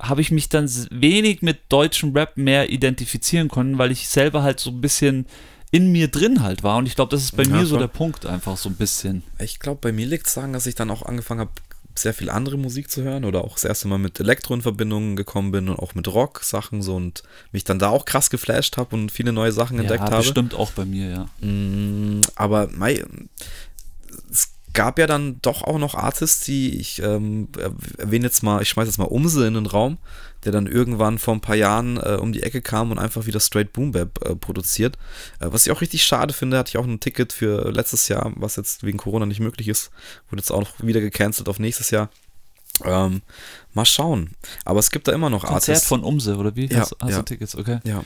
habe 0.00 0.20
ich 0.20 0.30
mich 0.30 0.48
dann 0.48 0.68
wenig 0.90 1.42
mit 1.42 1.58
deutschem 1.68 2.12
Rap 2.12 2.36
mehr 2.36 2.70
identifizieren 2.70 3.48
können, 3.48 3.78
weil 3.78 3.92
ich 3.92 4.08
selber 4.08 4.42
halt 4.42 4.60
so 4.60 4.70
ein 4.70 4.80
bisschen 4.80 5.26
in 5.70 5.90
mir 5.92 6.08
drin 6.08 6.42
halt 6.42 6.62
war. 6.62 6.76
Und 6.78 6.86
ich 6.86 6.94
glaube, 6.94 7.10
das 7.10 7.22
ist 7.22 7.36
bei 7.36 7.44
Ja, 7.44 7.56
mir 7.56 7.66
so 7.66 7.76
der 7.76 7.88
Punkt 7.88 8.26
einfach 8.26 8.56
so 8.56 8.68
ein 8.68 8.76
bisschen. 8.76 9.22
Ich 9.38 9.58
glaube, 9.58 9.80
bei 9.80 9.92
mir 9.92 10.06
liegt 10.06 10.26
es 10.26 10.34
daran, 10.34 10.52
dass 10.52 10.66
ich 10.66 10.74
dann 10.74 10.90
auch 10.90 11.02
angefangen 11.02 11.40
habe, 11.40 11.50
sehr 11.96 12.12
viel 12.14 12.28
andere 12.28 12.58
Musik 12.58 12.90
zu 12.90 13.02
hören 13.02 13.24
oder 13.24 13.44
auch 13.44 13.54
das 13.54 13.64
erste 13.64 13.86
Mal 13.86 13.98
mit 13.98 14.18
Elektro 14.18 14.52
in 14.54 14.62
Verbindung 14.62 15.14
gekommen 15.14 15.52
bin 15.52 15.68
und 15.68 15.78
auch 15.78 15.94
mit 15.94 16.08
Rock-Sachen 16.12 16.82
so 16.82 16.96
und 16.96 17.22
mich 17.52 17.62
dann 17.62 17.78
da 17.78 17.88
auch 17.90 18.04
krass 18.04 18.30
geflasht 18.30 18.76
habe 18.76 18.96
und 18.96 19.12
viele 19.12 19.32
neue 19.32 19.52
Sachen 19.52 19.78
entdeckt 19.78 20.08
ja, 20.08 20.10
habe. 20.10 20.24
bestimmt 20.24 20.54
auch 20.54 20.72
bei 20.72 20.84
mir, 20.84 21.08
ja. 21.40 21.46
Mm, 21.46 22.22
Aber 22.34 22.68
mei, 22.72 23.04
gab 24.74 24.98
ja 24.98 25.06
dann 25.06 25.40
doch 25.40 25.62
auch 25.62 25.78
noch 25.78 25.94
Artists, 25.94 26.44
die 26.44 26.78
ich 26.78 27.00
ähm, 27.00 27.48
erwähne 27.96 28.26
jetzt 28.26 28.42
mal, 28.42 28.60
ich 28.60 28.68
schmeiß 28.68 28.86
jetzt 28.86 28.98
mal 28.98 29.04
Umse 29.04 29.46
in 29.46 29.54
den 29.54 29.66
Raum, 29.66 29.98
der 30.44 30.52
dann 30.52 30.66
irgendwann 30.66 31.18
vor 31.18 31.34
ein 31.34 31.40
paar 31.40 31.56
Jahren 31.56 31.96
äh, 31.96 32.18
um 32.20 32.32
die 32.32 32.42
Ecke 32.42 32.60
kam 32.60 32.90
und 32.90 32.98
einfach 32.98 33.26
wieder 33.26 33.40
Straight 33.40 33.72
Boom 33.72 33.92
Bap 33.92 34.20
äh, 34.24 34.34
produziert. 34.34 34.96
Äh, 35.40 35.46
was 35.50 35.64
ich 35.64 35.72
auch 35.72 35.80
richtig 35.80 36.04
schade 36.04 36.34
finde, 36.34 36.58
hatte 36.58 36.70
ich 36.70 36.76
auch 36.76 36.84
ein 36.84 37.00
Ticket 37.00 37.32
für 37.32 37.70
letztes 37.70 38.08
Jahr, 38.08 38.32
was 38.36 38.56
jetzt 38.56 38.82
wegen 38.82 38.98
Corona 38.98 39.26
nicht 39.26 39.40
möglich 39.40 39.68
ist, 39.68 39.90
wurde 40.28 40.40
jetzt 40.40 40.50
auch 40.50 40.68
wieder 40.82 41.00
gecancelt 41.00 41.48
auf 41.48 41.58
nächstes 41.58 41.90
Jahr. 41.90 42.10
Ähm, 42.82 43.22
mal 43.72 43.84
schauen. 43.84 44.30
Aber 44.64 44.80
es 44.80 44.90
gibt 44.90 45.06
da 45.06 45.12
immer 45.12 45.30
noch 45.30 45.44
Konzert 45.44 45.76
Artists. 45.76 45.86
von 45.86 46.02
Umse, 46.02 46.36
oder 46.36 46.56
wie? 46.56 46.66
Ja, 46.66 46.80
hast 46.80 46.96
hast 47.00 47.10
ja. 47.10 47.18
du 47.18 47.22
Tickets, 47.24 47.56
okay. 47.56 47.78
Ja. 47.84 48.04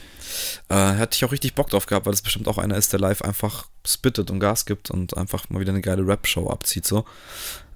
Äh, 0.69 0.97
hätte 0.97 1.17
ich 1.17 1.25
auch 1.25 1.33
richtig 1.33 1.55
Bock 1.55 1.71
drauf 1.71 1.87
gehabt, 1.87 2.07
weil 2.07 2.13
es 2.13 2.23
bestimmt 2.23 2.49
auch 2.49 2.59
einer 2.59 2.77
ist, 2.77 2.93
der 2.93 3.01
live 3.01 3.23
einfach 3.23 3.67
spittet 3.87 4.31
und 4.31 4.41
Gas 4.41 4.67
gibt 4.67 4.91
und 4.91 5.17
einfach 5.17 5.49
mal 5.49 5.61
wieder 5.61 5.73
eine 5.73 5.81
geile 5.81 6.07
Rap-Show 6.07 6.49
abzieht, 6.51 6.87
so. 6.87 7.05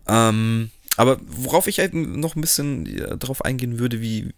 Ähm, 0.07 0.71
aber 0.97 1.19
worauf 1.27 1.67
ich 1.67 1.79
halt 1.79 1.95
noch 1.95 2.37
ein 2.37 2.43
bisschen 2.43 2.85
drauf 3.19 3.45
eingehen 3.45 3.79
würde, 3.79 4.03
wie 4.03 4.35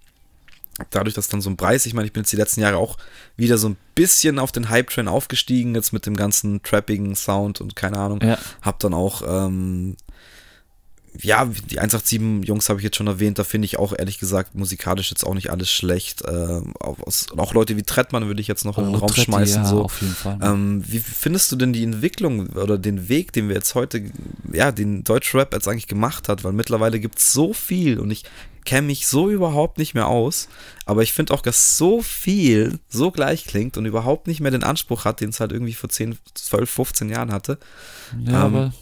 dadurch, 0.91 1.15
dass 1.15 1.29
dann 1.29 1.41
so 1.41 1.51
ein 1.51 1.57
Preis, 1.57 1.87
ich 1.87 1.95
meine, 1.95 2.07
ich 2.07 2.13
bin 2.13 2.23
jetzt 2.23 2.33
die 2.33 2.37
letzten 2.37 2.61
Jahre 2.61 2.77
auch 2.77 2.97
wieder 3.37 3.59
so 3.59 3.69
ein 3.69 3.77
bisschen 3.95 4.39
auf 4.39 4.53
den 4.53 4.69
Hype-Train 4.69 5.09
aufgestiegen, 5.09 5.75
jetzt 5.75 5.93
mit 5.93 6.07
dem 6.07 6.17
ganzen 6.17 6.63
trappigen 6.63 7.15
Sound 7.15 7.61
und 7.61 7.77
keine 7.77 7.99
Ahnung. 7.99 8.21
Ja. 8.23 8.39
Hab 8.63 8.79
dann 8.81 8.95
auch, 8.95 9.23
ähm, 9.27 9.97
ja, 11.23 11.45
die 11.71 11.79
187 11.79 12.47
Jungs 12.49 12.69
habe 12.69 12.81
ich 12.81 12.85
jetzt 12.85 12.97
schon 12.97 13.07
erwähnt, 13.07 13.39
da 13.39 13.45
finde 13.45 13.67
ich 13.67 13.79
auch 13.79 13.93
ehrlich 13.97 14.19
gesagt 14.19 14.55
musikalisch 14.55 15.11
jetzt 15.11 15.25
auch 15.25 15.35
nicht 15.35 15.51
alles 15.51 15.71
schlecht. 15.71 16.23
Ähm, 16.27 16.75
auch, 16.81 16.97
auch 17.37 17.55
Leute 17.55 17.77
wie 17.77 17.83
Trettmann 17.83 18.27
würde 18.27 18.41
ich 18.41 18.49
jetzt 18.49 18.65
noch 18.65 18.79
in 18.79 18.85
den 18.87 18.95
Oh, 18.95 18.99
Raum 18.99 19.09
Tretti, 19.09 19.23
schmeißen. 19.23 19.63
ja, 19.63 19.69
so. 19.69 19.83
auf 19.83 20.01
jeden 20.01 20.15
Fall. 20.15 20.39
Ähm, 20.43 20.83
wie 20.87 20.99
findest 20.99 21.53
du 21.53 21.57
denn 21.57 21.73
die 21.73 21.85
Entwicklung 21.85 22.49
oder 22.49 22.79
den 22.79 23.09
Weg, 23.09 23.33
den 23.33 23.49
wir 23.49 23.55
jetzt 23.55 23.75
heute, 23.75 24.03
ja, 24.53 24.73
den 24.73 25.05
Deutschrap 25.05 25.55
jetzt 25.55 25.69
eigentlich 25.69 25.87
gemacht 25.87 26.29
hat? 26.29 26.43
Weil 26.45 26.53
mittlerweile 26.53 26.99
gibt 26.99 27.19
es 27.19 27.33
so 27.33 27.53
viel 27.53 27.99
und 28.01 28.11
ich 28.11 28.25
kenne 28.65 28.87
mich 28.87 29.07
so 29.07 29.29
überhaupt 29.31 29.77
nicht 29.79 29.93
mehr 29.95 30.09
aus, 30.09 30.49
aber 30.87 31.03
ich 31.03 31.13
finde 31.13 31.35
auch, 31.35 31.43
dass 31.43 31.77
so 31.77 32.01
viel 32.01 32.79
so 32.89 33.11
gleich 33.11 33.45
klingt 33.45 33.77
und 33.77 33.85
überhaupt 33.85 34.27
nicht 34.27 34.41
mehr 34.41 34.51
den 34.51 34.65
Anspruch 34.65 35.05
hat, 35.05 35.21
den 35.21 35.29
es 35.29 35.39
halt 35.41 35.53
irgendwie 35.53 35.75
vor 35.75 35.91
10, 35.91 36.17
12, 36.35 36.71
15 36.71 37.11
Jahren 37.11 37.31
hatte. 37.31 37.59
ja, 38.25 38.31
ähm, 38.47 38.55
aber 38.57 38.73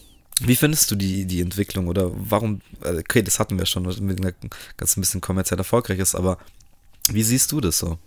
Wie 0.45 0.55
findest 0.55 0.91
du 0.91 0.95
die, 0.95 1.25
die 1.25 1.41
Entwicklung 1.41 1.87
oder 1.87 2.11
warum, 2.13 2.61
äh, 2.83 2.97
okay, 2.97 3.21
das 3.21 3.39
hatten 3.39 3.57
wir 3.57 3.65
schon, 3.65 3.83
mit 3.83 4.19
einer 4.19 4.33
ganz 4.77 4.97
ein 4.97 5.01
bisschen 5.01 5.21
kommerziell 5.21 5.57
erfolgreich 5.57 5.99
ist, 5.99 6.15
aber 6.15 6.37
wie 7.09 7.23
siehst 7.23 7.51
du 7.51 7.61
das 7.61 7.79
so? 7.79 7.97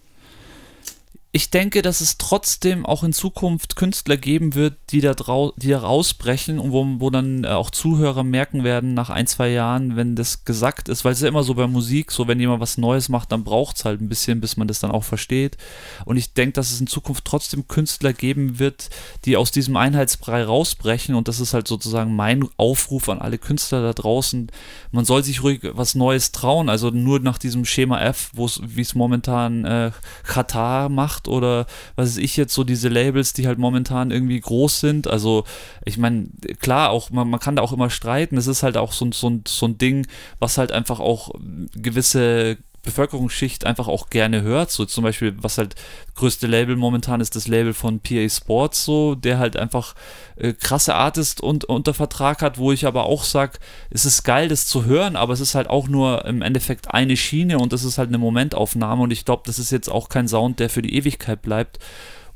Ich 1.32 1.50
denke, 1.50 1.82
dass 1.82 2.00
es 2.00 2.16
trotzdem 2.16 2.86
auch 2.86 3.04
in 3.04 3.12
Zukunft 3.12 3.76
Künstler 3.76 4.16
geben 4.16 4.54
wird, 4.54 4.78
die 4.88 5.02
da, 5.02 5.12
drau 5.12 5.52
die 5.56 5.68
da 5.68 5.80
rausbrechen 5.80 6.58
und 6.58 6.72
wo, 6.72 6.86
wo 6.98 7.10
dann 7.10 7.44
äh, 7.44 7.48
auch 7.48 7.70
Zuhörer 7.70 8.24
merken 8.24 8.64
werden 8.64 8.94
nach 8.94 9.10
ein, 9.10 9.26
zwei 9.26 9.50
Jahren, 9.50 9.96
wenn 9.96 10.16
das 10.16 10.46
gesagt 10.46 10.88
ist, 10.88 11.04
weil 11.04 11.12
es 11.12 11.20
ja 11.20 11.28
immer 11.28 11.42
so 11.42 11.52
bei 11.54 11.66
Musik, 11.66 12.10
so 12.10 12.26
wenn 12.26 12.40
jemand 12.40 12.62
was 12.62 12.78
Neues 12.78 13.10
macht, 13.10 13.32
dann 13.32 13.44
braucht 13.44 13.76
es 13.76 13.84
halt 13.84 14.00
ein 14.00 14.08
bisschen, 14.08 14.40
bis 14.40 14.56
man 14.56 14.66
das 14.66 14.80
dann 14.80 14.90
auch 14.90 15.04
versteht. 15.04 15.58
Und 16.06 16.16
ich 16.16 16.32
denke, 16.32 16.54
dass 16.54 16.70
es 16.70 16.80
in 16.80 16.86
Zukunft 16.86 17.26
trotzdem 17.26 17.68
Künstler 17.68 18.14
geben 18.14 18.58
wird, 18.58 18.88
die 19.26 19.36
aus 19.36 19.50
diesem 19.50 19.76
Einheitsbrei 19.76 20.42
rausbrechen 20.42 21.14
und 21.14 21.28
das 21.28 21.40
ist 21.40 21.52
halt 21.52 21.68
sozusagen 21.68 22.16
mein 22.16 22.48
Aufruf 22.56 23.10
an 23.10 23.18
alle 23.18 23.36
Künstler 23.36 23.82
da 23.82 23.92
draußen. 23.92 24.50
Man 24.90 25.04
soll 25.04 25.22
sich 25.22 25.42
ruhig 25.42 25.60
was 25.72 25.94
Neues 25.94 26.32
trauen, 26.32 26.70
also 26.70 26.88
nur 26.88 27.20
nach 27.20 27.36
diesem 27.36 27.66
Schema 27.66 28.00
F, 28.00 28.30
wie 28.34 28.80
es 28.80 28.94
momentan 28.94 29.66
äh, 29.66 29.90
Katar 30.24 30.88
macht 30.88 31.15
oder 31.28 31.66
was 31.96 32.10
weiß 32.10 32.16
ich 32.18 32.36
jetzt, 32.36 32.54
so 32.54 32.64
diese 32.64 32.88
Labels, 32.88 33.32
die 33.32 33.46
halt 33.46 33.58
momentan 33.58 34.10
irgendwie 34.10 34.40
groß 34.40 34.80
sind. 34.80 35.06
Also 35.06 35.44
ich 35.84 35.98
meine, 35.98 36.28
klar, 36.60 36.90
auch 36.90 37.10
man, 37.10 37.28
man 37.28 37.40
kann 37.40 37.56
da 37.56 37.62
auch 37.62 37.72
immer 37.72 37.90
streiten. 37.90 38.36
Es 38.36 38.46
ist 38.46 38.62
halt 38.62 38.76
auch 38.76 38.92
so, 38.92 39.10
so, 39.12 39.40
so 39.46 39.66
ein 39.66 39.78
Ding, 39.78 40.06
was 40.38 40.58
halt 40.58 40.72
einfach 40.72 41.00
auch 41.00 41.30
gewisse 41.74 42.58
Bevölkerungsschicht 42.86 43.66
einfach 43.66 43.88
auch 43.88 44.08
gerne 44.08 44.40
hört. 44.40 44.70
So 44.70 44.86
zum 44.86 45.04
Beispiel, 45.04 45.34
was 45.38 45.58
halt 45.58 45.74
größte 46.14 46.46
Label 46.46 46.76
momentan 46.76 47.20
ist, 47.20 47.36
das 47.36 47.48
Label 47.48 47.74
von 47.74 48.00
PA 48.00 48.26
Sports, 48.28 48.84
so, 48.84 49.14
der 49.14 49.38
halt 49.38 49.56
einfach 49.58 49.94
äh, 50.36 50.54
krasse 50.54 50.94
Artist 50.94 51.42
und, 51.42 51.64
unter 51.66 51.92
Vertrag 51.92 52.40
hat, 52.40 52.56
wo 52.56 52.72
ich 52.72 52.86
aber 52.86 53.04
auch 53.04 53.24
sage, 53.24 53.58
es 53.90 54.06
ist 54.06 54.22
geil, 54.22 54.48
das 54.48 54.66
zu 54.66 54.86
hören, 54.86 55.16
aber 55.16 55.34
es 55.34 55.40
ist 55.40 55.54
halt 55.54 55.68
auch 55.68 55.88
nur 55.88 56.24
im 56.24 56.40
Endeffekt 56.40 56.94
eine 56.94 57.18
Schiene 57.18 57.58
und 57.58 57.74
das 57.74 57.84
ist 57.84 57.98
halt 57.98 58.08
eine 58.08 58.18
Momentaufnahme 58.18 59.02
und 59.02 59.10
ich 59.10 59.26
glaube, 59.26 59.42
das 59.44 59.58
ist 59.58 59.70
jetzt 59.70 59.90
auch 59.90 60.08
kein 60.08 60.28
Sound, 60.28 60.58
der 60.60 60.70
für 60.70 60.82
die 60.82 60.94
Ewigkeit 60.94 61.42
bleibt. 61.42 61.78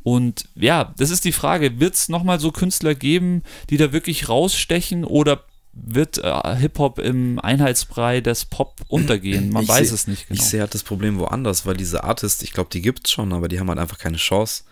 Und 0.02 0.46
ja, 0.54 0.94
das 0.96 1.10
ist 1.10 1.24
die 1.24 1.32
Frage, 1.32 1.78
wird 1.78 1.94
es 1.94 2.08
nochmal 2.08 2.40
so 2.40 2.52
Künstler 2.52 2.94
geben, 2.94 3.42
die 3.68 3.76
da 3.76 3.92
wirklich 3.92 4.28
rausstechen 4.28 5.04
oder 5.04 5.44
wird 5.72 6.18
äh, 6.18 6.56
Hip-Hop 6.56 6.98
im 6.98 7.38
Einheitsbrei 7.38 8.20
des 8.20 8.44
Pop 8.44 8.80
untergehen? 8.88 9.50
Man 9.50 9.62
ich 9.62 9.68
weiß 9.68 9.88
seh, 9.88 9.94
es 9.94 10.06
nicht 10.06 10.28
genau. 10.28 10.40
Ich 10.40 10.46
sehe 10.46 10.60
halt 10.60 10.74
das 10.74 10.82
Problem 10.82 11.18
woanders, 11.18 11.66
weil 11.66 11.76
diese 11.76 12.04
Artists, 12.04 12.42
ich 12.42 12.52
glaube, 12.52 12.70
die 12.72 12.82
gibt 12.82 13.06
es 13.06 13.12
schon, 13.12 13.32
aber 13.32 13.48
die 13.48 13.60
haben 13.60 13.68
halt 13.68 13.78
einfach 13.78 13.98
keine 13.98 14.16
Chance, 14.16 14.64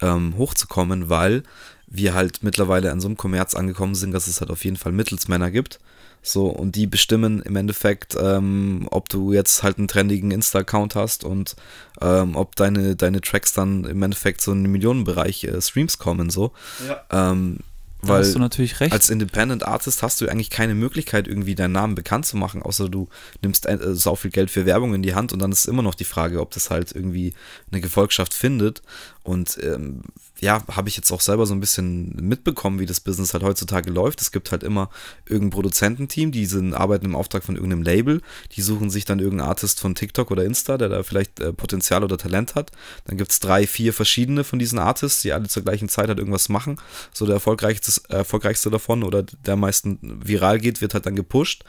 ähm, 0.00 0.34
hochzukommen, 0.36 1.08
weil 1.08 1.42
wir 1.86 2.14
halt 2.14 2.42
mittlerweile 2.42 2.90
an 2.90 3.00
so 3.00 3.08
einem 3.08 3.16
Kommerz 3.16 3.54
angekommen 3.54 3.94
sind, 3.94 4.12
dass 4.12 4.26
es 4.26 4.40
halt 4.40 4.50
auf 4.50 4.64
jeden 4.64 4.76
Fall 4.76 4.92
Mittelsmänner 4.92 5.50
gibt. 5.50 5.78
So, 6.22 6.46
und 6.48 6.74
die 6.74 6.88
bestimmen 6.88 7.40
im 7.42 7.54
Endeffekt, 7.54 8.16
ähm, 8.20 8.88
ob 8.90 9.08
du 9.08 9.32
jetzt 9.32 9.62
halt 9.62 9.78
einen 9.78 9.86
trendigen 9.86 10.32
Insta-Account 10.32 10.96
hast 10.96 11.22
und 11.22 11.54
ähm, 12.00 12.34
ob 12.34 12.56
deine, 12.56 12.96
deine 12.96 13.20
Tracks 13.20 13.52
dann 13.52 13.84
im 13.84 14.02
Endeffekt 14.02 14.40
so 14.40 14.50
in 14.50 14.64
den 14.64 14.72
Millionenbereich 14.72 15.44
äh, 15.44 15.60
Streams 15.60 15.98
kommen, 15.98 16.28
so. 16.30 16.52
Ja. 16.88 17.30
Ähm, 17.30 17.60
weil 18.08 18.20
hast 18.22 18.34
du 18.34 18.38
natürlich 18.38 18.80
recht. 18.80 18.92
als 18.92 19.10
Independent 19.10 19.66
Artist 19.66 20.02
hast 20.02 20.20
du 20.20 20.28
eigentlich 20.28 20.50
keine 20.50 20.74
Möglichkeit, 20.74 21.28
irgendwie 21.28 21.54
deinen 21.54 21.72
Namen 21.72 21.94
bekannt 21.94 22.26
zu 22.26 22.36
machen, 22.36 22.62
außer 22.62 22.88
du 22.88 23.08
nimmst 23.42 23.66
äh, 23.66 23.78
so 23.94 24.16
viel 24.16 24.30
Geld 24.30 24.50
für 24.50 24.66
Werbung 24.66 24.94
in 24.94 25.02
die 25.02 25.14
Hand 25.14 25.32
und 25.32 25.40
dann 25.40 25.52
ist 25.52 25.66
immer 25.66 25.82
noch 25.82 25.94
die 25.94 26.04
Frage, 26.04 26.40
ob 26.40 26.50
das 26.52 26.70
halt 26.70 26.92
irgendwie 26.92 27.34
eine 27.70 27.80
Gefolgschaft 27.80 28.34
findet. 28.34 28.82
Und 29.22 29.58
ähm, 29.62 30.02
ja, 30.40 30.62
habe 30.70 30.88
ich 30.88 30.96
jetzt 30.96 31.10
auch 31.12 31.20
selber 31.20 31.46
so 31.46 31.54
ein 31.54 31.60
bisschen 31.60 32.14
mitbekommen, 32.16 32.78
wie 32.78 32.86
das 32.86 33.00
Business 33.00 33.32
halt 33.32 33.42
heutzutage 33.42 33.90
läuft. 33.90 34.20
Es 34.20 34.32
gibt 34.32 34.52
halt 34.52 34.62
immer 34.62 34.90
irgendein 35.24 35.50
Produzententeam, 35.50 36.30
die 36.30 36.44
sind, 36.44 36.74
arbeiten 36.74 37.06
im 37.06 37.16
Auftrag 37.16 37.42
von 37.42 37.56
irgendeinem 37.56 37.82
Label, 37.82 38.20
die 38.52 38.60
suchen 38.60 38.90
sich 38.90 39.06
dann 39.06 39.18
irgendeinen 39.18 39.48
Artist 39.48 39.80
von 39.80 39.94
TikTok 39.94 40.30
oder 40.30 40.44
Insta, 40.44 40.76
der 40.76 40.90
da 40.90 41.02
vielleicht 41.02 41.40
äh, 41.40 41.52
Potenzial 41.52 42.04
oder 42.04 42.18
Talent 42.18 42.54
hat. 42.54 42.70
Dann 43.06 43.16
gibt 43.16 43.32
es 43.32 43.40
drei, 43.40 43.66
vier 43.66 43.94
verschiedene 43.94 44.44
von 44.44 44.58
diesen 44.58 44.78
Artists, 44.78 45.22
die 45.22 45.32
alle 45.32 45.48
zur 45.48 45.62
gleichen 45.62 45.88
Zeit 45.88 46.08
halt 46.08 46.18
irgendwas 46.18 46.50
machen. 46.50 46.78
So 47.12 47.24
der 47.24 47.36
erfolgreichste, 47.36 48.00
erfolgreichste 48.08 48.70
davon 48.70 49.04
oder 49.04 49.22
der 49.22 49.56
meisten 49.56 49.98
viral 50.02 50.58
geht, 50.58 50.82
wird 50.82 50.92
halt 50.92 51.06
dann 51.06 51.16
gepusht. 51.16 51.64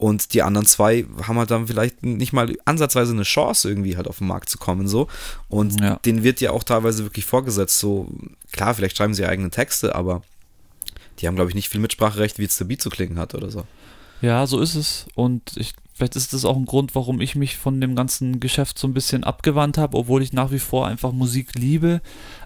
Und 0.00 0.32
die 0.32 0.40
anderen 0.40 0.66
zwei 0.66 1.04
haben 1.28 1.36
halt 1.36 1.50
dann 1.50 1.66
vielleicht 1.66 2.02
nicht 2.02 2.32
mal 2.32 2.56
ansatzweise 2.64 3.12
eine 3.12 3.22
Chance, 3.22 3.68
irgendwie 3.68 3.98
halt 3.98 4.08
auf 4.08 4.16
den 4.16 4.28
Markt 4.28 4.48
zu 4.48 4.56
kommen, 4.56 4.88
so. 4.88 5.08
Und 5.50 5.78
ja. 5.78 5.96
denen 5.96 6.22
wird 6.22 6.40
ja 6.40 6.52
auch 6.52 6.62
teilweise 6.62 7.04
wirklich 7.04 7.26
vorgesetzt, 7.26 7.78
so, 7.78 8.08
klar, 8.50 8.72
vielleicht 8.72 8.96
schreiben 8.96 9.12
sie 9.12 9.26
eigene 9.26 9.50
Texte, 9.50 9.94
aber 9.94 10.22
die 11.18 11.26
haben, 11.26 11.34
glaube 11.34 11.50
ich, 11.50 11.54
nicht 11.54 11.68
viel 11.68 11.82
Mitspracherecht, 11.82 12.38
wie 12.38 12.44
jetzt 12.44 12.58
der 12.58 12.64
Beat 12.64 12.80
zu 12.80 12.88
klingen 12.88 13.18
hat 13.18 13.34
oder 13.34 13.50
so. 13.50 13.64
Ja, 14.22 14.46
so 14.46 14.58
ist 14.60 14.74
es. 14.74 15.06
Und 15.14 15.54
ich, 15.56 15.74
vielleicht 15.92 16.16
ist 16.16 16.32
das 16.32 16.46
auch 16.46 16.56
ein 16.56 16.64
Grund, 16.64 16.94
warum 16.94 17.20
ich 17.20 17.34
mich 17.34 17.58
von 17.58 17.78
dem 17.78 17.94
ganzen 17.94 18.40
Geschäft 18.40 18.78
so 18.78 18.88
ein 18.88 18.94
bisschen 18.94 19.22
abgewandt 19.22 19.76
habe, 19.76 19.98
obwohl 19.98 20.22
ich 20.22 20.32
nach 20.32 20.50
wie 20.50 20.58
vor 20.60 20.86
einfach 20.86 21.12
Musik 21.12 21.58
liebe 21.58 22.00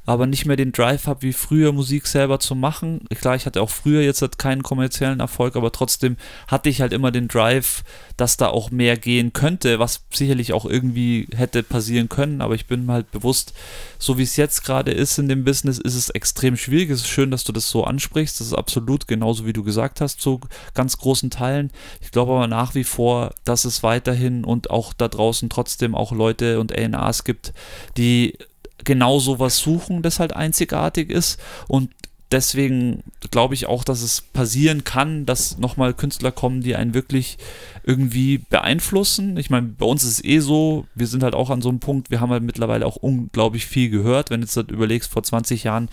aber 0.06 0.26
nicht 0.26 0.46
mehr 0.46 0.56
den 0.56 0.72
Drive 0.72 1.06
habe, 1.06 1.22
wie 1.22 1.32
früher 1.32 1.72
Musik 1.72 2.06
selber 2.06 2.38
zu 2.38 2.54
machen. 2.54 3.00
Klar, 3.20 3.36
ich 3.36 3.46
hatte 3.46 3.62
auch 3.62 3.70
früher 3.70 4.02
jetzt 4.02 4.22
halt 4.22 4.38
keinen 4.38 4.62
kommerziellen 4.62 5.20
Erfolg, 5.20 5.56
aber 5.56 5.72
trotzdem 5.72 6.16
hatte 6.48 6.68
ich 6.68 6.80
halt 6.80 6.92
immer 6.92 7.10
den 7.10 7.28
Drive, 7.28 7.84
dass 8.16 8.36
da 8.36 8.48
auch 8.48 8.70
mehr 8.70 8.96
gehen 8.96 9.32
könnte, 9.32 9.78
was 9.78 10.04
sicherlich 10.12 10.52
auch 10.52 10.66
irgendwie 10.66 11.26
hätte 11.34 11.62
passieren 11.62 12.08
können, 12.08 12.40
aber 12.40 12.54
ich 12.54 12.66
bin 12.66 12.90
halt 12.90 13.10
bewusst, 13.10 13.54
so 13.98 14.18
wie 14.18 14.22
es 14.22 14.36
jetzt 14.36 14.64
gerade 14.64 14.92
ist 14.92 15.18
in 15.18 15.28
dem 15.28 15.44
Business, 15.44 15.78
ist 15.78 15.94
es 15.94 16.10
extrem 16.10 16.56
schwierig. 16.56 16.90
Es 16.90 17.00
ist 17.00 17.08
schön, 17.08 17.30
dass 17.30 17.44
du 17.44 17.52
das 17.52 17.70
so 17.70 17.84
ansprichst. 17.84 18.40
Das 18.40 18.48
ist 18.48 18.52
absolut 18.52 19.08
genauso, 19.08 19.46
wie 19.46 19.52
du 19.52 19.64
gesagt 19.64 20.00
hast, 20.00 20.20
zu 20.20 20.40
ganz 20.74 20.98
großen 20.98 21.30
Teilen. 21.30 21.70
Ich 22.00 22.10
glaube 22.10 22.32
aber 22.32 22.46
nach 22.46 22.74
wie 22.74 22.84
vor, 22.84 23.34
dass 23.44 23.64
es 23.64 23.82
weiterhin 23.82 24.44
und 24.44 24.70
auch 24.70 24.92
da 24.92 25.08
draußen 25.08 25.48
trotzdem 25.48 25.94
auch 25.94 26.12
Leute 26.12 26.60
und 26.60 26.76
ANAs 26.76 27.24
gibt, 27.24 27.52
die 27.96 28.36
genau 28.84 29.18
sowas 29.18 29.58
suchen, 29.58 30.02
das 30.02 30.20
halt 30.20 30.34
einzigartig 30.34 31.10
ist 31.10 31.40
und 31.68 31.90
deswegen 32.34 33.02
glaube 33.30 33.54
ich 33.54 33.66
auch, 33.66 33.84
dass 33.84 34.02
es 34.02 34.20
passieren 34.20 34.84
kann, 34.84 35.24
dass 35.24 35.58
nochmal 35.58 35.94
Künstler 35.94 36.32
kommen, 36.32 36.62
die 36.62 36.74
einen 36.74 36.94
wirklich 36.94 37.38
irgendwie 37.84 38.38
beeinflussen. 38.38 39.36
Ich 39.36 39.50
meine, 39.50 39.68
bei 39.68 39.86
uns 39.86 40.02
ist 40.02 40.10
es 40.10 40.24
eh 40.24 40.40
so, 40.40 40.86
wir 40.94 41.06
sind 41.06 41.22
halt 41.22 41.34
auch 41.34 41.50
an 41.50 41.62
so 41.62 41.68
einem 41.68 41.80
Punkt, 41.80 42.10
wir 42.10 42.20
haben 42.20 42.30
halt 42.30 42.42
mittlerweile 42.42 42.86
auch 42.86 42.96
unglaublich 42.96 43.66
viel 43.66 43.88
gehört. 43.88 44.30
Wenn 44.30 44.40
du 44.40 44.46
jetzt 44.46 44.56
halt 44.56 44.70
überlegst, 44.70 45.12
vor 45.12 45.22
20 45.22 45.64
Jahren 45.64 45.88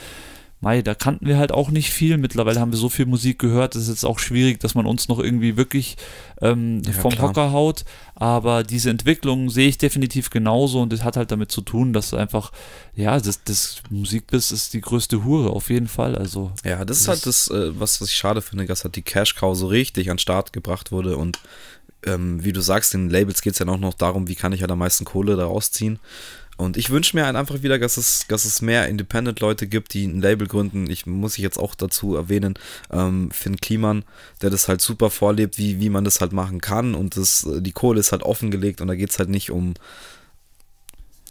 Mai, 0.64 0.84
da 0.84 0.94
kannten 0.94 1.26
wir 1.26 1.40
halt 1.40 1.52
auch 1.52 1.72
nicht 1.72 1.90
viel. 1.90 2.18
Mittlerweile 2.18 2.60
haben 2.60 2.72
wir 2.72 2.78
so 2.78 2.88
viel 2.88 3.08
Musik 3.08 3.40
gehört, 3.40 3.76
es 3.76 3.84
ist 3.84 3.90
jetzt 3.90 4.06
auch 4.06 4.20
schwierig, 4.20 4.60
dass 4.60 4.76
man 4.76 4.86
uns 4.86 5.08
noch 5.08 5.18
irgendwie 5.18 5.58
wirklich 5.58 5.98
ähm, 6.40 6.84
ja, 6.86 6.92
vom 6.92 7.12
klar. 7.12 7.30
Hocker 7.30 7.52
haut. 7.52 7.84
Aber 8.14 8.64
diese 8.64 8.92
Entwicklung 8.92 9.50
sehe 9.50 9.68
ich 9.68 9.80
definitiv 9.80 10.30
genauso 10.30 10.80
und 10.80 10.94
das 10.94 11.04
hat 11.04 11.18
halt 11.18 11.32
damit 11.32 11.52
zu 11.52 11.62
tun, 11.62 11.94
dass 11.94 12.14
einfach, 12.14 12.52
ja, 12.96 13.20
das, 13.20 13.44
das 13.44 13.82
Musikbiss 13.90 14.52
ist 14.52 14.76
die 14.76 14.82
größte 14.82 15.24
Hure, 15.24 15.50
auf 15.50 15.72
jeden 15.72 15.88
Fall. 15.88 16.16
Also, 16.16 16.52
ja, 16.64 16.86
das 16.86 17.02
ist 17.02 17.08
halt 17.08 17.26
das, 17.26 17.48
äh, 17.50 17.80
was, 17.80 18.00
was 18.00 18.10
ich 18.10 18.16
schade 18.16 18.44
finde, 18.44 18.66
dass 18.66 18.84
halt 18.84 18.96
die 18.96 19.02
Cash 19.02 19.36
Cow 19.36 19.58
so 19.58 19.66
richtig 19.66 20.12
an 20.12 20.18
den 20.18 20.20
Start 20.20 20.54
gebracht 20.54 20.92
wurde 20.92 21.18
und 21.18 21.40
ähm, 22.04 22.44
wie 22.44 22.54
du 22.54 22.62
sagst, 22.62 22.94
den 22.94 23.10
Labels 23.10 23.42
geht 23.42 23.54
es 23.54 23.60
ja 23.60 23.68
auch 23.68 23.78
noch 23.78 23.94
darum, 23.94 24.28
wie 24.28 24.36
kann 24.36 24.54
ich 24.54 24.62
halt 24.62 24.72
am 24.72 24.80
meisten 24.80 25.06
Kohle 25.06 25.36
da 25.36 25.46
rausziehen. 25.46 26.00
Und 26.62 26.78
ich 26.78 26.92
wünsche 26.92 27.18
mir 27.18 27.26
halt 27.26 27.36
einfach 27.36 27.64
wieder, 27.64 27.80
dass 27.80 27.98
es, 27.98 28.28
dass 28.28 28.46
es 28.46 28.62
mehr 28.62 28.88
Independent-Leute 28.88 29.66
gibt, 29.66 29.96
die 29.96 30.06
ein 30.06 30.22
Label 30.22 30.48
gründen. 30.48 30.90
Ich 30.92 31.08
muss 31.08 31.38
ich 31.38 31.44
jetzt 31.44 31.58
auch 31.58 31.74
dazu 31.74 32.16
erwähnen, 32.16 32.54
ähm, 32.92 33.32
Finn 33.32 33.58
Kliman, 33.58 34.06
der 34.44 34.52
das 34.52 34.68
halt 34.68 34.80
super 34.80 35.10
vorlebt, 35.10 35.58
wie, 35.58 35.80
wie 35.80 35.90
man 35.90 36.04
das 36.04 36.22
halt 36.22 36.34
machen 36.34 36.62
kann. 36.62 36.94
Und 36.94 37.18
das, 37.18 37.48
die 37.50 37.72
Kohle 37.72 38.00
ist 38.00 38.12
halt 38.12 38.22
offengelegt 38.22 38.80
und 38.80 38.88
da 38.90 38.96
geht 38.96 39.10
es 39.10 39.18
halt 39.18 39.30
nicht 39.30 39.50
um, 39.50 39.74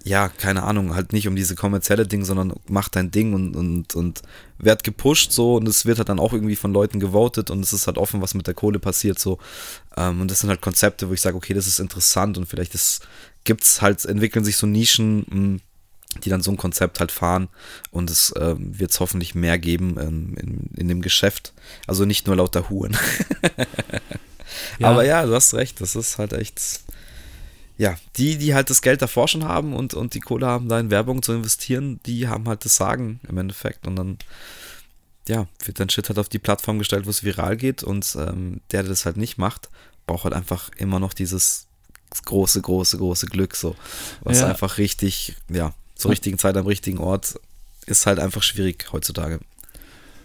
ja, 0.02 0.28
keine 0.28 0.64
Ahnung, 0.64 0.94
halt 0.96 1.12
nicht 1.12 1.28
um 1.28 1.36
diese 1.36 1.54
kommerzielle 1.54 2.06
Ding, 2.06 2.24
sondern 2.24 2.54
mach 2.66 2.88
dein 2.88 3.12
Ding 3.12 3.32
und, 3.32 3.54
und, 3.54 3.94
und 3.94 4.22
werd 4.58 4.82
gepusht 4.82 5.30
so 5.32 5.56
und 5.56 5.68
es 5.68 5.86
wird 5.86 5.98
halt 5.98 6.08
dann 6.08 6.18
auch 6.18 6.32
irgendwie 6.32 6.56
von 6.56 6.72
Leuten 6.72 7.00
gewotet 7.00 7.50
und 7.50 7.60
es 7.60 7.72
ist 7.72 7.86
halt 7.86 7.98
offen, 7.98 8.20
was 8.20 8.34
mit 8.34 8.46
der 8.46 8.54
Kohle 8.54 8.78
passiert 8.78 9.18
so. 9.18 9.38
Ähm, 9.96 10.22
und 10.22 10.30
das 10.30 10.40
sind 10.40 10.48
halt 10.48 10.60
Konzepte, 10.60 11.08
wo 11.08 11.12
ich 11.12 11.20
sage, 11.20 11.36
okay, 11.36 11.54
das 11.54 11.66
ist 11.66 11.78
interessant 11.78 12.36
und 12.38 12.46
vielleicht 12.46 12.74
ist 12.74 13.06
gibt 13.44 13.64
es 13.64 13.82
halt, 13.82 14.04
entwickeln 14.04 14.44
sich 14.44 14.56
so 14.56 14.66
Nischen, 14.66 15.26
hm, 15.30 15.60
die 16.24 16.30
dann 16.30 16.42
so 16.42 16.50
ein 16.50 16.56
Konzept 16.56 17.00
halt 17.00 17.12
fahren 17.12 17.48
und 17.90 18.10
es 18.10 18.30
äh, 18.32 18.54
wird 18.58 18.90
es 18.90 19.00
hoffentlich 19.00 19.34
mehr 19.34 19.58
geben 19.58 19.96
ähm, 20.00 20.36
in, 20.36 20.70
in 20.76 20.88
dem 20.88 21.02
Geschäft. 21.02 21.52
Also 21.86 22.04
nicht 22.04 22.26
nur 22.26 22.36
lauter 22.36 22.68
Huren. 22.68 22.96
ja. 24.78 24.88
Aber 24.88 25.04
ja, 25.04 25.24
du 25.24 25.34
hast 25.34 25.54
recht, 25.54 25.80
das 25.80 25.94
ist 25.94 26.18
halt 26.18 26.32
echt. 26.32 26.60
Ja, 27.78 27.96
die, 28.16 28.36
die 28.36 28.54
halt 28.54 28.68
das 28.68 28.82
Geld 28.82 29.00
davor 29.00 29.26
schon 29.26 29.44
haben 29.44 29.72
und, 29.72 29.94
und 29.94 30.12
die 30.12 30.20
Kohle 30.20 30.46
haben, 30.46 30.68
da 30.68 30.78
in 30.78 30.90
Werbung 30.90 31.22
zu 31.22 31.32
investieren, 31.32 31.98
die 32.04 32.28
haben 32.28 32.46
halt 32.46 32.64
das 32.66 32.76
Sagen 32.76 33.20
im 33.26 33.38
Endeffekt. 33.38 33.86
Und 33.86 33.96
dann, 33.96 34.18
ja, 35.26 35.46
wird 35.64 35.80
dann 35.80 35.88
Shit 35.88 36.10
halt 36.10 36.18
auf 36.18 36.28
die 36.28 36.38
Plattform 36.38 36.78
gestellt, 36.78 37.06
wo 37.06 37.10
es 37.10 37.24
viral 37.24 37.56
geht. 37.56 37.82
Und 37.82 38.16
ähm, 38.18 38.60
der, 38.70 38.82
der 38.82 38.90
das 38.90 39.06
halt 39.06 39.16
nicht 39.16 39.38
macht, 39.38 39.70
braucht 40.06 40.24
halt 40.24 40.34
einfach 40.34 40.68
immer 40.76 41.00
noch 41.00 41.14
dieses 41.14 41.68
große, 42.24 42.60
große, 42.60 42.98
große 42.98 43.26
Glück, 43.26 43.54
so. 43.56 43.76
Was 44.22 44.40
ja. 44.40 44.48
einfach 44.48 44.78
richtig, 44.78 45.36
ja, 45.48 45.72
zur 45.94 46.10
richtigen 46.10 46.38
Zeit 46.38 46.56
am 46.56 46.66
richtigen 46.66 46.98
Ort 46.98 47.38
ist 47.86 48.06
halt 48.06 48.18
einfach 48.18 48.42
schwierig 48.42 48.86
heutzutage. 48.92 49.40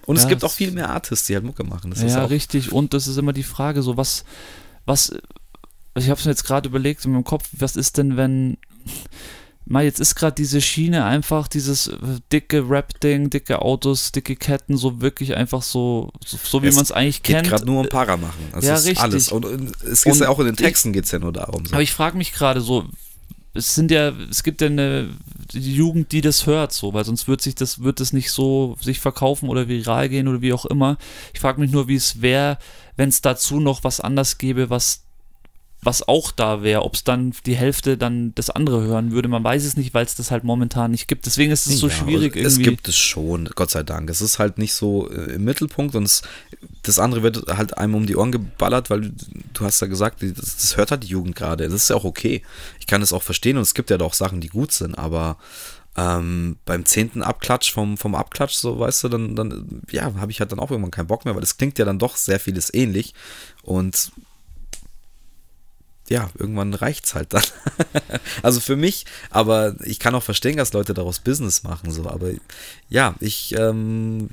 Und 0.06 0.18
ja, 0.18 0.22
es 0.22 0.28
gibt 0.28 0.44
auch 0.44 0.52
viel 0.52 0.72
mehr 0.72 0.90
Artists, 0.90 1.28
die 1.28 1.36
halt 1.36 1.44
Mucke 1.44 1.64
machen. 1.64 1.92
Das 1.92 2.02
ja, 2.02 2.26
richtig. 2.26 2.72
Und 2.72 2.94
das 2.94 3.08
ist 3.08 3.18
immer 3.18 3.34
die 3.34 3.44
Frage, 3.44 3.82
so 3.82 3.98
was, 3.98 4.24
was, 4.86 5.14
ich 5.96 6.10
habe 6.10 6.20
es 6.20 6.26
mir 6.26 6.32
jetzt 6.32 6.44
gerade 6.44 6.70
überlegt 6.70 7.04
in 7.06 7.12
meinem 7.12 7.24
Kopf, 7.24 7.50
was 7.54 7.76
ist 7.76 7.98
denn, 7.98 8.16
wenn, 8.16 8.58
mal, 9.66 9.84
jetzt 9.84 10.00
ist 10.00 10.16
gerade 10.16 10.36
diese 10.36 10.62
Schiene 10.62 11.06
einfach 11.06 11.48
dieses 11.48 11.88
äh, 11.88 11.98
dicke 12.32 12.70
Rap-Ding, 12.70 13.30
dicke 13.30 13.62
Autos, 13.62 14.12
dicke 14.12 14.36
Ketten, 14.36 14.78
so 14.78 15.02
wirklich 15.02 15.36
einfach 15.36 15.62
so, 15.64 16.12
so, 16.26 16.38
so 16.44 16.64
wie 16.64 16.72
man 16.72 16.84
es 16.84 16.92
eigentlich 16.92 17.24
Geht 17.24 17.38
kennt. 17.38 17.48
gerade 17.50 17.66
nur 17.66 17.82
um 17.82 17.90
Para 17.90 18.18
machen. 18.18 18.50
Das 18.54 18.66
Ja, 18.66 18.76
ist 18.76 18.86
richtig. 18.86 19.00
alles. 19.02 19.32
Und, 19.32 19.46
und 19.46 19.84
es 19.84 20.04
geht 20.04 20.16
ja 20.18 20.30
auch 20.30 20.40
in 20.40 20.46
den 20.46 20.56
Texten 20.56 20.94
geht 20.94 21.06
es 21.06 21.12
ja 21.12 21.20
nur 21.20 21.34
darum. 21.34 21.66
So. 21.66 21.74
Aber 21.74 21.82
ich 21.82 21.92
frage 21.92 22.18
mich 22.18 22.32
gerade 22.34 22.62
so, 22.62 22.86
es 23.54 23.74
sind 23.74 23.90
ja, 23.90 24.10
es 24.30 24.44
gibt 24.44 24.62
ja 24.62 24.68
eine 24.68 25.10
die 25.54 25.76
Jugend, 25.76 26.12
die 26.12 26.22
das 26.22 26.46
hört, 26.46 26.74
so, 26.74 26.94
weil 26.94 27.06
sonst 27.06 27.28
wird 27.28 27.42
sich 27.42 27.56
das, 27.56 27.82
wird 27.82 28.02
es 28.02 28.12
nicht 28.14 28.32
so 28.32 28.76
sich 28.82 29.00
verkaufen 29.00 29.48
oder 29.48 29.68
viral 29.68 30.10
gehen 30.10 30.28
oder 30.28 30.42
wie 30.42 30.54
auch 30.54 30.66
immer. 30.66 30.98
Ich 31.34 31.40
frage 31.40 31.62
mich 31.62 31.72
nur, 31.72 31.88
wie 31.88 31.96
es 31.96 32.22
wäre, 32.22 32.58
wenn 32.98 33.10
es 33.10 33.22
dazu 33.22 33.60
noch 33.60 33.84
was 33.84 34.00
anders 34.02 34.38
gäbe, 34.38 34.70
was 34.70 35.05
was 35.86 36.08
auch 36.08 36.32
da 36.32 36.64
wäre, 36.64 36.82
ob 36.82 36.96
es 36.96 37.04
dann 37.04 37.34
die 37.46 37.56
Hälfte 37.56 37.98
dann 37.98 38.34
das 38.36 38.50
andere 38.50 38.82
hören 38.84 39.12
würde. 39.12 39.28
Man 39.28 39.44
weiß 39.44 39.64
es 39.64 39.78
nicht, 39.78 39.94
weil 39.94 40.06
es 40.06 40.16
das 40.16 40.32
halt 40.32 40.44
momentan 40.44 40.92
nicht 40.92 41.08
gibt. 41.08 41.26
Deswegen 41.26 41.52
ist 41.52 41.68
es 41.68 41.80
so 41.80 41.88
Ja, 41.88 41.94
schwierig 41.94 42.36
Es 42.36 42.54
irgendwie. 42.54 42.72
gibt 42.72 42.88
es 42.88 42.96
schon, 42.98 43.50
Gott 43.56 43.72
sei 43.72 43.84
Dank. 43.84 44.10
Es 44.10 44.22
ist 44.22 44.40
halt 44.40 44.58
nicht 44.58 44.74
so 44.74 45.10
äh, 45.10 45.34
im 45.36 45.44
Mittelpunkt 45.44 45.96
und 45.96 46.04
es, 46.04 46.24
das 46.84 47.00
andere 47.00 47.24
wird 47.24 47.46
halt 47.56 47.78
einem 47.78 47.96
um 47.96 48.06
die 48.06 48.16
Ohren 48.16 48.32
geballert, 48.32 48.90
weil 48.90 49.12
du, 49.54 49.66
hast 49.66 49.82
ja 49.82 49.88
gesagt, 49.88 50.22
das, 50.24 50.58
das 50.58 50.78
hört 50.78 50.92
halt 50.92 51.04
die 51.04 51.08
Jugend 51.08 51.36
gerade. 51.36 51.66
Das 51.66 51.74
ist 51.74 51.90
ja 51.90 51.96
auch 51.96 52.06
okay. 52.06 52.42
Ich 52.80 52.88
kann 52.88 53.02
das 53.02 53.14
auch 53.14 53.24
verstehen 53.24 53.58
und 53.58 53.64
es 53.64 53.74
gibt 53.74 53.90
ja 53.90 53.98
doch 53.98 54.14
Sachen, 54.14 54.42
die 54.42 54.50
gut 54.50 54.72
sind, 54.72 54.98
aber 54.98 55.38
ähm, 55.98 56.58
beim 56.66 56.86
zehnten 56.86 57.24
Abklatsch 57.24 57.72
vom, 57.72 57.98
vom 57.98 58.16
Abklatsch, 58.16 58.56
so 58.56 58.80
weißt 58.80 59.06
du, 59.06 59.10
dann, 59.10 59.36
dann 59.36 59.82
ja, 59.92 60.14
habe 60.16 60.32
ich 60.32 60.40
halt 60.42 60.52
dann 60.52 60.60
auch 60.60 60.70
irgendwann 60.72 60.92
keinen 60.92 61.08
Bock 61.08 61.24
mehr, 61.26 61.36
weil 61.36 61.44
es 61.44 61.58
klingt 61.58 61.80
ja 61.80 61.86
dann 61.86 62.00
doch 62.00 62.18
sehr 62.18 62.40
vieles 62.40 62.74
ähnlich 62.74 63.14
und 63.64 64.12
ja, 66.10 66.30
irgendwann 66.38 66.74
reicht's 66.74 67.16
halt 67.16 67.34
dann. 67.34 67.44
also 68.44 68.60
für 68.60 68.76
mich, 68.76 69.06
aber 69.30 69.76
ich 69.84 70.00
kann 70.00 70.16
auch 70.16 70.24
verstehen, 70.24 70.58
dass 70.58 70.74
Leute 70.74 70.94
daraus 70.94 71.20
Business 71.20 71.64
machen, 71.64 71.92
so, 71.92 72.08
aber 72.08 72.30
ja, 72.90 73.16
ich, 73.20 73.56
ähm, 73.58 74.30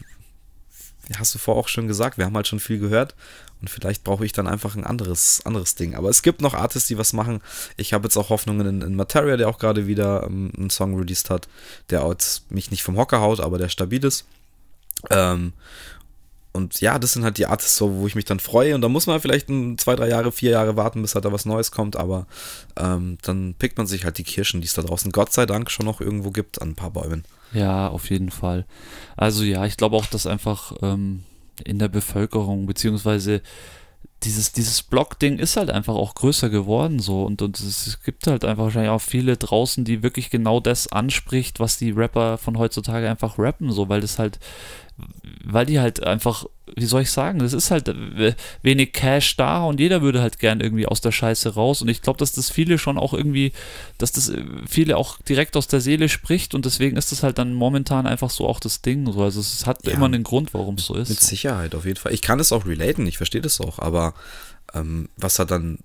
hast 1.19 1.35
du 1.35 1.39
vorher 1.39 1.61
auch 1.61 1.69
schon 1.69 1.89
gesagt, 1.89 2.19
wir 2.19 2.25
haben 2.25 2.37
halt 2.37 2.47
schon 2.47 2.61
viel 2.61 2.79
gehört 2.79 3.15
und 3.61 3.69
vielleicht 3.69 4.05
brauche 4.05 4.25
ich 4.25 4.33
dann 4.33 4.47
einfach 4.47 4.75
ein 4.75 4.85
anderes, 4.85 5.43
anderes 5.45 5.75
Ding. 5.75 5.95
Aber 5.95 6.09
es 6.09 6.23
gibt 6.23 6.41
noch 6.41 6.55
Artists, 6.55 6.89
die 6.89 6.99
was 6.99 7.13
machen. 7.13 7.41
Ich 7.77 7.93
habe 7.93 8.05
jetzt 8.05 8.17
auch 8.17 8.29
Hoffnungen 8.29 8.67
in, 8.67 8.83
in 8.83 8.97
Materia, 8.97 9.37
der 9.37 9.49
auch 9.49 9.59
gerade 9.59 9.87
wieder 9.87 10.25
ähm, 10.25 10.53
einen 10.57 10.71
Song 10.71 10.97
released 10.97 11.31
hat, 11.31 11.49
der 11.91 12.07
jetzt 12.09 12.51
mich 12.51 12.71
nicht 12.71 12.83
vom 12.83 12.97
Hocker 12.97 13.21
haut, 13.21 13.41
aber 13.41 13.59
der 13.59 13.69
stabil 13.69 14.05
ist. 14.05 14.27
Ähm, 15.11 15.53
und 16.53 16.81
ja, 16.81 16.99
das 16.99 17.15
sind 17.15 17.25
halt 17.25 17.39
die 17.39 17.47
Artists, 17.47 17.77
so, 17.77 17.97
wo 17.97 18.07
ich 18.07 18.15
mich 18.15 18.27
dann 18.27 18.39
freue. 18.39 18.75
Und 18.75 18.83
da 18.83 18.89
muss 18.89 19.07
man 19.07 19.21
vielleicht 19.21 19.49
ein, 19.49 19.79
zwei, 19.79 19.97
drei 19.97 20.09
Jahre, 20.09 20.33
vier 20.33 20.51
Jahre 20.51 20.77
warten, 20.77 21.01
bis 21.01 21.15
halt 21.15 21.25
da 21.25 21.33
was 21.33 21.47
Neues 21.47 21.71
kommt. 21.71 21.97
Aber 21.97 22.27
ähm, 22.77 23.17
dann 23.23 23.55
pickt 23.59 23.79
man 23.79 23.87
sich 23.87 24.05
halt 24.05 24.19
die 24.19 24.25
Kirschen, 24.25 24.61
die 24.61 24.67
es 24.67 24.75
da 24.75 24.83
draußen 24.83 25.13
Gott 25.13 25.33
sei 25.33 25.47
Dank 25.47 25.71
schon 25.71 25.87
noch 25.87 26.01
irgendwo 26.01 26.31
gibt, 26.31 26.61
an 26.61 26.71
ein 26.71 26.75
paar 26.75 26.91
Bäumen. 26.91 27.25
Ja, 27.55 27.89
auf 27.89 28.11
jeden 28.11 28.31
Fall. 28.31 28.67
Also 29.17 29.45
ja, 29.45 29.65
ich 29.65 29.79
glaube 29.79 29.97
auch, 29.97 30.07
dass 30.07 30.27
einfach 30.27 30.75
ähm, 30.83 31.25
in 31.65 31.79
der 31.79 31.89
Bevölkerung, 31.89 32.67
beziehungsweise 32.67 33.41
dieses, 34.25 34.53
dieses 34.53 34.83
Blog-Ding 34.83 35.39
ist 35.39 35.57
halt 35.57 35.71
einfach 35.71 35.95
auch 35.95 36.15
größer 36.15 36.49
geworden 36.49 37.01
so 37.01 37.25
und, 37.25 37.43
und 37.43 37.59
es 37.59 38.01
gibt 38.05 38.27
halt 38.27 38.45
einfach 38.45 38.65
wahrscheinlich 38.65 38.91
auch 38.91 39.01
viele 39.01 39.37
draußen, 39.37 39.85
die 39.85 40.03
wirklich 40.03 40.31
genau 40.31 40.61
das 40.61 40.91
anspricht, 40.93 41.61
was 41.61 41.79
die 41.79 41.91
Rapper 41.91 42.39
von 42.39 42.59
heutzutage 42.59 43.11
einfach 43.11 43.39
rappen, 43.39 43.73
so, 43.73 43.89
weil 43.89 44.01
das 44.01 44.19
halt, 44.19 44.39
weil 45.45 45.67
die 45.67 45.81
halt 45.81 46.03
einfach, 46.05 46.45
wie 46.77 46.85
soll 46.87 47.03
ich 47.03 47.11
sagen, 47.11 47.39
das 47.41 47.53
ist 47.53 47.71
halt 47.71 47.89
äh, 47.89 48.35
wenig 48.63 48.93
Cash 48.93 49.37
da 49.37 49.65
und 49.65 49.81
jeder 49.81 50.01
würde 50.03 50.23
halt 50.23 50.39
gern 50.39 50.61
irgendwie 50.61 50.87
aus 50.87 51.01
der 51.01 51.13
Scheiße 51.13 51.55
raus 51.55 51.83
und 51.83 51.89
ich 51.89 52.01
glaube, 52.03 52.19
dass 52.19 52.33
das 52.33 52.51
viele 52.51 52.79
schon 52.79 52.97
auch 52.99 53.13
irgendwie, 53.13 53.53
dass 53.99 54.13
das 54.13 54.29
äh, 54.31 54.43
viele 54.69 54.97
auch 54.97 55.21
direkt 55.23 55.57
aus 55.57 55.67
der 55.67 55.81
Seele 55.81 56.09
spricht 56.09 56.55
und 56.55 56.65
deswegen 56.65 56.97
ist 56.97 57.13
das 57.13 57.23
halt 57.23 57.39
dann 57.39 57.55
momentan 57.55 58.07
einfach 58.07 58.31
so 58.31 58.47
auch 58.49 58.61
das 58.61 58.83
Ding, 58.83 59.11
so, 59.13 59.23
also 59.23 59.41
es 59.41 59.67
hat 59.67 59.85
Ja. 59.87 59.93
immer 59.93 60.07
einen 60.07 60.23
Grund, 60.23 60.55
warum 60.55 60.77
es 60.77 60.87
so 60.87 60.95
ist. 60.95 61.09
Mit 61.09 61.21
Sicherheit, 61.21 61.75
auf 61.75 61.85
jeden 61.85 61.99
Fall. 61.99 62.13
Ich 62.15 62.23
kann 62.23 62.41
es 62.41 62.53
auch 62.53 62.65
relaten, 62.67 63.07
ich 63.07 63.17
verstehe 63.17 63.41
das 63.43 63.61
auch, 63.61 63.79
aber 63.79 64.15
ähm, 64.75 65.09
was 65.17 65.39
hat 65.39 65.51
dann 65.51 65.79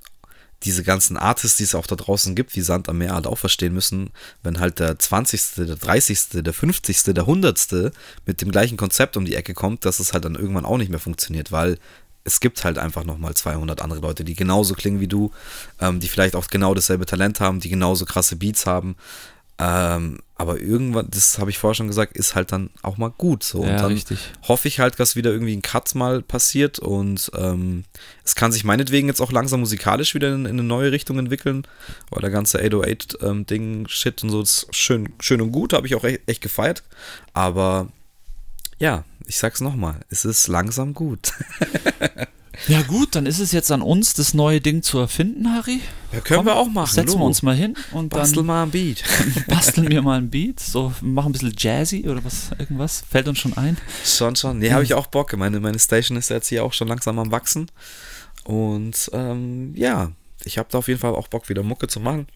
diese 0.64 0.84
ganzen 0.84 1.18
Artists, 1.18 1.58
die 1.58 1.64
es 1.64 1.76
auch 1.76 1.88
da 1.88 1.96
draußen 1.96 2.34
gibt, 2.36 2.56
wie 2.56 2.62
Sand 2.62 2.90
am 2.90 2.98
Meer 2.98 3.14
halt 3.14 3.28
auch 3.28 3.38
verstehen 3.38 3.74
müssen, 3.74 4.10
wenn 4.44 4.60
halt 4.60 4.80
der 4.80 4.98
20., 4.98 5.56
der 5.58 5.76
30., 5.76 6.30
der 6.44 6.54
50., 6.54 7.04
der 7.04 7.24
100. 7.24 7.94
mit 8.26 8.42
dem 8.42 8.52
gleichen 8.52 8.78
Konzept 8.78 9.18
um 9.18 9.26
die 9.26 9.36
Ecke 9.36 9.54
kommt, 9.54 9.86
dass 9.86 10.00
es 10.00 10.14
halt 10.14 10.26
dann 10.26 10.36
irgendwann 10.36 10.66
auch 10.66 10.78
nicht 10.78 10.90
mehr 10.90 11.00
funktioniert, 11.00 11.52
weil 11.52 11.78
es 12.24 12.42
gibt 12.42 12.64
halt 12.66 12.78
einfach 12.78 13.06
nochmal 13.06 13.36
200 13.36 13.82
andere 13.82 14.02
Leute, 14.02 14.26
die 14.26 14.34
genauso 14.34 14.74
klingen 14.74 15.00
wie 15.00 15.08
du, 15.08 15.32
ähm, 15.80 16.02
die 16.02 16.10
vielleicht 16.10 16.36
auch 16.36 16.48
genau 16.48 16.74
dasselbe 16.74 17.06
Talent 17.06 17.40
haben, 17.40 17.62
die 17.62 17.70
genauso 17.70 18.04
krasse 18.04 18.36
Beats 18.36 18.66
haben. 18.66 18.98
Ähm, 19.60 20.20
aber 20.36 20.60
irgendwann, 20.60 21.10
das 21.10 21.40
habe 21.40 21.50
ich 21.50 21.58
vorher 21.58 21.74
schon 21.74 21.88
gesagt, 21.88 22.16
ist 22.16 22.36
halt 22.36 22.52
dann 22.52 22.70
auch 22.84 22.98
mal 22.98 23.10
gut 23.10 23.44
so. 23.44 23.64
Ja, 23.64 23.72
und 23.72 23.78
dann 23.78 23.94
richtig. 23.94 24.20
hoffe 24.48 24.68
ich 24.68 24.80
halt, 24.80 25.00
dass 25.00 25.16
wieder 25.16 25.32
irgendwie 25.32 25.56
ein 25.56 25.64
Cut 25.64 25.96
mal 25.96 26.22
passiert 26.22 26.78
und 26.78 27.32
ähm, 27.36 27.84
es 28.24 28.36
kann 28.36 28.52
sich 28.52 28.64
meinetwegen 28.64 29.08
jetzt 29.08 29.20
auch 29.20 29.32
langsam 29.32 29.62
musikalisch 29.62 30.14
wieder 30.14 30.34
in, 30.34 30.46
in 30.46 30.52
eine 30.52 30.64
neue 30.64 30.92
Richtung 30.92 31.18
entwickeln, 31.18 31.66
weil 32.12 32.22
der 32.22 32.30
ganze 32.30 32.60
808-Ding, 32.62 33.88
Shit 33.88 34.24
und 34.24 34.30
so 34.30 34.42
ist 34.42 34.68
schön, 34.72 35.10
schön 35.20 35.42
und 35.42 35.52
gut, 35.52 35.74
habe 35.74 35.88
ich 35.88 35.96
auch 35.96 36.04
echt, 36.04 36.22
echt 36.28 36.42
gefeiert, 36.42 36.84
aber 37.34 37.88
ja, 38.78 39.06
ich 39.26 39.38
sag's 39.38 39.60
nochmal, 39.60 40.02
es 40.10 40.24
ist 40.24 40.48
langsam 40.48 40.94
gut. 40.94 41.34
Ja 42.68 42.82
gut, 42.82 43.16
dann 43.16 43.26
ist 43.26 43.40
es 43.40 43.52
jetzt 43.52 43.72
an 43.72 43.82
uns, 43.82 44.14
das 44.14 44.34
neue 44.34 44.60
Ding 44.60 44.82
zu 44.82 44.98
erfinden, 45.00 45.54
Harry. 45.54 45.82
Ja, 46.12 46.22
können 46.22 46.46
wir 46.46 46.56
auch 46.56 46.70
machen, 46.70 46.94
Setzen 46.94 47.10
wir 47.10 47.14
Logo. 47.14 47.28
uns 47.28 47.42
mal 47.42 47.56
hin 47.56 47.76
und 47.92 48.10
Bastel 48.10 48.38
dann 48.38 48.46
mal 48.46 48.64
ein 48.64 48.72
Beat. 48.72 49.04
basteln 49.48 49.90
wir 49.90 50.02
mal 50.02 50.18
ein 50.18 50.30
Beat, 50.30 50.60
so 50.60 50.94
machen 51.02 51.30
ein 51.30 51.32
bisschen 51.34 51.54
Jazzy 51.58 52.08
oder 52.08 52.24
was, 52.24 52.52
irgendwas, 52.58 53.04
fällt 53.10 53.28
uns 53.28 53.40
schon 53.40 53.56
ein. 53.58 53.78
Schon, 54.04 54.36
schon. 54.36 54.60
Nee, 54.60 54.72
habe 54.72 54.84
ich 54.84 54.94
auch 54.94 55.08
Bock. 55.08 55.36
Meine, 55.38 55.60
meine 55.60 55.80
Station 55.80 56.18
ist 56.18 56.30
jetzt 56.30 56.48
hier 56.48 56.64
auch 56.64 56.74
schon 56.74 56.88
langsam 56.88 57.20
am 57.20 57.32
Wachsen. 57.32 57.70
Und 58.46 59.10
ähm, 59.14 59.74
ja, 59.76 60.12
ich 60.44 60.58
habe 60.58 60.70
da 60.72 60.78
auf 60.78 60.88
jeden 60.88 61.00
Fall 61.00 61.14
auch 61.14 61.28
Bock, 61.28 61.50
wieder 61.50 61.64
Mucke 61.64 61.88
zu 61.88 62.00
machen. 62.00 62.28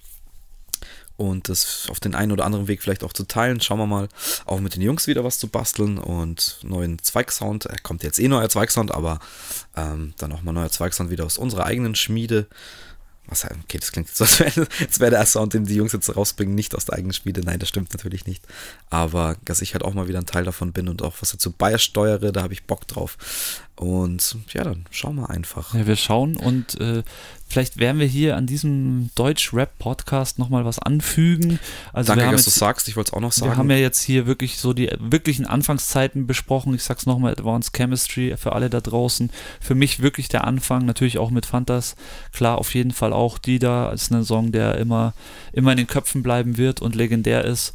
Und 1.18 1.49
das 1.49 1.88
auf 1.89 1.99
den 1.99 2.16
einen 2.16 2.32
oder 2.32 2.45
anderen 2.45 2.68
Weg 2.68 2.82
vielleicht 2.82 3.03
auch 3.03 3.14
zu 3.14 3.26
teilen. 3.26 3.62
Schauen 3.62 3.78
wir 3.78 3.86
mal, 3.86 4.09
auch 4.45 4.59
mit 4.59 4.76
den 4.76 4.82
Jungs 4.82 5.07
wieder 5.07 5.24
was 5.24 5.38
zu 5.38 5.47
basteln 5.47 5.97
und 5.97 6.59
neuen 6.64 6.97
Zweigsound. 6.99 7.66
Er 7.66 7.80
kommt 7.80 8.03
jetzt 8.03 8.20
eh 8.20 8.28
neuer 8.28 8.49
Zweigsound, 8.49 8.91
aber 8.91 9.20
ähm, 9.76 10.14
dann 10.18 10.32
auch 10.32 10.41
mal 10.41 10.51
neuer 10.51 10.72
Zweigsound 10.72 11.12
wieder 11.12 11.26
aus 11.26 11.38
unserer 11.38 11.66
eigenen 11.66 11.95
Schmiede. 11.95 12.47
Was, 13.28 13.45
okay, 13.45 13.78
das 13.78 13.91
klingt 13.91 14.07
jetzt 14.09 14.18
so, 14.18 14.26
als 14.26 14.99
wäre 14.99 15.18
als 15.18 15.32
der 15.32 15.39
Sound, 15.39 15.53
den 15.53 15.66
die 15.66 15.76
Jungs 15.76 15.93
jetzt 15.93 16.14
rausbringen, 16.14 16.55
nicht 16.55 16.76
aus 16.76 16.86
der 16.86 16.95
eigenen 16.95 17.14
Schmiede. 17.14 17.41
Nein, 17.41 17.59
das 17.59 17.70
stimmt 17.70 17.93
natürlich 17.93 18.26
nicht. 18.26 18.43
Aber 18.89 19.38
dass 19.45 19.62
ich 19.62 19.74
halt 19.74 19.86
auch 19.86 19.93
mal 19.93 20.07
wieder 20.07 20.20
ein 20.20 20.26
Teil 20.26 20.43
davon 20.43 20.74
bin 20.74 20.89
und 20.89 21.01
auch 21.01 21.16
was 21.22 21.32
dazu 21.32 21.51
beisteuere, 21.51 22.32
da 22.32 22.41
habe 22.41 22.53
ich 22.53 22.66
Bock 22.66 22.88
drauf. 22.88 23.18
Und 23.76 24.38
ja, 24.53 24.64
dann 24.64 24.86
schauen 24.91 25.16
wir 25.16 25.30
einfach. 25.30 25.74
Ja, 25.74 25.88
wir 25.88 25.95
schauen 25.95 26.36
und 26.36 26.80
äh, 26.82 27.03
vielleicht 27.52 27.78
werden 27.78 27.99
wir 27.99 28.08
hier 28.08 28.38
an 28.38 28.45
diesem 28.45 29.10
Deutsch-Rap-Podcast 29.16 30.39
nochmal 30.39 30.66
was 30.66 30.80
anfügen. 30.80 31.60
Also 31.93 32.16
Danke, 32.16 32.32
dass 32.32 32.45
du 32.45 32.49
sagst. 32.49 32.88
Ich 32.88 32.95
wollte 32.95 33.10
es 33.10 33.14
auch 33.14 33.20
noch 33.20 33.32
sagen. 33.32 33.52
Wir 33.52 33.58
haben 33.58 33.70
ja 33.70 33.78
jetzt 33.78 34.02
hier 34.02 34.26
wirklich 34.26 34.58
so 34.58 34.74
die 34.74 34.89
wirklichen 34.99 35.45
Anfangszeiten 35.45 36.28
besprochen. 36.28 36.74
Ich 36.74 36.84
sag's 36.84 37.06
nochmal, 37.06 37.34
Advanced 37.34 37.74
Chemistry 37.74 38.36
für 38.38 38.54
alle 38.54 38.70
da 38.70 38.82
draußen. 38.82 39.30
Für 39.60 39.76
mich 39.76 40.02
wirklich 40.02 40.30
der 40.30 40.45
Anfang, 40.45 40.86
natürlich 40.86 41.18
auch 41.18 41.30
mit 41.30 41.45
Fantas. 41.45 41.95
Klar, 42.32 42.58
auf 42.58 42.74
jeden 42.74 42.91
Fall 42.91 43.14
auch 43.14 43.38
die 43.38 43.60
da. 43.60 43.91
ist 43.91 44.12
ein 44.12 44.24
Song, 44.24 44.52
der 44.52 44.78
immer, 44.78 45.14
immer 45.54 45.72
in 45.72 45.78
den 45.78 45.88
Köpfen 45.88 46.24
bleiben 46.24 46.58
wird 46.58 46.82
und 46.82 46.95
legendär 46.95 47.43
ist. 47.43 47.74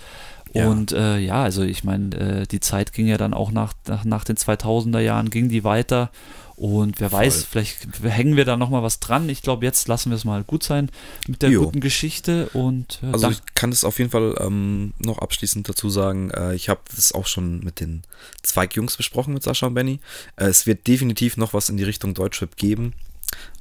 Ja. 0.55 0.68
Und 0.68 0.93
äh, 0.93 1.18
ja, 1.18 1.43
also 1.43 1.62
ich 1.62 1.85
meine, 1.85 2.16
äh, 2.16 2.47
die 2.47 2.61
Zeit 2.61 2.93
ging 2.93 3.07
ja 3.07 3.18
dann 3.18 3.35
auch 3.35 3.51
nach, 3.51 3.74
nach, 3.87 4.05
nach 4.05 4.24
den 4.24 4.37
2000er 4.37 5.01
Jahren, 5.01 5.29
ging 5.29 5.49
die 5.49 5.64
weiter. 5.64 6.11
Und 6.57 7.01
wer 7.01 7.11
Voll. 7.11 7.21
weiß, 7.21 7.45
vielleicht 7.45 7.87
hängen 8.03 8.37
wir 8.37 8.47
da 8.47 8.57
nochmal 8.57 8.83
was 8.83 8.99
dran. 8.99 9.29
Ich 9.29 9.43
glaube, 9.43 9.67
jetzt 9.67 9.89
lassen 9.89 10.11
wir 10.11 10.17
es 10.17 10.25
mal 10.25 10.43
gut 10.43 10.63
sein 10.63 10.91
mit 11.29 11.43
der 11.43 11.51
Jo. 11.51 11.65
guten 11.65 11.81
Geschichte. 11.81 12.49
Und 12.55 12.99
äh, 13.03 13.13
Also 13.13 13.31
ich 13.31 13.41
kann 13.55 13.71
das 13.71 13.85
auf 13.85 13.99
jeden 13.99 14.11
Fall 14.11 14.35
ähm, 14.41 14.95
noch 14.99 15.19
abschließend 15.19 15.69
dazu 15.69 15.91
sagen. 15.91 16.31
Äh, 16.31 16.55
ich 16.55 16.71
habe 16.71 16.81
das 16.95 17.13
auch 17.13 17.27
schon 17.27 17.61
mit 17.61 17.81
den 17.81 18.03
Zweigjungs 18.43 18.97
besprochen, 18.97 19.35
mit 19.35 19.43
Sascha 19.43 19.67
und 19.67 19.75
Benny. 19.75 20.01
Äh, 20.37 20.47
es 20.47 20.67
wird 20.67 20.87
definitiv 20.87 21.37
noch 21.37 21.53
was 21.53 21.69
in 21.69 21.77
die 21.77 21.85
Richtung 21.85 22.15
Deutschrap 22.15 22.57
geben. 22.57 22.95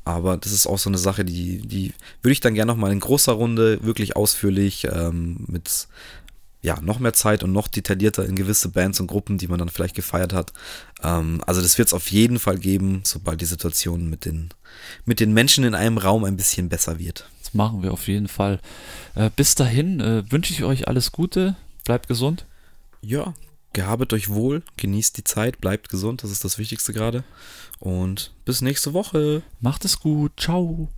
Aber 0.06 0.38
das 0.38 0.54
ist 0.54 0.68
auch 0.68 0.78
so 0.80 0.90
eine 0.90 0.98
Sache, 0.98 1.26
die, 1.26 1.58
die 1.68 1.92
würde 2.22 2.32
ich 2.32 2.40
dann 2.40 2.54
gerne 2.54 2.72
noch 2.72 2.78
mal 2.78 2.92
in 2.94 3.00
großer 3.02 3.34
Runde 3.34 3.84
wirklich 3.84 4.16
ausführlich 4.16 4.88
ähm, 4.90 5.44
mit 5.48 5.88
ja, 6.66 6.82
noch 6.82 6.98
mehr 6.98 7.14
Zeit 7.14 7.44
und 7.44 7.52
noch 7.52 7.68
detaillierter 7.68 8.26
in 8.26 8.36
gewisse 8.36 8.70
Bands 8.70 9.00
und 9.00 9.06
Gruppen, 9.06 9.38
die 9.38 9.48
man 9.48 9.60
dann 9.60 9.70
vielleicht 9.70 9.96
gefeiert 9.96 10.34
hat. 10.34 10.52
Ähm, 11.04 11.44
also 11.46 11.62
das 11.62 11.78
wird 11.78 11.90
es 11.90 11.94
auf 11.94 12.10
jeden 12.10 12.40
Fall 12.40 12.58
geben, 12.58 13.02
sobald 13.04 13.40
die 13.40 13.46
Situation 13.46 14.10
mit 14.10 14.26
den, 14.26 14.50
mit 15.06 15.20
den 15.20 15.32
Menschen 15.32 15.64
in 15.64 15.76
einem 15.76 16.00
Raum 16.00 16.24
ein 16.24 16.38
bisschen 16.38 16.68
besser 16.68 16.98
wird. 16.98 17.30
das 17.40 17.54
machen 17.54 17.84
wir 17.84 17.94
auf 17.94 18.08
jeden 18.08 18.28
Fall. 18.28 18.60
Äh, 19.14 19.30
bis 19.36 19.54
dahin 19.54 20.00
äh, 20.02 20.24
wünsche 20.32 20.54
ich 20.54 20.64
euch 20.64 20.88
alles 20.88 21.12
Gute. 21.12 21.56
Bleibt 21.84 22.08
gesund. 22.08 22.48
Ja, 23.00 23.36
gehabet 23.74 24.12
euch 24.14 24.30
wohl, 24.30 24.64
genießt 24.78 25.18
die 25.18 25.24
Zeit, 25.24 25.62
bleibt 25.62 25.90
gesund, 25.90 26.24
das 26.24 26.32
ist 26.32 26.44
das 26.44 26.58
Wichtigste 26.58 26.94
gerade. 26.94 27.24
Und 27.80 28.34
bis 28.44 28.62
nächste 28.62 28.94
Woche. 28.94 29.44
Macht 29.62 29.86
es 29.86 30.00
gut. 30.00 30.32
Ciao. 30.38 30.90